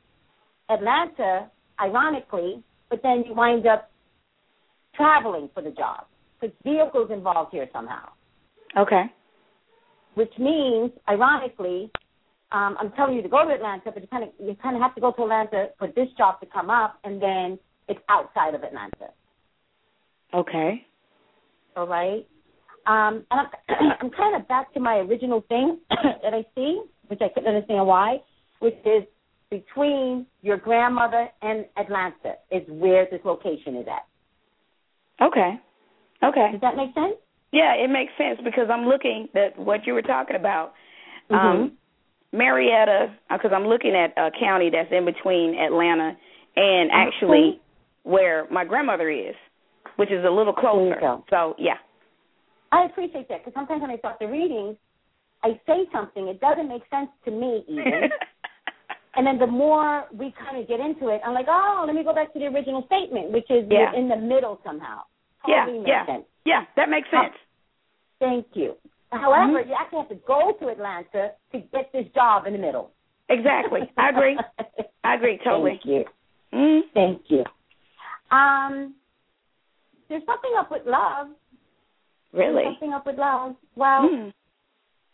Atlanta, 0.71 1.51
ironically, 1.81 2.63
but 2.91 3.03
then 3.03 3.25
you 3.25 3.35
wind 3.35 3.67
up 3.67 3.91
traveling 4.95 5.49
for 5.55 5.63
the 5.63 5.71
job 5.71 6.07
because 6.41 6.57
vehicles 6.63 7.11
involved 7.11 7.53
here 7.53 7.69
somehow. 7.73 8.09
Okay. 8.77 9.13
Which 10.15 10.33
means, 10.39 10.93
ironically, 11.09 11.91
um, 12.53 12.77
I'm 12.81 12.93
telling 12.93 13.17
you 13.17 13.23
to 13.23 13.29
go 13.29 13.45
to 13.45 13.53
Atlanta, 13.53 13.91
but 13.93 14.03
you 14.03 14.09
kind 14.09 14.25
of 14.25 14.31
you 14.39 14.55
kind 14.63 14.77
of 14.77 14.83
have 14.83 14.95
to 14.95 15.01
go 15.01 15.13
to 15.13 15.23
Atlanta 15.23 15.71
for 15.79 15.89
this 15.89 16.09
job 16.17 16.41
to 16.41 16.47
come 16.47 16.71
up, 16.71 16.99
and 17.05 17.21
then 17.21 17.59
it's 17.89 18.01
outside 18.09 18.55
of 18.55 18.63
Atlanta. 18.63 19.13
Okay. 20.35 20.85
all 21.77 21.87
right? 21.87 22.27
Um, 22.89 23.27
and 23.31 23.41
I'm, 23.41 23.49
I'm 24.01 24.11
kind 24.11 24.35
of 24.35 24.49
back 24.49 24.73
to 24.75 24.81
my 24.81 24.97
original 24.97 25.45
thing 25.49 25.79
that 25.91 26.33
I 26.33 26.45
see, 26.55 26.83
which 27.09 27.21
I 27.21 27.29
couldn't 27.29 27.55
understand 27.55 27.87
why, 27.87 28.19
which 28.61 28.77
is 28.85 29.05
between 29.51 30.27
your 30.43 30.57
grandmother 30.57 31.29
and 31.43 31.67
Atlanta 31.77 32.35
is 32.51 32.63
where 32.69 33.07
this 33.11 33.21
location 33.25 33.77
is 33.77 33.87
at. 33.87 35.25
Okay. 35.25 35.55
Okay. 36.23 36.49
Does 36.53 36.61
that 36.61 36.77
make 36.77 36.95
sense? 36.95 37.15
Yeah, 37.53 37.75
it 37.75 37.89
makes 37.89 38.13
sense 38.19 38.41
because 38.45 38.69
I'm 38.71 38.87
looking 38.87 39.29
at 39.35 39.59
what 39.59 39.87
you 39.87 39.95
were 39.95 40.03
talking 40.03 40.37
about. 40.37 40.73
Mm-hmm. 41.31 41.63
Um, 41.63 41.73
Marietta, 42.33 43.15
because 43.31 43.53
I'm 43.55 43.67
looking 43.67 43.95
at 43.95 44.13
a 44.19 44.31
county 44.39 44.71
that's 44.71 44.93
in 44.93 45.07
between 45.07 45.55
Atlanta 45.59 46.17
and 46.57 46.91
actually 46.93 47.61
where 48.03 48.47
my 48.51 48.65
grandmother 48.65 49.11
is, 49.11 49.35
which 49.97 50.11
is 50.11 50.25
a 50.27 50.31
little 50.31 50.53
closer. 50.53 51.01
So 51.31 51.55
yeah. 51.59 51.77
I 52.73 52.85
appreciate 52.85 53.29
that 53.29 53.41
because 53.45 53.55
sometimes 53.55 53.81
when 53.83 53.91
I 53.91 53.97
start 53.99 54.19
the 54.21 54.27
readings, 54.29 54.77
I 55.43 55.59
say 55.67 55.87
something, 55.93 56.29
it 56.29 56.41
doesn't 56.41 56.69
make 56.69 56.83
sense 56.91 57.09
to 57.25 57.31
me 57.31 57.65
even. 57.69 58.11
and 59.17 59.27
then 59.27 59.39
the 59.39 59.47
more 59.47 60.05
we 60.13 60.35
kind 60.39 60.59
of 60.61 60.69
get 60.69 60.81
into 60.81 61.09
it, 61.09 61.21
I'm 61.25 61.33
like, 61.35 61.47
oh, 61.49 61.85
let 61.87 61.95
me 61.95 62.03
go 62.05 62.15
back 62.15 62.33
to 62.33 62.39
the 62.39 62.47
original 62.47 62.85
statement, 62.87 63.31
which 63.33 63.51
is 63.51 63.65
Yeah. 63.71 63.95
in 63.95 64.09
the 64.09 64.17
middle 64.17 64.61
somehow. 64.65 65.03
yeah, 65.47 65.65
Totally 65.65 65.79
makes 65.79 65.89
yeah, 65.89 66.07
sense. 66.07 66.25
yeah. 66.45 66.65
That 66.77 66.89
makes 66.91 67.09
sense. 67.11 67.35
Thank 68.21 68.47
you. 68.55 68.75
However, 69.13 69.63
Mhm. 69.63 69.69
you 69.69 69.75
actually 69.75 69.99
have 70.01 70.09
to 70.11 70.15
go 70.27 70.53
to 70.53 70.69
Atlanta 70.69 71.33
to 71.53 71.59
get 71.61 71.91
this 71.93 72.07
job 72.09 72.47
in 72.47 72.53
the 72.53 72.59
middle. 72.59 72.91
Exactly. 73.31 73.91
I 73.97 74.09
agree. 74.11 74.39
I 75.05 75.15
agree 75.15 75.39
totally. 75.45 75.73
Thank 75.83 75.85
you. 75.87 76.05
Mm. 76.53 76.81
Thank 76.93 77.31
you. 77.31 77.45
Um, 78.31 78.95
there's 80.09 80.25
something 80.27 80.51
up 80.59 80.71
with 80.71 80.85
love. 80.87 81.29
Really? 82.33 82.65
something 82.65 82.93
up 82.93 83.07
with 83.07 83.17
love. 83.19 83.57
Well, 83.75 84.03
Mm. 84.09 84.33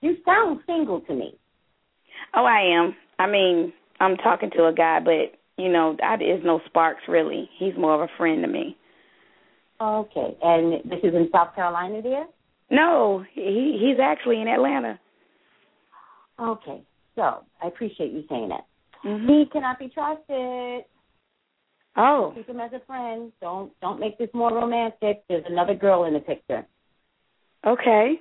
you 0.01 0.17
sound 0.25 0.61
single 0.67 1.01
to 1.03 1.15
me. 1.15 1.39
Oh, 2.35 2.45
I 2.45 2.61
am. 2.61 2.97
I 3.19 3.27
mean, 3.27 3.73
I'm 4.01 4.17
talking 4.17 4.51
to 4.51 4.67
a 4.67 4.73
guy, 4.73 5.01
but 5.01 5.35
you 5.57 5.69
know, 5.69 5.97
I, 6.03 6.17
there's 6.17 6.45
no 6.45 6.61
sparks 6.67 7.03
really. 7.09 7.49
He's 7.59 7.77
more 7.77 7.95
of 7.95 8.01
a 8.01 8.13
friend 8.17 8.43
to 8.43 8.49
me. 8.49 8.77
Okay, 9.81 10.37
and 10.43 10.73
this 10.91 11.01
is 11.03 11.15
in 11.15 11.29
South 11.33 11.55
Carolina, 11.55 12.03
dear. 12.03 12.27
No, 12.71 13.25
he 13.33 13.79
he's 13.81 14.01
actually 14.01 14.41
in 14.41 14.49
Atlanta. 14.49 14.99
Okay, 16.41 16.83
so 17.15 17.45
I 17.63 17.69
appreciate 17.69 18.13
you 18.13 18.25
saying 18.29 18.49
that. 18.49 18.67
hmm 19.03 19.29
He 19.29 19.45
cannot 19.53 19.79
be 19.79 19.89
trusted. 19.89 20.85
Oh, 21.97 22.33
Keep 22.35 22.49
him 22.49 22.61
as 22.61 22.73
a 22.73 22.81
friend. 22.87 23.31
Don't 23.41 23.73
don't 23.81 24.01
make 24.01 24.19
this 24.19 24.31
more 24.35 24.53
romantic. 24.53 25.23
There's 25.29 25.45
another 25.49 25.75
girl 25.75 26.05
in 26.05 26.15
the 26.15 26.21
picture. 26.21 26.67
Okay. 27.67 28.21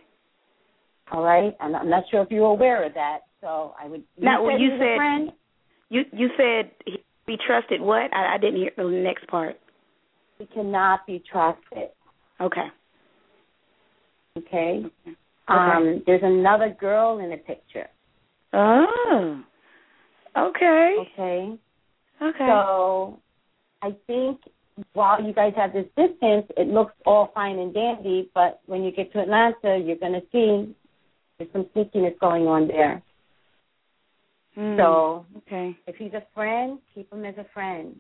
All 1.11 1.23
right, 1.23 1.55
I'm, 1.59 1.75
I'm 1.75 1.89
not 1.89 2.03
sure 2.09 2.21
if 2.21 2.31
you're 2.31 2.45
aware 2.45 2.83
of 2.85 2.93
that. 2.93 3.19
So 3.41 3.73
I 3.81 3.87
would. 3.87 4.03
Now, 4.17 4.43
you 4.45 4.51
said 4.51 4.61
you 4.61 4.69
said- 4.79 4.95
friend, 4.97 5.31
You 5.89 6.01
you 6.13 6.29
said 6.37 6.71
he 6.85 7.03
be 7.27 7.37
trusted. 7.45 7.81
What? 7.81 8.13
I, 8.15 8.35
I 8.35 8.37
didn't 8.37 8.57
hear 8.57 8.71
the 8.77 8.83
next 8.85 9.27
part. 9.27 9.57
he 10.39 10.45
cannot 10.47 11.05
be 11.05 11.21
trusted. 11.31 11.89
Okay. 12.41 12.67
Okay. 14.37 14.83
Okay. 15.05 15.11
Um, 15.47 16.01
there's 16.07 16.23
another 16.23 16.75
girl 16.79 17.19
in 17.19 17.29
the 17.29 17.37
picture. 17.37 17.87
Oh. 18.53 19.41
Okay. 20.35 20.95
Okay. 21.13 21.53
Okay. 22.21 22.45
So 22.47 23.19
I 23.81 23.95
think 24.07 24.39
while 24.93 25.23
you 25.23 25.33
guys 25.33 25.53
have 25.55 25.73
this 25.73 25.85
distance, 25.95 26.45
it 26.57 26.67
looks 26.67 26.93
all 27.05 27.31
fine 27.33 27.59
and 27.59 27.73
dandy, 27.73 28.29
but 28.33 28.61
when 28.65 28.83
you 28.83 28.91
get 28.91 29.11
to 29.13 29.19
Atlanta, 29.21 29.77
you're 29.77 29.97
going 29.97 30.13
to 30.13 30.23
see 30.31 30.75
there's 31.37 31.49
some 31.51 31.65
sneakiness 31.75 32.17
going 32.19 32.47
on 32.47 32.67
there. 32.67 33.01
Mm, 34.57 34.77
So 34.77 35.25
okay. 35.37 35.77
if 35.87 35.95
he's 35.95 36.13
a 36.13 36.23
friend, 36.33 36.79
keep 36.93 37.11
him 37.11 37.25
as 37.25 37.35
a 37.37 37.45
friend. 37.53 37.95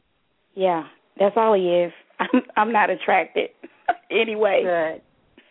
Yeah, 0.55 0.83
that's 1.19 1.35
all 1.35 1.53
he 1.53 1.67
is. 1.69 1.91
I'm 2.19 2.41
I'm 2.55 2.71
not 2.71 2.89
attracted 2.89 3.49
anyway. 4.11 5.01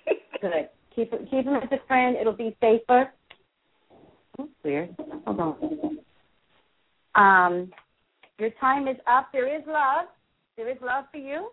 Good. 0.07 0.15
Good. 0.41 0.69
Keep 0.95 1.11
keep 1.31 1.47
him 1.47 1.57
as 1.57 1.69
a 1.73 1.87
friend. 1.89 2.17
It'll 2.21 2.33
be 2.33 2.57
safer. 2.61 3.11
That's 4.39 4.51
weird. 4.65 4.95
Hold 5.27 5.41
on. 5.41 5.99
Um, 7.15 7.73
your 8.39 8.51
time 8.61 8.87
is 8.89 8.97
up. 9.07 9.29
There 9.33 9.55
is 9.55 9.63
love. 9.67 10.07
There 10.63 10.71
is 10.71 10.79
love 10.81 11.07
for 11.11 11.17
you. 11.19 11.49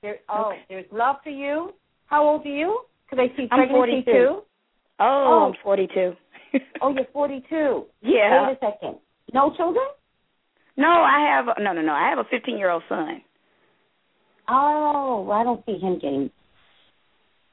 There. 0.00 0.18
Oh, 0.28 0.50
Okay. 0.50 0.60
there's 0.68 0.84
love 0.92 1.16
for 1.24 1.30
you. 1.30 1.72
How 2.06 2.24
old 2.24 2.46
are 2.46 2.48
you? 2.48 2.82
Because 3.10 3.28
I 3.28 3.36
see 3.36 3.48
I'm 3.50 3.58
pregnancy 3.58 4.02
42. 4.04 4.12
too. 4.12 4.42
Oh, 5.00 5.24
Oh. 5.28 5.46
I'm 5.48 5.54
42. 5.64 6.16
Oh, 6.80 6.94
you're 6.94 7.04
42. 7.12 7.84
yeah. 8.02 8.46
Wait 8.46 8.56
a 8.56 8.58
second. 8.60 8.98
No 9.34 9.52
children? 9.56 9.84
No, 10.76 10.86
I 10.88 11.18
have 11.34 11.46
no, 11.58 11.72
no, 11.72 11.82
no. 11.82 11.94
I 11.94 12.08
have 12.08 12.18
a 12.18 12.24
15 12.30 12.56
year 12.56 12.70
old 12.70 12.84
son. 12.88 13.22
Oh, 14.48 15.24
well, 15.26 15.36
I 15.38 15.42
don't 15.42 15.64
see 15.66 15.76
him 15.78 15.94
getting 15.98 16.30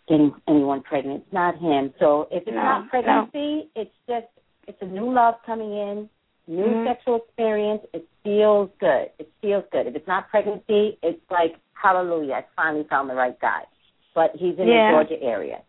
getting 0.07 0.35
anyone 0.47 0.83
pregnant. 0.83 1.23
It's 1.25 1.33
not 1.33 1.57
him. 1.57 1.91
So 1.99 2.27
if 2.29 2.43
it's 2.45 2.51
No, 2.55 2.61
not 2.61 2.89
pregnancy, 2.89 3.69
it's 3.75 3.95
just 4.07 4.27
it's 4.67 4.77
a 4.81 4.85
new 4.85 5.11
love 5.11 5.35
coming 5.47 5.71
in, 5.73 6.09
new 6.47 6.65
Mhm. 6.65 6.87
sexual 6.87 7.15
experience. 7.17 7.85
It 7.93 8.05
feels 8.23 8.69
good. 8.79 9.11
It 9.19 9.29
feels 9.41 9.63
good. 9.71 9.87
If 9.87 9.95
it's 9.95 10.07
not 10.07 10.29
pregnancy, 10.29 10.97
it's 11.01 11.21
like 11.31 11.57
hallelujah. 11.73 12.35
I 12.35 12.45
finally 12.55 12.85
found 12.85 13.09
the 13.09 13.15
right 13.15 13.37
guy. 13.39 13.65
But 14.13 14.35
he's 14.35 14.57
in 14.59 14.67
Yeah. 14.67 14.91
the 14.91 14.97
Georgia 14.97 15.23
area. 15.23 15.61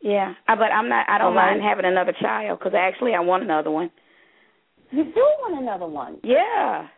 Yeah, 0.00 0.34
uh, 0.48 0.56
but 0.56 0.72
I'm 0.72 0.88
not. 0.88 1.08
I 1.08 1.18
don't 1.18 1.34
right. 1.34 1.52
mind 1.52 1.62
having 1.62 1.84
another 1.84 2.12
child 2.12 2.58
because 2.58 2.74
actually 2.74 3.14
I 3.14 3.20
want 3.20 3.44
another 3.44 3.70
one. 3.70 3.90
You 4.90 5.04
do 5.04 5.20
want 5.40 5.58
another 5.62 5.86
one. 5.86 6.18
Yeah, 6.24 6.88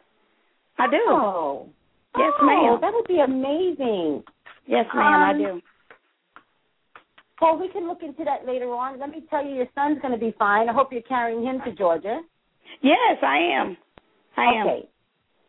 I 0.79 0.87
do. 0.89 1.03
Oh. 1.07 1.69
Yes, 2.17 2.33
oh, 2.41 2.47
ma'am. 2.47 2.81
That 2.81 2.95
would 2.95 3.07
be 3.07 3.21
amazing. 3.21 4.25
Yes, 4.67 4.87
ma'am, 4.95 5.23
I 5.23 5.31
Um, 5.31 5.39
do. 5.39 5.63
Well, 7.41 7.59
we 7.59 7.69
can 7.69 7.89
look 7.89 8.03
into 8.03 8.25
that 8.25 8.47
later 8.47 8.73
on. 8.73 8.99
Let 8.99 9.11
me 9.11 9.23
tell 9.29 9.45
you, 9.45 9.55
your 9.55 9.69
son's 9.75 10.01
going 10.01 10.13
to 10.13 10.19
be 10.19 10.31
fine. 10.39 10.69
I 10.69 10.73
hope 10.73 10.93
you're 10.93 11.03
carrying 11.03 11.43
him 11.43 11.61
to 11.63 11.73
Georgia. 11.73 12.23
Yes, 12.83 13.19
I 13.23 13.39
am. 13.39 13.77
I 14.37 14.45
am. 14.61 14.67
Okay. 14.67 14.89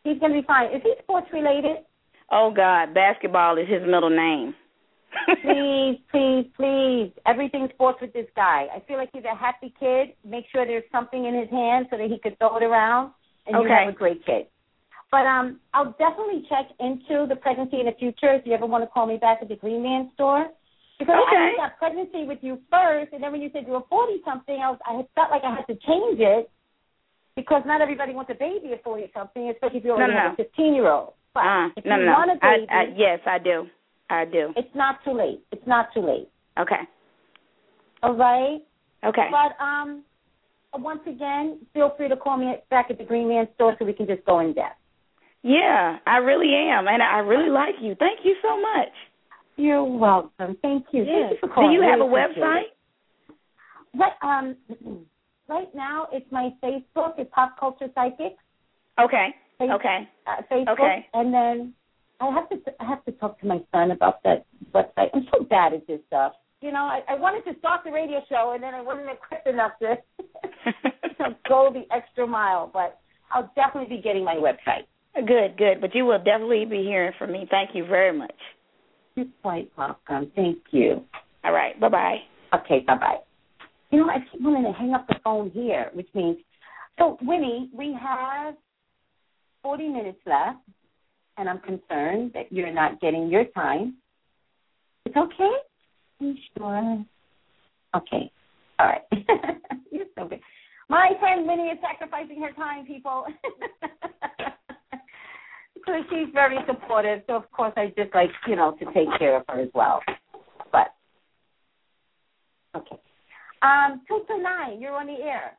He's 0.04 0.18
going 0.20 0.32
to 0.32 0.40
be 0.40 0.46
fine. 0.46 0.74
Is 0.74 0.82
he 0.82 0.94
sports 1.02 1.26
related? 1.32 1.78
Oh 2.30 2.52
God, 2.54 2.94
basketball 2.94 3.58
is 3.58 3.68
his 3.68 3.82
middle 3.82 4.10
name. 4.10 4.54
please, 5.42 5.98
please, 6.10 6.46
please. 6.56 7.12
Everything 7.26 7.68
sports 7.74 7.98
with 8.00 8.12
this 8.12 8.26
guy. 8.34 8.66
I 8.74 8.80
feel 8.86 8.96
like 8.96 9.10
he's 9.12 9.24
a 9.24 9.36
happy 9.36 9.72
kid. 9.78 10.14
Make 10.24 10.44
sure 10.52 10.66
there's 10.66 10.84
something 10.90 11.24
in 11.24 11.34
his 11.34 11.50
hand 11.50 11.86
so 11.90 11.96
that 11.96 12.08
he 12.08 12.18
could 12.18 12.38
throw 12.38 12.56
it 12.56 12.62
around, 12.62 13.12
and 13.46 13.62
you 13.62 13.68
have 13.68 13.88
a 13.88 13.92
great 13.92 14.24
kid. 14.24 14.46
But 15.10 15.26
um, 15.26 15.60
I'll 15.72 15.94
definitely 15.98 16.44
check 16.48 16.66
into 16.80 17.26
the 17.28 17.36
pregnancy 17.36 17.78
in 17.78 17.86
the 17.86 17.94
future 17.98 18.34
if 18.34 18.44
you 18.44 18.52
ever 18.52 18.66
want 18.66 18.82
to 18.82 18.90
call 18.90 19.06
me 19.06 19.18
back 19.18 19.38
at 19.40 19.48
the 19.48 19.56
Green 19.56 19.82
Man 19.82 20.10
store. 20.14 20.48
Because 20.98 21.14
okay. 21.28 21.52
I 21.54 21.68
got 21.68 21.78
pregnancy 21.78 22.24
with 22.24 22.38
you 22.40 22.58
first, 22.70 23.12
and 23.12 23.22
then 23.22 23.30
when 23.30 23.42
you 23.42 23.50
said 23.52 23.64
you 23.66 23.74
were 23.74 23.86
forty 23.88 24.18
something, 24.24 24.56
I 24.56 24.70
was 24.70 24.78
I 24.84 25.02
felt 25.14 25.30
like 25.30 25.42
I 25.44 25.54
had 25.54 25.66
to 25.66 25.78
change 25.86 26.18
it 26.18 26.50
because 27.36 27.62
not 27.66 27.80
everybody 27.80 28.12
wants 28.12 28.30
a 28.30 28.34
baby 28.34 28.72
at 28.72 28.82
forty 28.82 29.10
something, 29.14 29.50
especially 29.50 29.78
if 29.78 29.84
you 29.84 29.92
only 29.92 30.08
no, 30.08 30.12
no, 30.12 30.18
have 30.18 30.32
a 30.32 30.36
fifteen 30.36 30.74
year 30.74 30.90
old. 30.90 31.12
But 31.34 31.40
uh, 31.40 31.68
if 31.76 31.84
no, 31.84 31.96
you 31.96 32.06
no, 32.06 32.12
want 32.12 32.30
a 32.30 32.34
baby, 32.34 32.66
I, 32.70 32.74
I, 32.74 32.84
yes, 32.96 33.20
I 33.26 33.38
do. 33.38 33.66
I 34.08 34.24
do. 34.24 34.52
It's 34.56 34.74
not 34.74 35.04
too 35.04 35.12
late. 35.12 35.42
It's 35.52 35.66
not 35.66 35.88
too 35.92 36.00
late. 36.00 36.28
Okay. 36.58 36.80
All 38.02 38.16
right. 38.16 38.58
Okay. 39.04 39.28
But 39.30 39.62
um, 39.62 40.02
once 40.74 41.00
again, 41.06 41.60
feel 41.74 41.92
free 41.96 42.08
to 42.08 42.16
call 42.16 42.36
me 42.36 42.54
back 42.70 42.86
at 42.90 42.98
the 42.98 43.04
Green 43.04 43.28
Man 43.28 43.48
store 43.54 43.76
so 43.78 43.84
we 43.84 43.92
can 43.92 44.06
just 44.06 44.24
go 44.24 44.40
in 44.40 44.54
depth. 44.54 44.76
Yeah, 45.42 45.98
I 46.06 46.16
really 46.16 46.52
am, 46.54 46.88
and 46.88 47.02
I 47.02 47.18
really 47.18 47.50
like 47.50 47.76
you. 47.80 47.94
Thank 47.98 48.20
you 48.24 48.34
so 48.42 48.60
much. 48.60 48.88
You're 49.56 49.84
welcome. 49.84 50.56
Thank 50.60 50.86
you. 50.92 51.04
Yeah. 51.04 51.28
Thank 51.28 51.32
you 51.32 51.36
for 51.40 51.54
calling. 51.54 51.70
Do 51.70 51.74
you 51.74 51.82
have 51.82 52.00
really 52.00 52.10
a 52.10 52.40
website? 52.40 52.62
What 53.92 54.12
um, 54.22 54.56
right 55.48 55.72
now 55.74 56.08
it's 56.12 56.30
my 56.30 56.50
Facebook. 56.62 57.14
It's 57.18 57.30
Pop 57.32 57.58
Culture 57.58 57.88
Psychics. 57.94 58.42
Okay. 59.00 59.34
Face- 59.58 59.70
Okay. 59.72 60.08
Uh, 60.26 60.42
Facebook. 60.50 60.68
Okay. 60.72 61.06
And 61.14 61.32
then 61.32 61.74
I 62.20 62.30
have 62.30 62.48
to 62.50 62.56
I 62.80 62.84
have 62.84 63.04
to 63.04 63.12
talk 63.12 63.40
to 63.40 63.46
my 63.46 63.60
son 63.72 63.90
about 63.90 64.22
that 64.24 64.44
website. 64.74 65.10
I'm 65.14 65.26
so 65.32 65.44
bad 65.44 65.72
at 65.74 65.86
this 65.86 66.00
stuff. 66.06 66.32
You 66.62 66.72
know, 66.72 66.84
I, 66.84 67.02
I 67.08 67.14
wanted 67.14 67.44
to 67.52 67.58
start 67.58 67.82
the 67.84 67.92
radio 67.92 68.20
show 68.28 68.52
and 68.54 68.62
then 68.62 68.74
I 68.74 68.80
wasn't 68.80 69.08
equipped 69.10 69.46
enough 69.46 69.72
to 69.80 71.36
go 71.48 71.70
the 71.72 71.84
extra 71.94 72.26
mile. 72.26 72.70
But 72.72 72.98
I'll 73.30 73.50
definitely 73.54 73.96
be 73.96 74.02
getting 74.02 74.24
my 74.24 74.36
website. 74.36 74.86
Good, 75.14 75.56
good. 75.56 75.80
But 75.80 75.94
you 75.94 76.04
will 76.06 76.18
definitely 76.18 76.64
be 76.64 76.82
hearing 76.82 77.12
from 77.18 77.32
me. 77.32 77.46
Thank 77.50 77.74
you 77.74 77.86
very 77.86 78.16
much. 78.16 78.34
You're 79.14 79.26
quite 79.42 79.70
welcome. 79.76 80.30
Thank 80.34 80.58
you. 80.70 81.02
All 81.44 81.52
right. 81.52 81.78
Bye 81.80 81.88
bye. 81.88 82.18
Okay, 82.54 82.80
bye 82.86 82.96
bye. 82.96 83.18
You 83.90 83.98
know, 84.00 84.10
I 84.10 84.18
keep 84.30 84.40
wanting 84.40 84.64
to 84.64 84.78
hang 84.78 84.94
up 84.94 85.06
the 85.08 85.16
phone 85.22 85.50
here, 85.50 85.90
which 85.94 86.08
means 86.14 86.38
so 86.98 87.18
Winnie, 87.22 87.70
we 87.72 87.96
have 88.00 88.54
forty 89.62 89.88
minutes 89.88 90.18
left 90.26 90.58
and 91.38 91.48
I'm 91.48 91.60
concerned 91.60 92.32
that 92.34 92.50
you're 92.50 92.72
not 92.72 93.00
getting 93.00 93.28
your 93.28 93.44
time. 93.46 93.96
It's 95.04 95.16
okay? 95.16 95.52
You 96.18 96.34
sure? 96.56 97.04
Okay. 97.94 98.30
All 98.78 98.86
right. 98.86 99.02
you're 99.90 100.06
so 100.16 100.26
good. 100.26 100.40
My 100.88 101.10
friend 101.20 101.46
Winnie 101.46 101.64
is 101.64 101.78
sacrificing 101.80 102.40
her 102.42 102.52
time, 102.52 102.86
people. 102.86 103.26
because 105.74 106.02
she's 106.10 106.28
very 106.32 106.58
supportive, 106.66 107.22
so 107.26 107.36
of 107.36 107.50
course 107.50 107.72
I 107.76 107.92
just 107.96 108.14
like, 108.14 108.30
you 108.46 108.56
know, 108.56 108.76
to 108.78 108.84
take 108.86 109.08
care 109.18 109.36
of 109.36 109.44
her 109.48 109.60
as 109.60 109.68
well. 109.74 110.00
But 110.72 110.88
okay. 112.76 112.96
Um, 113.62 114.02
two 114.06 114.22
to 114.28 114.42
nine, 114.42 114.80
you're 114.80 114.94
on 114.94 115.06
the 115.06 115.22
air. 115.22 115.52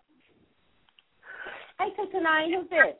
Hi, 1.79 1.89
two 1.95 2.09
to 2.11 2.21
nine, 2.21 2.53
who's 2.53 2.69
this? 2.69 2.95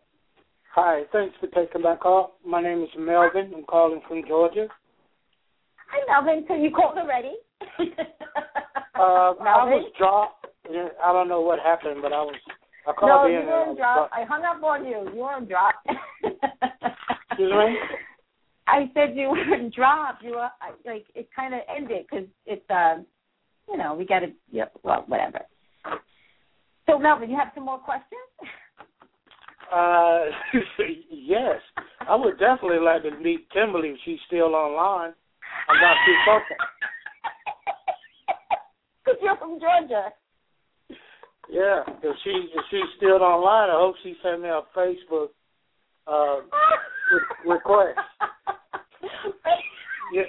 Hi, 0.74 1.03
thanks 1.11 1.36
for 1.40 1.48
taking 1.48 1.82
my 1.82 1.95
call. 1.95 2.38
My 2.45 2.61
name 2.61 2.84
is 2.84 2.90
Melvin. 2.98 3.52
I'm 3.56 3.64
calling 3.64 4.02
from 4.07 4.24
Georgia. 4.28 4.68
Hi, 5.90 5.99
Melvin. 6.07 6.45
So 6.48 6.56
you 6.56 6.72
called 6.72 6.98
already? 6.98 7.34
Uh, 8.99 9.34
I 9.40 9.64
was 9.64 9.91
dropped. 9.98 10.48
I 10.68 11.14
don't 11.14 11.30
know 11.30 11.41
what 11.41 11.60
happened, 11.60 12.02
but 12.02 12.11
I 12.14 12.22
was. 12.22 12.36
I 12.88 12.91
no, 12.91 12.94
called 12.98 13.32
you 13.32 13.38
in. 13.38 13.41
and 13.44 13.49
I 13.52 13.53
weren't 13.53 13.78
dropped. 13.78 14.14
I 14.14 14.24
hung 14.24 14.44
up 14.44 14.64
on 14.64 14.86
you. 14.86 15.07
You 15.14 15.22
weren't 15.22 15.48
dropped. 15.48 15.88
Excuse 16.24 17.52
me? 17.52 17.78
I 18.68 18.90
said 18.94 19.15
you 19.15 19.30
weren't 19.30 19.74
dropped. 19.74 20.24
You 20.24 20.32
were 20.32 20.49
I- 20.61 20.74
like 20.86 21.06
it 21.14 21.30
kind 21.36 21.53
of 21.53 21.61
ended 21.69 22.06
because 22.10 22.28
it's 22.48 22.65
um, 22.72 23.06
you 23.69 23.77
know, 23.77 23.94
we 23.94 24.06
got 24.06 24.19
to. 24.19 24.27
Yep. 24.52 24.73
Well, 24.84 25.03
whatever. 25.07 25.41
So 26.89 26.98
Melvin, 26.98 27.30
you 27.30 27.38
have 27.38 27.52
some 27.53 27.65
more 27.65 27.80
questions? 27.80 28.11
Uh, 29.73 30.26
yes, 31.11 31.60
I 32.07 32.15
would 32.15 32.39
definitely 32.39 32.80
like 32.80 33.03
to 33.03 33.11
meet 33.19 33.49
Kimberly 33.52 33.89
if 33.89 33.98
she's 34.06 34.19
still 34.27 34.56
online. 34.56 35.14
I'm 35.69 35.81
not 35.81 35.98
too 36.06 36.15
focused. 36.26 36.52
Because 39.06 39.22
you're 39.23 39.38
from 39.38 39.57
Georgia. 39.57 40.11
Yeah, 41.49 41.81
if 42.03 42.15
she 42.26 42.30
if 42.53 42.65
she's 42.69 42.91
still 42.98 43.23
online, 43.23 43.69
I 43.69 43.80
hope 43.80 43.95
she 44.03 44.15
sent 44.22 44.41
me 44.41 44.49
a 44.49 44.64
Facebook 44.77 45.27
uh, 46.07 46.41
re- 47.11 47.53
request. 47.53 47.99
Yeah. 50.14 50.23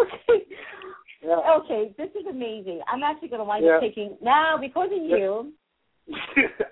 okay. 0.00 0.46
Yeah. 1.26 1.40
Okay, 1.58 1.92
this 1.98 2.08
is 2.10 2.24
amazing. 2.30 2.80
I'm 2.86 3.02
actually 3.02 3.28
going 3.28 3.40
to 3.40 3.44
wind 3.44 3.64
Yeah. 3.64 3.74
up 3.76 3.80
taking 3.80 4.16
now 4.22 4.56
because 4.58 4.90
of 4.92 5.02
you. 5.02 5.52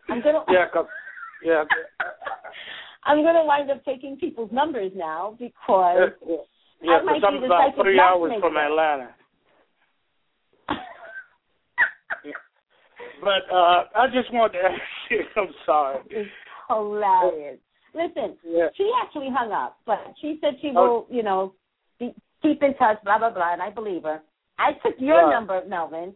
I'm 0.08 0.20
gonna- 0.22 0.44
yeah, 0.48 0.66
'cause- 0.72 0.86
yeah, 1.42 1.64
I'm 3.04 3.22
going 3.22 3.34
to 3.34 3.42
wind 3.44 3.68
up 3.70 3.84
taking 3.84 4.16
people's 4.16 4.52
numbers 4.52 4.92
now 4.94 5.34
because 5.40 6.12
yeah. 6.24 6.36
Yeah, 6.80 7.02
might 7.02 7.14
'cause 7.14 7.20
be 7.22 7.26
I'm 7.26 7.40
the 7.40 7.46
about 7.46 7.74
three 7.76 7.98
hours 7.98 8.32
from 8.40 8.56
Atlanta. 8.56 9.14
But 13.22 13.48
uh 13.50 13.84
I 13.96 14.06
just 14.12 14.30
wanted 14.32 14.58
to 14.58 14.64
ask 14.66 14.80
you. 15.10 15.20
I'm 15.36 15.48
sorry. 15.64 15.98
it's 16.10 16.30
hilarious. 16.68 17.58
Listen, 17.94 18.36
Yeah. 18.44 18.68
she 18.76 18.90
actually 19.02 19.30
hung 19.30 19.50
up, 19.52 19.78
but 19.86 19.98
she 20.20 20.38
said 20.40 20.54
she 20.60 20.70
Oh. 20.76 21.06
will, 21.06 21.06
you 21.16 21.22
know, 21.22 21.54
be, 21.98 22.14
keep 22.42 22.62
in 22.62 22.74
touch, 22.74 23.02
blah 23.04 23.18
blah 23.18 23.30
blah, 23.30 23.52
and 23.52 23.62
I 23.62 23.70
believe 23.70 24.02
her. 24.02 24.20
I 24.58 24.72
took 24.84 24.94
your 24.98 25.30
number, 25.30 25.62
Melvin. 25.68 26.14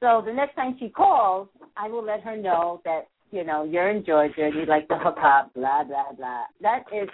So 0.00 0.22
the 0.24 0.32
next 0.32 0.54
time 0.56 0.76
she 0.78 0.88
calls, 0.88 1.48
I 1.76 1.88
will 1.88 2.04
let 2.04 2.20
her 2.22 2.36
know 2.36 2.80
that 2.84 3.08
you 3.30 3.44
know 3.44 3.64
you're 3.64 3.90
in 3.90 4.04
Georgia 4.04 4.44
and 4.44 4.54
you'd 4.54 4.68
like 4.68 4.88
to 4.88 4.98
hook 4.98 5.16
up, 5.22 5.54
blah 5.54 5.84
blah 5.84 6.12
blah. 6.16 6.44
That 6.60 6.84
is 6.92 7.08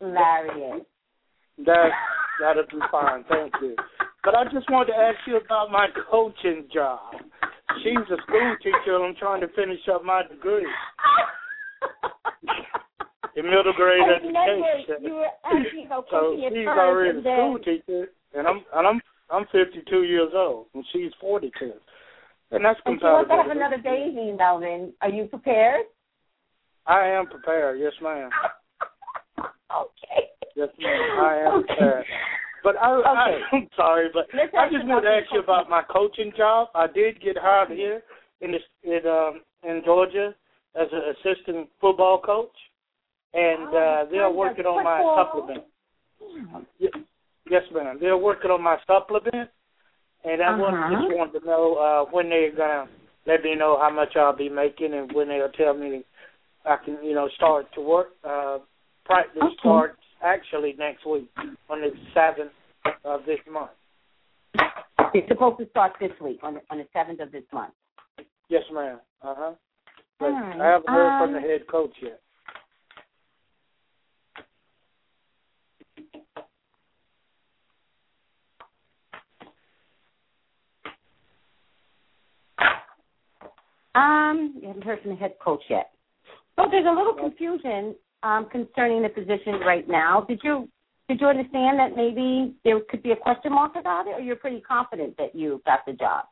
hilarious. 0.00 0.84
That 1.64 1.90
that'll 2.40 2.64
be 2.64 2.80
fine. 2.90 3.24
Thank 3.28 3.52
you. 3.62 3.76
But 4.24 4.34
I 4.34 4.44
just 4.44 4.70
wanted 4.70 4.92
to 4.92 4.98
ask 4.98 5.18
you 5.26 5.36
about 5.36 5.70
my 5.70 5.88
coaching 6.10 6.66
job. 6.72 7.14
She's 7.82 7.98
a 7.98 8.22
school 8.22 8.56
teacher, 8.62 8.96
and 8.96 9.04
I'm 9.04 9.14
trying 9.16 9.40
to 9.40 9.48
finish 9.48 9.80
up 9.92 10.04
my 10.04 10.22
degree 10.22 10.66
in 13.36 13.44
middle 13.44 13.72
grade 13.76 14.02
I 14.02 14.16
education. 14.16 15.02
you 15.02 15.14
were 15.14 15.26
asking 15.44 15.86
about 15.86 16.06
So 16.10 16.36
she's 16.36 16.66
already 16.66 17.18
a 17.18 17.22
school 17.22 17.58
teacher, 17.58 18.08
and 18.34 18.46
I'm 18.46 18.64
and 18.74 18.86
I'm 18.86 19.00
I'm 19.30 19.46
52 19.52 20.02
years 20.04 20.30
old, 20.34 20.66
and 20.74 20.84
she's 20.92 21.10
42, 21.20 21.72
and 22.50 22.64
that's 22.64 22.78
she 22.84 22.90
wants 22.90 23.28
to 23.30 23.36
have 23.36 23.50
another 23.50 23.78
baby, 23.78 24.34
Melvin. 24.36 24.92
Are 25.00 25.08
you 25.08 25.24
prepared? 25.24 25.86
I 26.86 27.06
am 27.06 27.26
prepared. 27.26 27.80
Yes, 27.80 27.92
ma'am. 28.02 28.30
okay. 29.74 30.28
Yes, 30.56 30.68
ma'am. 30.78 31.00
I 31.20 31.36
am 31.46 31.52
Okay. 31.60 31.66
prepared. 31.68 32.04
But 32.62 32.76
I, 32.76 32.92
Okay. 32.94 33.08
I, 33.08 33.40
I'm 33.56 33.68
sorry, 33.76 34.08
but 34.12 34.26
Let's 34.34 34.52
I 34.56 34.68
just 34.70 34.86
wanted 34.86 35.08
to 35.08 35.16
ask 35.16 35.32
you 35.32 35.40
about 35.40 35.68
my 35.70 35.82
coaching 35.82 36.32
job. 36.36 36.68
I 36.74 36.86
did 36.86 37.20
get 37.20 37.36
hired 37.38 37.70
here 37.70 38.02
in 38.40 38.52
this 38.52 38.62
in 38.84 39.00
um 39.06 39.42
in 39.62 39.82
Georgia 39.84 40.34
as 40.74 40.88
an 40.92 41.14
assistant 41.14 41.68
football 41.80 42.20
coach, 42.20 42.54
and 43.34 43.68
Oh, 43.72 44.04
uh 44.04 44.10
they're 44.10 44.30
working 44.30 44.66
on 44.66 44.84
my 44.84 45.00
supplement. 45.16 45.64
Yes, 47.50 47.62
ma'am. 47.74 47.98
They're 48.00 48.16
working 48.16 48.50
on 48.50 48.62
my 48.62 48.78
supplement, 48.86 49.50
and 50.24 50.42
I 50.42 50.52
Uh-huh. 50.52 50.90
just 50.96 51.08
wanted 51.16 51.40
to 51.40 51.46
know 51.46 51.74
uh 51.76 52.04
when 52.10 52.28
they're 52.30 52.52
gonna 52.52 52.88
let 53.26 53.42
me 53.42 53.54
know 53.54 53.78
how 53.78 53.90
much 53.90 54.16
I'll 54.16 54.32
be 54.36 54.48
making, 54.48 54.94
and 54.94 55.12
when 55.12 55.28
they'll 55.28 55.50
tell 55.50 55.74
me 55.74 56.04
I 56.64 56.76
can, 56.76 57.02
you 57.02 57.14
know, 57.14 57.28
start 57.30 57.72
to 57.74 57.80
work. 57.80 58.12
Uh 58.24 58.58
Practice 59.04 59.42
Okay. 59.42 59.58
starts 59.58 59.98
actually 60.22 60.74
next 60.74 61.04
week 61.04 61.28
on 61.68 61.80
the 61.80 61.90
seventh 62.14 62.52
of 63.04 63.24
this 63.26 63.40
month. 63.50 63.72
It's 65.12 65.26
supposed 65.26 65.58
to 65.58 65.68
start 65.70 65.94
this 65.98 66.12
week 66.20 66.38
on 66.44 66.54
the, 66.54 66.60
on 66.70 66.78
the 66.78 66.86
seventh 66.92 67.18
of 67.18 67.32
this 67.32 67.42
month. 67.52 67.74
Yes, 68.48 68.62
ma'am. 68.72 69.00
Uh 69.22 69.34
huh. 69.36 69.52
But 70.20 70.30
right. 70.30 70.60
I 70.60 70.66
haven't 70.66 70.88
heard 70.90 71.18
from 71.18 71.32
the 71.32 71.38
Um, 71.38 71.44
head 71.44 71.66
coach 71.66 71.90
yet. 72.00 72.20
Um, 83.94 84.54
you 84.60 84.68
haven't 84.68 84.84
heard 84.84 85.02
from 85.02 85.10
the 85.10 85.16
head 85.16 85.34
coach 85.42 85.62
yet. 85.68 85.90
So 86.56 86.66
there's 86.70 86.86
a 86.86 86.90
little 86.90 87.14
confusion 87.14 87.94
um, 88.22 88.48
concerning 88.50 89.02
the 89.02 89.08
position 89.08 89.60
right 89.66 89.88
now. 89.88 90.24
Did 90.28 90.40
you 90.42 90.68
did 91.08 91.20
you 91.20 91.26
understand 91.26 91.78
that 91.78 91.96
maybe 91.96 92.54
there 92.64 92.80
could 92.88 93.02
be 93.02 93.10
a 93.10 93.16
question 93.16 93.52
mark 93.52 93.72
about 93.78 94.06
it, 94.06 94.10
or 94.10 94.20
you're 94.20 94.36
pretty 94.36 94.60
confident 94.60 95.16
that 95.18 95.34
you 95.34 95.60
got 95.66 95.80
the 95.86 95.92
job? 95.92 96.24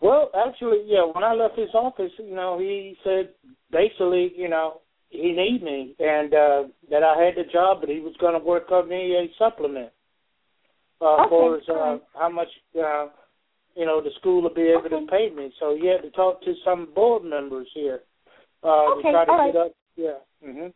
Well, 0.00 0.30
actually, 0.34 0.82
yeah. 0.86 1.04
When 1.04 1.22
I 1.22 1.32
left 1.32 1.56
his 1.56 1.70
office, 1.74 2.10
you 2.18 2.34
know, 2.34 2.58
he 2.58 2.96
said 3.04 3.30
basically, 3.70 4.32
you 4.36 4.48
know, 4.48 4.80
he 5.10 5.32
need 5.32 5.62
me 5.62 5.94
and 5.98 6.34
uh 6.34 6.64
that 6.90 7.02
I 7.02 7.22
had 7.22 7.34
the 7.36 7.50
job, 7.52 7.78
but 7.80 7.88
he 7.88 8.00
was 8.00 8.14
going 8.18 8.32
to 8.32 8.44
work 8.44 8.70
on 8.70 8.88
me 8.88 9.14
a 9.14 9.30
supplement 9.38 9.90
uh, 11.00 11.26
okay, 11.26 11.28
for 11.28 11.60
uh, 11.68 11.98
how 12.14 12.30
much 12.30 12.48
uh, 12.78 13.06
you 13.74 13.86
know 13.86 14.00
the 14.00 14.10
school 14.18 14.42
will 14.42 14.54
be 14.54 14.62
able 14.68 14.86
Okay. 14.86 15.00
to 15.00 15.06
pay 15.10 15.30
me. 15.30 15.52
So 15.58 15.76
he 15.76 15.86
had 15.86 16.02
to 16.02 16.10
talk 16.10 16.42
to 16.42 16.54
some 16.64 16.92
board 16.94 17.24
members 17.24 17.68
here 17.74 18.00
uh, 18.62 18.92
Okay, 18.98 19.10
to 19.10 19.12
try 19.12 19.24
to 19.24 19.32
right. 19.32 19.52
get 19.52 19.60
up. 19.62 19.72
Yeah. 19.96 20.18
Mhm. 20.44 20.72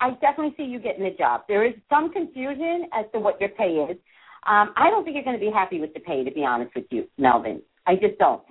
I 0.00 0.10
definitely 0.20 0.54
see 0.56 0.64
you 0.64 0.80
getting 0.80 1.04
a 1.06 1.14
job. 1.14 1.44
There 1.46 1.64
is 1.64 1.74
some 1.88 2.12
confusion 2.12 2.88
as 2.92 3.06
to 3.12 3.20
what 3.20 3.40
your 3.40 3.50
pay 3.50 3.74
is. 3.90 3.96
Um, 4.44 4.72
I 4.76 4.90
don't 4.90 5.04
think 5.04 5.14
you're 5.14 5.22
going 5.24 5.38
to 5.38 5.44
be 5.44 5.52
happy 5.52 5.78
with 5.80 5.94
the 5.94 6.00
pay, 6.00 6.24
to 6.24 6.30
be 6.32 6.44
honest 6.44 6.74
with 6.74 6.86
you, 6.90 7.06
Melvin. 7.18 7.62
I 7.86 7.94
just 7.94 8.18
don't. 8.18 8.42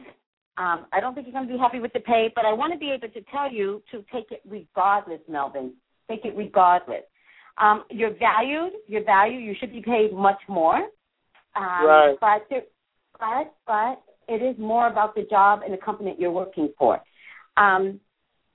Um, 0.57 0.85
I 0.93 1.01
don't 1.01 1.13
think 1.13 1.27
you're 1.27 1.33
going 1.33 1.47
to 1.47 1.53
be 1.53 1.59
happy 1.59 1.79
with 1.81 1.91
the 1.91 1.99
pay, 1.99 2.31
but 2.33 2.45
I 2.45 2.53
want 2.53 2.71
to 2.71 2.79
be 2.79 2.91
able 2.91 3.09
to 3.09 3.21
tell 3.23 3.51
you 3.51 3.83
to 3.91 4.03
take 4.13 4.31
it 4.31 4.41
regardless, 4.47 5.19
Melvin. 5.27 5.73
Take 6.09 6.23
it 6.23 6.37
regardless. 6.37 7.03
Um, 7.57 7.83
you're 7.89 8.13
valued. 8.17 8.71
You're 8.87 9.03
valued. 9.03 9.43
You 9.43 9.53
should 9.59 9.73
be 9.73 9.81
paid 9.81 10.13
much 10.13 10.39
more. 10.47 10.77
Um, 11.57 11.85
Right. 11.85 12.15
But, 12.21 12.45
there, 12.49 12.61
but 13.21 13.53
but 13.65 14.01
it 14.27 14.41
is 14.41 14.57
more 14.59 14.87
about 14.87 15.15
the 15.15 15.23
job 15.29 15.61
and 15.63 15.73
the 15.73 15.77
company 15.77 16.11
that 16.11 16.19
you're 16.19 16.31
working 16.31 16.73
for. 16.77 16.99
Um, 17.55 18.01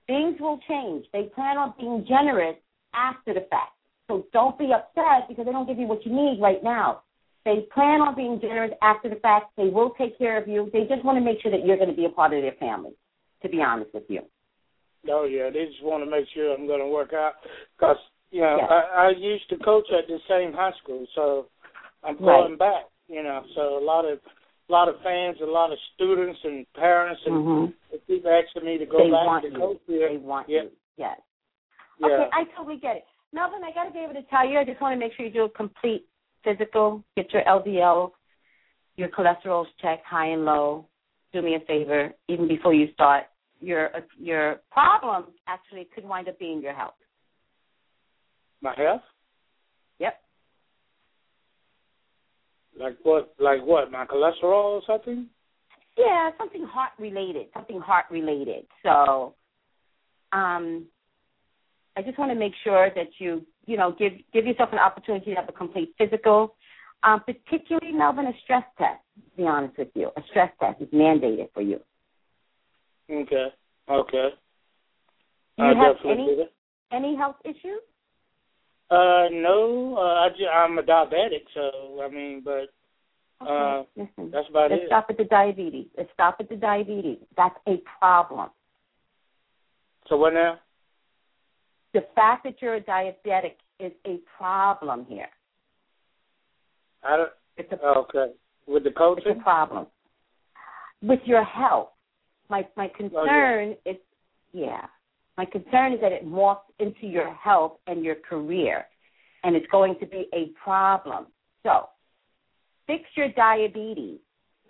things 0.07 0.37
will 0.41 0.61
change. 0.69 1.07
They 1.13 1.31
plan 1.35 1.57
on 1.57 1.75
being 1.79 2.05
generous 2.07 2.57
after 2.95 3.33
the 3.33 3.47
fact. 3.49 3.73
So 4.09 4.27
don't 4.33 4.59
be 4.59 4.73
upset 4.73 5.29
because 5.29 5.47
they 5.47 5.53
don't 5.53 5.67
give 5.67 5.79
you 5.79 5.87
what 5.87 6.05
you 6.05 6.13
need 6.13 6.41
right 6.41 6.63
now. 6.63 7.03
They 7.45 7.67
plan 7.73 8.01
on 8.01 8.17
being 8.17 8.41
generous 8.41 8.73
after 8.83 9.09
the 9.09 9.17
fact. 9.17 9.53
They 9.57 9.69
will 9.69 9.91
take 9.97 10.19
care 10.19 10.41
of 10.41 10.49
you. 10.49 10.69
They 10.73 10.85
just 10.89 11.05
want 11.05 11.17
to 11.19 11.25
make 11.25 11.41
sure 11.41 11.51
that 11.53 11.65
you're 11.65 11.77
going 11.77 11.91
to 11.91 11.95
be 11.95 12.05
a 12.05 12.09
part 12.09 12.35
of 12.35 12.43
their 12.43 12.59
family, 12.59 12.93
to 13.43 13.49
be 13.49 13.63
honest 13.63 13.95
with 13.95 14.05
you. 14.09 14.23
Oh 15.09 15.25
yeah, 15.25 15.51
they 15.51 15.67
just 15.67 15.85
want 15.85 16.03
to 16.03 16.11
make 16.11 16.27
sure 16.35 16.53
I'm 16.53 16.67
going 16.67 16.81
to 16.81 16.89
work 16.89 17.13
out 17.13 17.35
because 17.79 17.97
you 18.33 18.41
know 18.41 18.57
Yes. 18.59 18.69
I, 18.71 19.07
I 19.07 19.11
used 19.11 19.49
to 19.51 19.57
coach 19.59 19.87
at 19.97 20.09
the 20.09 20.19
same 20.29 20.53
high 20.53 20.73
school, 20.83 21.07
so 21.15 21.47
I'm 22.03 22.17
Right. 22.19 22.59
back. 22.59 22.87
You 23.09 23.23
know, 23.23 23.45
so 23.55 23.79
a 23.79 23.85
lot 23.85 24.05
of 24.05 24.19
a 24.69 24.73
lot 24.73 24.89
of 24.89 24.97
fans, 25.03 25.37
a 25.43 25.47
lot 25.47 25.73
of 25.73 25.79
students 25.95 26.39
and 26.45 26.67
parents, 26.75 27.21
and 27.27 27.35
Mm-hmm. 27.35 27.97
keep 28.07 28.25
asking 28.27 28.65
me 28.65 28.79
to 28.79 28.87
go 28.87 28.99
They 28.99 29.11
back 29.11 29.27
want 29.27 29.45
to 29.45 29.51
you. 29.51 29.57
coach 29.59 29.81
here. 29.87 30.09
They 30.11 30.17
want 30.17 30.49
yeah, 30.49 30.63
you. 30.63 30.71
Yes. 30.97 31.19
yeah. 32.01 32.07
Okay, 32.07 32.29
I 32.33 32.45
totally 32.57 32.79
get 32.79 32.97
it. 32.97 33.05
Melvin, 33.33 33.61
I 33.65 33.73
got 33.73 33.85
to 33.85 33.93
be 33.93 34.01
able 34.01 34.15
to 34.15 34.23
tell 34.31 34.49
you, 34.49 34.59
I 34.59 34.65
just 34.65 34.81
want 34.81 34.95
to 34.95 34.99
make 34.99 35.13
sure 35.17 35.27
you 35.27 35.33
do 35.33 35.45
a 35.45 35.49
complete 35.51 36.07
physical, 36.43 37.03
get 37.17 37.33
your 37.33 37.43
LDL, 37.43 38.13
your 38.97 39.09
cholesterol's 39.09 39.69
checked, 39.81 40.07
high 40.07 40.29
and 40.29 40.45
low. 40.45 40.87
Do 41.33 41.43
me 41.43 41.55
a 41.57 41.61
favor, 41.67 42.13
even 42.29 42.49
before 42.49 42.73
you 42.73 42.89
start. 42.95 43.25
Your 43.61 43.91
your 44.19 44.61
problem 44.71 45.33
actually 45.47 45.89
could 45.95 46.05
wind 46.05 46.29
up 46.29 46.39
being 46.39 46.63
your 46.63 46.75
health. 46.75 46.95
My 48.63 48.75
health, 48.77 49.03
like 52.79 52.97
what? 53.03 53.35
Like 53.39 53.65
what? 53.65 53.91
My 53.91 54.07
cholesterol 54.07 54.43
or 54.43 54.83
something? 54.87 55.27
Yeah, 55.97 56.31
something 56.39 56.65
heart 56.65 56.93
related, 56.99 57.47
something 57.55 57.81
heart 57.81 58.05
related. 58.11 58.67
So, 58.83 59.35
um, 60.33 60.87
I 61.97 62.03
just 62.03 62.19
want 62.19 62.31
to 62.31 62.39
make 62.39 62.53
sure 62.63 62.91
that 62.95 63.09
you, 63.19 63.47
you 63.65 63.77
know, 63.77 63.95
give 63.99 64.13
give 64.33 64.47
yourself 64.47 64.71
an 64.73 64.79
opportunity 64.79 65.31
to 65.31 65.37
have 65.37 65.49
a 65.49 65.53
complete 65.53 65.95
physical, 65.97 66.55
um, 67.03 67.23
particularly 67.25 67.93
Melvin, 67.93 68.27
a 68.27 68.33
stress 68.45 68.65
test. 68.79 69.01
To 69.31 69.37
be 69.37 69.47
honest 69.47 69.79
with 69.79 69.89
you, 69.95 70.11
a 70.17 70.23
stress 70.31 70.53
test 70.61 70.83
is 70.83 70.89
mandated 70.89 71.49
for 71.55 71.63
you. 71.63 71.81
Okay, 73.11 73.49
okay. 73.89 74.29
Do 75.57 75.65
I 75.65 75.71
you 75.71 75.77
have 75.77 75.97
definitely 75.97 76.35
any 76.93 77.07
any 77.07 77.17
health 77.17 77.37
issues? 77.45 77.81
Uh, 78.89 79.27
no, 79.33 79.97
uh, 79.99 80.01
I 80.01 80.29
ju- 80.37 80.47
I'm 80.47 80.79
a 80.79 80.83
diabetic, 80.83 81.43
so 81.55 82.01
I 82.03 82.09
mean, 82.09 82.43
but 82.45 82.69
Okay, 83.43 83.53
Uh, 83.53 83.85
listen. 83.97 84.31
that's 84.31 84.49
about 84.49 84.71
Let's 84.71 84.85
it. 84.85 84.87
stop 84.87 85.07
at 85.11 85.19
the 85.19 85.25
diabetes. 85.25 85.89
Let's 85.97 86.11
stop 86.15 86.37
at 86.41 86.49
the 86.49 86.57
diabetes. 86.57 87.19
That's 87.37 87.57
a 87.67 87.77
problem. 87.99 88.51
So 90.09 90.17
what 90.17 90.33
now? 90.35 90.59
The 91.93 92.03
fact 92.15 92.45
that 92.45 92.63
you're 92.63 92.77
a 92.77 92.81
diabetic 92.81 93.57
is 93.79 93.93
a 94.07 94.19
problem 94.39 95.05
here. 95.07 95.29
I 97.03 97.17
don't. 97.17 97.33
It's 97.57 97.73
a 97.73 97.85
Okay, 97.85 98.33
with 98.67 98.85
the 98.85 98.91
It's 98.91 99.27
a 99.27 99.43
problem. 99.43 99.87
With 101.03 101.21
your 101.25 101.45
health, 101.45 101.91
my 102.49 102.67
my 102.77 102.89
concern 102.89 103.77
is 103.85 103.97
yeah. 104.53 104.87
My 105.37 105.45
concern 105.45 105.93
is 105.93 106.01
that 106.01 106.13
it 106.13 106.27
morphs 106.27 106.61
into 106.79 107.07
your 107.07 107.33
health 107.35 107.79
and 107.87 108.03
your 108.05 108.15
career, 108.15 108.87
and 109.45 109.55
it's 109.55 109.67
going 109.71 109.97
to 110.01 110.07
be 110.07 110.29
a 110.33 110.47
problem. 110.63 111.27
So, 111.63 111.91
fix 112.87 113.05
your 113.17 113.29
diabetes 113.33 114.19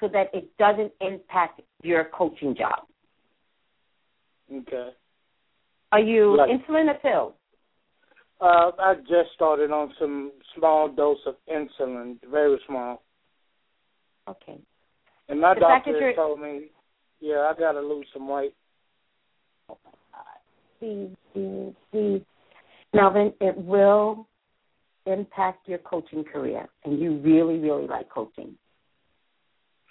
so 0.01 0.09
that 0.09 0.35
it 0.35 0.57
doesn't 0.59 0.93
impact 1.01 1.61
your 1.83 2.05
coaching 2.05 2.55
job. 2.57 2.87
Okay. 4.53 4.91
Are 5.93 6.01
you 6.01 6.37
Right. 6.37 6.51
insulin 6.51 6.91
or 6.91 6.99
pills? 6.99 7.35
Uh, 8.41 8.73
I 8.79 8.95
just 8.97 9.33
started 9.35 9.71
on 9.71 9.95
some 9.99 10.33
small 10.55 10.89
dose 10.89 11.25
of 11.27 11.37
insulin, 11.47 12.21
very 12.25 12.59
small, 12.67 13.03
Okay. 14.29 14.61
and 15.29 15.41
my 15.41 15.55
The 15.55 15.61
doctor 15.61 16.13
told 16.15 16.41
me, 16.41 16.71
yeah, 17.21 17.49
I 17.49 17.55
got 17.55 17.73
to 17.73 17.81
lose 17.81 18.07
some 18.13 18.29
weight. 18.29 18.55
Please, 20.79 21.11
please, 21.33 21.75
please, 21.91 22.23
Melvin, 22.93 23.33
it 23.41 23.57
will 23.57 24.27
impact 25.07 25.69
your 25.69 25.79
coaching 25.79 26.25
career, 26.25 26.69
and 26.85 26.99
you 27.01 27.19
really, 27.19 27.59
really 27.59 27.87
like 27.87 28.09
coaching. 28.11 28.55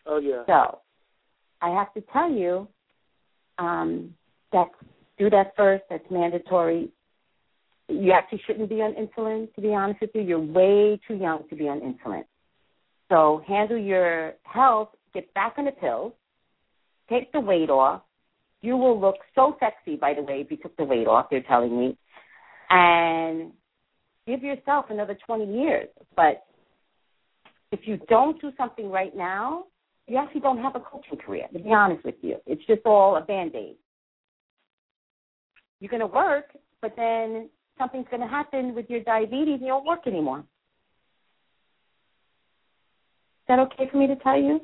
Oh 0.05 0.19
yeah. 0.19 0.43
So, 0.45 0.79
I 1.61 1.69
have 1.69 1.93
to 1.93 2.01
tell 2.13 2.29
you 2.29 2.67
um, 3.57 4.13
that 4.51 4.67
do 5.17 5.29
that 5.29 5.53
first. 5.55 5.83
That's 5.89 6.03
mandatory. 6.11 6.89
You 7.87 8.11
actually 8.11 8.41
shouldn't 8.45 8.69
be 8.69 8.81
on 8.81 8.93
insulin. 8.93 9.53
To 9.55 9.61
be 9.61 9.73
honest 9.73 10.01
with 10.01 10.11
you, 10.13 10.21
you're 10.21 10.39
way 10.39 10.99
too 11.07 11.15
young 11.15 11.47
to 11.49 11.55
be 11.55 11.67
on 11.67 11.79
insulin. 11.81 12.23
So 13.09 13.43
handle 13.47 13.77
your 13.77 14.33
health. 14.43 14.89
Get 15.13 15.33
back 15.33 15.53
on 15.57 15.65
the 15.65 15.71
pills. 15.71 16.13
Take 17.09 17.31
the 17.31 17.39
weight 17.39 17.69
off. 17.69 18.01
You 18.65 18.77
will 18.77 18.99
look 18.99 19.17
so 19.35 19.55
sexy, 19.59 19.95
by 19.95 20.15
the 20.15 20.23
way, 20.23 20.41
if 20.41 20.49
you 20.49 20.57
took 20.57 20.75
the 20.75 20.83
weight 20.83 21.05
off. 21.05 21.27
They're 21.29 21.43
telling 21.43 21.79
me, 21.79 21.95
and 22.71 23.51
give 24.25 24.41
yourself 24.41 24.85
another 24.89 25.15
20 25.23 25.61
years. 25.61 25.87
But 26.15 26.45
if 27.71 27.81
you 27.83 27.99
don't 28.09 28.41
do 28.41 28.51
something 28.57 28.89
right 28.89 29.15
now, 29.15 29.65
you 30.07 30.17
actually 30.17 30.41
don't 30.41 30.57
have 30.63 30.75
a 30.75 30.79
coaching 30.79 31.19
career, 31.19 31.47
to 31.53 31.59
be 31.59 31.71
honest 31.71 32.03
with 32.03 32.15
you. 32.23 32.37
It's 32.47 32.65
just 32.65 32.81
all 32.85 33.17
a 33.17 33.21
band 33.21 33.53
aid. 33.53 33.75
You're 35.79 35.91
going 35.91 35.99
to 35.99 36.07
work, 36.07 36.45
but 36.81 36.95
then 36.95 37.47
something's 37.77 38.07
going 38.09 38.21
to 38.21 38.27
happen 38.27 38.73
with 38.73 38.89
your 38.89 39.01
diabetes 39.01 39.59
and 39.59 39.67
you 39.67 39.73
won't 39.73 39.85
work 39.85 40.07
anymore. 40.07 40.39
Is 40.39 40.45
that 43.47 43.59
okay 43.59 43.87
for 43.91 43.97
me 43.97 44.07
to 44.07 44.15
tell 44.15 44.41
you? 44.41 44.61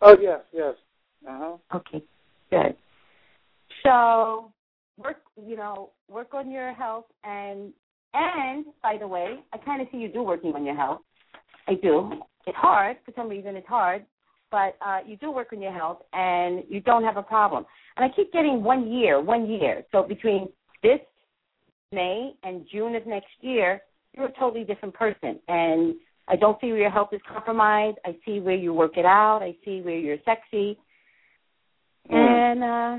Oh 0.00 0.16
yes, 0.18 0.40
yes. 0.54 0.74
Uh 1.28 1.38
huh. 1.38 1.76
Okay, 1.76 2.02
good. 2.50 2.76
So 3.84 4.52
work, 4.96 5.18
you 5.36 5.56
know, 5.56 5.90
work 6.08 6.34
on 6.34 6.50
your 6.50 6.72
health 6.72 7.06
and 7.24 7.72
and 8.14 8.66
by 8.82 8.96
the 8.98 9.08
way, 9.08 9.40
I 9.52 9.58
kind 9.58 9.82
of 9.82 9.88
see 9.90 9.98
you 9.98 10.08
do 10.08 10.22
working 10.22 10.52
on 10.54 10.64
your 10.64 10.76
health. 10.76 11.00
I 11.66 11.74
do. 11.74 12.12
It's 12.46 12.56
hard 12.56 12.96
for 13.04 13.12
some 13.16 13.28
reason. 13.28 13.56
It's 13.56 13.66
hard, 13.66 14.04
but 14.52 14.76
uh, 14.86 15.00
you 15.04 15.16
do 15.16 15.32
work 15.32 15.48
on 15.52 15.60
your 15.60 15.72
health 15.72 15.98
and 16.12 16.62
you 16.68 16.80
don't 16.80 17.02
have 17.02 17.16
a 17.16 17.22
problem. 17.22 17.66
And 17.96 18.04
I 18.04 18.14
keep 18.14 18.32
getting 18.32 18.62
one 18.62 18.92
year, 18.92 19.20
one 19.20 19.50
year. 19.50 19.82
So 19.90 20.04
between 20.04 20.48
this 20.82 21.00
May 21.90 22.34
and 22.44 22.66
June 22.70 22.94
of 22.94 23.04
next 23.06 23.32
year, 23.40 23.80
you're 24.12 24.26
a 24.26 24.32
totally 24.38 24.64
different 24.64 24.94
person. 24.94 25.40
And 25.48 25.94
I 26.28 26.36
don't 26.36 26.60
see 26.60 26.68
where 26.68 26.78
your 26.78 26.90
health 26.90 27.10
is 27.12 27.20
compromised. 27.28 27.98
I 28.04 28.16
see 28.24 28.38
where 28.38 28.54
you 28.54 28.72
work 28.72 28.96
it 28.96 29.04
out. 29.04 29.40
I 29.42 29.56
see 29.64 29.80
where 29.80 29.98
you're 29.98 30.18
sexy 30.24 30.78
and 32.10 32.62
uh 32.62 32.96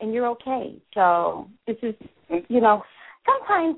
and 0.00 0.12
you're 0.12 0.26
okay. 0.28 0.80
So 0.94 1.48
this 1.66 1.76
is 1.82 1.94
you 2.48 2.60
know, 2.60 2.82
sometimes 3.26 3.76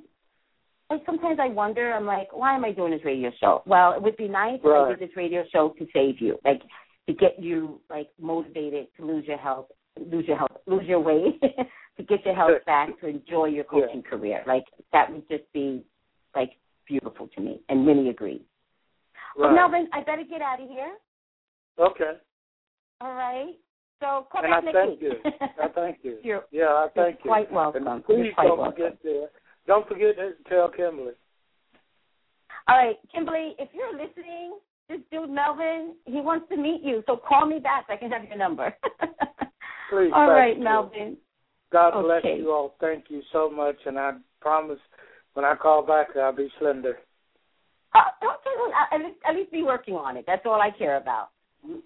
I 0.91 0.97
sometimes 1.05 1.39
I 1.41 1.49
wonder, 1.49 1.93
I'm 1.93 2.07
like, 2.07 2.29
why 2.33 2.55
am 2.55 2.65
I 2.65 2.73
doing 2.73 2.93
this 2.93 3.05
radio 3.05 3.31
show? 3.41 3.63
Well, 3.67 3.93
it 3.93 4.03
would 4.03 4.17
be 4.17 4.29
nice 4.29 4.61
if 4.63 4.67
I 4.67 4.91
did 4.91 5.09
this 5.09 5.17
radio 5.17 5.45
show 5.53 5.75
to 5.79 5.87
save 5.93 6.21
you. 6.21 6.39
Like 6.45 6.63
to 7.09 7.15
get 7.15 7.39
you 7.39 7.81
like 7.91 8.09
motivated 8.21 8.89
to 8.97 9.07
lose 9.07 9.25
your 9.27 9.39
health 9.39 9.67
lose 10.11 10.27
your 10.27 10.37
health 10.37 10.51
lose 10.67 10.85
your 10.87 11.01
weight 11.01 11.41
to 11.97 12.03
get 12.03 12.25
your 12.25 12.35
health 12.35 12.65
back 12.67 12.89
to 13.01 13.07
enjoy 13.07 13.47
your 13.47 13.65
coaching 13.65 14.03
career. 14.03 14.43
Like 14.47 14.65
that 14.93 15.11
would 15.11 15.29
just 15.29 15.51
be 15.53 15.85
like 16.35 16.51
beautiful 16.87 17.29
to 17.35 17.41
me 17.41 17.61
and 17.69 17.87
many 17.87 18.09
agree. 18.09 18.45
Well 19.37 19.49
Right. 19.49 19.55
Melvin, 19.55 19.89
I 19.93 20.01
better 20.01 20.25
get 20.29 20.43
out 20.43 20.61
of 20.61 20.69
here. 20.69 20.93
Okay. 21.79 22.13
All 23.01 23.13
right. 23.13 23.55
So 24.01 24.27
call 24.31 24.45
and 24.45 24.53
back 24.53 24.65
I 24.69 24.87
thank 24.87 25.01
you. 25.01 25.13
I 25.25 25.69
thank 25.75 25.99
you. 26.03 26.19
You're, 26.23 26.45
yeah, 26.51 26.67
I 26.67 26.89
thank 26.95 27.19
you. 27.25 27.31
quite 27.31 27.51
welcome. 27.51 27.87
And 27.87 28.05
please 28.05 28.33
don't 28.37 28.59
welcome. 28.59 28.75
forget 28.75 29.03
to 29.03 29.27
don't 29.67 29.89
forget 29.89 30.17
to 30.17 30.33
tell 30.49 30.69
Kimberly. 30.69 31.13
All 32.69 32.77
right, 32.77 32.97
Kimberly, 33.13 33.55
if 33.59 33.69
you're 33.73 33.93
listening, 33.93 34.59
this 34.89 35.01
dude 35.11 35.31
Melvin, 35.31 35.95
he 36.05 36.21
wants 36.21 36.49
to 36.51 36.57
meet 36.57 36.83
you. 36.83 37.03
So 37.07 37.17
call 37.17 37.47
me 37.47 37.59
back. 37.59 37.87
so 37.87 37.95
I 37.95 37.97
can 37.97 38.11
have 38.11 38.25
your 38.25 38.37
number. 38.37 38.75
Please. 39.91 40.11
All 40.15 40.29
right, 40.29 40.57
you. 40.57 40.65
Melvin. 40.65 41.17
God 41.73 42.01
bless 42.03 42.23
you 42.25 42.51
all. 42.51 42.77
Thank 42.81 43.05
you 43.09 43.23
so 43.33 43.51
much, 43.51 43.77
and 43.87 43.99
I 43.99 44.13
promise 44.41 44.79
when 45.35 45.45
I 45.45 45.55
call 45.55 45.85
back, 45.85 46.09
I'll 46.17 46.35
be 46.35 46.49
slender. 46.59 46.99
Uh, 47.95 47.99
okay, 48.23 48.51
well, 48.59 48.73
at 48.93 49.01
least, 49.01 49.19
at 49.29 49.35
least 49.35 49.53
be 49.53 49.63
working 49.63 49.95
on 49.95 50.17
it. 50.17 50.25
That's 50.27 50.43
all 50.45 50.61
I 50.61 50.71
care 50.71 50.97
about. 50.97 51.31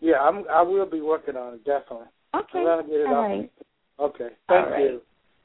Yeah, 0.01 0.21
I'm. 0.21 0.45
I 0.51 0.63
will 0.63 0.87
be 0.87 1.01
working 1.01 1.37
on 1.37 1.55
it 1.55 1.65
definitely. 1.65 2.07
Okay. 2.35 2.59
I'm 2.59 2.65
gonna 2.65 2.83
get 2.85 3.01
it 3.01 3.07
all 3.07 3.15
off. 3.15 3.31
right. 3.31 3.53
Okay. 3.99 4.29
All 4.49 4.57
Thank 4.57 4.71
right. 4.71 4.81
you. 4.81 5.03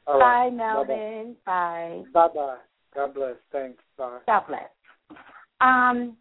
All 0.07 0.19
Bye, 0.19 0.25
right. 0.25 0.53
Melvin. 0.53 1.35
Bye. 1.45 2.03
Bye 2.13 2.27
bye. 2.33 2.57
God 2.93 3.13
bless. 3.13 3.35
Thanks. 3.51 3.81
Bye. 3.97 4.19
God 4.25 4.43
bless. 4.47 4.69
Um, 5.61 6.17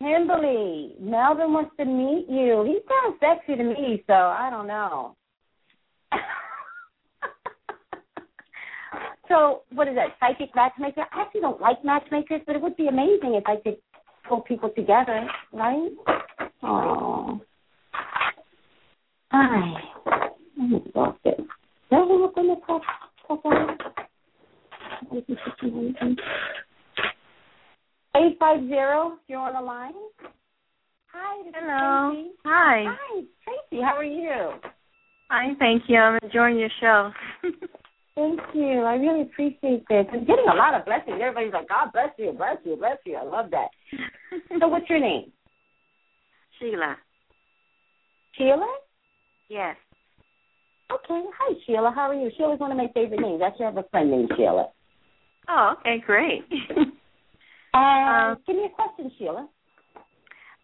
Kimberly, 0.00 0.94
Melvin 1.00 1.52
wants 1.52 1.72
to 1.78 1.84
meet 1.84 2.26
you. 2.28 2.64
He 2.64 2.78
sounds 2.88 3.18
sexy 3.20 3.56
to 3.56 3.64
me, 3.64 4.04
so 4.06 4.14
I 4.14 4.48
don't 4.50 4.68
know. 4.68 5.16
so, 9.28 9.62
what 9.72 9.88
is 9.88 9.96
that? 9.96 10.16
Psychic 10.20 10.54
matchmaker? 10.54 11.04
I 11.12 11.22
actually 11.22 11.40
don't 11.40 11.60
like 11.60 11.84
matchmakers, 11.84 12.42
but 12.46 12.54
it 12.54 12.62
would 12.62 12.76
be 12.76 12.86
amazing 12.86 13.34
if 13.34 13.44
I 13.46 13.56
could 13.56 13.78
pull 14.28 14.42
people 14.42 14.70
together, 14.70 15.28
right? 15.52 15.90
Oh. 16.62 17.17
Hi. 19.30 19.80
I'm 20.60 20.74
exhausted. 20.74 21.36
Did 21.36 21.46
I 21.92 21.96
hang 21.96 22.24
up 22.24 22.36
on 22.36 22.48
the 22.48 22.56
call? 22.66 22.80
Eight 28.16 28.36
five 28.40 28.60
zero. 28.68 29.18
You're 29.28 29.40
on 29.40 29.54
the 29.54 29.60
line. 29.60 29.92
Hi. 31.12 31.50
Hello. 31.54 32.12
Tracy. 32.12 32.30
Hi. 32.44 32.84
Hi, 32.88 33.22
Tracy. 33.44 33.82
How 33.82 33.96
are 33.96 34.04
you? 34.04 34.52
Fine, 35.28 35.56
thank 35.58 35.82
you. 35.88 35.98
I'm 35.98 36.18
enjoying 36.22 36.58
your 36.58 36.70
show. 36.80 37.12
Thank 38.14 38.40
you. 38.52 38.80
I 38.80 38.94
really 38.96 39.22
appreciate 39.22 39.84
this. 39.88 40.04
I'm 40.12 40.24
getting 40.24 40.46
a 40.50 40.56
lot 40.56 40.74
of 40.74 40.84
blessings. 40.84 41.20
Everybody's 41.22 41.52
like, 41.52 41.68
God 41.68 41.92
bless 41.92 42.08
you, 42.18 42.32
bless 42.32 42.56
you, 42.64 42.74
bless 42.74 42.96
you. 43.06 43.14
I 43.14 43.22
love 43.22 43.48
that. 43.52 43.68
so, 44.58 44.66
what's 44.66 44.90
your 44.90 44.98
name? 44.98 45.30
Sheila. 46.58 46.96
Sheila. 48.36 48.66
Yes. 49.48 49.76
Okay. 50.92 51.22
Hi, 51.38 51.54
Sheila. 51.66 51.92
How 51.94 52.10
are 52.10 52.14
you? 52.14 52.30
Sheila's 52.36 52.60
one 52.60 52.70
of 52.70 52.76
my 52.78 52.88
favorite 52.94 53.20
names. 53.20 53.40
I 53.42 53.48
actually 53.48 53.66
have 53.66 53.76
a 53.76 53.82
friend 53.90 54.10
named 54.10 54.30
Sheila. 54.36 54.68
Oh, 55.48 55.74
okay, 55.80 56.02
great. 56.04 56.44
Uh, 57.74 57.78
Um, 57.78 58.38
give 58.46 58.56
me 58.56 58.64
a 58.64 58.70
question, 58.70 59.12
Sheila. 59.18 59.46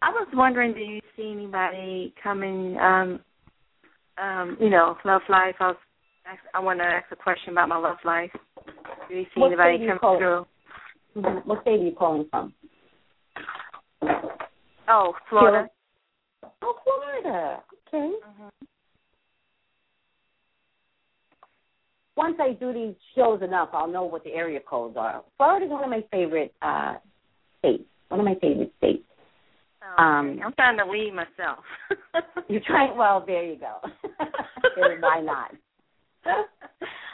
I 0.01 0.09
was 0.09 0.27
wondering, 0.33 0.73
do 0.73 0.79
you 0.79 0.99
see 1.15 1.31
anybody 1.31 2.13
coming? 2.21 2.75
Um, 2.79 3.19
um, 4.17 4.57
you 4.59 4.71
know, 4.71 4.97
love 5.05 5.21
life. 5.29 5.55
I 5.59 5.67
was. 5.67 5.75
I 6.55 6.59
want 6.59 6.79
to 6.79 6.83
ask 6.85 7.05
a 7.11 7.15
question 7.15 7.51
about 7.51 7.69
my 7.69 7.77
love 7.77 7.97
life. 8.03 8.31
Do 9.07 9.15
you 9.15 9.25
see 9.35 9.39
What 9.39 9.47
anybody 9.53 9.83
you 9.83 9.93
calling? 9.99 10.19
through? 10.19 10.45
Mhm. 11.15 11.45
What 11.45 11.61
state 11.61 11.79
are 11.79 11.83
you 11.83 11.95
calling 11.95 12.27
from? 12.31 12.53
Oh, 14.89 15.13
Florida. 15.29 15.69
Oh, 16.63 16.75
Florida. 16.83 17.63
Okay. 17.87 18.13
Mhm. 18.27 18.51
Once 22.17 22.37
I 22.39 22.53
do 22.53 22.71
these 22.73 22.95
shows 23.15 23.41
enough, 23.41 23.69
I'll 23.73 23.87
know 23.87 24.03
what 24.05 24.23
the 24.23 24.31
area 24.31 24.59
codes 24.61 24.95
are. 24.97 25.21
Florida's 25.37 25.69
one 25.69 25.83
of 25.83 25.89
my 25.89 26.03
favorite 26.11 26.53
uh 26.61 26.95
states. 27.59 27.83
One 28.09 28.19
of 28.19 28.25
my 28.25 28.35
favorite 28.35 28.71
states. 28.77 29.03
Oh, 29.83 30.03
Um. 30.03 30.39
I'm 30.43 30.53
trying 30.53 30.77
to 30.77 30.85
weed 30.85 31.11
myself. 31.13 31.63
You're 32.47 32.61
trying. 32.65 32.97
Well, 32.97 33.23
there 33.25 33.43
you 33.43 33.57
go. 33.57 33.75
Why 35.01 35.21
not? 35.21 35.51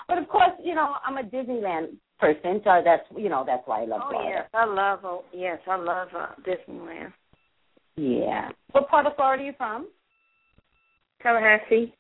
but 0.07 0.18
of 0.18 0.28
course, 0.30 0.52
you 0.64 0.76
know 0.76 0.95
I'm 1.06 1.18
a 1.18 1.23
Disneyland 1.23 1.95
person, 2.19 2.61
so 2.64 2.82
that's 2.84 3.03
you 3.18 3.28
know 3.30 3.44
that's 3.45 3.64
why 3.65 3.82
I 3.82 3.86
love 3.86 4.02
Oh 4.06 4.10
Florida. 4.11 4.32
yes, 4.41 4.49
I 4.53 4.65
love. 4.65 4.99
Oh, 5.03 5.23
yes, 5.34 5.60
I 5.68 5.76
love 5.78 6.07
uh, 6.15 6.28
Disneyland. 6.48 7.11
Yeah. 7.98 8.49
What 8.72 8.88
part 8.88 9.06
of 9.06 9.15
Florida 9.15 9.44
are 9.44 9.45
you 9.48 9.53
from? 9.57 9.88
Tallahassee. 11.22 11.94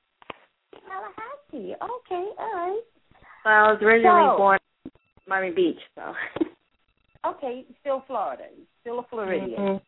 Tallahassee. 0.73 1.73
Okay. 1.75 2.29
All 2.39 2.51
right. 2.53 2.81
Well, 3.45 3.53
I 3.65 3.71
was 3.73 3.81
originally 3.81 4.27
So- 4.31 4.37
born 4.37 4.59
in 4.85 4.91
Miami 5.27 5.51
Beach, 5.51 5.79
so. 5.95 6.13
Okay. 7.23 7.65
Still 7.81 8.03
Florida. 8.07 8.45
Still 8.81 8.97
a 8.99 9.03
Floridian. 9.03 9.51
Mhm. 9.59 9.81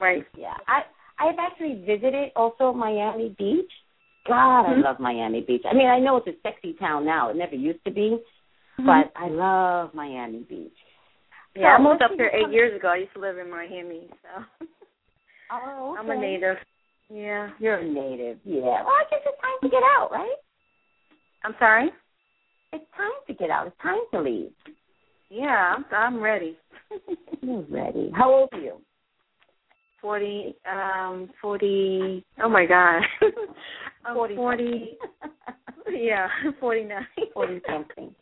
Right. 0.00 0.24
Yeah, 0.36 0.54
I 0.68 0.84
I've 1.18 1.38
actually 1.40 1.82
visited 1.84 2.30
also 2.36 2.72
Miami 2.72 3.30
Beach. 3.36 3.72
God, 4.28 4.66
I 4.66 4.74
Mhm. 4.74 4.84
love 4.84 5.00
Miami 5.00 5.40
Beach. 5.40 5.62
I 5.68 5.72
mean, 5.74 5.88
I 5.88 5.98
know 5.98 6.18
it's 6.18 6.28
a 6.28 6.36
sexy 6.44 6.74
town 6.74 7.04
now. 7.04 7.30
It 7.30 7.36
never 7.36 7.56
used 7.56 7.84
to 7.84 7.90
be, 7.90 8.10
Mm-hmm. 8.78 8.86
but 8.86 9.10
I 9.16 9.26
love 9.26 9.92
Miami 9.92 10.44
Beach. 10.48 10.78
Yeah, 11.56 11.74
I 11.74 11.78
So 11.78 11.82
moved 11.82 12.02
up 12.02 12.12
here 12.12 12.30
eight 12.32 12.50
years 12.50 12.72
ago. 12.76 12.90
I 12.90 12.96
used 12.98 13.12
to 13.14 13.18
live 13.18 13.38
in 13.38 13.50
Miami, 13.50 14.08
so 14.22 14.44
Oh, 15.50 15.90
okay. 15.92 15.98
I'm 15.98 16.10
a 16.10 16.16
native. 16.16 16.58
Yeah. 17.10 17.50
You're 17.58 17.78
a 17.78 17.84
native. 17.84 18.38
Yeah. 18.44 18.84
Well, 18.84 18.94
I 18.94 19.04
guess 19.10 19.22
it's 19.26 19.40
time 19.40 19.58
to 19.62 19.68
get 19.68 19.82
out, 19.98 20.12
right? 20.12 20.36
I'm 21.42 21.56
sorry. 21.58 21.90
It's 22.72 22.84
time 22.96 23.10
to 23.26 23.34
get 23.34 23.50
out. 23.50 23.66
It's 23.66 23.76
time 23.82 24.00
to 24.12 24.20
leave. 24.20 24.50
Yeah, 25.30 25.76
I'm, 25.76 25.84
I'm 25.92 26.20
ready. 26.20 26.56
You're 27.42 27.62
ready. 27.62 28.10
How 28.14 28.32
old 28.32 28.48
are 28.52 28.60
you? 28.60 28.76
Forty. 30.00 30.54
Um. 30.70 31.30
Forty. 31.40 32.24
Oh 32.42 32.48
my 32.48 32.66
God. 32.66 33.02
I'm 34.04 34.14
forty. 34.36 34.98
Yeah. 35.90 36.28
Forty 36.60 36.84
nine. 36.84 37.06
Forty 37.34 37.60
something. 37.68 38.14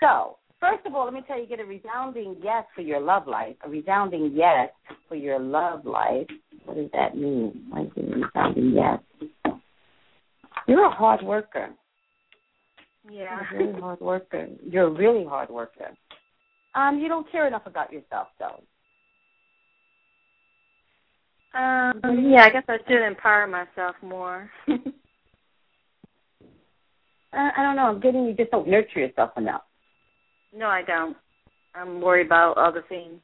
So, 0.00 0.38
first 0.58 0.86
of 0.86 0.94
all, 0.94 1.04
let 1.04 1.14
me 1.14 1.22
tell 1.26 1.38
you, 1.38 1.46
get 1.46 1.60
a 1.60 1.64
resounding 1.64 2.36
yes 2.42 2.64
for 2.74 2.80
your 2.80 3.00
love 3.00 3.26
life. 3.26 3.56
A 3.64 3.68
resounding 3.68 4.32
yes 4.34 4.70
for 5.08 5.14
your 5.14 5.38
love 5.38 5.84
life. 5.84 6.26
What 6.64 6.76
does 6.76 6.90
that 6.92 7.16
mean? 7.16 7.66
Why 7.68 7.82
is 7.82 7.90
it 7.96 8.12
a 8.12 8.18
resounding 8.18 8.72
yes? 8.72 8.98
You're 10.66 10.86
a 10.86 10.90
hard 10.90 11.22
worker. 11.22 11.70
Yeah. 13.10 13.40
You're 13.52 13.62
a 13.62 13.66
really 13.66 13.80
hard 13.80 14.00
worker. 14.00 14.48
You're 14.68 14.86
a 14.86 14.90
really 14.90 15.24
hard 15.24 15.50
worker. 15.50 15.90
Um, 16.74 16.98
you 16.98 17.08
don't 17.08 17.30
care 17.30 17.46
enough 17.46 17.66
about 17.66 17.92
yourself, 17.92 18.28
though. 18.38 18.62
Um. 21.58 22.00
Yeah. 22.30 22.44
I 22.44 22.50
guess 22.50 22.64
I 22.68 22.78
should 22.88 23.06
empower 23.06 23.46
myself 23.46 23.96
more. 24.02 24.50
Uh, 27.34 27.48
I 27.56 27.62
don't 27.62 27.76
know. 27.76 27.86
I'm 27.86 28.00
getting 28.00 28.26
you 28.26 28.34
just 28.34 28.50
don't 28.50 28.68
nurture 28.68 29.00
yourself 29.00 29.30
enough. 29.38 29.62
no, 30.54 30.66
I 30.66 30.82
don't. 30.82 31.16
I'm 31.74 32.00
worried 32.02 32.26
about 32.26 32.58
other 32.58 32.84
things. 32.88 33.20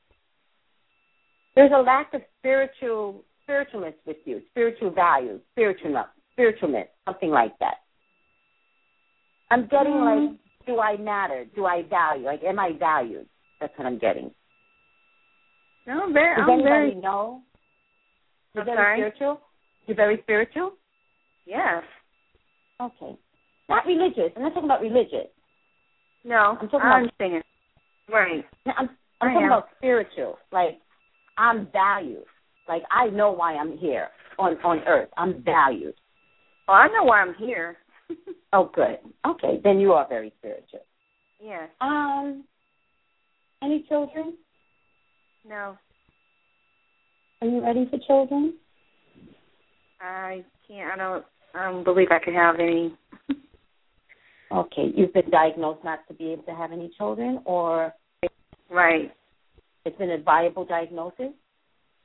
There's 1.54 1.72
a 1.74 1.82
lack 1.82 2.14
of 2.14 2.22
spiritual 2.38 3.22
spiritualness 3.46 3.94
with 4.06 4.16
you, 4.24 4.40
spiritual 4.50 4.90
values, 4.90 5.40
spiritualness, 5.54 6.06
spiritualness, 6.38 6.86
something 7.04 7.30
like 7.30 7.58
that. 7.58 7.82
I'm 9.50 9.66
getting 9.68 9.94
Mm. 9.94 10.28
like, 10.30 10.38
do 10.66 10.80
I 10.80 10.96
matter? 10.96 11.46
Do 11.54 11.66
I 11.66 11.82
value? 11.82 12.24
Like, 12.26 12.42
am 12.44 12.58
I 12.58 12.72
valued? 12.78 13.26
That's 13.60 13.72
what 13.78 13.86
I'm 13.86 13.98
getting. 13.98 14.30
No, 15.86 16.02
I'm 16.04 16.12
very. 16.12 16.36
Does 16.36 16.42
I'm 16.44 16.50
anybody 16.50 16.68
very. 16.70 16.94
know? 16.96 17.42
You're 18.54 18.62
I'm 18.62 18.66
very 18.66 18.76
sorry? 18.76 18.98
spiritual. 18.98 19.40
You're 19.86 19.96
very 19.96 20.18
spiritual. 20.22 20.72
Yes. 21.46 21.82
Okay, 22.80 23.16
not 23.68 23.86
religious. 23.86 24.30
I'm 24.36 24.42
not 24.42 24.50
talking 24.54 24.66
about 24.68 24.82
religious. 24.82 25.28
No. 26.24 26.56
I'm 26.60 26.68
talking 26.68 26.80
I 26.82 26.88
about- 26.88 26.96
understand. 27.20 27.44
Right. 28.12 28.44
I'm 28.66 28.88
I'm 29.20 29.28
I 29.30 29.32
talking 29.32 29.46
am. 29.46 29.52
about 29.52 29.68
spiritual. 29.78 30.38
Like 30.52 30.78
I'm 31.38 31.66
valued. 31.72 32.24
Like 32.68 32.82
I 32.90 33.08
know 33.08 33.32
why 33.32 33.54
I'm 33.56 33.76
here 33.78 34.08
on 34.38 34.56
on 34.62 34.80
earth. 34.86 35.08
I'm 35.16 35.42
valued. 35.42 35.94
Well, 36.66 36.76
I 36.76 36.88
know 36.88 37.04
why 37.04 37.20
I'm 37.22 37.34
here. 37.34 37.78
Oh, 38.52 38.70
good. 38.74 38.98
Okay, 39.26 39.60
then 39.62 39.78
you 39.78 39.92
are 39.92 40.08
very 40.08 40.32
spiritual. 40.38 40.80
yes. 41.42 41.68
Um, 41.82 42.44
any 43.62 43.84
children? 43.88 44.38
No. 45.46 45.76
Are 47.42 47.46
you 47.48 47.62
ready 47.62 47.86
for 47.90 47.98
children? 48.06 48.54
I 50.00 50.44
can't. 50.66 50.90
I 50.92 50.96
don't. 50.96 51.24
I 51.54 51.70
don't 51.70 51.84
believe 51.84 52.08
I 52.10 52.18
could 52.18 52.34
have 52.34 52.56
any. 52.58 52.94
Okay, 54.50 54.90
you've 54.96 55.12
been 55.12 55.28
diagnosed 55.30 55.84
not 55.84 56.08
to 56.08 56.14
be 56.14 56.32
able 56.32 56.42
to 56.44 56.54
have 56.54 56.72
any 56.72 56.90
children, 56.96 57.42
or 57.44 57.92
Right. 58.70 59.14
it's 59.84 59.98
been 59.98 60.10
a 60.12 60.16
viable 60.22 60.64
diagnosis. 60.64 61.32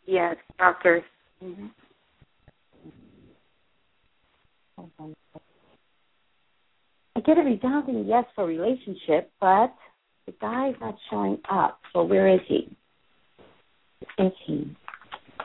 Yes. 0.05 0.35
Doctors. 0.59 1.03
hmm 1.39 1.67
I 4.77 4.81
get 7.25 7.37
a 7.37 7.41
resounding 7.41 8.05
yes 8.07 8.25
for 8.35 8.45
relationship, 8.45 9.31
but 9.39 9.73
the 10.25 10.33
guy's 10.39 10.75
not 10.79 10.95
showing 11.09 11.37
up. 11.49 11.79
So 11.91 12.03
where 12.03 12.27
is 12.27 12.41
he? 12.47 12.75
Is 14.19 14.31
he? 14.45 14.75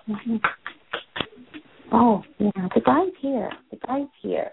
Mm-hmm. 0.09 0.37
Oh, 1.93 2.23
yeah, 2.39 2.69
the 2.75 2.81
guy's 2.81 3.13
here. 3.21 3.51
The 3.71 3.79
guy's 3.87 4.07
here. 4.23 4.51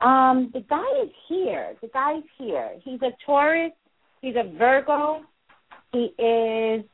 Um, 0.00 0.50
the 0.54 0.60
guy 0.60 1.02
is 1.02 1.10
here. 1.28 1.74
The 1.82 1.88
guy's 1.88 2.22
here. 2.38 2.70
He's 2.82 3.00
a 3.02 3.10
Taurus. 3.24 3.72
He's 4.22 4.34
a 4.36 4.50
Virgo. 4.56 5.20
He 5.92 6.14
is 6.22 6.84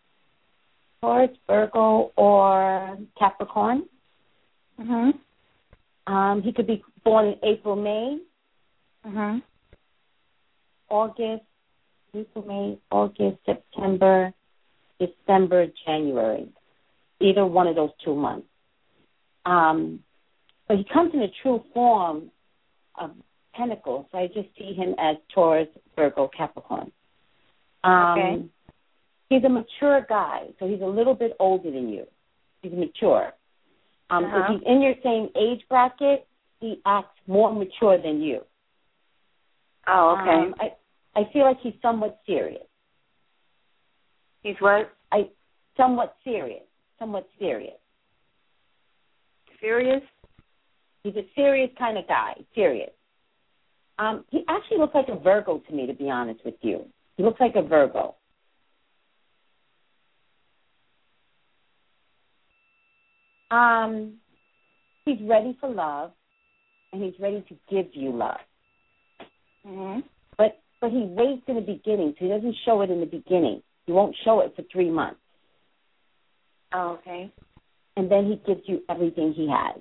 Taurus, 1.00 1.30
Virgo, 1.46 2.12
or 2.16 2.98
Capricorn. 3.18 3.84
Mhm. 4.80 5.18
Um, 6.06 6.42
he 6.42 6.52
could 6.52 6.66
be 6.66 6.82
born 7.04 7.26
in 7.26 7.38
April, 7.42 7.76
May, 7.76 8.18
Mhm. 9.06 9.42
August, 10.88 11.44
April, 12.14 12.46
May, 12.46 12.78
August, 12.90 13.38
September, 13.44 14.32
December, 14.98 15.66
January. 15.84 16.48
Either 17.20 17.46
one 17.46 17.66
of 17.66 17.76
those 17.76 17.90
two 18.04 18.14
months. 18.14 18.46
Um, 19.44 20.02
but 20.68 20.76
he 20.76 20.84
comes 20.84 21.14
in 21.14 21.22
a 21.22 21.28
true 21.42 21.64
form 21.72 22.30
of 22.96 23.12
Pentacles, 23.54 24.06
so 24.10 24.18
I 24.18 24.26
just 24.26 24.48
see 24.58 24.74
him 24.74 24.94
as 24.98 25.16
Taurus, 25.32 25.68
Virgo, 25.94 26.28
Capricorn. 26.28 26.90
Um, 27.84 28.18
Okay. 28.18 28.48
He's 29.28 29.42
a 29.42 29.48
mature 29.48 30.02
guy, 30.08 30.46
so 30.58 30.68
he's 30.68 30.82
a 30.82 30.86
little 30.86 31.14
bit 31.14 31.34
older 31.40 31.68
than 31.70 31.88
you. 31.88 32.06
He's 32.62 32.72
mature. 32.72 33.34
Um, 34.10 34.24
Uh-huh. 34.24 34.54
If 34.54 34.60
he's 34.60 34.68
in 34.68 34.80
your 34.82 34.94
same 35.02 35.30
age 35.34 35.66
bracket, 35.68 36.28
he 36.60 36.80
acts 36.84 37.18
more 37.26 37.52
mature 37.52 37.98
than 37.98 38.22
you. 38.22 38.44
Oh, 39.88 40.18
okay. 40.20 40.46
Um, 40.46 40.54
I 40.60 41.20
I 41.20 41.32
feel 41.32 41.42
like 41.42 41.58
he's 41.62 41.74
somewhat 41.80 42.20
serious. 42.26 42.66
He's 44.42 44.56
what? 44.60 44.92
I 45.12 45.30
somewhat 45.76 46.16
serious. 46.24 46.62
Somewhat 46.98 47.28
serious. 47.38 47.74
Serious? 49.60 50.02
He's 51.02 51.16
a 51.16 51.26
serious 51.34 51.70
kind 51.78 51.98
of 51.98 52.06
guy. 52.08 52.34
Serious. 52.54 52.90
Um, 53.98 54.24
he 54.30 54.44
actually 54.48 54.78
looks 54.78 54.94
like 54.94 55.08
a 55.08 55.18
Virgo 55.18 55.58
to 55.58 55.72
me, 55.72 55.86
to 55.86 55.94
be 55.94 56.10
honest 56.10 56.44
with 56.44 56.54
you. 56.60 56.84
He 57.16 57.22
looks 57.22 57.40
like 57.40 57.56
a 57.56 57.62
Virgo. 57.62 58.14
Um, 63.50 64.14
he's 65.04 65.18
ready 65.22 65.56
for 65.60 65.68
love, 65.68 66.12
and 66.92 67.02
he's 67.02 67.14
ready 67.20 67.44
to 67.48 67.56
give 67.70 67.86
you 67.94 68.10
love. 68.10 68.40
Mhm. 69.66 70.05
But 70.36 70.60
but 70.80 70.90
he 70.90 71.02
waits 71.02 71.43
in 71.48 71.56
the 71.56 71.60
beginning, 71.60 72.14
so 72.18 72.24
he 72.24 72.28
doesn't 72.28 72.56
show 72.64 72.82
it 72.82 72.90
in 72.90 73.01
the 73.01 73.06
beginning. 73.06 73.62
He 73.86 73.93
won't 73.93 74.14
show 74.24 74.40
it 74.40 74.55
for 74.55 74.62
three 74.62 74.90
months, 74.90 75.20
Oh, 76.72 76.93
okay. 76.98 77.30
and 77.97 78.10
then 78.10 78.26
he 78.26 78.36
gives 78.47 78.68
you 78.68 78.82
everything 78.88 79.32
he 79.32 79.48
has. 79.48 79.80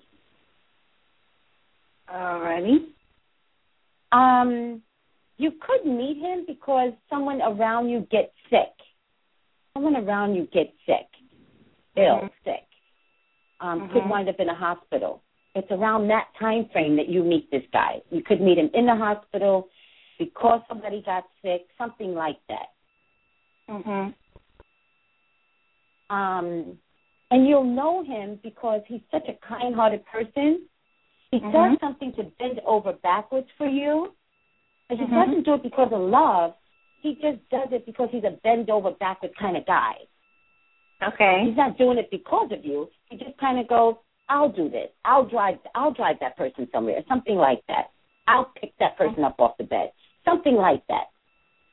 Alrighty. 2.08 2.88
Um, 4.12 4.82
you 5.38 5.52
could 5.52 5.86
meet 5.86 6.18
him 6.18 6.46
because 6.48 6.94
someone 7.10 7.42
around 7.42 7.90
you 7.90 8.02
gets 8.12 8.32
sick. 8.50 8.72
Someone 9.74 9.98
around 9.98 10.36
you 10.36 10.46
gets 10.54 10.72
sick, 10.86 11.08
ill, 11.98 12.22
Mhm. 12.22 12.32
sick. 12.46 12.68
Um, 13.60 13.90
Could 13.90 14.04
Mhm. 14.04 14.10
wind 14.10 14.30
up 14.30 14.40
in 14.40 14.50
a 14.50 14.54
hospital. 14.54 15.22
It's 15.56 15.72
around 15.72 16.10
that 16.10 16.28
time 16.38 16.68
frame 16.74 16.98
that 16.98 17.08
you 17.08 17.24
meet 17.24 17.50
this 17.50 17.64
guy. 17.72 18.02
You 18.10 18.22
could 18.22 18.42
meet 18.42 18.58
him 18.58 18.70
in 18.74 18.86
the 18.86 18.96
hospital 18.96 19.70
because 20.20 20.62
somebody 20.68 21.02
got 21.06 21.24
sick, 21.42 21.68
something 21.78 22.14
like 22.14 22.38
that. 22.50 22.74
Mhm. 23.70 24.14
Um, 26.10 26.78
and 27.32 27.48
you'll 27.48 27.64
know 27.64 28.04
him 28.04 28.36
because 28.44 28.82
he's 28.86 29.02
such 29.10 29.28
a 29.30 29.34
kind-hearted 29.34 30.06
person. 30.06 30.68
He 31.32 31.40
Mhm. 31.40 31.52
does 31.52 31.80
something 31.80 32.14
to 32.14 32.24
bend 32.38 32.60
over 32.66 32.92
backwards 32.94 33.50
for 33.58 33.66
you, 33.66 34.14
but 34.90 35.00
he 35.00 35.06
Mhm. 35.06 35.26
doesn't 35.26 35.44
do 35.44 35.54
it 35.54 35.64
because 35.64 35.92
of 35.92 36.02
love. 36.02 36.54
He 37.00 37.16
just 37.16 37.48
does 37.50 37.72
it 37.72 37.86
because 37.86 38.10
he's 38.12 38.24
a 38.26 38.32
bend 38.32 38.70
over 38.70 38.92
backwards 38.92 39.36
kind 39.36 39.56
of 39.56 39.66
guy. 39.66 40.06
Okay. 41.02 41.46
He's 41.46 41.58
not 41.58 41.78
doing 41.78 41.98
it 41.98 42.10
because 42.10 42.52
of 42.52 42.66
you. 42.66 42.90
He 43.10 43.18
just 43.18 43.38
kind 43.38 43.60
of 43.60 43.68
goes, 43.68 43.96
"I'll 44.30 44.50
do 44.50 44.70
this. 44.70 44.90
I'll 45.04 45.26
drive. 45.26 45.58
I'll 45.76 45.94
drive 45.94 46.18
that 46.20 46.38
person 46.38 46.68
somewhere. 46.72 47.04
Something 47.08 47.36
like 47.36 47.62
that. 47.68 47.92
I'll 48.28 48.52
pick 48.60 48.74
that 48.80 48.98
person 48.98 49.24
up 49.24 49.36
off 49.40 49.58
the 49.58 49.64
bed. 49.64 49.92
Something 50.24 50.56
like 50.56 50.86
that." 50.88 51.08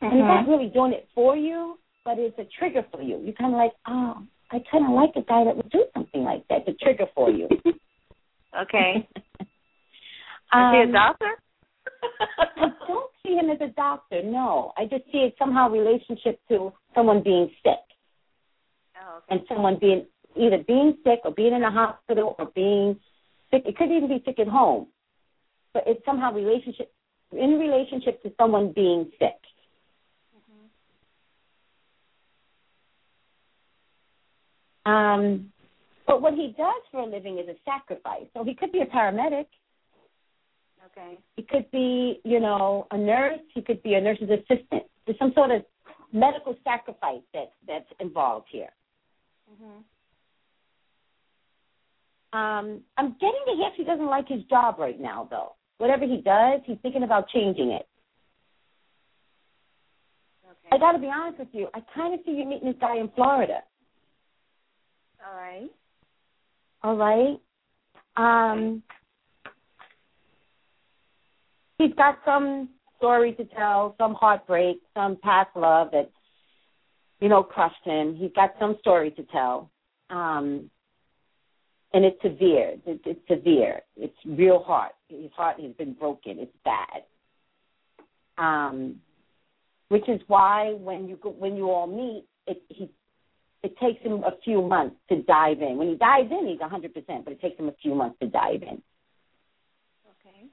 And 0.00 0.12
he's 0.12 0.20
not 0.20 0.48
really 0.48 0.68
doing 0.68 0.92
it 0.92 1.08
for 1.14 1.36
you, 1.36 1.78
but 2.04 2.18
it's 2.18 2.38
a 2.38 2.44
trigger 2.58 2.84
for 2.90 3.02
you. 3.02 3.18
You're 3.18 3.34
kind 3.34 3.54
of 3.54 3.58
like, 3.58 3.72
"Oh, 3.86 4.22
I 4.50 4.58
kind 4.70 4.84
of 4.84 4.90
like 4.90 5.14
a 5.16 5.22
guy 5.22 5.44
that 5.44 5.56
would 5.56 5.70
do 5.70 5.84
something 5.94 6.24
like 6.24 6.46
that." 6.48 6.66
It's 6.66 6.80
a 6.80 6.84
trigger 6.84 7.06
for 7.14 7.30
you. 7.30 7.48
Okay. 8.60 9.08
um, 10.52 10.74
Is 10.74 10.84
he 10.84 10.90
a 10.90 10.92
doctor? 10.92 11.30
I 12.58 12.68
don't 12.86 13.10
see 13.22 13.34
him 13.34 13.48
as 13.50 13.60
a 13.60 13.72
doctor. 13.72 14.22
No, 14.22 14.72
I 14.76 14.84
just 14.84 15.04
see 15.10 15.18
it 15.18 15.34
somehow 15.38 15.70
relationship 15.70 16.38
to 16.48 16.72
someone 16.94 17.22
being 17.22 17.50
sick. 17.62 17.80
Oh, 19.00 19.18
okay. 19.18 19.26
and 19.30 19.40
someone 19.48 19.78
being 19.80 20.06
either 20.36 20.58
being 20.58 20.96
sick 21.04 21.20
or 21.24 21.32
being 21.32 21.54
in 21.54 21.62
a 21.62 21.70
hospital 21.70 22.34
or 22.38 22.46
being 22.54 22.98
sick. 23.50 23.62
It 23.66 23.76
could 23.76 23.90
even 23.90 24.08
be 24.08 24.22
sick 24.24 24.38
at 24.38 24.48
home, 24.48 24.88
but 25.74 25.84
it's 25.86 26.04
somehow 26.04 26.32
relationship 26.32 26.92
in 27.32 27.58
relationship 27.58 28.22
to 28.22 28.32
someone 28.38 28.72
being 28.72 29.10
sick. 29.18 29.36
Um, 34.84 35.52
but 36.06 36.20
what 36.20 36.34
he 36.34 36.54
does 36.58 36.82
for 36.90 37.02
a 37.02 37.06
living 37.06 37.38
is 37.38 37.48
a 37.48 37.54
sacrifice. 37.64 38.26
So 38.34 38.44
he 38.44 38.54
could 38.54 38.72
be 38.72 38.80
a 38.80 38.86
paramedic. 38.86 39.46
Okay. 40.86 41.18
He 41.36 41.42
could 41.42 41.70
be, 41.70 42.20
you 42.24 42.40
know, 42.40 42.86
a 42.90 42.98
nurse. 42.98 43.38
He 43.54 43.62
could 43.62 43.82
be 43.82 43.94
a 43.94 44.00
nurse's 44.00 44.28
assistant. 44.28 44.82
There's 45.06 45.18
some 45.18 45.32
sort 45.34 45.52
of 45.52 45.64
medical 46.12 46.56
sacrifice 46.64 47.22
that 47.32 47.52
that's 47.66 47.88
involved 48.00 48.48
here. 48.50 48.72
Mhm. 49.50 49.84
Um, 52.32 52.80
I'm 52.96 53.14
getting 53.20 53.42
the 53.46 53.56
hint 53.56 53.74
he 53.76 53.84
doesn't 53.84 54.06
like 54.06 54.28
his 54.28 54.42
job 54.44 54.76
right 54.78 54.98
now, 54.98 55.28
though. 55.30 55.54
Whatever 55.78 56.06
he 56.06 56.22
does, 56.22 56.60
he's 56.64 56.78
thinking 56.82 57.02
about 57.02 57.28
changing 57.28 57.70
it. 57.70 57.86
Okay. 60.44 60.68
I 60.72 60.78
got 60.78 60.92
to 60.92 60.98
be 60.98 61.08
honest 61.08 61.38
with 61.40 61.48
you. 61.52 61.68
I 61.74 61.80
kind 61.94 62.14
of 62.14 62.20
see 62.24 62.32
you 62.32 62.46
meeting 62.46 62.68
this 62.68 62.76
guy 62.80 62.96
in 62.96 63.10
Florida. 63.14 63.60
All 65.26 65.36
right. 65.36 65.70
All 66.82 66.96
right. 66.96 67.38
Um, 68.16 68.82
he's 71.78 71.94
got 71.94 72.18
some 72.24 72.70
story 72.96 73.32
to 73.34 73.44
tell, 73.44 73.94
some 73.98 74.14
heartbreak, 74.14 74.80
some 74.94 75.18
past 75.22 75.50
love 75.56 75.88
that, 75.92 76.10
you 77.20 77.28
know, 77.28 77.42
crushed 77.42 77.84
him. 77.84 78.14
He's 78.14 78.32
got 78.34 78.54
some 78.58 78.76
story 78.80 79.10
to 79.12 79.22
tell. 79.24 79.70
Um, 80.10 80.70
and 81.94 82.04
it's 82.04 82.20
severe. 82.22 82.76
It's, 82.86 83.02
it's 83.04 83.20
severe. 83.28 83.80
It's 83.96 84.16
real 84.24 84.62
hard. 84.62 84.92
His 85.08 85.30
heart 85.36 85.60
has 85.60 85.72
been 85.72 85.92
broken. 85.92 86.38
It's 86.38 86.56
bad. 86.64 87.02
Um, 88.38 88.96
which 89.88 90.08
is 90.08 90.20
why 90.26 90.72
when 90.78 91.06
you 91.06 91.16
go, 91.16 91.30
when 91.30 91.54
you 91.54 91.70
all 91.70 91.86
meet, 91.86 92.24
it 92.46 92.62
he 92.68 92.90
it 93.62 93.76
takes 93.78 94.02
him 94.02 94.24
a 94.24 94.32
few 94.42 94.62
months 94.62 94.96
to 95.10 95.22
dive 95.22 95.60
in. 95.60 95.76
When 95.76 95.88
he 95.88 95.96
dives 95.96 96.30
in, 96.30 96.48
he's 96.48 96.60
a 96.60 96.68
hundred 96.68 96.94
percent, 96.94 97.24
but 97.24 97.32
it 97.32 97.40
takes 97.40 97.58
him 97.58 97.68
a 97.68 97.74
few 97.82 97.94
months 97.94 98.16
to 98.20 98.26
dive 98.26 98.62
in. 98.62 98.80
Okay. 100.08 100.46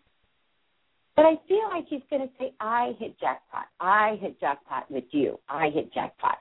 But 1.15 1.25
I 1.25 1.35
feel 1.47 1.69
like 1.69 1.85
he's 1.89 2.01
going 2.09 2.23
to 2.23 2.33
say, 2.37 2.53
"I 2.59 2.95
hit 2.99 3.17
jackpot. 3.19 3.67
I 3.79 4.17
hit 4.21 4.39
jackpot 4.41 4.91
with 4.91 5.05
you. 5.11 5.39
I 5.47 5.69
hit 5.69 5.93
jackpot." 5.93 6.39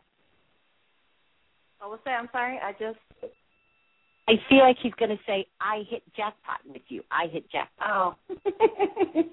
Oh, 1.80 1.90
what's 1.90 2.02
that? 2.04 2.18
I'm 2.18 2.28
sorry. 2.32 2.58
I 2.58 2.72
just. 2.72 2.98
I 4.28 4.32
feel 4.48 4.58
like 4.58 4.76
he's 4.82 4.94
going 4.94 5.10
to 5.10 5.18
say, 5.26 5.46
"I 5.60 5.84
hit 5.88 6.02
jackpot 6.16 6.60
with 6.66 6.82
you. 6.88 7.02
I 7.10 7.26
hit 7.26 7.50
jackpot." 7.50 8.18
Oh. 8.28 9.24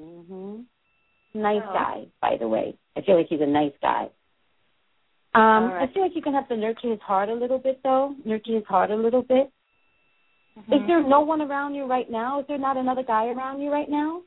mhm. 0.00 0.64
Nice 1.34 1.62
Oh. 1.68 1.72
guy, 1.72 2.06
by 2.20 2.36
the 2.38 2.48
way. 2.48 2.76
I 2.96 3.02
feel 3.02 3.16
like 3.16 3.26
he's 3.28 3.40
a 3.40 3.46
nice 3.46 3.72
guy. 3.82 4.08
Um, 5.34 5.70
right. 5.70 5.88
I 5.88 5.92
feel 5.92 6.02
like 6.02 6.12
you're 6.14 6.22
gonna 6.22 6.38
have 6.38 6.48
to 6.48 6.56
nurture 6.56 6.90
his 6.90 7.00
heart 7.00 7.28
a 7.28 7.34
little 7.34 7.58
bit, 7.58 7.80
though. 7.82 8.14
Nurture 8.24 8.54
his 8.54 8.66
heart 8.66 8.90
a 8.90 8.96
little 8.96 9.22
bit. 9.22 9.52
Mm-hmm. 10.58 10.72
Is 10.72 10.80
there 10.86 11.02
no 11.02 11.20
one 11.20 11.40
around 11.40 11.74
you 11.74 11.84
right 11.86 12.10
now? 12.10 12.40
Is 12.40 12.46
there 12.48 12.58
not 12.58 12.76
another 12.76 13.04
guy 13.04 13.26
around 13.28 13.60
you 13.60 13.70
right 13.70 13.88
now? 13.88 14.22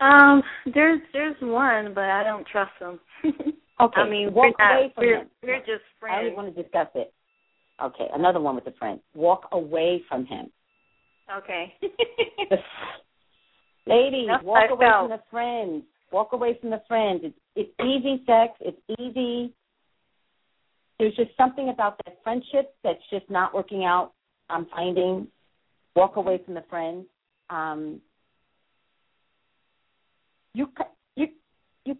Um, 0.00 0.42
there's 0.74 1.00
there's 1.12 1.36
one, 1.40 1.92
but 1.94 2.04
I 2.04 2.22
don't 2.22 2.46
trust 2.46 2.72
him. 2.78 3.00
Okay. 3.78 4.00
I 4.00 4.08
mean, 4.08 4.32
walk 4.32 4.54
we're 4.58 4.64
not, 4.64 4.92
we're, 4.96 5.26
we're 5.42 5.58
just 5.58 5.84
friends. 6.00 6.16
I 6.18 6.22
don't 6.22 6.36
want 6.36 6.54
to 6.54 6.62
discuss 6.62 6.88
it. 6.94 7.12
Okay, 7.82 8.06
another 8.14 8.40
one 8.40 8.54
with 8.54 8.66
a 8.66 8.72
friend. 8.72 9.00
Walk 9.14 9.48
away 9.52 10.02
from 10.08 10.24
him. 10.24 10.50
Okay. 11.38 11.74
Ladies, 13.86 14.28
That's 14.28 14.44
walk 14.44 14.64
I 14.70 14.72
away 14.72 14.86
felt. 14.86 15.08
from 15.08 15.10
the 15.10 15.22
friends. 15.30 15.84
Walk 16.12 16.32
away 16.32 16.58
from 16.60 16.70
the 16.70 16.82
friends. 16.88 17.20
It's 17.24 17.38
it's 17.54 17.70
easy 17.80 18.22
sex. 18.26 18.52
It's 18.60 18.80
easy. 19.00 19.52
There's 20.98 21.14
just 21.16 21.30
something 21.36 21.68
about 21.68 22.00
that 22.04 22.18
friendship 22.24 22.74
that's 22.82 23.02
just 23.10 23.28
not 23.28 23.54
working 23.54 23.84
out. 23.84 24.12
I'm 24.48 24.66
finding. 24.66 25.26
Walk 25.94 26.16
away 26.16 26.40
from 26.44 26.54
the 26.54 26.64
friends. 26.70 27.06
Um, 27.50 28.00
you 30.54 30.68
you 31.16 31.28
you 31.84 31.96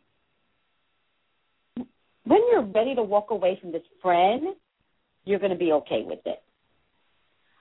when 2.24 2.40
you're 2.50 2.62
ready 2.62 2.94
to 2.94 3.02
walk 3.02 3.30
away 3.30 3.58
from 3.60 3.72
this 3.72 3.82
friend, 4.02 4.54
you're 5.26 5.38
going 5.38 5.52
to 5.52 5.58
be 5.58 5.72
okay 5.72 6.02
with 6.06 6.20
it. 6.24 6.42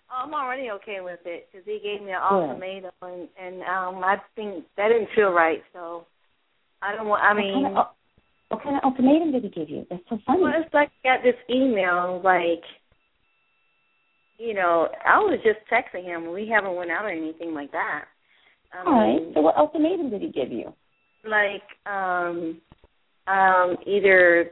I'm 0.10 0.34
already 0.34 0.70
okay 0.72 1.00
with 1.02 1.20
it 1.26 1.50
because 1.52 1.66
he 1.66 1.80
gave 1.84 2.06
me 2.06 2.12
an 2.14 2.22
ultimatum, 2.22 2.92
and, 3.02 3.28
and 3.42 3.62
um, 3.64 4.04
I 4.04 4.18
think 4.36 4.64
that 4.78 4.88
didn't 4.90 5.10
feel 5.16 5.32
right. 5.32 5.62
So 5.74 6.06
I 6.82 6.96
don't 6.96 7.08
want. 7.08 7.24
I 7.24 7.34
What 7.34 7.38
mean, 7.38 7.64
kind 7.64 7.78
of, 7.78 7.88
what 8.50 8.64
kind 8.64 8.76
of 8.78 8.84
ultimatum 8.84 9.32
did 9.34 9.44
he 9.44 9.50
give 9.50 9.70
you? 9.70 9.86
That's 9.90 10.04
so 10.10 10.20
funny. 10.26 10.44
well, 10.44 10.54
it's 10.56 10.74
like 10.74 10.92
I 11.04 11.18
got 11.18 11.24
this 11.24 11.36
email 11.50 12.22
like, 12.24 12.64
you 14.38 14.54
know, 14.54 14.88
I 15.06 15.18
was 15.18 15.40
just 15.44 15.60
texting 15.72 16.06
him. 16.06 16.32
We 16.32 16.48
haven't 16.48 16.76
went 16.76 16.92
out 16.92 17.06
or 17.06 17.10
anything 17.10 17.54
like 17.54 17.72
that. 17.72 18.06
I 18.74 18.86
All 18.86 18.94
right. 18.94 19.34
So 19.34 19.42
what 19.42 19.58
ultimatum 19.58 20.12
did 20.12 20.22
he 20.22 20.30
give 20.30 20.52
you? 20.52 20.72
like 21.28 21.64
um 21.92 22.62
um 23.26 23.76
either 23.88 24.52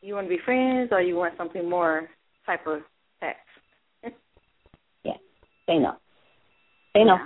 you 0.00 0.14
want 0.14 0.26
to 0.26 0.36
be 0.36 0.42
friends 0.44 0.88
or 0.90 1.00
you 1.00 1.14
want 1.14 1.34
something 1.36 1.70
more 1.70 2.08
type 2.46 2.66
of 2.66 2.80
text. 3.20 3.40
Say 5.68 5.78
no. 5.78 5.94
Say 6.94 7.04
no. 7.04 7.18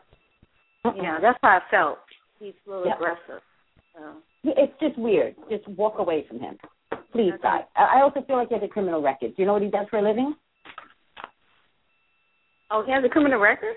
Yeah, 0.94 1.18
that's 1.20 1.38
how 1.42 1.56
I 1.56 1.60
felt. 1.70 1.98
He's 2.38 2.52
a 2.66 2.70
little 2.70 2.86
Yeah. 2.86 2.94
aggressive. 2.94 3.42
So 3.94 4.22
It's 4.44 4.78
just 4.78 4.96
weird. 4.98 5.34
Just 5.48 5.66
walk 5.68 5.98
away 5.98 6.24
from 6.28 6.38
him. 6.38 6.58
Please, 7.12 7.32
Okay. 7.32 7.42
God. 7.42 7.66
I 7.74 7.98
I 7.98 8.02
also 8.02 8.20
feel 8.22 8.36
like 8.36 8.48
he 8.48 8.54
has 8.54 8.62
a 8.62 8.68
criminal 8.68 9.00
record. 9.00 9.34
Do 9.34 9.42
you 9.42 9.46
know 9.46 9.54
what 9.54 9.62
he 9.62 9.70
does 9.70 9.88
for 9.88 9.96
a 9.96 10.02
living? 10.02 10.36
Oh, 12.70 12.82
he 12.82 12.92
has 12.92 13.02
a 13.04 13.08
criminal 13.08 13.40
record? 13.40 13.76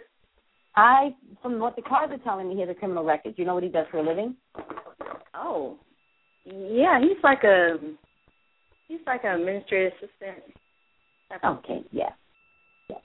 I, 0.76 1.16
from 1.42 1.58
what 1.60 1.76
the 1.76 1.82
cards 1.82 2.12
are 2.12 2.18
telling 2.20 2.50
me, 2.50 2.56
he 2.56 2.62
has 2.62 2.70
a 2.70 2.76
criminal 2.76 3.04
record. 3.04 3.36
Do 3.36 3.42
you 3.42 3.46
know 3.48 3.54
what 3.56 3.64
he 3.64 3.70
does 3.70 3.88
for 3.88 4.00
a 4.00 4.04
living? 4.04 4.36
Oh. 5.34 5.80
Yeah, 6.44 7.00
he's 7.00 7.22
like 7.24 7.44
a 7.44 7.80
he's 8.88 9.02
like 9.08 9.24
an 9.24 9.40
administrative 9.40 9.94
assistant. 9.94 10.44
Okay, 11.44 11.84
yeah. 11.92 12.10
Yeah. 12.90 12.98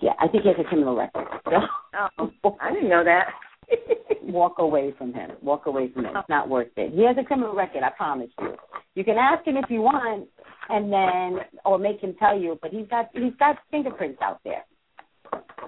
Yeah, 0.00 0.12
I 0.20 0.28
think 0.28 0.44
he 0.44 0.48
has 0.48 0.58
a 0.58 0.64
criminal 0.64 0.96
record. 0.96 1.26
Oh, 1.46 2.30
I 2.60 2.72
didn't 2.72 2.88
know 2.88 3.04
that. 3.04 3.26
Walk 4.22 4.56
away 4.58 4.94
from 4.96 5.12
him. 5.12 5.30
Walk 5.42 5.66
away 5.66 5.90
from 5.92 6.04
him. 6.06 6.16
It's 6.16 6.28
not 6.28 6.48
worth 6.48 6.68
it. 6.76 6.92
He 6.94 7.04
has 7.06 7.16
a 7.18 7.24
criminal 7.24 7.54
record, 7.54 7.82
I 7.82 7.90
promise 7.90 8.30
you. 8.40 8.54
You 8.94 9.04
can 9.04 9.16
ask 9.16 9.46
him 9.46 9.56
if 9.56 9.70
you 9.70 9.80
want 9.80 10.28
and 10.68 10.92
then 10.92 11.44
or 11.64 11.78
make 11.78 12.00
him 12.00 12.14
tell 12.18 12.38
you, 12.38 12.58
but 12.60 12.70
he's 12.70 12.86
got 12.88 13.08
he's 13.14 13.32
got 13.38 13.56
fingerprints 13.70 14.20
out 14.22 14.40
there. 14.44 14.64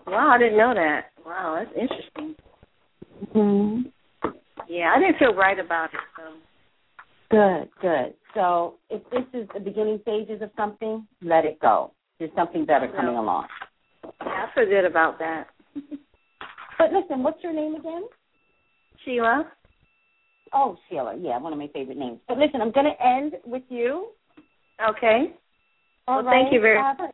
wow, 0.07 0.33
I 0.35 0.39
didn't 0.39 0.59
know 0.59 0.75
that. 0.75 1.07
Wow, 1.25 1.59
that's 1.59 1.77
interesting. 1.77 2.37
Mm-hmm. 3.35 3.89
Yeah, 4.69 4.93
I 4.95 5.01
didn't 5.01 5.19
feel 5.19 5.35
right 5.35 5.59
about 5.59 5.91
it. 5.95 6.01
So 6.17 6.23
Good, 7.31 7.69
good. 7.81 8.15
So 8.35 8.75
if 8.91 9.03
this 9.11 9.25
is 9.33 9.49
the 9.55 9.61
beginning 9.61 10.01
stages 10.03 10.43
of 10.43 10.51
something, 10.57 11.07
let 11.23 11.45
it 11.45 11.59
go. 11.61 11.93
There's 12.19 12.31
something 12.37 12.65
better 12.65 12.89
coming 12.89 13.17
along. 13.17 13.47
I 14.21 14.47
forget 14.55 14.85
about 14.85 15.19
that. 15.19 15.49
But 16.77 16.93
listen, 16.93 17.23
what's 17.23 17.43
your 17.43 17.53
name 17.53 17.77
again? 17.77 18.03
Sheila. 19.05 19.49
Oh, 20.53 20.77
Sheila. 20.89 21.17
Yeah, 21.17 21.39
one 21.39 21.53
of 21.53 21.59
my 21.59 21.69
favorite 21.69 21.97
names. 21.97 22.19
But 22.27 22.39
listen, 22.39 22.61
I'm 22.61 22.73
going 22.73 22.87
to 22.87 23.07
end 23.07 23.35
with 23.45 23.63
you. 23.69 24.09
Okay. 24.87 25.33
All 26.07 26.23
Well, 26.23 26.33
thank 26.33 26.53
you 26.53 26.61
very 26.61 26.79
Uh, 26.79 27.07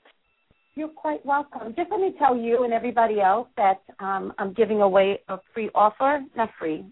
You're 0.75 0.89
quite 0.89 1.25
welcome. 1.27 1.75
Just 1.77 1.91
let 1.91 2.01
me 2.01 2.15
tell 2.19 2.37
you 2.37 2.65
and 2.65 2.73
everybody 2.73 3.21
else 3.21 3.49
that 3.57 3.83
um, 3.99 4.33
I'm 4.39 4.53
giving 4.55 4.81
away 4.81 5.21
a 5.29 5.39
free 5.53 5.71
offer. 5.75 6.25
Not 6.37 6.51
free. 6.59 6.85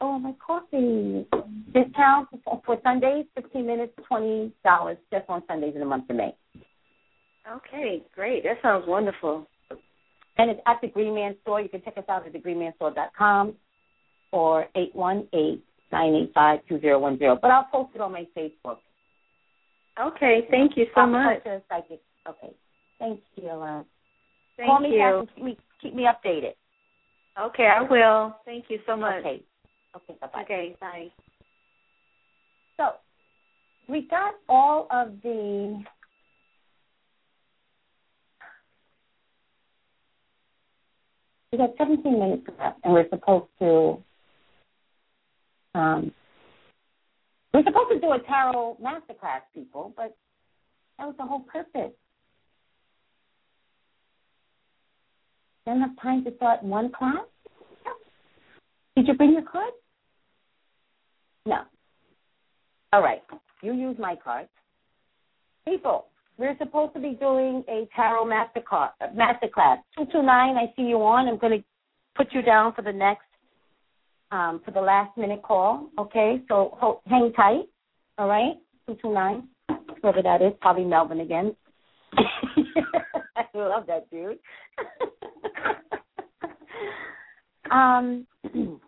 Oh, 0.00 0.18
my 0.18 0.34
coffee. 0.44 1.26
Discount 1.72 2.28
for 2.64 2.78
Sundays, 2.82 3.26
15 3.34 3.66
minutes, 3.66 3.92
$20 4.10 4.52
just 5.10 5.24
on 5.28 5.42
Sundays 5.48 5.74
in 5.74 5.80
the 5.80 5.86
month 5.86 6.10
of 6.10 6.16
May. 6.16 6.34
Okay, 7.50 8.02
great. 8.14 8.42
That 8.44 8.56
sounds 8.62 8.84
wonderful. 8.86 9.46
And 10.36 10.50
it's 10.50 10.60
at 10.66 10.80
the 10.82 10.88
Green 10.88 11.14
Man 11.14 11.36
Store. 11.42 11.60
You 11.60 11.68
can 11.68 11.82
check 11.82 11.96
us 11.96 12.04
out 12.08 12.26
at 12.26 12.32
thegreenmanstore.com 12.32 13.54
or 14.32 14.66
818-985-2010. 15.92 17.40
But 17.40 17.50
I'll 17.50 17.68
post 17.70 17.90
it 17.94 18.00
on 18.00 18.12
my 18.12 18.26
Facebook. 18.36 18.78
Okay, 20.00 20.46
thank 20.50 20.76
you 20.76 20.86
so 20.94 21.02
I'll 21.02 21.06
much. 21.06 21.44
post 21.44 21.46
it 21.46 21.50
as 21.50 21.62
psychic. 21.68 22.00
Okay. 22.28 22.52
Thanks, 22.98 23.22
Sheila. 23.36 23.84
Thank 24.56 24.68
Call 24.68 24.80
me 24.80 24.94
you. 24.94 24.98
back 24.98 25.14
and 25.14 25.28
keep 25.34 25.44
me, 25.44 25.56
keep 25.80 25.94
me 25.94 26.04
updated. 26.04 26.54
Okay, 27.40 27.66
I 27.66 27.82
will. 27.82 28.34
Thank 28.44 28.64
you 28.68 28.78
so 28.86 28.96
much. 28.96 29.20
Okay. 29.20 29.42
Okay, 29.96 30.16
bye-bye. 30.20 30.42
Okay, 30.42 30.76
bye. 30.80 31.08
So 32.76 32.94
we 33.88 34.02
got 34.08 34.34
all 34.48 34.88
of 34.90 35.12
the 35.22 35.82
we 41.52 41.58
got 41.58 41.70
17 41.78 42.18
minutes 42.18 42.42
left, 42.58 42.80
and 42.82 42.92
we're 42.92 43.08
supposed 43.08 43.46
to 43.60 44.02
um, 45.76 46.12
we're 47.52 47.62
supposed 47.64 47.90
to 47.92 48.00
do 48.00 48.12
a 48.12 48.18
tarot 48.26 48.78
masterclass, 48.82 49.42
people, 49.54 49.92
but 49.96 50.16
that 50.98 51.06
was 51.06 51.14
the 51.18 51.24
whole 51.24 51.40
purpose. 51.40 51.92
Have 55.66 56.00
time 56.00 56.24
to 56.24 56.34
start 56.36 56.62
one 56.62 56.90
class. 56.92 57.24
Did 58.96 59.08
you 59.08 59.14
bring 59.14 59.32
your 59.32 59.42
cards? 59.42 59.76
No. 61.46 61.62
All 62.92 63.02
right. 63.02 63.22
You 63.62 63.72
use 63.74 63.96
my 63.98 64.16
card. 64.16 64.48
People, 65.66 66.06
we're 66.38 66.56
supposed 66.58 66.94
to 66.94 67.00
be 67.00 67.16
doing 67.20 67.64
a 67.68 67.88
tarot 67.94 68.26
master. 68.26 68.62
Master 69.14 69.48
class. 69.52 69.78
Two 69.96 70.06
two 70.12 70.22
nine. 70.22 70.56
I 70.56 70.72
see 70.76 70.82
you 70.82 70.96
on. 71.02 71.28
I'm 71.28 71.38
going 71.38 71.58
to 71.58 71.64
put 72.16 72.32
you 72.32 72.42
down 72.42 72.74
for 72.74 72.82
the 72.82 72.92
next, 72.92 73.26
um, 74.30 74.60
for 74.64 74.70
the 74.70 74.80
last 74.80 75.16
minute 75.16 75.42
call. 75.42 75.88
Okay. 75.98 76.42
So 76.48 76.76
hold, 76.78 76.98
hang 77.06 77.32
tight. 77.32 77.64
All 78.18 78.28
right. 78.28 78.54
Two 78.86 78.96
two 79.00 79.12
nine. 79.12 79.48
Whoever 80.02 80.22
that 80.22 80.42
is, 80.42 80.52
probably 80.60 80.84
Melvin 80.84 81.20
again. 81.20 81.56
I 83.36 83.44
love 83.54 83.86
that 83.86 84.10
dude. 84.10 84.38
um, 87.70 88.26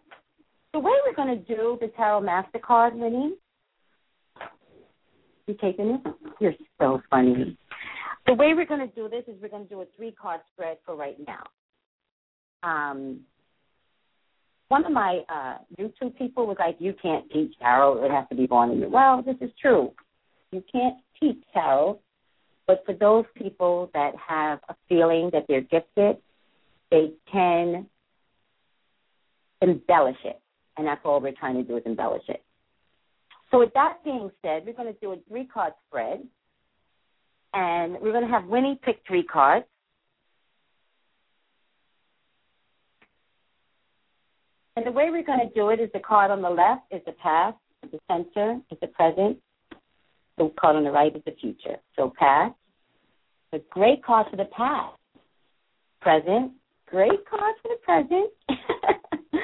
the 0.77 0.81
way 0.81 0.93
we're 1.07 1.15
going 1.15 1.43
to 1.43 1.55
do 1.55 1.79
the 1.81 1.89
tarot 1.97 2.21
mastercard, 2.21 2.93
Winnie. 2.93 3.33
You 5.47 5.55
taking 5.59 5.89
it? 5.89 6.01
You're 6.39 6.53
so 6.79 7.01
funny. 7.09 7.57
The 8.27 8.35
way 8.35 8.53
we're 8.53 8.67
going 8.67 8.87
to 8.87 8.95
do 8.95 9.09
this 9.09 9.25
is 9.27 9.41
we're 9.41 9.49
going 9.49 9.63
to 9.63 9.69
do 9.71 9.81
a 9.81 9.87
three 9.97 10.13
card 10.13 10.41
spread 10.53 10.77
for 10.85 10.95
right 10.95 11.17
now. 11.27 11.45
Um, 12.63 13.21
one 14.69 14.85
of 14.85 14.93
my 14.93 15.23
uh, 15.31 15.59
YouTube 15.81 16.15
people 16.19 16.47
was 16.47 16.59
like, 16.59 16.77
"You 16.79 16.95
can't 17.01 17.25
teach 17.31 17.55
tarot; 17.59 18.05
it 18.05 18.11
has 18.11 18.29
to 18.29 18.37
be 18.37 18.47
born 18.47 18.71
in 18.71 18.81
you." 18.81 18.91
Well, 18.91 19.23
this 19.23 19.37
is 19.41 19.51
true. 19.59 19.93
You 20.53 20.63
can't 20.71 20.97
teach 21.19 21.43
tarot, 21.55 22.01
but 22.67 22.83
for 22.85 22.93
those 22.93 23.25
people 23.35 23.89
that 23.95 24.13
have 24.17 24.59
a 24.69 24.75
feeling 24.91 25.31
that 25.33 25.47
they're 25.49 25.63
gifted, 25.63 26.19
they 26.91 27.13
can 27.33 27.87
embellish 29.63 30.19
it, 30.23 30.39
and 30.77 30.87
that's 30.87 31.01
all 31.05 31.21
we're 31.21 31.33
trying 31.33 31.57
to 31.57 31.63
do 31.63 31.77
is 31.77 31.83
embellish 31.87 32.25
it. 32.29 32.43
So 33.51 33.59
with 33.59 33.73
that 33.75 33.99
being 34.05 34.31
said, 34.43 34.65
we're 34.67 34.75
going 34.75 34.93
to 34.93 35.01
do 35.01 35.13
a 35.13 35.17
three 35.29 35.47
card 35.47 35.73
spread, 35.87 36.27
and 37.55 37.95
we're 38.01 38.13
going 38.13 38.27
to 38.27 38.31
have 38.31 38.47
Winnie 38.47 38.79
pick 38.83 39.01
three 39.07 39.23
cards. 39.23 39.67
And 44.75 44.85
the 44.85 44.93
way 44.93 45.09
we're 45.11 45.25
going 45.25 45.47
to 45.47 45.55
do 45.55 45.71
it 45.71 45.81
is 45.81 45.89
the 45.95 46.01
card 46.01 46.31
on 46.31 46.43
the 46.43 46.51
left 46.51 46.83
is 46.91 47.01
the 47.07 47.13
past, 47.13 47.57
the 47.83 47.99
center 48.11 48.61
is 48.71 48.79
the 48.81 48.89
present, 48.89 49.39
the 50.37 50.53
card 50.61 50.77
on 50.77 50.85
the 50.85 50.91
right 50.91 51.15
is 51.15 51.23
the 51.25 51.35
future. 51.41 51.77
So 51.97 52.13
past, 52.19 52.55
the 53.53 53.63
great 53.71 54.05
card 54.05 54.27
for 54.31 54.37
the 54.37 54.45
past. 54.47 54.99
Present, 56.03 56.53
great 56.87 57.25
card 57.29 57.55
for 57.63 57.69
the 57.69 57.79
present. 57.83 58.31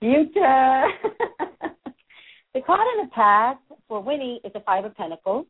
future. 0.00 0.84
the 2.54 2.60
card 2.62 2.86
in 2.96 3.04
the 3.04 3.10
past 3.14 3.58
for 3.88 4.00
Winnie 4.02 4.40
is 4.44 4.52
the 4.52 4.60
Five 4.60 4.84
of 4.84 4.96
Pentacles. 4.96 5.46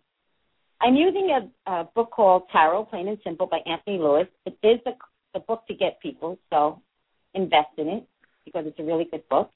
I'm 0.80 0.94
using 0.94 1.30
a, 1.30 1.70
a 1.70 1.84
book 1.94 2.10
called 2.10 2.44
Tarot, 2.52 2.84
Plain 2.84 3.08
and 3.08 3.18
Simple 3.24 3.46
by 3.46 3.58
Anthony 3.66 3.98
Louis. 3.98 4.28
It 4.46 4.56
is 4.62 4.78
the, 4.84 4.92
a 5.34 5.40
book 5.40 5.66
to 5.66 5.74
get 5.74 6.00
people, 6.00 6.38
so 6.50 6.80
invest 7.34 7.68
in 7.76 7.88
it 7.88 8.08
because 8.44 8.64
it's 8.66 8.78
a 8.78 8.84
really 8.84 9.06
good 9.10 9.28
book. 9.28 9.50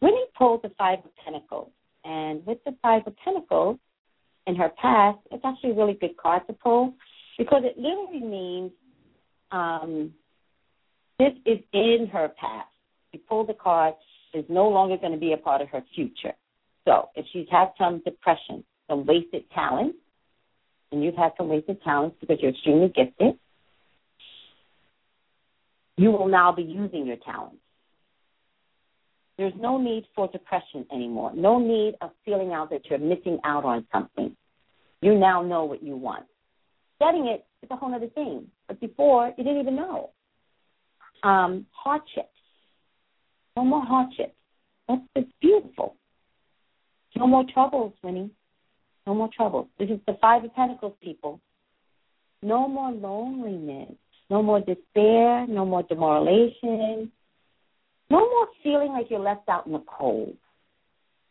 Winnie 0.00 0.24
pulled 0.36 0.62
the 0.62 0.72
Five 0.78 0.98
of 1.04 1.10
Pentacles, 1.24 1.70
and 2.04 2.44
with 2.46 2.58
the 2.64 2.74
Five 2.82 3.02
of 3.06 3.14
Pentacles 3.24 3.78
in 4.46 4.56
her 4.56 4.70
past, 4.80 5.18
it's 5.30 5.44
actually 5.44 5.70
a 5.70 5.74
really 5.74 5.94
good 6.00 6.16
card 6.16 6.42
to 6.48 6.52
pull 6.54 6.94
because 7.38 7.62
it 7.64 7.78
literally 7.78 8.20
means 8.20 8.72
um, 9.52 10.12
this 11.18 11.32
is 11.46 11.58
in 11.72 12.08
her 12.12 12.32
past. 12.40 12.71
You 13.12 13.20
pull 13.28 13.46
the 13.46 13.54
card, 13.54 13.94
is 14.34 14.44
no 14.48 14.68
longer 14.68 14.96
going 14.96 15.12
to 15.12 15.18
be 15.18 15.32
a 15.32 15.36
part 15.36 15.60
of 15.60 15.68
her 15.68 15.82
future. 15.94 16.32
So 16.86 17.10
if 17.14 17.26
she's 17.32 17.46
had 17.50 17.68
some 17.78 18.00
depression, 18.04 18.64
some 18.88 19.06
wasted 19.06 19.44
talent, 19.50 19.94
and 20.90 21.02
you've 21.02 21.16
had 21.16 21.32
some 21.36 21.48
wasted 21.48 21.82
talents 21.82 22.16
because 22.20 22.38
you're 22.40 22.50
extremely 22.50 22.88
gifted, 22.88 23.38
you 25.96 26.10
will 26.10 26.28
now 26.28 26.52
be 26.52 26.62
using 26.62 27.06
your 27.06 27.16
talents. 27.16 27.58
There's 29.38 29.52
no 29.58 29.78
need 29.78 30.04
for 30.14 30.28
depression 30.28 30.86
anymore. 30.92 31.32
No 31.34 31.58
need 31.58 31.94
of 32.00 32.10
feeling 32.24 32.52
out 32.52 32.70
that 32.70 32.82
you're 32.88 32.98
missing 32.98 33.38
out 33.44 33.64
on 33.64 33.86
something. 33.92 34.36
You 35.00 35.18
now 35.18 35.42
know 35.42 35.64
what 35.64 35.82
you 35.82 35.96
want. 35.96 36.26
Getting 37.00 37.26
it 37.26 37.44
is 37.62 37.70
a 37.70 37.76
whole 37.76 37.94
other 37.94 38.08
thing. 38.08 38.46
But 38.68 38.80
before, 38.80 39.32
you 39.36 39.44
didn't 39.44 39.60
even 39.60 39.76
know. 39.76 40.10
Um, 41.22 41.66
hardships. 41.70 42.28
No 43.56 43.64
more 43.64 43.84
hardships. 43.84 44.34
That's, 44.88 45.26
beautiful. 45.40 45.96
No 47.16 47.26
more 47.26 47.44
troubles, 47.52 47.92
Winnie. 48.02 48.30
No 49.06 49.14
more 49.14 49.28
troubles. 49.34 49.68
This 49.78 49.90
is 49.90 50.00
the 50.06 50.16
Five 50.20 50.44
of 50.44 50.54
Pentacles, 50.54 50.94
people. 51.02 51.40
No 52.42 52.68
more 52.68 52.90
loneliness. 52.90 53.92
No 54.30 54.42
more 54.42 54.60
despair. 54.60 55.46
No 55.46 55.64
more 55.64 55.82
demoralization. 55.82 57.12
No 58.10 58.18
more 58.18 58.48
feeling 58.62 58.88
like 58.88 59.06
you're 59.10 59.20
left 59.20 59.48
out 59.48 59.66
in 59.66 59.72
the 59.72 59.82
cold, 59.86 60.36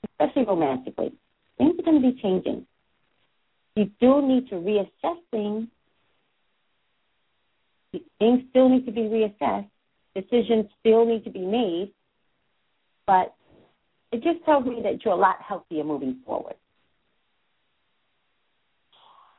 especially 0.09 0.45
romantically. 0.45 1.11
Things 1.57 1.75
are 1.79 1.83
going 1.83 2.01
to 2.01 2.11
be 2.11 2.19
changing. 2.21 2.65
You 3.75 3.89
do 3.99 4.27
need 4.27 4.49
to 4.49 4.55
reassess 4.55 5.17
things. 5.29 5.67
Things 8.19 8.41
still 8.49 8.69
need 8.69 8.85
to 8.85 8.91
be 8.91 9.01
reassessed. 9.01 9.69
Decisions 10.15 10.65
still 10.79 11.05
need 11.05 11.23
to 11.23 11.29
be 11.29 11.45
made. 11.45 11.91
But 13.07 13.33
it 14.11 14.23
just 14.23 14.43
tells 14.45 14.65
me 14.65 14.81
that 14.83 15.03
you're 15.03 15.13
a 15.13 15.17
lot 15.17 15.37
healthier 15.47 15.83
moving 15.83 16.19
forward. 16.25 16.55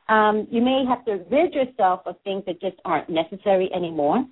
Um, 0.09 0.47
you 0.51 0.61
may 0.61 0.83
have 0.87 1.05
to 1.05 1.23
rid 1.31 1.53
yourself 1.53 2.01
of 2.05 2.15
things 2.23 2.43
that 2.45 2.59
just 2.59 2.75
aren't 2.83 3.09
necessary 3.09 3.69
anymore. 3.73 4.25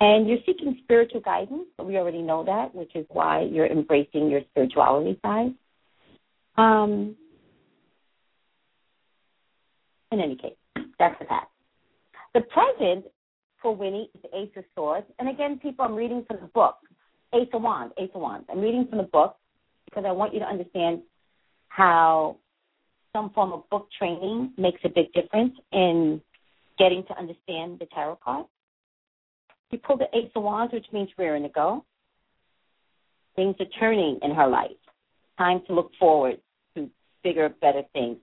And 0.00 0.28
you're 0.28 0.38
seeking 0.44 0.78
spiritual 0.82 1.20
guidance, 1.20 1.66
but 1.76 1.86
we 1.86 1.96
already 1.96 2.22
know 2.22 2.44
that, 2.44 2.74
which 2.74 2.94
is 2.96 3.06
why 3.08 3.42
you're 3.42 3.66
embracing 3.66 4.28
your 4.28 4.40
spirituality 4.50 5.18
side. 5.22 5.54
Um, 6.56 7.16
in 10.10 10.20
any 10.20 10.36
case, 10.36 10.56
that's 10.98 11.18
the 11.18 11.24
past. 11.24 11.46
The 12.34 12.40
present 12.40 13.06
for 13.62 13.74
Winnie 13.74 14.10
is 14.14 14.30
Ace 14.34 14.50
of 14.56 14.64
Swords. 14.74 15.06
And 15.18 15.28
again, 15.28 15.58
people, 15.62 15.84
I'm 15.84 15.94
reading 15.94 16.24
from 16.26 16.38
the 16.40 16.48
book, 16.48 16.76
Ace 17.34 17.48
of 17.52 17.62
Wands, 17.62 17.94
Ace 17.98 18.10
of 18.14 18.20
Wands. 18.20 18.46
I'm 18.50 18.60
reading 18.60 18.86
from 18.88 18.98
the 18.98 19.04
book 19.04 19.36
because 19.86 20.04
I 20.06 20.12
want 20.12 20.34
you 20.34 20.40
to 20.40 20.46
understand 20.46 21.02
how 21.68 22.36
some 23.12 23.30
form 23.30 23.52
of 23.52 23.68
book 23.70 23.88
training 23.98 24.52
makes 24.58 24.80
a 24.84 24.88
big 24.88 25.12
difference 25.12 25.54
in 25.72 26.20
getting 26.78 27.04
to 27.04 27.18
understand 27.18 27.78
the 27.78 27.86
tarot 27.94 28.18
card. 28.22 28.46
You 29.70 29.78
pull 29.78 29.96
the 29.96 30.08
Ace 30.14 30.30
of 30.34 30.42
Wands, 30.42 30.72
which 30.72 30.86
means 30.92 31.08
rearing 31.16 31.42
to 31.44 31.48
go. 31.48 31.84
Things 33.36 33.56
are 33.60 33.80
turning 33.80 34.18
in 34.22 34.32
her 34.32 34.46
life. 34.46 34.70
Time 35.38 35.62
to 35.66 35.74
look 35.74 35.90
forward 35.98 36.38
to 36.74 36.90
bigger, 37.24 37.48
better 37.60 37.82
things. 37.94 38.18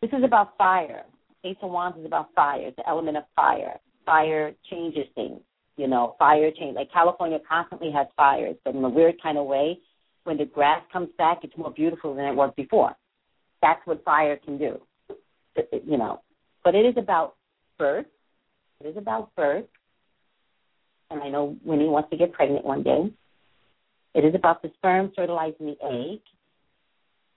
This 0.00 0.10
is 0.12 0.24
about 0.24 0.56
fire. 0.56 1.04
Ace 1.44 1.56
of 1.60 1.70
Wands 1.70 1.98
is 1.98 2.06
about 2.06 2.34
fire, 2.34 2.70
the 2.76 2.88
element 2.88 3.18
of 3.18 3.24
fire. 3.36 3.78
Fire 4.06 4.54
changes 4.70 5.06
things. 5.14 5.40
You 5.76 5.88
know, 5.88 6.16
fire 6.18 6.50
change. 6.50 6.76
Like 6.76 6.92
California 6.92 7.38
constantly 7.48 7.90
has 7.92 8.06
fires, 8.16 8.56
but 8.64 8.74
in 8.74 8.84
a 8.84 8.88
weird 8.88 9.20
kind 9.22 9.38
of 9.38 9.46
way, 9.46 9.78
when 10.24 10.36
the 10.36 10.44
grass 10.44 10.82
comes 10.92 11.08
back, 11.18 11.38
it's 11.42 11.56
more 11.56 11.70
beautiful 11.70 12.14
than 12.14 12.26
it 12.26 12.34
was 12.34 12.52
before. 12.56 12.94
That's 13.60 13.80
what 13.86 14.04
fire 14.04 14.36
can 14.36 14.58
do. 14.58 14.80
You 15.86 15.98
know, 15.98 16.20
but 16.64 16.74
it 16.74 16.84
is 16.84 16.94
about 16.96 17.36
birth. 17.78 18.06
It 18.80 18.86
is 18.86 18.96
about 18.96 19.34
birth. 19.34 19.66
And 21.10 21.22
I 21.22 21.28
know 21.28 21.56
Winnie 21.64 21.88
wants 21.88 22.10
to 22.10 22.16
get 22.16 22.32
pregnant 22.32 22.64
one 22.64 22.82
day. 22.82 23.12
It 24.14 24.24
is 24.24 24.34
about 24.34 24.62
the 24.62 24.70
sperm 24.76 25.12
fertilizing 25.14 25.66
the 25.66 26.20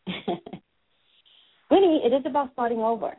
egg. 0.08 0.16
Winnie, 1.72 2.02
it 2.06 2.14
is 2.14 2.24
about 2.26 2.52
starting 2.54 2.80
over. 2.80 3.16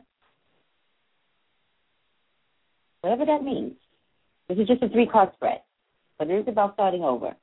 Whatever 3.01 3.25
that 3.25 3.43
means. 3.43 3.73
This 4.49 4.59
is 4.59 4.67
just 4.67 4.81
a 4.81 4.89
three 4.89 5.05
card 5.05 5.29
spread, 5.33 5.61
but 6.17 6.29
it 6.29 6.39
is 6.39 6.47
about 6.47 6.73
starting 6.75 7.03
over. 7.03 7.35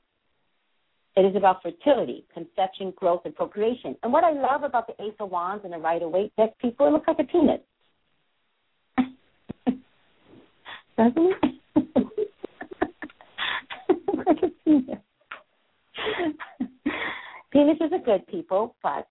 It 1.17 1.21
is 1.21 1.37
about 1.37 1.63
fertility, 1.63 2.25
conception, 2.35 2.93
growth, 2.97 3.21
and 3.25 3.33
procreation. 3.35 3.97
And 4.03 4.13
what 4.13 4.25
I 4.25 4.33
love 4.33 4.65
about 4.65 4.89
the 4.89 5.01
Ace 5.03 5.15
of 5.21 5.31
Wands 5.31 5.65
and 5.65 5.73
the 5.73 5.79
Rider 5.79 6.09
Waite 6.09 6.35
deck, 6.37 6.59
people, 6.59 6.89
it 6.89 6.91
looks 6.91 7.07
like 7.07 7.21
a 7.21 7.25
penis. 7.25 7.61
Doesn't 10.97 11.17
it? 11.17 11.37
like 14.27 14.43
a 14.43 14.49
penis. 14.65 14.99
Penises 17.55 17.93
are 17.93 18.05
good, 18.05 18.27
people, 18.27 18.75
but 18.83 19.07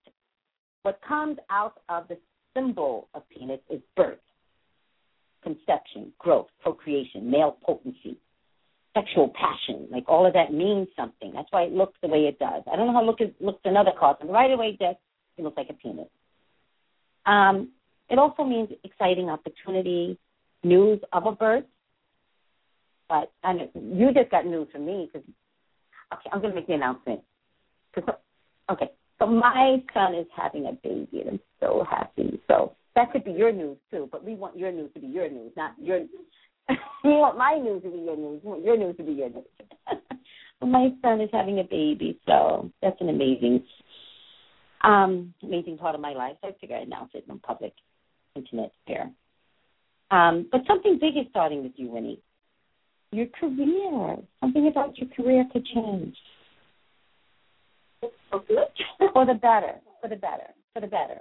what 0.82 1.00
comes 1.08 1.38
out 1.48 1.80
of 1.88 2.06
the 2.08 2.18
symbol 2.54 3.08
of 3.14 3.22
penis 3.30 3.60
is 3.70 3.80
birth, 3.96 4.18
conception, 5.44 6.12
growth, 6.18 6.48
procreation, 6.62 7.30
male 7.30 7.56
potency, 7.64 8.18
sexual 8.94 9.32
passion. 9.38 9.86
Like 9.90 10.04
all 10.08 10.26
of 10.26 10.32
that 10.32 10.52
means 10.52 10.88
something. 10.96 11.32
That's 11.34 11.48
why 11.50 11.62
it 11.62 11.72
looks 11.72 11.98
the 12.02 12.08
way 12.08 12.20
it 12.20 12.38
does. 12.38 12.62
I 12.70 12.76
don't 12.76 12.86
know 12.86 12.92
how 12.92 13.02
it 13.02 13.06
looks, 13.06 13.22
looks 13.40 13.60
another 13.64 13.92
card, 13.98 14.16
but 14.20 14.30
right 14.30 14.50
away, 14.50 14.76
deck, 14.78 14.96
it 15.36 15.44
looks 15.44 15.56
like 15.56 15.70
a 15.70 15.74
penis. 15.74 16.08
Um, 17.26 17.70
it 18.10 18.18
also 18.18 18.44
means 18.44 18.70
exciting 18.82 19.28
opportunity, 19.28 20.18
news 20.62 21.00
of 21.12 21.26
a 21.26 21.32
birth. 21.32 21.64
But 23.08 23.30
know, 23.44 23.68
you 23.74 24.12
just 24.12 24.30
got 24.30 24.46
news 24.46 24.68
from 24.72 24.86
me 24.86 25.10
because 25.12 25.28
okay, 26.12 26.30
I'm 26.32 26.40
going 26.40 26.52
to 26.52 26.56
make 26.56 26.66
the 26.66 26.74
announcement. 26.74 27.20
Okay, 28.70 28.90
so 29.18 29.26
my 29.26 29.82
son 29.92 30.14
is 30.14 30.26
having 30.34 30.66
a 30.66 30.72
baby, 30.72 31.20
and 31.20 31.30
I'm 31.30 31.40
so 31.60 31.84
happy. 31.88 32.40
So 32.48 32.74
that 32.94 33.12
could 33.12 33.24
be 33.24 33.32
your 33.32 33.52
news 33.52 33.76
too, 33.90 34.08
but 34.10 34.24
we 34.24 34.34
want 34.34 34.56
your 34.56 34.72
news 34.72 34.90
to 34.94 35.00
be 35.00 35.06
your 35.06 35.28
news, 35.28 35.52
not 35.56 35.72
your 35.80 36.00
you 36.68 36.76
want 37.04 37.36
my 37.36 37.54
news 37.54 37.82
to 37.82 37.90
be 37.90 37.98
your 37.98 38.16
news. 38.16 38.40
You 38.42 38.50
want 38.50 38.64
your 38.64 38.76
news 38.76 38.96
to 38.96 39.02
be 39.02 39.12
your 39.12 39.30
news. 39.30 39.44
well, 40.60 40.70
my 40.70 40.88
son 41.02 41.20
is 41.20 41.28
having 41.32 41.58
a 41.58 41.64
baby, 41.64 42.18
so 42.26 42.70
that's 42.82 43.00
an 43.00 43.08
amazing, 43.08 43.64
um, 44.82 45.34
amazing 45.42 45.78
part 45.78 45.94
of 45.94 46.00
my 46.00 46.12
life. 46.12 46.36
So 46.42 46.48
I 46.48 46.52
figure 46.60 46.76
I'd 46.76 46.86
announce 46.86 47.10
it 47.14 47.24
in 47.28 47.38
public 47.40 47.72
internet 48.34 48.72
sphere. 48.82 49.10
Um, 50.10 50.48
but 50.50 50.62
something 50.66 50.98
big 51.00 51.16
is 51.16 51.26
starting 51.30 51.62
with 51.62 51.72
you, 51.76 51.90
Winnie. 51.90 52.20
Your 53.12 53.26
career. 53.26 54.16
Something 54.40 54.68
about 54.68 54.96
your 54.98 55.08
career 55.10 55.44
could 55.52 55.66
change. 55.66 56.16
For 58.30 58.40
good? 58.40 58.58
for 59.12 59.26
the 59.26 59.34
better. 59.34 59.74
For 60.00 60.08
the 60.08 60.16
better. 60.16 60.48
For 60.72 60.80
the 60.80 60.86
better. 60.86 61.20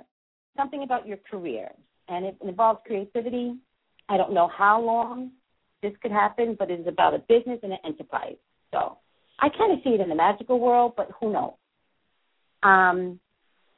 Something 0.57 0.83
about 0.83 1.07
your 1.07 1.17
career. 1.17 1.69
And 2.09 2.25
it 2.25 2.37
involves 2.41 2.81
creativity, 2.85 3.55
I 4.09 4.17
don't 4.17 4.33
know 4.33 4.49
how 4.55 4.81
long 4.81 5.31
this 5.81 5.93
could 6.01 6.11
happen, 6.11 6.55
but 6.57 6.69
it 6.69 6.79
is 6.79 6.87
about 6.87 7.13
a 7.13 7.19
business 7.19 7.59
and 7.63 7.71
an 7.71 7.79
enterprise. 7.85 8.35
So 8.71 8.97
I 9.39 9.49
kind 9.49 9.71
of 9.71 9.79
see 9.83 9.91
it 9.91 10.01
in 10.01 10.09
the 10.09 10.15
magical 10.15 10.59
world, 10.59 10.93
but 10.95 11.09
who 11.19 11.31
knows? 11.31 11.53
Um, 12.63 13.19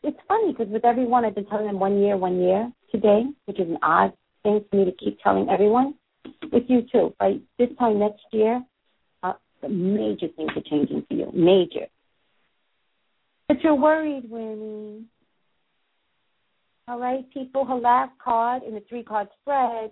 it's 0.04 0.18
funny 0.28 0.52
because 0.52 0.72
with 0.72 0.86
everyone, 0.86 1.26
I've 1.26 1.36
been 1.36 1.48
telling 1.48 1.66
them 1.66 1.80
one 1.80 2.00
year, 2.00 2.18
one 2.18 2.42
year 2.42 2.72
today, 2.92 3.24
which 3.46 3.60
is 3.60 3.68
an 3.68 3.78
odd 3.82 4.14
thing 4.44 4.64
for 4.70 4.76
me 4.78 4.86
to 4.86 4.92
keep 4.92 5.20
telling 5.22 5.50
everyone. 5.50 5.96
With 6.52 6.64
you 6.68 6.84
too. 6.92 7.14
By 7.20 7.38
this 7.58 7.70
time 7.80 8.00
next 8.00 8.24
year, 8.32 8.64
uh, 9.24 9.34
major 9.68 10.28
things 10.36 10.52
are 10.56 10.62
changing 10.70 11.06
for 11.08 11.14
you. 11.16 11.32
Major. 11.34 11.88
But 13.48 13.62
you're 13.64 13.76
worried, 13.76 14.30
Winnie. 14.30 15.06
All 16.88 17.00
right, 17.00 17.26
people. 17.34 17.66
Her 17.66 17.76
last 17.76 18.12
card 18.24 18.62
in 18.62 18.76
the 18.76 18.84
three 18.88 19.04
card 19.04 19.28
spread 19.42 19.92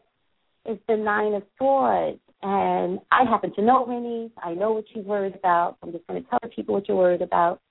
is 0.70 0.78
the 0.88 0.96
Nine 0.96 1.34
of 1.34 1.44
Swords. 1.58 2.20
And 2.44 3.00
I 3.12 3.24
happen 3.24 3.54
to 3.56 3.64
know 3.64 3.86
Winnie. 3.88 4.32
I 4.44 4.54
know 4.54 4.74
what 4.74 4.86
she's 4.94 5.04
worried 5.04 5.34
about. 5.36 5.78
I'm 5.82 5.92
just 5.92 6.06
going 6.06 6.22
to 6.22 6.30
tell 6.30 6.40
the 6.44 6.50
people 6.50 6.76
what 6.76 6.88
you're 6.88 6.98
worried 6.98 7.24
about. 7.24 7.62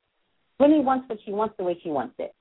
Winnie 0.58 0.80
wants 0.80 1.08
what 1.08 1.18
she 1.24 1.30
wants 1.30 1.54
the 1.56 1.62
way 1.62 1.78
she 1.82 1.90
wants 1.90 2.14
it. 2.18 2.34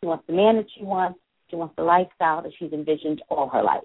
She 0.00 0.06
wants 0.06 0.24
the 0.28 0.34
man 0.34 0.56
that 0.56 0.66
she 0.76 0.84
wants. 0.84 1.18
She 1.50 1.56
wants 1.56 1.74
the 1.76 1.82
lifestyle 1.82 2.42
that 2.42 2.52
she's 2.58 2.72
envisioned 2.72 3.22
all 3.28 3.48
her 3.48 3.62
life. 3.62 3.84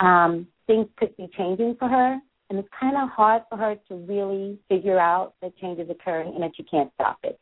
Um, 0.00 0.46
things 0.66 0.86
could 0.96 1.16
be 1.16 1.28
changing 1.36 1.76
for 1.78 1.88
her, 1.88 2.18
and 2.50 2.58
it's 2.58 2.68
kind 2.78 2.96
of 2.96 3.08
hard 3.10 3.42
for 3.50 3.58
her 3.58 3.76
to 3.88 3.94
really 3.94 4.58
figure 4.68 4.98
out 4.98 5.34
that 5.42 5.56
change 5.58 5.80
is 5.80 5.90
occurring 5.90 6.34
and 6.34 6.42
that 6.42 6.58
you 6.58 6.64
can't 6.70 6.90
stop 6.94 7.18
it. 7.24 7.38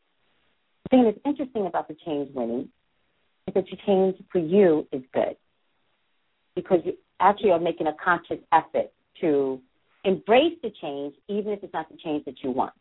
The 0.84 0.88
thing 0.88 1.04
that's 1.04 1.18
interesting 1.24 1.66
about 1.66 1.88
the 1.88 1.96
change, 2.04 2.30
Winnie, 2.34 2.68
that 3.54 3.68
your 3.68 3.78
change 3.86 4.16
for 4.30 4.38
you 4.38 4.86
is 4.92 5.02
good 5.12 5.36
because 6.54 6.80
you 6.84 6.94
actually 7.20 7.50
are 7.50 7.60
making 7.60 7.86
a 7.86 7.94
conscious 8.02 8.38
effort 8.52 8.90
to 9.20 9.60
embrace 10.04 10.54
the 10.62 10.70
change, 10.80 11.14
even 11.28 11.52
if 11.52 11.62
it's 11.62 11.72
not 11.72 11.88
the 11.90 11.96
change 11.96 12.24
that 12.24 12.42
you 12.42 12.50
want. 12.50 12.72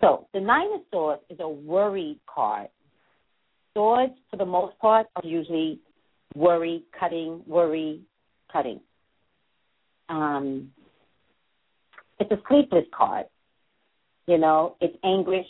So 0.00 0.26
the 0.34 0.40
Nine 0.40 0.72
of 0.74 0.80
Swords 0.90 1.22
is 1.30 1.38
a 1.40 1.48
worried 1.48 2.18
card. 2.26 2.68
Swords, 3.74 4.12
for 4.30 4.36
the 4.36 4.44
most 4.44 4.78
part, 4.78 5.06
are 5.16 5.24
usually 5.24 5.80
worry, 6.34 6.84
cutting, 6.98 7.42
worry, 7.46 8.00
cutting. 8.52 8.80
Um, 10.08 10.70
it's 12.18 12.30
a 12.30 12.38
sleepless 12.48 12.84
card. 12.96 13.26
You 14.26 14.38
know, 14.38 14.76
it's 14.80 14.96
anguish. 15.04 15.46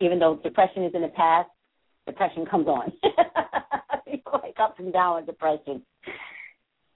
Even 0.00 0.18
though 0.18 0.36
depression 0.42 0.84
is 0.84 0.94
in 0.94 1.02
the 1.02 1.08
past, 1.08 1.48
depression 2.06 2.46
comes 2.46 2.66
on. 2.66 2.92
like 4.56 4.68
up 4.68 4.78
and 4.78 4.92
down 4.92 5.16
with 5.16 5.26
depression. 5.26 5.82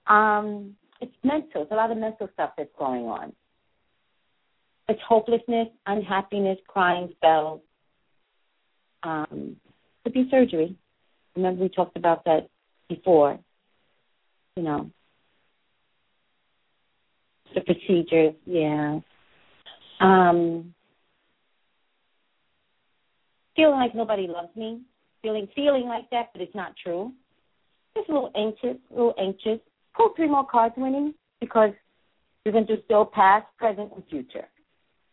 Um, 0.07 0.75
it's 0.99 1.13
mental. 1.23 1.63
It's 1.63 1.71
a 1.71 1.75
lot 1.75 1.91
of 1.91 1.97
mental 1.97 2.29
stuff 2.33 2.51
that's 2.57 2.69
going 2.77 3.05
on. 3.05 3.33
It's 4.87 5.01
hopelessness, 5.07 5.69
unhappiness, 5.85 6.57
crying 6.67 7.09
spells. 7.15 7.61
Um, 9.03 9.55
could 10.03 10.13
be 10.13 10.27
surgery. 10.29 10.75
Remember 11.35 11.63
we 11.63 11.69
talked 11.69 11.97
about 11.97 12.25
that 12.25 12.49
before. 12.89 13.39
You 14.55 14.63
know, 14.63 14.91
the 17.55 17.61
procedures. 17.61 18.33
Yeah. 18.45 18.99
Um, 20.01 20.73
feeling 23.55 23.75
like 23.75 23.95
nobody 23.95 24.27
loves 24.27 24.53
me. 24.55 24.81
Feeling 25.21 25.47
feeling 25.55 25.85
like 25.85 26.09
that, 26.09 26.29
but 26.33 26.41
it's 26.41 26.55
not 26.55 26.73
true. 26.81 27.11
Just 27.95 28.09
a 28.09 28.13
little 28.13 28.31
anxious, 28.35 28.77
a 28.91 28.93
little 28.93 29.13
anxious. 29.19 29.59
Pull 29.95 30.13
three 30.15 30.27
more 30.27 30.45
cards, 30.45 30.73
Winnie, 30.77 31.13
because 31.39 31.71
you're 32.43 32.53
going 32.53 32.65
to 32.65 32.77
do 32.77 32.81
still 32.85 33.05
past, 33.05 33.45
present, 33.57 33.91
and 33.93 34.03
future. 34.09 34.47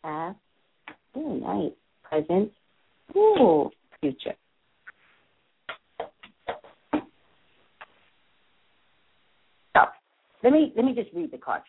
Past. 0.03 0.39
Oh, 1.15 1.35
nice. 1.35 1.73
Present. 2.03 2.51
Ooh, 3.17 3.71
future. 4.01 4.35
So, 9.75 9.81
let 10.43 10.53
me 10.53 10.73
let 10.77 10.85
me 10.85 10.95
just 10.95 11.11
read 11.15 11.33
the 11.33 11.39
cards 11.39 11.65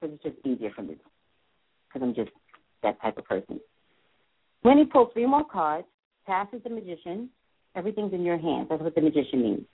because 0.00 0.14
it's 0.14 0.22
just 0.24 0.46
easier 0.46 0.70
for 0.74 0.82
me 0.82 0.96
because 1.86 2.06
I'm 2.06 2.14
just 2.14 2.30
that 2.82 3.00
type 3.00 3.18
of 3.18 3.24
person. 3.24 3.60
When 4.62 4.78
you 4.78 4.86
pull 4.86 5.10
three 5.12 5.26
more 5.26 5.44
cards, 5.44 5.86
passes 6.26 6.60
the 6.64 6.70
magician, 6.70 7.28
everything's 7.74 8.12
in 8.12 8.22
your 8.22 8.38
hands. 8.38 8.68
That's 8.70 8.82
what 8.82 8.94
the 8.94 9.00
magician 9.00 9.42
means. 9.42 9.64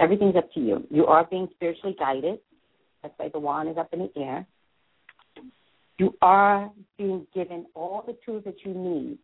Everything's 0.00 0.36
up 0.36 0.52
to 0.54 0.60
you. 0.60 0.86
You 0.90 1.06
are 1.06 1.24
being 1.24 1.48
spiritually 1.54 1.96
guided. 1.98 2.38
That's 3.02 3.14
why 3.16 3.28
the 3.28 3.38
wand 3.38 3.68
is 3.68 3.76
up 3.76 3.92
in 3.92 4.00
the 4.00 4.10
air. 4.20 4.46
You 5.98 6.16
are 6.22 6.70
being 6.96 7.26
given 7.34 7.66
all 7.74 8.02
the 8.06 8.16
tools 8.24 8.44
that 8.46 8.56
you 8.64 8.72
need 8.72 9.18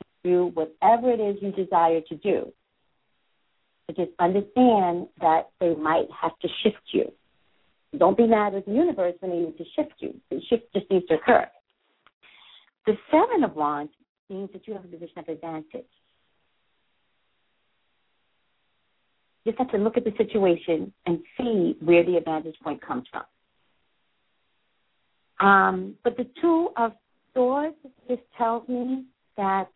to 0.00 0.30
do 0.30 0.50
whatever 0.54 1.10
it 1.10 1.20
is 1.20 1.36
you 1.42 1.52
desire 1.52 2.00
to 2.08 2.16
do. 2.16 2.52
But 3.86 3.96
just 3.96 4.12
understand 4.18 5.08
that 5.20 5.50
they 5.60 5.74
might 5.74 6.06
have 6.18 6.38
to 6.40 6.48
shift 6.62 6.82
you. 6.92 7.12
Don't 7.98 8.16
be 8.16 8.26
mad 8.26 8.54
with 8.54 8.64
the 8.64 8.72
universe 8.72 9.14
when 9.20 9.30
they 9.30 9.38
need 9.38 9.58
to 9.58 9.64
shift 9.76 9.94
you. 9.98 10.14
The 10.30 10.40
shift 10.48 10.72
just 10.74 10.90
needs 10.90 11.06
to 11.08 11.14
occur. 11.14 11.46
The 12.86 12.94
Seven 13.10 13.44
of 13.44 13.54
Wands 13.54 13.92
means 14.30 14.48
that 14.54 14.66
you 14.66 14.72
have 14.72 14.84
a 14.84 14.88
position 14.88 15.18
of 15.18 15.28
advantage. 15.28 15.66
You 15.74 15.84
just 19.44 19.58
have 19.58 19.70
to 19.70 19.78
look 19.78 19.96
at 19.96 20.04
the 20.04 20.12
situation 20.16 20.92
and 21.06 21.18
see 21.36 21.76
where 21.80 22.04
the 22.04 22.16
advantage 22.16 22.56
point 22.62 22.80
comes 22.80 23.06
from. 23.10 23.22
Um, 25.46 25.94
but 26.04 26.16
the 26.16 26.26
Two 26.40 26.70
of 26.76 26.92
Swords 27.34 27.74
just 28.08 28.22
tells 28.38 28.68
me 28.68 29.04
that 29.36 29.68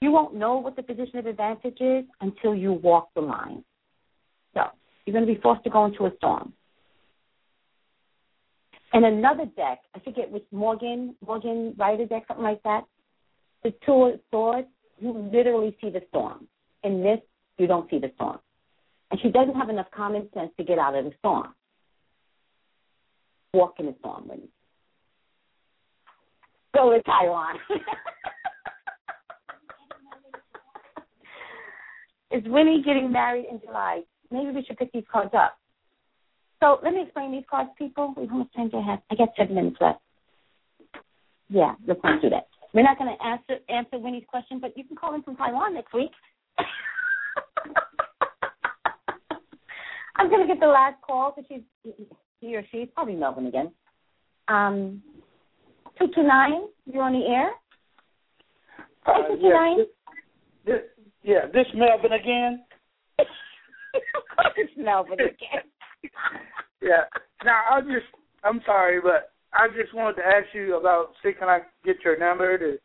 you 0.00 0.12
won't 0.12 0.34
know 0.34 0.56
what 0.56 0.76
the 0.76 0.82
position 0.82 1.18
of 1.18 1.26
advantage 1.26 1.78
is 1.80 2.04
until 2.20 2.54
you 2.54 2.72
walk 2.72 3.08
the 3.14 3.20
line. 3.20 3.64
So 4.54 4.62
you're 5.04 5.12
going 5.12 5.26
to 5.26 5.32
be 5.32 5.40
forced 5.40 5.64
to 5.64 5.70
go 5.70 5.84
into 5.84 6.06
a 6.06 6.12
storm. 6.18 6.52
And 8.92 9.04
another 9.04 9.46
deck, 9.56 9.80
I 9.94 10.00
forget 10.00 10.30
which 10.30 10.44
Morgan, 10.52 11.16
Morgan 11.26 11.74
Rider 11.78 12.06
deck, 12.06 12.24
something 12.28 12.44
like 12.44 12.62
that. 12.64 12.84
The 13.64 13.72
Two 13.86 14.04
of 14.04 14.20
Swords, 14.30 14.68
you 14.98 15.30
literally 15.32 15.76
see 15.80 15.88
the 15.88 16.02
storm. 16.10 16.46
In 16.84 17.02
this, 17.02 17.20
you 17.58 17.66
don't 17.66 17.88
see 17.90 17.98
the 17.98 18.12
storm. 18.16 18.38
And 19.12 19.20
she 19.20 19.30
doesn't 19.30 19.54
have 19.54 19.68
enough 19.68 19.88
common 19.94 20.28
sense 20.32 20.50
to 20.56 20.64
get 20.64 20.78
out 20.78 20.94
of 20.94 21.04
the 21.04 21.12
storm. 21.18 21.54
Walk 23.52 23.74
in 23.78 23.84
the 23.86 23.94
storm, 24.00 24.26
Winnie. 24.26 24.48
Go 26.74 26.90
to 26.90 27.02
Taiwan. 27.02 27.56
Is 32.30 32.42
Winnie 32.46 32.82
getting 32.82 33.12
married 33.12 33.44
in 33.50 33.60
July? 33.60 34.00
Maybe 34.30 34.50
we 34.52 34.64
should 34.64 34.78
pick 34.78 34.90
these 34.92 35.04
cards 35.12 35.34
up. 35.36 35.58
So 36.60 36.78
let 36.82 36.94
me 36.94 37.02
explain 37.02 37.32
these 37.32 37.44
cards, 37.50 37.68
people. 37.76 38.14
We've 38.16 38.32
almost 38.32 38.54
time 38.56 38.70
to 38.70 38.80
have. 38.80 39.00
I 39.10 39.16
got 39.16 39.28
seven 39.36 39.54
minutes 39.54 39.76
left. 39.78 40.00
Yeah, 41.50 41.74
let's 41.86 42.00
not 42.02 42.22
do 42.22 42.30
that. 42.30 42.46
We're 42.72 42.84
not 42.84 42.96
going 42.98 43.14
to 43.14 43.22
answer 43.22 43.58
answer 43.68 43.98
Winnie's 43.98 44.24
question, 44.26 44.58
but 44.58 44.74
you 44.78 44.84
can 44.84 44.96
call 44.96 45.14
in 45.14 45.22
from 45.22 45.36
Taiwan 45.36 45.74
next 45.74 45.92
week. 45.92 46.12
I'm 50.16 50.28
going 50.28 50.46
to 50.46 50.46
get 50.46 50.60
the 50.60 50.66
last 50.66 51.00
call 51.02 51.34
because 51.34 51.62
she's 51.84 51.94
he 52.40 52.56
or 52.56 52.64
she's 52.70 52.88
probably 52.94 53.14
Melvin 53.14 53.46
again. 53.46 53.72
Um, 54.48 55.02
two 55.98 56.06
two 56.14 56.22
nine. 56.22 56.62
You're 56.86 57.02
on 57.02 57.12
the 57.12 57.26
air. 57.26 57.50
Uh, 59.06 59.28
two 59.28 59.40
two 59.40 59.48
nine. 59.48 59.78
This, 60.66 60.80
yeah, 61.22 61.46
this 61.52 61.66
Melvin 61.74 62.12
again. 62.12 62.64
of 63.18 63.26
course, 64.36 64.54
it's 64.56 64.72
Melvin 64.76 65.14
again. 65.14 65.64
yeah. 66.82 67.04
Now 67.44 67.62
I 67.70 67.80
just 67.80 68.06
I'm 68.44 68.60
sorry, 68.66 69.00
but 69.00 69.32
I 69.52 69.68
just 69.68 69.94
wanted 69.94 70.16
to 70.16 70.26
ask 70.26 70.46
you 70.52 70.76
about 70.76 71.12
see 71.22 71.32
can 71.38 71.48
I 71.48 71.60
get 71.84 71.96
your 72.04 72.18
number 72.18 72.58
to 72.58 72.78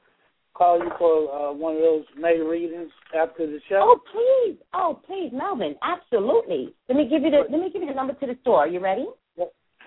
call 0.57 0.79
you 0.79 0.89
for 0.97 1.31
uh, 1.33 1.53
one 1.53 1.75
of 1.75 1.81
those 1.81 2.03
May 2.17 2.39
readings 2.39 2.91
after 3.15 3.45
the 3.45 3.59
show? 3.69 3.79
Oh 3.81 3.99
please, 4.11 4.57
oh 4.73 4.99
please, 5.05 5.29
Melvin, 5.31 5.75
absolutely. 5.83 6.73
Let 6.89 6.97
me 6.97 7.07
give 7.07 7.23
you 7.23 7.29
the 7.29 7.43
let 7.49 7.61
me 7.61 7.69
give 7.71 7.81
you 7.81 7.89
the 7.89 7.93
number 7.93 8.13
to 8.13 8.25
the 8.25 8.37
store. 8.41 8.59
Are 8.59 8.67
you 8.67 8.79
ready? 8.79 9.05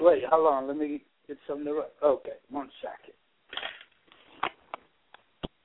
Wait, 0.00 0.22
hold 0.30 0.46
on. 0.46 0.66
Let 0.66 0.76
me 0.76 1.02
get 1.28 1.36
something 1.46 1.66
to 1.66 1.74
write. 1.74 1.92
Okay, 2.02 2.30
one 2.50 2.70
second. 2.80 3.14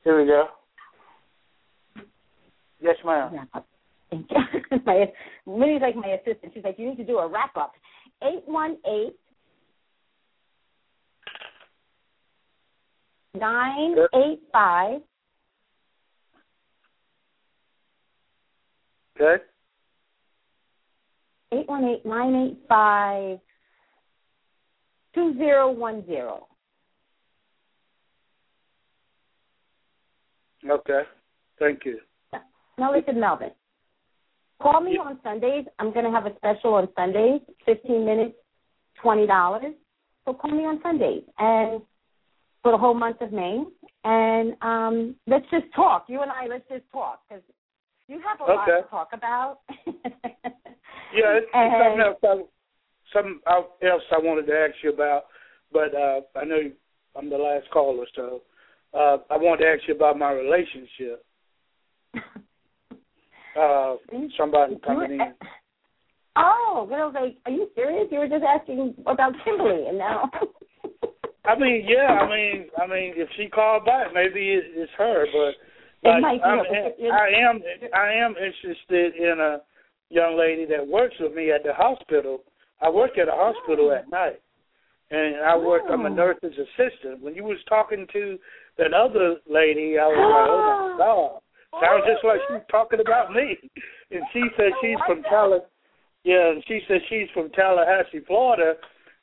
Here 0.04 0.20
we 0.20 0.28
go. 0.28 0.48
Yes, 2.82 2.96
ma'am. 3.06 3.48
Thank 4.12 4.28
you. 4.30 4.78
my 4.86 5.06
Minnie's 5.48 5.82
like 5.82 5.96
my 5.96 6.10
assistant. 6.10 6.52
She's 6.54 6.64
like, 6.64 6.78
you 6.78 6.90
need 6.90 6.98
to 6.98 7.06
do 7.06 7.18
a 7.18 7.28
wrap 7.28 7.56
up. 7.58 7.74
Eight 8.24 8.44
one 8.46 8.78
eight 8.86 9.16
nine 13.36 13.96
eight 14.14 14.40
five. 14.52 15.02
Okay. 19.16 19.44
Eight 21.52 21.68
one 21.68 21.86
eight 21.86 22.06
nine 22.06 22.36
eight 22.36 22.60
five 22.68 23.40
two 25.14 25.34
zero 25.38 25.72
one 25.72 26.06
zero. 26.06 26.48
Okay. 30.70 31.04
Thank 31.60 31.86
you. 31.86 32.00
Now 32.78 32.94
listen, 32.94 33.20
Melvin. 33.20 33.52
Call 34.62 34.82
me 34.82 34.98
on 34.98 35.20
Sundays. 35.24 35.66
I'm 35.80 35.94
going 35.94 36.06
to 36.06 36.12
have 36.12 36.26
a 36.26 36.36
special 36.38 36.76
on 36.76 36.88
Sundays, 36.96 37.42
15 37.66 38.06
minutes, 38.06 38.36
$20. 39.04 39.74
So 40.26 40.34
call 40.34 40.52
me 40.52 40.64
on 40.64 40.80
Sundays 40.82 41.24
and 41.38 41.82
for 42.66 42.72
the 42.72 42.78
whole 42.80 42.96
month 42.96 43.22
of 43.22 43.32
May. 43.32 43.64
And 44.06 44.56
um, 44.64 45.16
let's 45.28 45.46
just 45.52 45.66
talk. 45.76 46.06
You 46.08 46.24
and 46.24 46.32
I, 46.32 46.48
let's 46.48 46.68
just 46.68 46.82
talk 46.92 47.20
because 47.30 47.44
you 48.08 48.20
have 48.28 48.42
a 48.42 48.44
Okay. 48.52 48.54
lot 48.56 48.66
to 48.66 48.88
talk 48.90 49.10
about. 49.14 49.60
Yeah, 51.14 51.38
it's, 51.38 51.48
And- 51.54 51.72
something 51.80 52.02
else. 52.02 52.18
I, 52.24 53.14
something 53.14 53.40
else 53.88 54.02
I 54.12 54.18
wanted 54.20 54.48
to 54.48 54.54
ask 54.54 54.74
you 54.84 54.92
about, 54.92 55.26
but 55.72 55.94
uh, 55.96 56.22
I 56.36 56.44
know 56.44 56.56
you, 56.58 56.74
I'm 57.16 57.30
the 57.30 57.38
last 57.38 57.70
caller, 57.72 58.06
so 58.16 58.42
uh, 58.94 59.18
I 59.30 59.38
wanted 59.38 59.64
to 59.64 59.70
ask 59.70 59.88
you 59.88 59.94
about 59.96 60.18
my 60.18 60.32
relationship. 60.32 61.24
Uh, 63.58 63.96
somebody 64.38 64.76
coming 64.86 65.12
in. 65.14 65.34
Oh, 66.36 66.86
well, 66.92 67.14
like, 67.14 67.38
are 67.46 67.52
you 67.54 67.70
serious? 67.74 68.10
You 68.12 68.20
were 68.20 68.28
just 68.28 68.44
asking 68.44 68.96
about 69.08 69.32
Kimberly, 69.46 69.88
and 69.88 69.98
now. 69.98 70.30
I 71.48 71.58
mean, 71.58 71.86
yeah. 71.88 72.20
I 72.22 72.30
mean, 72.30 72.66
I 72.78 72.88
mean, 72.88 73.14
if 73.16 73.30
she 73.38 73.48
called 73.48 73.86
back, 73.86 74.08
maybe 74.14 74.52
it, 74.52 74.64
it's 74.76 74.92
her. 74.98 75.26
But 75.32 75.54
be 76.04 76.10
I'm, 76.10 76.24
her, 76.40 76.58
but 76.58 76.96
it- 77.00 77.12
I 77.12 77.30
am, 77.50 77.62
I 77.94 78.14
am 78.14 78.32
interested 78.38 79.16
in 79.16 79.40
a 79.40 79.62
young 80.10 80.38
lady 80.38 80.66
that 80.66 80.86
works 80.86 81.16
with 81.20 81.34
me 81.34 81.52
at 81.52 81.64
the 81.64 81.74
hospital. 81.74 82.44
I 82.82 82.90
work 82.90 83.18
at 83.18 83.28
a 83.28 83.32
hospital 83.34 83.92
at 83.92 84.10
night, 84.10 84.42
and 85.12 85.38
I 85.38 85.56
work. 85.58 85.84
I'm 85.90 86.06
a 86.06 86.10
Oh. 86.10 86.14
nurse's 86.14 86.54
assistant. 86.58 87.22
When 87.22 87.36
you 87.36 87.44
was 87.44 87.58
talking 87.70 88.06
to 88.14 88.38
that 88.78 88.94
other 88.94 89.38
lady, 89.50 89.98
I 89.98 90.06
was 90.08 90.18
like, 90.18 90.50
oh 90.50 90.62
my 90.92 90.98
god, 91.06 91.42
sounds 91.82 92.04
just 92.06 92.24
like 92.24 92.40
she's 92.50 92.68
talking 92.70 93.00
about 93.00 93.32
me. 93.34 93.58
And 94.12 94.22
she 94.34 94.44
said 94.58 94.72
she's 94.82 94.98
from 95.08 95.24
Tallahassee. 95.24 95.66
Yeah, 96.24 96.52
and 96.52 96.64
she 96.68 96.82
said 96.88 97.02
she's 97.10 97.30
from 97.34 97.50
Tallahassee, 97.52 98.22
Florida. 98.28 98.74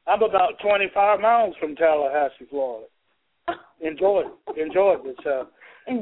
I'm 0.07 0.23
about 0.23 0.59
25 0.63 1.21
miles 1.21 1.55
from 1.61 1.77
Tallahassee, 1.77 2.47
Florida. 2.51 2.87
Georgia, 3.99 4.31
in 4.57 4.73
Georgia. 4.73 5.13
So, 5.25 5.49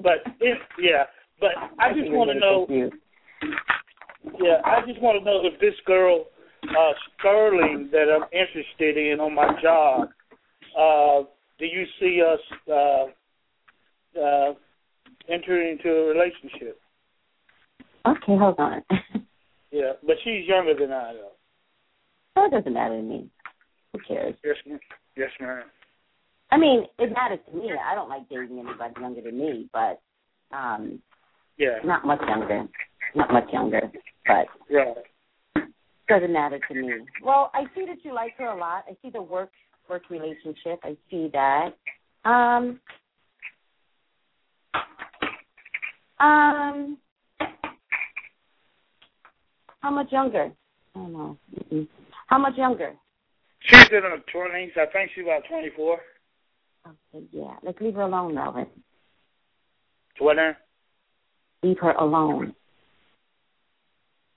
but 0.02 0.18
it, 0.40 0.58
yeah, 0.78 1.04
but 1.40 1.50
I 1.78 1.92
just 1.94 2.10
want 2.10 2.30
to 2.30 2.38
know. 2.38 2.66
Yeah, 4.38 4.60
I 4.64 4.86
just 4.86 5.00
want 5.00 5.18
to 5.18 5.24
know 5.24 5.40
if 5.44 5.58
this 5.60 5.74
girl 5.86 6.26
uh 6.64 6.92
Sterling 7.18 7.88
that 7.92 8.06
I'm 8.14 8.24
interested 8.32 8.96
in 8.96 9.20
on 9.20 9.34
my 9.34 9.48
job. 9.62 10.08
Uh, 10.78 11.26
do 11.58 11.66
you 11.66 11.84
see 11.98 12.22
us 12.22 12.40
uh, 12.70 14.20
uh, 14.20 14.54
entering 15.28 15.78
into 15.78 15.90
a 15.90 16.08
relationship? 16.08 16.78
Okay, 18.06 18.36
hold 18.36 18.58
on. 18.58 18.82
Yeah, 19.72 19.92
but 20.04 20.16
she's 20.24 20.48
younger 20.48 20.74
than 20.74 20.90
I 20.90 21.12
though. 21.12 21.30
So 22.34 22.46
it 22.46 22.50
doesn't 22.50 22.74
matter 22.74 22.96
to 22.96 23.02
me. 23.04 23.30
Who 23.92 23.98
cares? 24.06 24.34
Yes, 24.44 24.56
ma'am. 24.66 24.80
Yes, 25.16 25.30
ma'am. 25.40 25.62
I 26.52 26.56
mean, 26.56 26.84
it 26.98 27.12
matters 27.12 27.38
to 27.50 27.56
me. 27.56 27.72
I 27.72 27.94
don't 27.94 28.08
like 28.08 28.28
dating 28.28 28.58
anybody 28.58 28.94
younger 29.00 29.20
than 29.22 29.38
me, 29.38 29.68
but 29.72 30.00
um 30.52 31.00
Yeah. 31.58 31.78
not 31.84 32.04
much 32.04 32.20
younger. 32.22 32.66
Not 33.14 33.32
much 33.32 33.52
younger. 33.52 33.90
But 34.26 34.48
Right. 34.70 34.96
doesn't 36.08 36.32
matter 36.32 36.58
to 36.58 36.74
me. 36.74 37.06
Well, 37.22 37.50
I 37.54 37.66
see 37.74 37.86
that 37.86 38.04
you 38.04 38.12
like 38.12 38.34
her 38.36 38.46
a 38.46 38.56
lot. 38.56 38.84
I 38.88 38.96
see 39.02 39.10
the 39.10 39.22
work 39.22 39.50
work 39.88 40.08
relationship. 40.10 40.80
I 40.84 40.96
see 41.10 41.28
that. 41.28 41.74
Um 42.24 42.80
um 46.18 46.98
how 49.80 49.90
much 49.90 50.12
younger? 50.12 50.52
I 50.94 50.98
don't 50.98 51.12
know. 51.12 51.38
Mm-mm. 51.54 51.88
How 52.26 52.38
much 52.38 52.56
younger? 52.56 52.94
She's 53.70 53.88
in 53.92 54.02
her 54.02 54.18
twenties. 54.32 54.72
I 54.76 54.86
think 54.92 55.10
she's 55.14 55.24
about 55.24 55.42
twenty 55.48 55.70
four. 55.76 56.00
Okay, 56.86 57.24
yeah. 57.32 57.54
Let's 57.62 57.80
leave 57.80 57.94
her 57.94 58.02
alone, 58.02 58.34
Melvin. 58.34 58.66
Twenty. 60.18 60.56
Leave 61.62 61.78
her 61.80 61.92
alone. 61.92 62.54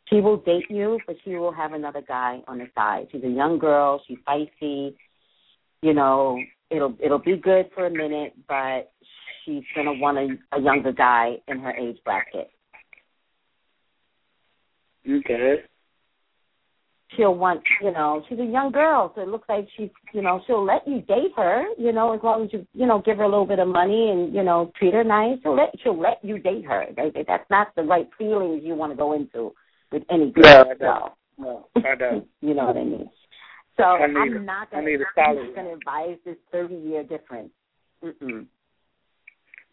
She 0.10 0.20
will 0.20 0.38
date 0.38 0.70
you, 0.70 1.00
but 1.08 1.16
she 1.24 1.36
will 1.36 1.52
have 1.52 1.74
another 1.74 2.04
guy 2.08 2.42
on 2.48 2.60
the 2.60 2.68
side. 2.76 3.08
She's 3.12 3.24
a 3.24 3.30
young 3.30 3.58
girl. 3.58 4.02
She's 4.08 4.18
feisty. 4.28 4.94
You 5.82 5.94
know, 5.94 6.40
it'll 6.70 6.96
it'll 7.04 7.20
be 7.20 7.38
good 7.38 7.70
for 7.74 7.88
a 7.88 7.90
minute, 7.90 8.34
but 8.48 8.92
she's 9.44 9.64
gonna 9.76 9.94
want 9.94 10.18
a, 10.18 10.58
a 10.58 10.62
younger 10.62 10.92
guy 10.92 11.38
in 11.48 11.60
her 11.60 11.72
age 11.72 11.98
bracket. 12.06 12.52
Okay. 15.10 15.64
She'll 17.16 17.36
want, 17.36 17.62
you 17.82 17.92
know, 17.92 18.24
she's 18.28 18.40
a 18.40 18.46
young 18.46 18.72
girl, 18.72 19.12
so 19.16 19.22
it 19.22 19.28
looks 19.28 19.48
like 19.50 19.68
she's, 19.78 19.90
you 20.14 20.22
know, 20.22 20.42
she'll 20.48 20.64
let 20.64 20.88
you 20.88 21.02
date 21.02 21.32
her, 21.36 21.66
you 21.78 21.92
know, 21.92 22.14
as 22.14 22.22
long 22.24 22.46
as 22.46 22.54
you, 22.54 22.66
you 22.74 22.86
know, 22.86 23.02
give 23.06 23.18
her 23.18 23.24
a 23.24 23.30
little 23.30 23.46
bit 23.46 23.60
of 23.60 23.68
money 23.68 24.10
and, 24.10 24.34
you 24.34 24.44
know, 24.44 24.72
treat 24.78 24.94
her 24.94 25.04
nice. 25.04 25.38
She'll 25.44 25.56
let 25.56 25.74
she'll 25.84 26.00
let 26.00 26.24
you 26.24 26.40
date 26.40 26.66
her. 26.66 26.86
That- 26.96 27.26
That's 27.28 27.50
not 27.50 27.76
the 27.76 27.84
right 27.84 28.10
feelings 28.18 28.62
you 28.64 28.76
want 28.76 28.92
to 28.92 28.96
go 28.96 29.14
into 29.14 29.54
with 29.92 30.04
any 30.10 30.32
girl. 30.32 30.44
Yeah, 30.46 30.64
I 30.64 30.78
so. 30.78 30.84
know. 30.84 31.14
No, 31.38 31.68
I 31.78 31.96
don't. 31.96 32.28
you 32.42 32.54
know 32.54 32.66
what 32.66 32.78
I 32.78 32.84
mean. 32.84 33.10
So 33.78 33.84
I 33.84 34.04
I'm 34.04 34.16
a- 34.16 34.40
not 34.40 34.72
gonna 34.72 34.88
I'm 34.88 35.36
not 35.36 35.56
gonna 35.56 35.74
advise 35.74 36.18
this 36.26 36.38
thirty 36.52 36.76
year 36.76 37.04
difference. 37.04 37.50
Mm-mm. 38.04 38.46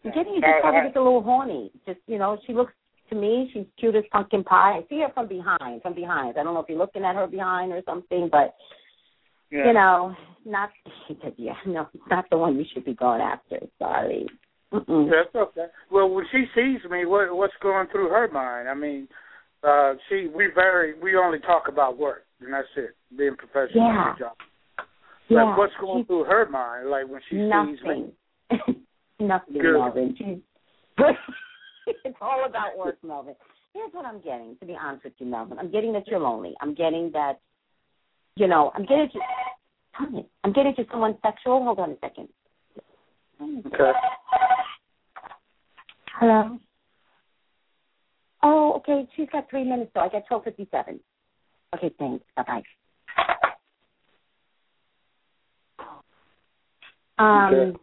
Getting 0.03 0.33
you 0.33 0.41
just 0.41 0.61
probably 0.61 0.81
gets 0.81 0.95
a 0.95 0.99
little 0.99 1.21
horny. 1.21 1.71
Just 1.85 1.99
you 2.07 2.17
know, 2.17 2.37
she 2.47 2.53
looks 2.53 2.73
to 3.11 3.15
me, 3.19 3.49
she's 3.53 3.65
cute 3.79 3.95
as 3.95 4.03
pumpkin 4.11 4.43
pie. 4.43 4.79
I 4.79 4.85
see 4.89 5.01
her 5.01 5.09
from 5.13 5.27
behind, 5.27 5.81
from 5.81 5.93
behind. 5.93 6.37
I 6.37 6.43
don't 6.43 6.53
know 6.53 6.61
if 6.61 6.69
you're 6.69 6.77
looking 6.77 7.03
at 7.03 7.15
her 7.15 7.27
behind 7.27 7.71
or 7.71 7.81
something, 7.85 8.29
but 8.31 8.55
Yeah. 9.51 9.67
you 9.67 9.73
know, 9.73 10.15
not 10.45 10.69
yeah, 11.37 11.53
no, 11.65 11.87
not 12.09 12.25
the 12.29 12.37
one 12.37 12.57
you 12.57 12.65
should 12.73 12.85
be 12.85 12.93
going 12.93 13.21
after. 13.21 13.59
Sorry. 13.79 14.25
Mm-mm. 14.73 15.09
That's 15.11 15.35
okay. 15.35 15.65
Well, 15.91 16.09
when 16.09 16.25
she 16.31 16.45
sees 16.55 16.79
me, 16.89 17.05
what 17.05 17.35
what's 17.35 17.53
going 17.61 17.87
through 17.91 18.09
her 18.09 18.29
mind? 18.31 18.69
I 18.69 18.73
mean, 18.73 19.07
uh, 19.63 19.93
she 20.07 20.27
we 20.33 20.47
very 20.55 20.97
we 20.99 21.17
only 21.17 21.39
talk 21.39 21.63
about 21.67 21.97
work, 21.97 22.23
and 22.39 22.53
that's 22.53 22.67
it. 22.77 22.95
Being 23.17 23.35
professional 23.35 23.87
Yeah. 23.87 24.15
job. 24.17 24.31
Yeah, 25.27 25.57
what's 25.57 25.73
going 25.81 25.99
she's- 25.99 26.07
through 26.07 26.23
her 26.25 26.47
mind? 26.49 26.89
Like 26.89 27.07
when 27.09 27.21
she 27.29 27.35
sees 27.35 27.83
me. 27.85 28.13
Nothing. 28.49 28.85
Nothing, 29.19 29.53
Good. 29.61 29.73
Melvin. 29.73 30.15
She's 30.17 30.37
it's 32.05 32.17
all 32.21 32.45
about 32.45 32.77
work, 32.77 32.97
Melvin. 33.03 33.35
Here's 33.73 33.93
what 33.93 34.05
I'm 34.05 34.19
getting, 34.21 34.57
to 34.59 34.65
be 34.65 34.77
honest 34.79 35.05
with 35.05 35.13
you, 35.19 35.25
Melvin. 35.25 35.57
I'm 35.59 35.71
getting 35.71 35.93
that 35.93 36.07
you're 36.07 36.19
lonely. 36.19 36.53
I'm 36.61 36.73
getting 36.73 37.11
that 37.13 37.39
you 38.35 38.47
know, 38.47 38.71
I'm 38.75 38.83
getting 38.83 39.09
to. 39.13 39.19
I'm 40.43 40.53
getting 40.53 40.73
to 40.75 40.85
someone 40.89 41.17
sexual. 41.21 41.63
Hold 41.63 41.79
on 41.79 41.91
a 41.91 41.95
second. 42.01 42.29
Okay. 43.41 43.91
Hello. 46.19 46.57
Oh, 48.41 48.73
okay. 48.77 49.07
She's 49.15 49.27
got 49.31 49.49
three 49.49 49.63
minutes 49.63 49.91
so 49.93 49.99
I 49.99 50.09
got 50.09 50.23
twelve 50.27 50.43
fifty 50.43 50.67
seven. 50.71 50.99
Okay, 51.75 51.91
thanks. 51.99 52.23
Bye 52.35 52.43
bye. 52.47 52.63
Um 57.19 57.53
Okay. 57.53 57.79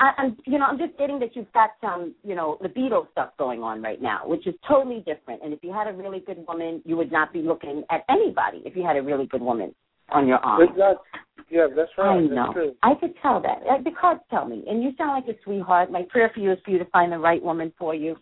I, 0.00 0.10
I'm, 0.18 0.36
you 0.46 0.58
know, 0.58 0.66
I'm 0.66 0.78
just 0.78 0.96
getting 0.98 1.18
that 1.20 1.34
you've 1.34 1.52
got 1.52 1.70
some, 1.80 2.14
you 2.22 2.34
know, 2.34 2.56
libido 2.60 3.08
stuff 3.12 3.30
going 3.38 3.62
on 3.62 3.82
right 3.82 4.00
now, 4.00 4.22
which 4.26 4.46
is 4.46 4.54
totally 4.66 5.02
different. 5.06 5.42
And 5.42 5.52
if 5.52 5.60
you 5.62 5.72
had 5.72 5.88
a 5.88 5.92
really 5.92 6.20
good 6.20 6.44
woman, 6.46 6.82
you 6.84 6.96
would 6.96 7.10
not 7.10 7.32
be 7.32 7.40
looking 7.40 7.82
at 7.90 8.04
anybody 8.08 8.62
if 8.64 8.76
you 8.76 8.84
had 8.84 8.96
a 8.96 9.02
really 9.02 9.26
good 9.26 9.42
woman 9.42 9.74
on 10.10 10.28
your 10.28 10.38
arm. 10.38 10.62
Exactly. 10.62 11.20
Yeah, 11.50 11.66
that's 11.74 11.90
right. 11.96 12.18
I 12.18 12.20
That's 12.20 12.34
know. 12.34 12.52
true. 12.52 12.74
I 12.82 12.94
could 13.00 13.14
tell 13.22 13.40
that. 13.40 13.62
Uh, 13.68 13.82
The 13.82 13.90
cards 13.98 14.20
tell 14.30 14.44
me. 14.46 14.64
And 14.68 14.82
you 14.82 14.90
sound 14.98 15.24
like 15.24 15.34
a 15.34 15.38
sweetheart. 15.44 15.90
My 15.90 16.02
prayer 16.10 16.30
for 16.34 16.40
you 16.40 16.52
is 16.52 16.58
for 16.64 16.70
you 16.70 16.78
to 16.78 16.84
find 16.86 17.10
the 17.10 17.18
right 17.18 17.42
woman 17.42 17.72
for 17.78 17.94
you. 17.94 18.16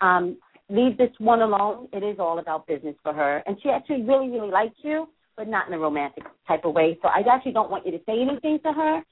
Um, 0.00 0.36
leave 0.68 0.98
this 0.98 1.10
one 1.18 1.40
alone. 1.40 1.88
It 1.92 2.02
is 2.02 2.18
all 2.18 2.38
about 2.38 2.66
business 2.66 2.94
for 3.02 3.12
her. 3.14 3.42
And 3.46 3.56
she 3.62 3.70
actually 3.70 4.02
really, 4.02 4.28
really 4.28 4.50
likes 4.50 4.76
you, 4.82 5.08
but 5.36 5.48
not 5.48 5.68
in 5.68 5.74
a 5.74 5.78
romantic 5.78 6.24
type 6.46 6.64
of 6.64 6.74
way. 6.74 6.98
So 7.02 7.08
I 7.08 7.22
actually 7.32 7.52
don't 7.52 7.70
want 7.70 7.86
you 7.86 7.92
to 7.92 8.00
say 8.04 8.20
anything 8.20 8.58
to 8.64 8.72
her, 8.72 9.02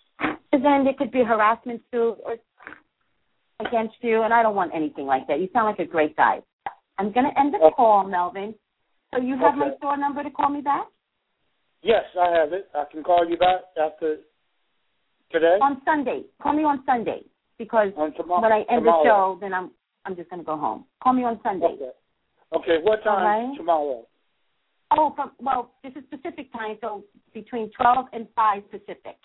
then 0.63 0.85
there 0.85 0.95
could 0.95 1.11
be 1.11 1.23
harassment 1.25 1.83
suit 1.91 2.17
or 2.25 2.37
against 3.61 3.97
you, 4.01 4.23
and 4.23 4.33
I 4.35 4.43
don't 4.43 4.55
want 4.55 4.73
anything 4.75 5.07
like 5.07 5.27
that. 5.29 5.41
You 5.41 5.49
sound 5.53 5.67
like 5.67 5.79
a 5.79 5.91
great 5.91 6.17
guy. 6.17 6.41
I'm 6.99 7.13
going 7.13 7.27
to 7.27 7.39
end 7.39 7.55
the 7.55 7.71
call, 7.75 8.05
Melvin. 8.07 8.55
So 9.15 9.21
you 9.21 9.37
have 9.39 9.55
my 9.57 9.67
Okay. 9.69 9.77
store 9.79 9.97
number 9.97 10.23
to 10.23 10.31
call 10.31 10.49
me 10.49 10.61
back? 10.61 10.87
Yes, 11.83 12.05
I 12.21 12.31
have 12.31 12.53
it. 12.53 12.69
I 12.75 12.85
can 12.91 13.03
call 13.03 13.29
you 13.29 13.37
back 13.37 13.61
after 13.81 14.19
today. 15.31 15.59
On 15.61 15.81
Sunday. 15.85 16.25
Call 16.43 16.55
me 16.55 16.65
on 16.65 16.83
Sunday 16.87 17.25
because 17.59 17.93
On 17.97 18.13
tomorrow. 18.15 18.43
when 18.43 18.53
I 18.53 18.65
end 18.71 18.87
the 18.87 19.03
show, 19.05 19.39
then 19.41 19.53
I'm 19.53 19.71
I'm 20.07 20.17
just 20.17 20.31
gonna 20.31 20.45
go 20.45 20.57
home. 20.57 20.85
Call 21.03 21.13
me 21.13 21.25
on 21.25 21.41
Sunday. 21.43 21.67
Okay. 21.77 21.91
Okay. 22.57 22.79
What 22.83 23.03
time 23.05 23.25
right. 23.25 23.57
tomorrow? 23.57 24.07
Oh, 24.93 25.13
from 25.15 25.33
well, 25.41 25.73
this 25.83 25.93
is 25.97 26.05
Pacific 26.11 26.53
time, 26.53 26.79
so 26.81 27.05
between 27.33 27.71
twelve 27.71 28.07
and 28.13 28.27
five 28.35 28.63
Pacific. 28.71 29.19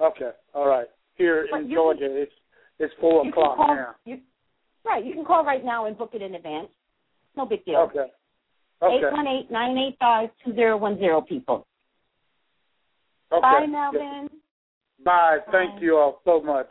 Okay. 0.00 0.30
All 0.54 0.66
right. 0.66 0.86
Here 1.14 1.46
But 1.50 1.60
in 1.62 1.70
you 1.70 1.76
Georgia, 1.76 2.08
it's 2.10 2.32
it's 2.78 2.94
four 3.00 3.26
o'clock 3.26 3.56
call. 3.56 3.74
now. 3.74 3.94
You, 4.04 4.18
right, 4.84 5.04
you 5.04 5.14
can 5.14 5.24
call 5.24 5.44
right 5.44 5.64
now 5.64 5.86
and 5.86 5.96
book 5.96 6.10
it 6.12 6.22
in 6.22 6.34
advance. 6.34 6.68
No 7.36 7.46
big 7.46 7.64
deal. 7.64 7.88
Okay. 7.90 8.10
Eight 8.82 9.02
one 9.10 9.26
eight 9.26 9.50
nine 9.50 9.78
eight 9.78 9.96
five 9.98 10.28
two 10.44 10.54
zero 10.54 10.76
one 10.76 10.98
zero. 10.98 11.22
People. 11.22 11.66
Okay. 13.32 13.40
Bye, 13.40 13.66
Melvin. 13.66 14.28
Bye. 15.04 15.38
Bye. 15.38 15.52
Thank 15.52 15.82
you 15.82 15.96
all 15.96 16.20
so 16.24 16.42
much. 16.42 16.68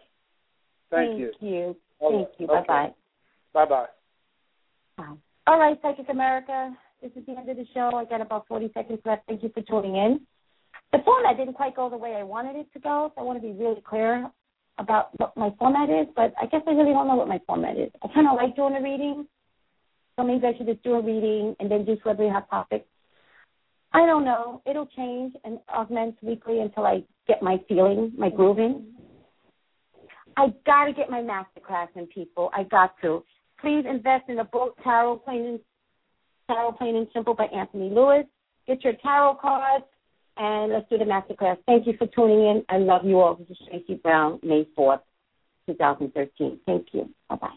Thank, 0.91 1.19
you. 1.19 1.31
you. 1.39 1.75
All 1.99 2.11
Thank 2.11 2.29
you. 2.39 2.47
Bye. 2.47 2.63
Bye 3.53 3.65
bye. 3.65 3.85
Bye. 4.97 5.05
All 5.47 5.59
right, 5.59 5.77
Psychic 5.81 6.09
America. 6.09 6.75
This 7.01 7.11
is 7.15 7.25
the 7.25 7.37
end 7.37 7.49
of 7.49 7.57
the 7.57 7.65
show. 7.73 7.91
I 7.95 8.05
got 8.05 8.21
about 8.21 8.47
40 8.47 8.71
seconds 8.73 8.99
left. 9.05 9.27
Thank 9.27 9.43
you 9.43 9.49
for 9.53 9.61
tuning 9.61 9.95
in. 9.95 10.21
The 10.95 11.03
format 11.03 11.35
didn't 11.35 11.55
quite 11.55 11.75
go 11.75 11.89
the 11.89 11.97
way 11.97 12.15
I 12.15 12.23
wanted 12.23 12.55
it 12.55 12.71
to 12.71 12.79
go, 12.79 13.11
so 13.13 13.21
I 13.21 13.25
want 13.25 13.37
to 13.41 13.45
be 13.45 13.51
really 13.51 13.81
clear 13.81 14.31
about 14.77 15.09
what 15.19 15.35
my 15.35 15.49
format 15.59 15.89
is, 15.89 16.07
but 16.15 16.33
I 16.41 16.45
guess 16.45 16.61
I 16.65 16.71
really 16.71 16.93
don't 16.93 17.09
know 17.09 17.17
what 17.17 17.27
my 17.27 17.41
format 17.45 17.77
is. 17.77 17.91
I 18.01 18.07
kind 18.13 18.29
of 18.29 18.37
like 18.37 18.55
doing 18.55 18.77
a 18.77 18.81
reading, 18.81 19.27
So 20.15 20.23
maybe 20.23 20.47
I 20.47 20.57
should 20.57 20.67
just 20.67 20.81
do 20.83 20.93
a 20.93 21.01
reading 21.01 21.53
and 21.59 21.69
then 21.69 21.83
do 21.83 21.97
celebrity 22.01 22.31
hot 22.31 22.49
topics. 22.49 22.85
I 23.91 24.05
don't 24.05 24.23
know. 24.23 24.61
It'll 24.65 24.85
change 24.95 25.33
and 25.43 25.59
augment 25.67 26.15
weekly 26.21 26.61
until 26.61 26.85
I 26.85 27.03
get 27.27 27.43
my 27.43 27.57
feeling, 27.67 28.13
my 28.17 28.29
grooving. 28.29 28.85
I 30.37 30.53
got 30.65 30.85
to 30.85 30.93
get 30.93 31.09
my 31.09 31.21
master 31.21 31.59
class 31.59 31.89
in, 31.95 32.07
people. 32.07 32.51
I 32.53 32.63
got 32.63 32.95
to. 33.01 33.25
Please 33.59 33.83
invest 33.85 34.29
in 34.29 34.37
the 34.37 34.45
book 34.45 34.77
Tarot 34.81 35.17
Plain 35.25 35.45
and 35.45 35.59
Tarot 36.47 36.71
Plain 36.71 36.95
and 36.95 37.07
Simple 37.13 37.33
by 37.33 37.47
Anthony 37.47 37.89
Louis. 37.89 38.23
Get 38.65 38.81
your 38.81 38.93
tarot 39.03 39.39
cards 39.41 39.83
and 40.37 40.73
let's 40.73 40.89
do 40.89 40.97
the 40.97 41.05
masterclass. 41.05 41.57
Thank 41.65 41.87
you 41.87 41.93
for 41.97 42.07
tuning 42.07 42.39
in. 42.39 42.65
I 42.69 42.77
love 42.77 43.05
you 43.05 43.19
all. 43.19 43.35
This 43.35 43.49
is 43.49 43.57
Tracy 43.69 43.95
Brown, 43.95 44.39
May 44.43 44.67
4th, 44.77 45.01
2013. 45.67 46.59
Thank 46.65 46.87
you. 46.93 47.09
Bye 47.29 47.35
bye. 47.35 47.49